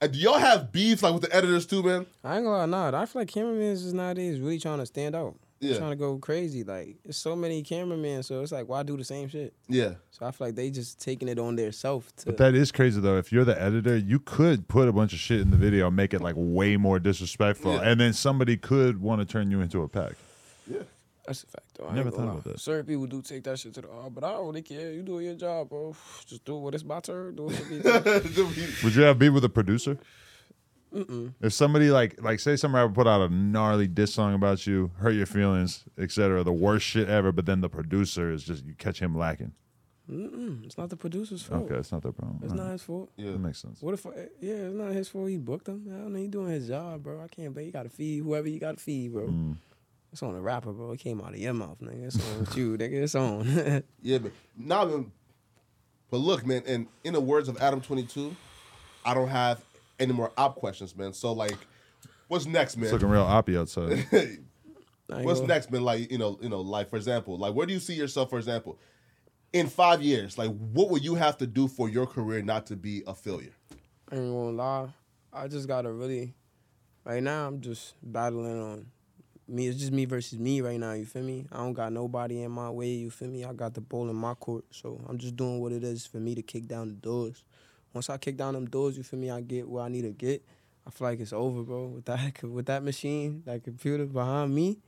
uh, 0.01 0.07
do 0.07 0.19
y'all 0.19 0.39
have 0.39 0.71
beefs 0.73 1.03
like 1.03 1.13
with 1.13 1.23
the 1.23 1.35
editors 1.35 1.67
too, 1.67 1.83
man? 1.83 2.07
I 2.25 2.37
ain't 2.37 2.45
gonna 2.45 2.59
lie, 2.59 2.91
nah. 2.91 3.01
I 3.01 3.07
feel 3.07 3.23
like 3.23 3.29
cameramen 3.29 3.75
just 3.75 3.95
nowadays 3.95 4.39
really 4.39 4.59
trying 4.59 4.79
to 4.79 4.87
stand 4.87 5.15
out. 5.17 5.37
Yeah. 5.63 5.79
Trying 5.79 5.91
to 5.91 5.97
go 5.97 6.19
crazy. 6.19 6.65
Like, 6.65 6.97
there's 7.05 7.17
so 7.17 7.37
many 7.37 7.63
cameramen, 7.63 8.23
so 8.25 8.43
it's 8.43 8.51
like, 8.53 8.69
why 8.69 8.83
do 8.83 8.97
the 8.97 9.05
same 9.05 9.29
shit? 9.29 9.55
Yeah. 9.69 9.95
So 10.11 10.27
I 10.27 10.33
feel 10.33 10.49
like 10.49 10.57
they 10.57 10.71
just 10.71 11.01
taking 11.01 11.29
it 11.29 11.39
on 11.39 11.55
their 11.57 11.71
self 11.73 12.15
to 12.17 12.27
But 12.27 12.37
that 12.39 12.55
is 12.55 12.73
crazy 12.73 13.01
though. 13.01 13.17
If 13.17 13.31
you're 13.33 13.45
the 13.45 13.61
editor, 13.61 13.97
you 13.97 14.19
could 14.19 14.67
put 14.69 14.89
a 14.89 14.93
bunch 14.93 15.13
of 15.13 15.21
shit 15.21 15.41
in 15.41 15.51
the 15.51 15.57
video, 15.57 15.87
and 15.87 15.97
make 15.97 16.13
it 16.15 16.21
like 16.21 16.35
way 16.37 16.77
more 16.77 16.99
disrespectful, 16.99 17.75
Yeah. 17.75 17.83
and 17.91 18.01
then 18.01 18.13
somebody 18.13 18.57
could 18.57 19.01
want 19.01 19.21
to 19.21 19.25
turn 19.25 19.51
you 19.53 19.61
into 19.61 19.83
a 19.83 19.89
pack. 19.89 20.15
Yeah. 20.69 20.81
That's 21.27 21.45
a 21.45 21.47
fact, 21.47 21.67
though. 21.79 21.87
I 21.87 21.95
Never 21.95 22.11
thought 22.11 22.19
lie. 22.27 22.33
about 22.33 22.45
that. 22.45 22.59
Certain 22.59 22.85
people 22.85 23.07
do 23.07 23.23
take 23.23 23.45
that 23.45 23.57
shit 23.57 23.73
to 23.75 23.83
the 23.83 23.87
heart, 23.89 24.13
but 24.13 24.25
I 24.25 24.33
don't 24.33 24.47
really 24.49 24.63
care. 24.63 24.93
You 24.93 25.03
doing 25.03 25.27
your 25.27 25.37
job, 25.37 25.69
bro. 25.69 25.95
Just 26.27 26.45
do 26.45 26.57
what 26.57 26.75
it's 26.75 26.83
my 26.83 26.99
turn. 26.99 27.37
Do 27.37 27.49
it 27.49 27.53
for 27.53 27.73
me. 27.73 28.67
Would 28.83 28.95
you 28.97 29.03
have 29.03 29.21
beef 29.21 29.33
with 29.33 29.45
a 29.45 29.49
producer? 29.49 29.97
If 31.41 31.53
somebody 31.53 31.91
like 31.91 32.21
like 32.23 32.41
say 32.41 32.57
some 32.57 32.75
rapper 32.75 32.93
put 32.93 33.07
out 33.07 33.23
a 33.23 33.33
gnarly 33.35 33.87
diss 33.89 34.13
song 34.15 34.35
about 34.35 34.67
you, 34.67 34.91
hurt 34.99 35.13
your 35.15 35.27
feelings, 35.27 35.85
etc., 35.99 36.45
the 36.45 36.53
worst 36.53 36.85
shit 36.87 37.09
ever, 37.09 37.33
but 37.33 37.47
then 37.47 37.61
the 37.61 37.69
producer 37.69 38.31
is 38.33 38.45
just 38.45 38.65
you 38.65 38.75
catch 38.75 39.01
him 39.01 39.17
lacking. 39.17 39.53
Mm-mm, 40.11 40.65
it's 40.67 40.77
not 40.77 40.91
the 40.91 40.97
producer's 40.97 41.43
fault. 41.43 41.65
Okay, 41.65 41.77
it's 41.77 41.93
not 41.93 42.03
their 42.03 42.13
problem. 42.13 42.41
It's 42.43 42.51
All 42.53 42.59
not 42.59 42.65
right. 42.65 42.73
his 42.73 42.83
fault. 42.83 43.11
Yeah. 43.17 43.31
That 43.33 43.39
makes 43.39 43.59
sense. 43.63 43.81
What 43.81 43.95
if? 43.95 44.05
I, 44.05 44.11
yeah, 44.41 44.55
it's 44.55 44.75
not 44.75 44.93
his 44.93 45.09
fault. 45.09 45.29
He 45.31 45.39
booked 45.39 45.69
him. 45.69 45.87
I 45.89 45.99
don't 45.99 46.13
know. 46.13 46.19
He 46.19 46.27
doing 46.29 46.49
his 46.49 46.67
job, 46.69 47.05
bro. 47.05 47.23
I 47.23 47.29
can't. 47.29 47.55
But 47.55 47.65
you 47.65 47.71
got 47.73 47.85
to 47.85 47.89
feed 47.89 48.23
whoever 48.23 48.49
you 48.49 48.59
got 48.59 48.77
to 48.79 48.83
feed, 48.83 49.13
bro. 49.13 49.29
Mm. 49.29 49.57
It's 50.13 50.23
on 50.23 50.35
the 50.35 50.41
rapper, 50.43 50.73
bro. 50.73 50.93
It 50.93 50.99
came 50.99 51.21
out 51.23 51.31
of 51.33 51.39
your 51.39 51.55
mouth, 51.55 51.79
nigga. 51.81 52.05
It's 52.07 52.17
on 52.17 52.47
you, 52.57 52.77
nigga. 52.79 53.03
It's 53.03 53.15
on. 53.15 53.83
Yeah, 54.03 54.19
but 54.19 54.33
Nah, 54.59 54.85
man. 54.85 55.13
But 56.11 56.19
look, 56.19 56.45
man, 56.45 56.63
and 56.67 56.89
in 57.05 57.15
the 57.15 57.21
words 57.21 57.49
of 57.49 57.57
Adam 57.59 57.81
Twenty 57.81 58.03
Two, 58.05 58.37
I 59.05 59.15
don't 59.15 59.29
have 59.29 59.63
any 59.99 60.13
more 60.13 60.33
op 60.37 60.57
questions, 60.57 60.97
man. 60.97 61.13
So 61.13 61.33
like, 61.33 61.57
what's 62.29 62.47
next, 62.47 62.75
It's 62.75 62.83
man? 62.83 62.93
looking 62.93 63.09
real 63.09 63.25
oppy 63.25 63.59
outside. 63.59 64.07
What's 65.09 65.41
gonna- 65.41 65.53
next, 65.53 65.71
man? 65.71 65.83
Like, 65.83 66.11
you 66.11 66.17
know, 66.17 66.39
you 66.41 66.49
know, 66.49 66.61
like 66.63 66.89
for 66.89 66.97
example, 66.97 67.37
like 67.37 67.55
where 67.55 67.67
do 67.67 67.75
you 67.75 67.81
see 67.81 67.93
yourself, 67.95 68.31
for 68.31 68.39
example, 68.39 68.79
in 69.53 69.69
five 69.69 70.01
years? 70.01 70.39
Like, 70.39 70.51
what 70.73 70.89
would 70.91 71.05
you 71.05 71.17
have 71.17 71.37
to 71.39 71.47
do 71.47 71.69
for 71.69 71.89
your 71.91 72.07
career 72.07 72.41
not 72.41 72.67
to 72.67 72.77
be 72.77 73.03
a 73.07 73.15
failure? 73.15 73.53
I 74.11 74.17
ain't 74.17 74.33
gonna 74.33 74.51
lie. 74.57 74.89
I 75.33 75.49
just 75.49 75.69
gotta 75.69 75.93
really. 75.93 76.35
Right 77.05 77.23
now, 77.23 77.47
I'm 77.49 77.61
just 77.61 77.95
battling 78.03 78.59
on 78.63 78.87
me. 79.49 79.67
It's 79.67 79.79
just 79.81 79.93
me 79.93 80.05
versus 80.07 80.39
me 80.39 80.61
right 80.63 80.79
now. 80.79 80.93
You 80.93 81.05
feel 81.05 81.25
me? 81.25 81.47
I 81.53 81.57
don't 81.59 81.73
got 81.75 81.93
nobody 81.93 82.43
in 82.43 82.53
my 82.53 82.71
way. 82.71 82.89
You 82.91 83.11
feel 83.11 83.29
me? 83.29 83.45
I 83.45 83.53
got 83.53 83.75
the 83.75 83.81
ball 83.83 84.09
in 84.09 84.17
my 84.17 84.35
court, 84.35 84.65
so 84.71 84.99
I'm 85.09 85.19
just 85.19 85.37
doing 85.37 85.61
what 85.61 85.73
it 85.73 85.83
is 85.85 86.07
for 86.07 86.19
me 86.19 86.35
to 86.37 86.43
kick 86.43 86.69
down 86.69 86.89
the 86.89 86.95
doors. 86.95 87.45
Once 87.93 88.11
I 88.11 88.17
kick 88.17 88.37
down 88.37 88.55
them 88.55 88.67
doors, 88.67 88.97
you 88.97 89.03
feel 89.03 89.19
me? 89.19 89.31
I 89.31 89.41
get 89.41 89.69
where 89.69 89.85
I 89.85 89.89
need 89.89 90.03
to 90.03 90.11
get. 90.11 90.45
I 90.87 90.91
feel 90.91 91.09
like 91.09 91.21
it's 91.21 91.33
over, 91.33 91.63
bro. 91.63 91.87
With 91.87 92.05
that, 92.07 92.43
with 92.43 92.67
that 92.67 92.83
machine, 92.83 93.43
that 93.47 93.63
computer 93.63 94.07
behind 94.07 94.55
me, 94.55 94.79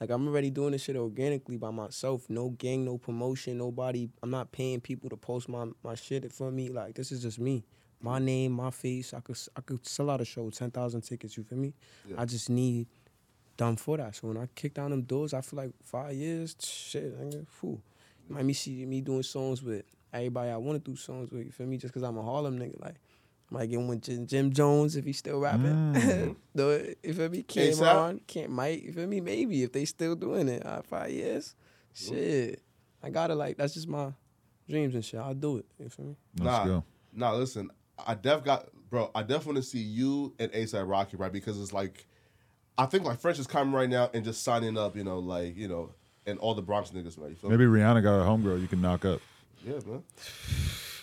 like 0.00 0.10
I'm 0.10 0.26
already 0.26 0.50
doing 0.50 0.72
this 0.72 0.82
shit 0.82 0.96
organically 0.96 1.56
by 1.56 1.70
myself. 1.70 2.28
No 2.28 2.50
gang, 2.50 2.84
no 2.84 2.98
promotion, 2.98 3.58
nobody. 3.58 4.08
I'm 4.22 4.30
not 4.30 4.52
paying 4.52 4.80
people 4.80 5.10
to 5.10 5.16
post 5.16 5.48
my 5.48 5.66
my 5.82 5.94
shit 5.94 6.32
for 6.32 6.50
me. 6.50 6.68
Like 6.68 6.94
this 6.94 7.12
is 7.12 7.22
just 7.22 7.38
me 7.38 7.64
my 8.04 8.18
name, 8.18 8.52
my 8.52 8.70
face. 8.70 9.14
I 9.14 9.20
could 9.20 9.38
I 9.56 9.62
could 9.62 9.86
sell 9.86 10.10
out 10.10 10.20
a 10.20 10.24
show, 10.24 10.50
ten 10.50 10.70
thousand 10.70 11.00
tickets. 11.00 11.36
You 11.36 11.42
feel 11.42 11.58
me? 11.58 11.72
Yeah. 12.06 12.16
I 12.20 12.26
just 12.26 12.50
need 12.50 12.86
done 13.56 13.76
for 13.76 13.96
that. 13.96 14.14
So 14.14 14.28
when 14.28 14.36
I 14.36 14.46
kick 14.54 14.74
down 14.74 14.90
them 14.90 15.02
doors, 15.02 15.32
I 15.32 15.40
feel 15.40 15.56
like 15.56 15.70
five 15.82 16.12
years, 16.12 16.54
shit, 16.60 17.18
nigga, 17.18 17.46
fool. 17.48 17.80
You 18.28 18.34
might 18.34 18.44
me 18.44 18.52
see 18.52 18.84
me 18.84 19.00
doing 19.00 19.22
songs 19.22 19.62
with 19.62 19.84
everybody 20.14 20.50
I 20.50 20.56
want 20.56 20.82
to 20.84 20.90
do 20.90 20.96
songs 20.96 21.30
with. 21.30 21.44
You 21.44 21.52
feel 21.52 21.66
me? 21.66 21.76
Just 21.76 21.92
cause 21.92 22.02
I'm 22.02 22.16
a 22.16 22.22
Harlem 22.22 22.58
nigga, 22.58 22.80
like. 22.80 22.96
Might 23.50 23.70
get 23.70 23.78
one 23.78 23.88
with 23.88 24.02
Jim, 24.02 24.26
Jim 24.26 24.52
Jones 24.52 24.96
if 24.96 25.04
he's 25.04 25.18
still 25.18 25.38
rapping. 25.38 25.94
Mm. 25.94 26.36
Do 26.56 26.70
it, 26.70 26.98
you 27.02 27.12
feel 27.12 27.28
me? 27.28 27.42
Came 27.42 27.72
ASAP? 27.72 27.94
on, 27.94 28.20
can't 28.26 28.50
might. 28.50 28.82
You 28.82 28.92
feel 28.92 29.06
me? 29.06 29.20
Maybe 29.20 29.62
if 29.62 29.70
they 29.70 29.84
still 29.84 30.16
doing 30.16 30.48
it, 30.48 30.64
uh, 30.64 30.82
five 30.82 31.10
years. 31.10 31.54
Shit, 31.92 32.62
I 33.02 33.10
gotta 33.10 33.34
like. 33.34 33.56
That's 33.56 33.74
just 33.74 33.86
my 33.86 34.12
dreams 34.68 34.94
and 34.94 35.04
shit. 35.04 35.20
I'll 35.20 35.34
do 35.34 35.58
it. 35.58 35.66
You 35.78 35.88
feel 35.88 36.06
me? 36.06 36.16
Let's 36.38 36.44
nah, 36.44 36.64
go. 36.64 36.84
nah. 37.12 37.32
Listen, 37.34 37.70
I 38.04 38.14
def 38.14 38.42
got, 38.44 38.66
bro. 38.90 39.10
I 39.14 39.20
definitely 39.20 39.52
want 39.52 39.64
to 39.64 39.70
see 39.70 39.78
you 39.78 40.34
and 40.38 40.50
ASAP 40.52 40.88
Rocky, 40.88 41.16
right? 41.16 41.32
Because 41.32 41.60
it's 41.60 41.72
like, 41.72 42.06
I 42.78 42.86
think 42.86 43.04
like 43.04 43.20
French 43.20 43.38
is 43.38 43.46
coming 43.46 43.74
right 43.74 43.88
now 43.88 44.10
and 44.14 44.24
just 44.24 44.42
signing 44.42 44.76
up, 44.76 44.96
you 44.96 45.04
know, 45.04 45.18
like 45.18 45.56
you 45.56 45.68
know, 45.68 45.94
and 46.26 46.38
all 46.38 46.54
the 46.54 46.62
Bronx 46.62 46.90
niggas, 46.90 47.18
man. 47.18 47.30
You 47.30 47.36
feel 47.36 47.50
me? 47.50 47.56
Maybe 47.56 47.68
Rihanna 47.68 48.02
got 48.02 48.20
a 48.20 48.24
homegirl 48.24 48.60
you 48.60 48.68
can 48.68 48.80
knock 48.80 49.04
up. 49.04 49.20
Yeah, 49.64 49.80
man. 49.86 50.02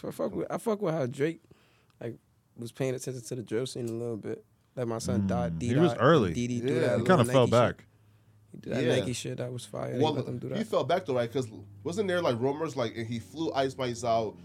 I 0.08 0.12
fuck 0.12 0.36
with 0.36 0.48
I 0.52 0.58
fuck 0.58 0.82
with 0.82 0.94
how 0.94 1.06
Drake 1.06 1.42
like 2.02 2.16
was 2.58 2.72
paying 2.72 2.96
attention 2.96 3.22
to 3.24 3.36
the 3.36 3.42
drill 3.44 3.66
scene 3.66 3.88
a 3.88 3.92
little 3.92 4.18
bit. 4.18 4.44
Like 4.76 4.88
my 4.88 5.00
son 5.00 5.28
Dot 5.28 5.60
D. 5.60 5.68
Mm. 5.70 5.74
he 5.74 5.76
was 5.80 5.94
early. 5.96 6.34
Didi 6.34 6.56
Yeah, 6.56 6.62
do 6.62 6.68
that. 6.68 6.74
he 6.74 6.80
He 6.80 6.90
little 6.92 7.06
kind 7.08 7.22
of 7.22 7.28
fell 7.32 7.42
Nike 7.48 7.52
back. 7.52 7.78
Shit. 7.78 7.86
He 8.52 8.58
did 8.60 8.74
that 8.74 8.84
Yeah. 8.84 8.96
Nike 9.00 9.14
shit 9.14 9.38
that 9.38 9.52
was 9.52 9.66
fire. 9.66 9.98
Well, 10.00 10.12
he 10.12 10.18
let 10.18 10.26
them 10.26 10.38
do 10.40 10.48
he 10.50 10.54
that. 10.56 10.68
fell 10.68 10.84
back 10.84 11.06
though, 11.06 11.16
right? 11.16 11.32
Because 11.32 11.48
wasn't 11.84 12.08
there 12.08 12.22
like 12.22 12.40
rumors 12.40 12.76
like 12.76 12.96
and 12.98 13.08
he 13.08 13.20
flew 13.20 13.52
Ice 13.54 13.72
Spice 13.72 14.04
out, 14.04 14.36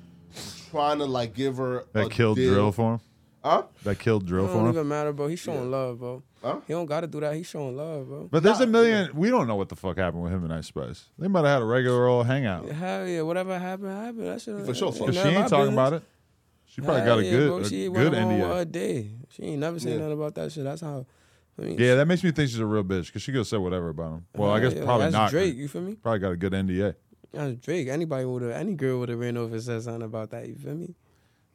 trying 0.71 0.99
to 0.99 1.05
like 1.07 1.35
give 1.35 1.57
her 1.59 1.85
That 1.93 2.07
a 2.07 2.11
killed 2.11 2.37
deal. 2.37 2.53
drill 2.55 2.73
for 2.73 2.95
him. 2.95 3.01
Huh? 3.47 3.63
That 3.85 3.99
killed 3.99 4.23
It 4.25 4.27
drill 4.27 4.47
for 4.47 4.53
him. 4.53 4.59
don't 4.59 4.67
him. 4.69 4.75
even 4.75 4.89
matter, 4.89 5.13
bro. 5.13 5.29
He's 5.29 5.39
showing 5.41 5.71
love, 5.71 5.99
bro. 5.99 6.23
Huh? 6.43 6.61
He 6.67 6.73
don't 6.73 6.87
gotta 6.87 7.07
do 7.07 7.21
that. 7.21 7.35
He's 7.35 7.47
showing 7.47 7.77
love, 7.77 8.07
bro. 8.09 8.29
But 8.31 8.43
there's 8.43 8.59
Nah, 8.59 8.65
a 8.65 8.69
million. 8.69 9.11
We 9.15 9.31
don't 9.31 9.47
know 9.49 9.57
what 9.57 9.69
the 9.69 9.77
fuck 9.77 9.97
happened 9.99 10.23
with 10.23 10.33
him 10.33 10.45
and 10.45 10.53
Ice 10.53 10.67
Spice. 10.67 11.05
They 11.19 11.29
might 11.29 11.41
have 11.41 11.49
had 11.49 11.63
a 11.63 11.65
regular 11.65 12.07
old 12.07 12.27
hangout. 12.27 12.69
Hell 12.69 13.07
yeah, 13.07 13.23
whatever 13.23 13.59
happened, 13.59 13.91
happened. 13.91 14.27
That 14.27 14.41
shit. 14.41 14.65
For 14.67 14.75
sure, 14.75 14.93
for 14.93 15.07
Because 15.07 15.23
she 15.23 15.29
ain't 15.29 15.49
talking 15.49 15.73
about 15.73 15.95
it. 15.95 16.03
She 16.67 16.81
probably 16.83 17.03
got 17.03 17.19
a 17.21 17.23
good, 17.23 17.67
She 17.67 17.85
a 17.87 17.91
went 17.91 18.11
good 18.11 18.19
home 18.23 18.33
NDA. 18.33 18.61
a 18.61 18.65
day. 18.67 19.11
She 19.31 19.43
ain't 19.45 19.61
never 19.61 19.79
said 19.79 19.93
Yeah. 19.93 19.99
nothing 19.99 20.13
about 20.13 20.35
that 20.35 20.53
shit. 20.53 20.65
That's 20.65 20.83
how. 20.83 21.07
I 21.59 21.63
mean, 21.63 21.79
Yeah, 21.79 21.95
that 21.95 22.07
makes 22.07 22.23
me 22.23 22.33
think 22.33 22.51
she's 22.51 22.59
a 22.59 22.67
real 22.67 22.85
bitch 22.85 23.07
because 23.07 23.23
she 23.23 23.33
could 23.33 23.47
say 23.47 23.57
whatever 23.57 23.89
about 23.89 24.13
him. 24.13 24.27
Well, 24.35 24.51
I 24.51 24.61
guess 24.61 24.75
yeah, 24.75 24.85
probably 24.85 25.05
that's 25.07 25.13
not. 25.15 25.31
Drake, 25.31 25.57
you 25.57 25.69
feel 25.69 25.81
me? 25.83 25.95
Probably 25.95 26.19
got 26.19 26.33
a 26.33 26.37
good 26.37 26.53
NDA. 26.53 26.95
That's 27.33 27.55
Drake. 27.57 27.89
Anybody 27.89 28.27
would 28.27 28.43
have, 28.43 28.51
any 28.53 28.75
girl 28.75 28.99
would 28.99 29.09
have 29.09 29.19
ran 29.19 29.37
over 29.39 29.55
and 29.55 29.63
said 29.63 29.83
something 29.83 30.03
about 30.03 30.31
that. 30.31 30.47
You 30.49 30.55
feel 30.57 30.75
me? 30.75 30.95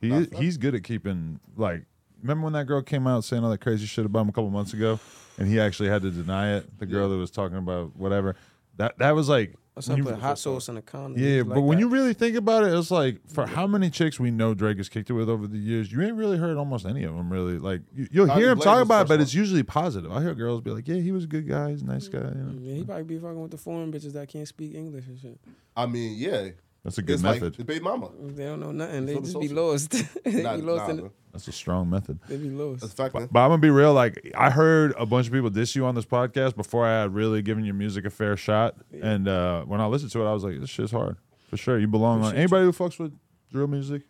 He 0.01 0.09
Nah, 0.09 0.17
is, 0.19 0.27
fuck. 0.27 0.39
he's 0.41 0.57
good 0.57 0.75
at 0.75 0.83
keeping 0.83 1.39
like. 1.55 1.83
Remember 2.21 2.43
when 2.45 2.53
that 2.53 2.65
girl 2.65 2.81
came 2.83 3.07
out 3.07 3.23
saying 3.23 3.43
all 3.43 3.49
that 3.49 3.61
crazy 3.61 3.85
shit 3.87 4.05
about 4.05 4.21
him 4.21 4.29
a 4.29 4.31
couple 4.31 4.49
months 4.51 4.73
ago, 4.73 4.99
and 5.39 5.47
he 5.47 5.59
actually 5.59 5.89
had 5.89 6.01
to 6.03 6.11
deny 6.11 6.55
it. 6.57 6.77
The 6.79 6.85
girl 6.85 7.09
that 7.09 7.17
was 7.17 7.31
talking 7.31 7.57
about 7.57 7.95
whatever. 7.95 8.35
That 8.77 8.97
that 8.99 9.11
was 9.15 9.29
like. 9.29 9.55
What's 9.73 9.87
when 9.87 9.99
you- 9.99 10.03
with 10.03 10.19
hot 10.19 10.37
sauce 10.37 10.67
in 10.67 10.75
the 10.75 10.81
condom? 10.81 11.17
yeah, 11.17 11.37
Like 11.43 11.47
but 11.55 11.61
when 11.61 11.77
that. 11.77 11.83
you 11.85 11.87
really 11.89 12.13
think 12.13 12.35
about 12.35 12.65
it, 12.65 12.73
it's 12.77 12.91
like 12.91 13.21
for 13.29 13.45
how 13.47 13.65
many 13.65 13.89
chicks 13.89 14.19
we 14.19 14.29
know 14.29 14.53
Drake 14.53 14.75
has 14.77 14.89
kicked 14.89 15.09
it 15.09 15.13
with 15.13 15.29
over 15.29 15.47
the 15.47 15.57
years, 15.57 15.89
you 15.89 16.01
ain't 16.01 16.15
really 16.17 16.37
heard 16.37 16.57
almost 16.57 16.85
any 16.85 17.05
of 17.05 17.15
them. 17.15 17.31
Really, 17.31 17.57
like 17.57 17.81
you, 17.95 18.05
you'll 18.11 18.27
Tommy 18.27 18.41
hear 18.41 18.51
him 18.51 18.59
talk 18.59 18.81
about 18.81 19.03
it, 19.03 19.07
but 19.07 19.13
one. 19.15 19.21
it's 19.21 19.33
usually 19.33 19.63
positive. 19.63 20.11
I 20.11 20.21
hear 20.21 20.35
girls 20.35 20.59
be 20.59 20.71
like, 20.71 20.87
"Yeah, 20.89 20.97
he 20.97 21.13
was 21.13 21.23
a 21.23 21.27
good 21.27 21.47
guy. 21.47 21.69
He's 21.71 21.83
a 21.83 21.85
nice 21.85 22.09
mm, 22.09 22.11
guy." 22.11 22.37
You 22.37 22.43
know? 22.43 22.59
Yeah, 22.59 22.73
he 22.75 22.83
probably 22.83 23.03
be 23.05 23.17
fucking 23.17 23.41
with 23.41 23.51
the 23.51 23.57
foreign 23.57 23.93
bitches 23.93 24.11
that 24.13 24.27
can't 24.27 24.47
speak 24.47 24.75
English 24.75 25.07
and 25.07 25.17
shit. 25.17 25.39
I 25.77 25.85
mean, 25.85 26.17
yeah, 26.17 26.49
That's 26.83 26.97
a 26.97 27.01
good 27.03 27.13
it's 27.13 27.23
method. 27.23 27.43
like 27.43 27.57
the 27.57 27.63
baby 27.63 27.83
mama. 27.83 28.09
They 28.19 28.45
don't 28.45 28.59
know 28.59 28.71
nothing. 28.71 29.05
They 29.05 29.13
From 29.13 29.23
just 29.23 29.39
be 29.39 29.49
lost. 29.49 29.91
they 30.25 30.41
Nah, 30.41 30.55
be 30.55 30.61
lost 30.63 30.83
nah, 30.85 30.89
in 30.89 30.95
man. 30.97 31.05
it. 31.05 31.11
That's 31.31 31.47
a 31.47 31.51
strong 31.51 31.89
method. 31.89 32.19
They 32.27 32.37
be 32.37 32.49
lost. 32.49 32.81
That's 32.81 32.93
a 32.93 32.95
fact, 32.95 33.13
man. 33.13 33.29
But 33.31 33.39
I'm 33.41 33.49
gonna 33.51 33.61
be 33.61 33.69
real. 33.69 33.93
Like 33.93 34.31
I 34.35 34.49
heard 34.49 34.93
a 34.97 35.05
bunch 35.05 35.27
of 35.27 35.33
people 35.33 35.49
diss 35.51 35.75
you 35.75 35.85
on 35.85 35.93
this 35.95 36.05
podcast 36.05 36.55
before 36.55 36.85
I 36.85 37.01
had 37.01 37.13
really 37.13 37.41
given 37.43 37.63
your 37.65 37.75
music 37.75 38.05
a 38.05 38.09
fair 38.09 38.35
shot. 38.35 38.75
And 39.01 39.27
uh, 39.27 39.63
when 39.65 39.79
I 39.79 39.85
listened 39.85 40.11
to 40.13 40.23
it, 40.25 40.29
I 40.29 40.33
was 40.33 40.43
like, 40.43 40.59
"This 40.59 40.69
shit's 40.71 40.91
hard 40.91 41.17
for 41.49 41.55
sure." 41.57 41.77
You 41.79 41.87
belong 41.87 42.19
on 42.21 42.29
Appreciate 42.29 42.39
anybody 42.41 42.65
who 42.65 42.71
fucks 42.73 42.97
with 42.99 43.13
drill 43.51 43.67
music. 43.67 44.01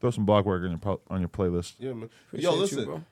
Throw 0.00 0.10
some 0.10 0.26
Blockwork 0.26 0.62
on 0.64 0.70
your 0.70 0.78
po- 0.78 1.00
on 1.08 1.20
your 1.20 1.30
playlist. 1.30 1.76
Yeah, 1.78 1.94
man. 1.94 2.10
Appreciate 2.28 2.50
Yo, 2.50 2.56
listen. 2.56 2.78
you, 2.80 2.84
bro. 2.84 3.02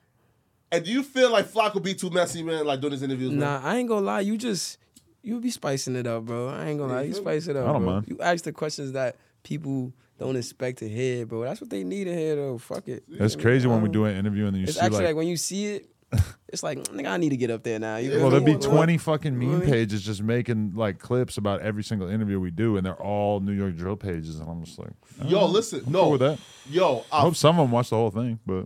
and 0.71 0.85
do 0.85 0.91
you 0.91 1.01
feel 1.03 1.31
like 1.31 1.47
Flock 1.47 1.73
will 1.73 1.81
be 1.81 1.95
too 1.95 2.11
messy, 2.11 2.43
man? 2.43 2.65
Like 2.65 2.79
doing 2.79 2.91
his 2.93 3.01
interviews, 3.01 3.31
man? 3.31 3.39
Nah, 3.39 3.61
I 3.63 3.77
ain't 3.77 3.89
gonna 3.89 4.05
lie. 4.05 4.19
You 4.21 4.37
just 4.37 4.77
you 5.23 5.39
be 5.39 5.49
spicing 5.49 5.95
it 5.95 6.05
up, 6.05 6.25
bro. 6.25 6.49
I 6.49 6.67
ain't 6.67 6.79
gonna 6.79 6.93
lie. 6.93 7.01
you 7.03 7.09
You 7.09 7.13
spice 7.15 7.47
it 7.47 7.55
up, 7.55 7.67
I 7.67 7.71
don't 7.73 7.83
bro. 7.83 7.93
mind. 7.93 8.07
You 8.09 8.19
ask 8.21 8.43
the 8.43 8.51
questions 8.51 8.91
that 8.91 9.15
people 9.43 9.93
don't 10.19 10.35
expect 10.35 10.79
to 10.79 10.87
hear, 10.89 11.25
bro. 11.25 11.41
That's 11.43 11.59
what 11.61 11.69
they 11.69 11.83
need 11.83 12.03
to 12.05 12.13
hear, 12.15 12.35
though. 12.35 12.57
Fuck 12.57 12.87
it. 12.87 13.03
That's 13.09 13.35
crazy 13.35 13.67
when 13.67 13.81
we 13.81 13.89
don't- 13.89 14.05
an 14.07 14.17
interview 14.17 14.45
and 14.45 14.53
then 14.55 14.61
you 14.61 14.67
It's 14.67 14.75
see 14.75 14.81
actually 14.81 14.97
like, 14.99 15.05
like, 15.07 15.15
when 15.15 15.27
you 15.27 15.37
see 15.37 15.65
it, 15.67 15.89
it's 16.47 16.61
like 16.61 16.77
nigga, 16.89 17.07
I 17.07 17.17
need 17.17 17.29
to 17.29 17.37
get 17.37 17.49
up 17.49 17.63
there 17.63 17.79
now. 17.79 17.97
You 17.97 18.11
well, 18.19 18.29
there'll 18.29 18.45
me? 18.45 18.53
be 18.53 18.59
20 18.59 18.99
fucking 18.99 19.35
meme 19.35 19.51
what 19.53 19.59
mean? 19.61 19.69
pages 19.71 20.03
just 20.03 20.21
making 20.21 20.73
like 20.75 20.99
clips 20.99 21.37
about 21.37 21.61
every 21.61 21.83
single 21.83 22.07
interview 22.07 22.39
we 22.39 22.51
do, 22.51 22.77
and 22.77 22.85
they're 22.85 23.01
all 23.01 23.39
New 23.39 23.51
York 23.53 23.75
drill 23.75 23.95
pages, 23.95 24.39
and 24.39 24.47
I'm 24.47 24.63
just 24.63 24.77
like, 24.77 24.91
Yo, 25.25 25.45
listen, 25.47 25.81
I'm 25.87 25.91
no, 25.91 26.01
cool 26.03 26.11
with 26.11 26.21
that. 26.21 26.39
yo, 26.69 27.03
I 27.11 27.17
I, 27.17 27.21
hope 27.21 27.35
some 27.35 27.57
of 27.59 27.63
them 27.63 27.71
watch 27.71 27.89
the 27.89 27.95
whole 27.95 28.11
thing, 28.11 28.37
but 28.45 28.65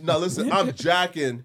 now 0.00 0.18
listen, 0.18 0.50
I'm 0.50 0.72
jacking 0.74 1.44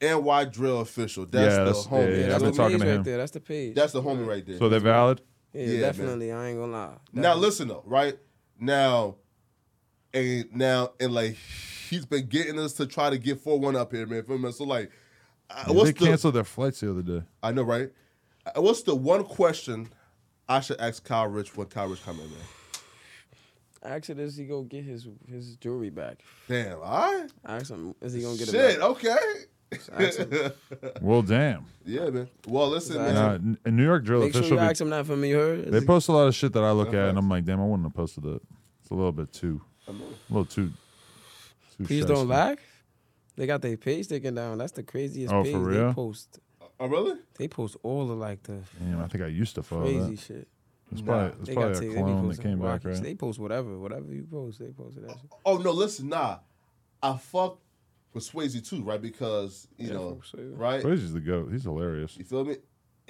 NY 0.00 0.44
Drill 0.46 0.80
official. 0.80 1.26
That's 1.26 1.52
Yeah, 1.54 1.58
the 1.58 1.64
that's- 1.66 1.86
homie. 1.86 2.10
yeah, 2.10 2.16
yeah, 2.16 2.22
that's, 2.28 2.34
I've 2.34 2.40
the, 2.40 2.46
been 2.46 2.54
talking 2.56 2.78
page 2.78 2.88
to 2.88 2.94
right 2.96 3.04
there. 3.04 3.16
That's 3.18 3.30
the 3.32 3.40
page. 3.40 3.74
that's 3.74 3.92
the 3.92 4.02
homie 4.02 4.26
right 4.26 4.44
there. 4.46 4.58
So 4.58 4.68
they're 4.68 4.80
valid. 4.80 5.20
yeah, 5.52 5.62
Yeah, 5.62 5.68
man. 5.72 5.80
definitely. 5.80 6.32
I 6.32 6.48
ain't 6.48 6.58
gonna 6.58 6.72
lie. 6.72 6.94
Now 7.12 7.34
listen 7.34 7.68
though, 7.68 7.82
right 7.86 8.16
now, 8.60 9.16
and 10.14 10.46
now 10.54 10.92
and 11.00 11.12
like 11.12 11.36
he's 11.88 12.06
been 12.06 12.26
getting 12.26 12.58
us 12.58 12.74
to 12.74 12.86
try 12.86 13.10
to 13.10 13.18
get 13.18 13.40
four 13.40 13.58
one 13.58 13.76
up 13.76 13.92
here, 13.92 14.06
man. 14.06 14.22
Feel 14.24 14.38
me? 14.38 14.52
So 14.52 14.64
like, 14.64 14.90
uh, 15.50 15.64
Yeah, 15.68 15.72
what's 15.74 15.90
they 15.90 15.92
the? 15.98 16.06
canceled 16.06 16.34
their 16.34 16.44
flights 16.44 16.80
the 16.80 16.90
other 16.90 17.02
day. 17.02 17.22
I 17.42 17.52
know, 17.52 17.62
right? 17.62 17.90
Uh, 18.46 18.60
What's 18.62 18.82
the 18.82 18.94
one 18.94 19.24
question 19.24 19.88
I 20.48 20.60
should 20.60 20.80
ask 20.80 21.04
Kyle 21.04 21.28
Richh 21.28 21.54
when 21.56 21.66
Kyle 21.66 21.88
Richh 21.88 22.02
come 22.04 22.20
in, 22.20 22.30
man? 22.30 22.38
Ask 23.82 24.08
him, 24.10 24.18
is 24.18 24.36
he 24.36 24.44
gonna 24.46 24.64
get 24.64 24.84
his 24.84 25.06
his 25.30 25.56
jewelry 25.56 25.90
back? 25.90 26.20
Damn, 26.48 26.78
all 26.82 27.12
right. 27.12 27.30
Ask 27.46 27.70
him, 27.70 27.94
is 28.00 28.12
he 28.12 28.22
gonna 28.22 28.36
get 28.36 28.48
Shit, 28.48 28.54
it 28.54 28.80
back? 28.80 28.88
okay. 28.90 29.16
Ask. 29.92 30.20
Well, 31.02 31.22
damn. 31.22 31.66
yeah, 31.84 32.08
man. 32.10 32.28
Well, 32.46 32.68
listen, 32.68 32.96
man. 32.96 33.14
Nah, 33.14 33.32
N- 33.34 33.58
a 33.64 33.70
New 33.70 33.84
York 33.84 34.04
drill 34.04 34.20
Make 34.20 34.32
sure 34.32 34.40
official. 34.40 34.56
you 34.58 34.62
be- 34.62 34.68
ask 34.70 34.80
him 34.80 34.90
that 34.90 35.06
for 35.06 35.16
me. 35.16 35.30
You 35.30 35.36
heard? 35.38 35.66
They 35.72 35.80
post 35.80 36.08
a 36.08 36.12
lot 36.12 36.26
of 36.28 36.34
shit 36.34 36.52
that 36.54 36.64
I 36.64 36.70
look 36.72 36.88
Okay. 36.88 36.98
at, 36.98 37.08
and 37.10 37.18
I'm 37.18 37.28
like, 37.28 37.44
damn, 37.44 37.60
I 37.60 37.64
wouldn't 37.64 37.84
have 37.84 37.94
posted 37.94 38.24
that. 38.24 38.40
It's 38.80 38.90
a 38.90 38.94
little 38.94 39.12
bit 39.12 39.32
too, 39.32 39.60
a 39.86 39.92
little 40.30 40.44
too. 40.46 40.72
too 41.76 41.84
Please 41.84 42.04
shiesty. 42.04 42.08
don't 42.08 42.28
laugh. 42.28 42.58
They 43.36 43.46
got 43.46 43.62
their 43.62 43.76
page 43.76 44.08
taken 44.08 44.34
down. 44.34 44.58
That's 44.58 44.72
the 44.72 44.82
craziest 44.82 45.32
Oh, 45.32 45.42
page 45.44 45.52
for 45.52 45.72
they 45.72 45.92
post. 45.92 46.38
Oh, 46.80 46.86
really? 46.86 47.18
They 47.36 47.48
post 47.48 47.76
all 47.82 48.10
of 48.10 48.18
like 48.18 48.42
the 48.44 48.60
Damn, 48.80 49.00
I 49.00 49.08
think 49.08 49.22
I 49.22 49.26
used 49.28 49.54
to 49.56 49.62
follow 49.62 49.82
crazy 49.82 50.14
that. 50.14 50.18
shit. 50.20 50.48
It's 50.90 51.02
Nah. 51.02 51.06
probably, 51.06 51.38
it's 51.40 51.48
They 51.48 51.54
probably 51.54 51.72
got 51.72 51.76
a 51.76 51.80
take, 51.80 51.90
they 51.90 51.96
be 51.96 52.02
clone 52.02 52.28
that 52.28 52.40
came 52.42 52.58
back, 52.58 52.66
Rockies. 52.84 52.84
right? 52.86 53.02
They 53.02 53.14
post 53.14 53.38
whatever, 53.38 53.78
whatever 53.78 54.12
you 54.14 54.26
post. 54.30 54.58
They 54.58 54.70
posted 54.70 55.04
that 55.04 55.10
oh, 55.10 55.18
shit. 55.20 55.30
Oh 55.44 55.56
no, 55.58 55.70
listen, 55.72 56.08
nah. 56.08 56.38
I 57.02 57.16
fuck 57.18 57.58
with 58.14 58.30
Swayze 58.30 58.66
too, 58.68 58.82
right? 58.82 59.00
Because 59.00 59.68
you 59.76 59.88
Yeah, 59.88 59.94
know, 59.94 60.20
right? 60.54 60.82
Swayze's 60.82 61.12
the 61.12 61.20
goat. 61.20 61.50
He's 61.52 61.64
hilarious. 61.64 62.16
You 62.16 62.24
feel 62.24 62.44
me? 62.44 62.56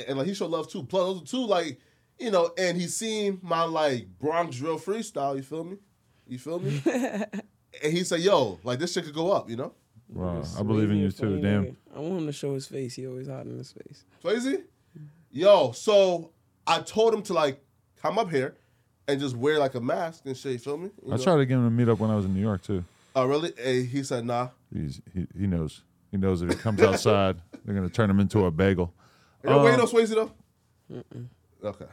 And 0.07 0.18
like 0.18 0.26
he 0.26 0.34
showed 0.34 0.51
love 0.51 0.68
too. 0.70 0.82
Plus 0.84 1.18
those 1.20 1.30
two 1.30 1.44
like, 1.46 1.78
you 2.18 2.30
know, 2.30 2.51
and 2.59 2.76
he 2.80 2.86
seen 2.86 3.38
my 3.42 3.62
like 3.64 4.07
Bronx 4.18 4.57
drill 4.57 4.78
freestyle. 4.78 5.36
You 5.36 5.42
feel 5.42 5.64
me? 5.64 5.76
You 6.26 6.38
feel 6.38 6.59
me? 6.61 6.80
and 7.82 7.92
he 7.92 8.05
said, 8.05 8.20
"Yo, 8.20 8.59
like 8.64 8.78
this 8.78 8.92
shit 8.92 9.05
could 9.05 9.14
go 9.14 9.32
up." 9.32 9.49
You 9.49 9.57
know, 9.57 9.72
Wow, 10.12 10.42
I 10.59 10.62
believe 10.62 10.90
in 10.90 10.99
Swayze 10.99 11.01
you 11.01 11.07
a 11.09 11.11
funny 11.11 11.36
too. 11.36 11.42
Damn. 11.42 11.64
nigga. 11.64 11.76
I 11.96 12.01
want 12.01 12.20
him 12.20 12.26
to 12.26 12.32
show 12.32 12.55
his 12.55 12.66
face. 12.66 12.94
He 12.94 13.07
always 13.07 13.28
hiding 13.28 13.57
his 13.59 13.72
face. 13.72 14.05
Swayze. 14.22 14.62
Yo, 15.30 15.72
so 15.72 16.30
I 16.66 16.80
told 16.80 17.12
him 17.14 17.22
to 17.22 17.34
like 17.34 17.62
come 18.01 18.18
up 18.18 18.30
here 18.30 18.57
and 19.07 19.20
just 19.20 19.36
wear 19.36 19.59
like 19.59 19.74
a 19.74 19.80
mask 19.80 20.22
and 20.26 20.36
shit. 20.36 20.53
You 20.53 20.59
feel 20.59 20.76
me? 20.76 20.90
You 21.05 21.12
I 21.12 21.16
know? 21.16 21.22
tried 21.22 21.36
to 21.38 21.46
get 21.46 21.55
him 21.55 21.64
to 21.64 21.70
meet 21.70 21.88
up 21.88 21.99
when 21.99 22.11
I 22.11 22.16
was 22.16 22.24
in 22.24 22.34
New 22.34 22.40
York 22.40 22.62
too. 22.62 22.84
Oh 23.16 23.26
really? 23.26 23.53
And 23.62 23.86
he 23.88 24.03
said, 24.03 24.24
"Nah." 24.24 24.49
He's 24.73 25.01
he, 25.14 25.27
he 25.39 25.47
knows. 25.47 25.83
He 26.11 26.16
knows 26.16 26.43
if 26.43 26.51
he 26.51 26.57
comes 26.57 26.81
outside, 26.83 27.41
they're 27.64 27.75
gonna 27.75 27.89
turn 27.89 28.11
him 28.11 28.21
into 28.21 28.45
a 28.45 28.51
bagel. 28.51 28.93
You 29.45 29.51
know, 29.51 29.61
Uh, 29.61 29.64
waiting 29.64 29.81
on 29.81 29.87
Swayze 29.87 30.09
though. 30.11 30.31
Okay. 31.64 31.87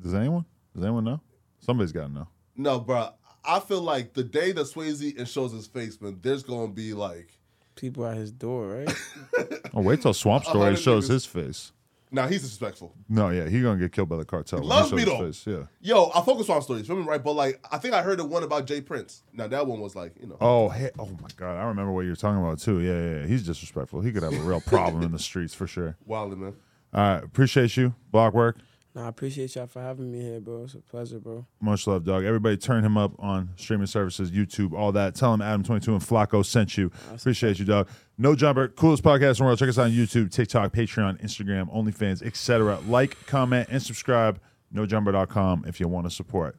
Does 0.00 0.14
anyone? 0.14 0.44
Does 0.74 0.84
anyone 0.84 1.04
know? 1.04 1.20
Somebody's 1.60 1.92
got 1.92 2.06
to 2.06 2.12
know. 2.12 2.28
No, 2.56 2.80
bro. 2.80 3.10
I 3.44 3.60
feel 3.60 3.80
like 3.80 4.12
the 4.14 4.22
day 4.24 4.52
that 4.52 4.66
Swayze 4.66 5.16
and 5.18 5.26
shows 5.28 5.52
his 5.52 5.66
face, 5.66 6.00
man, 6.00 6.18
there's 6.22 6.42
gonna 6.42 6.68
be 6.72 6.92
like, 6.92 7.38
People 7.76 8.04
at 8.06 8.16
his 8.16 8.30
door, 8.32 8.68
right? 8.68 8.94
Oh, 9.72 9.80
wait 9.82 10.02
till 10.02 10.12
Swamp 10.12 10.44
Story 10.44 10.74
shows 10.76 11.06
niggas. 11.08 11.12
his 11.12 11.26
face. 11.26 11.72
Nah, 12.12 12.26
he's 12.26 12.42
disrespectful. 12.42 12.92
No, 13.08 13.28
yeah, 13.30 13.48
he 13.48 13.62
gonna 13.62 13.78
get 13.78 13.92
killed 13.92 14.08
by 14.08 14.16
the 14.16 14.24
cartel. 14.24 14.60
He 14.60 14.66
loves 14.66 14.92
me, 14.92 15.04
though. 15.04 15.18
face, 15.26 15.46
Yeah. 15.46 15.64
Yo, 15.80 16.10
I 16.14 16.22
focus 16.22 16.48
on 16.50 16.60
stories, 16.62 16.88
me, 16.88 16.96
right? 17.02 17.22
But 17.22 17.34
like, 17.34 17.64
I 17.70 17.78
think 17.78 17.94
I 17.94 18.02
heard 18.02 18.18
the 18.18 18.24
one 18.24 18.42
about 18.42 18.66
Jay 18.66 18.80
Prince. 18.80 19.22
Now 19.32 19.46
that 19.46 19.66
one 19.66 19.80
was 19.80 19.94
like, 19.94 20.14
you 20.20 20.26
know, 20.26 20.36
Oh, 20.40 20.68
hey, 20.68 20.90
oh 20.98 21.08
my 21.22 21.28
God, 21.36 21.56
I 21.56 21.64
remember 21.64 21.92
what 21.92 22.06
you're 22.06 22.16
talking 22.16 22.42
about 22.42 22.58
too. 22.58 22.80
Yeah, 22.80 22.92
yeah, 22.92 23.20
yeah. 23.20 23.26
He's 23.26 23.44
disrespectful. 23.44 24.00
He 24.00 24.10
could 24.12 24.22
have 24.24 24.34
a 24.34 24.40
real 24.40 24.60
problem 24.66 25.02
in 25.02 25.12
the 25.12 25.18
streets 25.18 25.54
for 25.54 25.66
sure. 25.66 25.96
wildly, 26.04 26.36
man. 26.36 26.54
All 26.92 27.00
right, 27.00 27.22
appreciate 27.22 27.76
you, 27.76 27.94
Blockwork. 28.12 28.56
Nah, 28.94 29.06
I 29.06 29.08
appreciate 29.08 29.54
y'all 29.54 29.66
for 29.66 29.80
having 29.80 30.10
me 30.10 30.20
here, 30.20 30.40
bro. 30.40 30.64
It's 30.64 30.74
a 30.74 30.78
pleasure, 30.78 31.18
bro. 31.18 31.46
Much 31.60 31.86
love, 31.86 32.04
dog. 32.04 32.24
Everybody 32.24 32.56
turn 32.56 32.84
him 32.84 32.96
up 32.96 33.12
on 33.18 33.50
streaming 33.56 33.86
services, 33.86 34.30
YouTube, 34.30 34.72
all 34.72 34.92
that. 34.92 35.14
Tell 35.14 35.32
him 35.34 35.40
Adam22 35.40 35.88
and 35.88 36.00
Flacco 36.00 36.44
sent 36.44 36.76
you. 36.76 36.90
Appreciate 37.14 37.58
you, 37.58 37.64
dog. 37.64 37.88
No 38.18 38.34
Jumper, 38.34 38.68
coolest 38.68 39.02
podcast 39.02 39.30
in 39.30 39.36
the 39.36 39.44
world. 39.44 39.58
Check 39.58 39.68
us 39.68 39.78
out 39.78 39.84
on 39.86 39.92
YouTube, 39.92 40.30
TikTok, 40.30 40.72
Patreon, 40.72 41.22
Instagram, 41.22 41.74
OnlyFans, 41.74 42.22
etc. 42.22 42.78
Like, 42.86 43.26
comment, 43.26 43.68
and 43.70 43.82
subscribe. 43.82 44.40
NoJumper.com 44.74 45.64
if 45.66 45.80
you 45.80 45.88
want 45.88 46.06
to 46.06 46.10
support. 46.10 46.56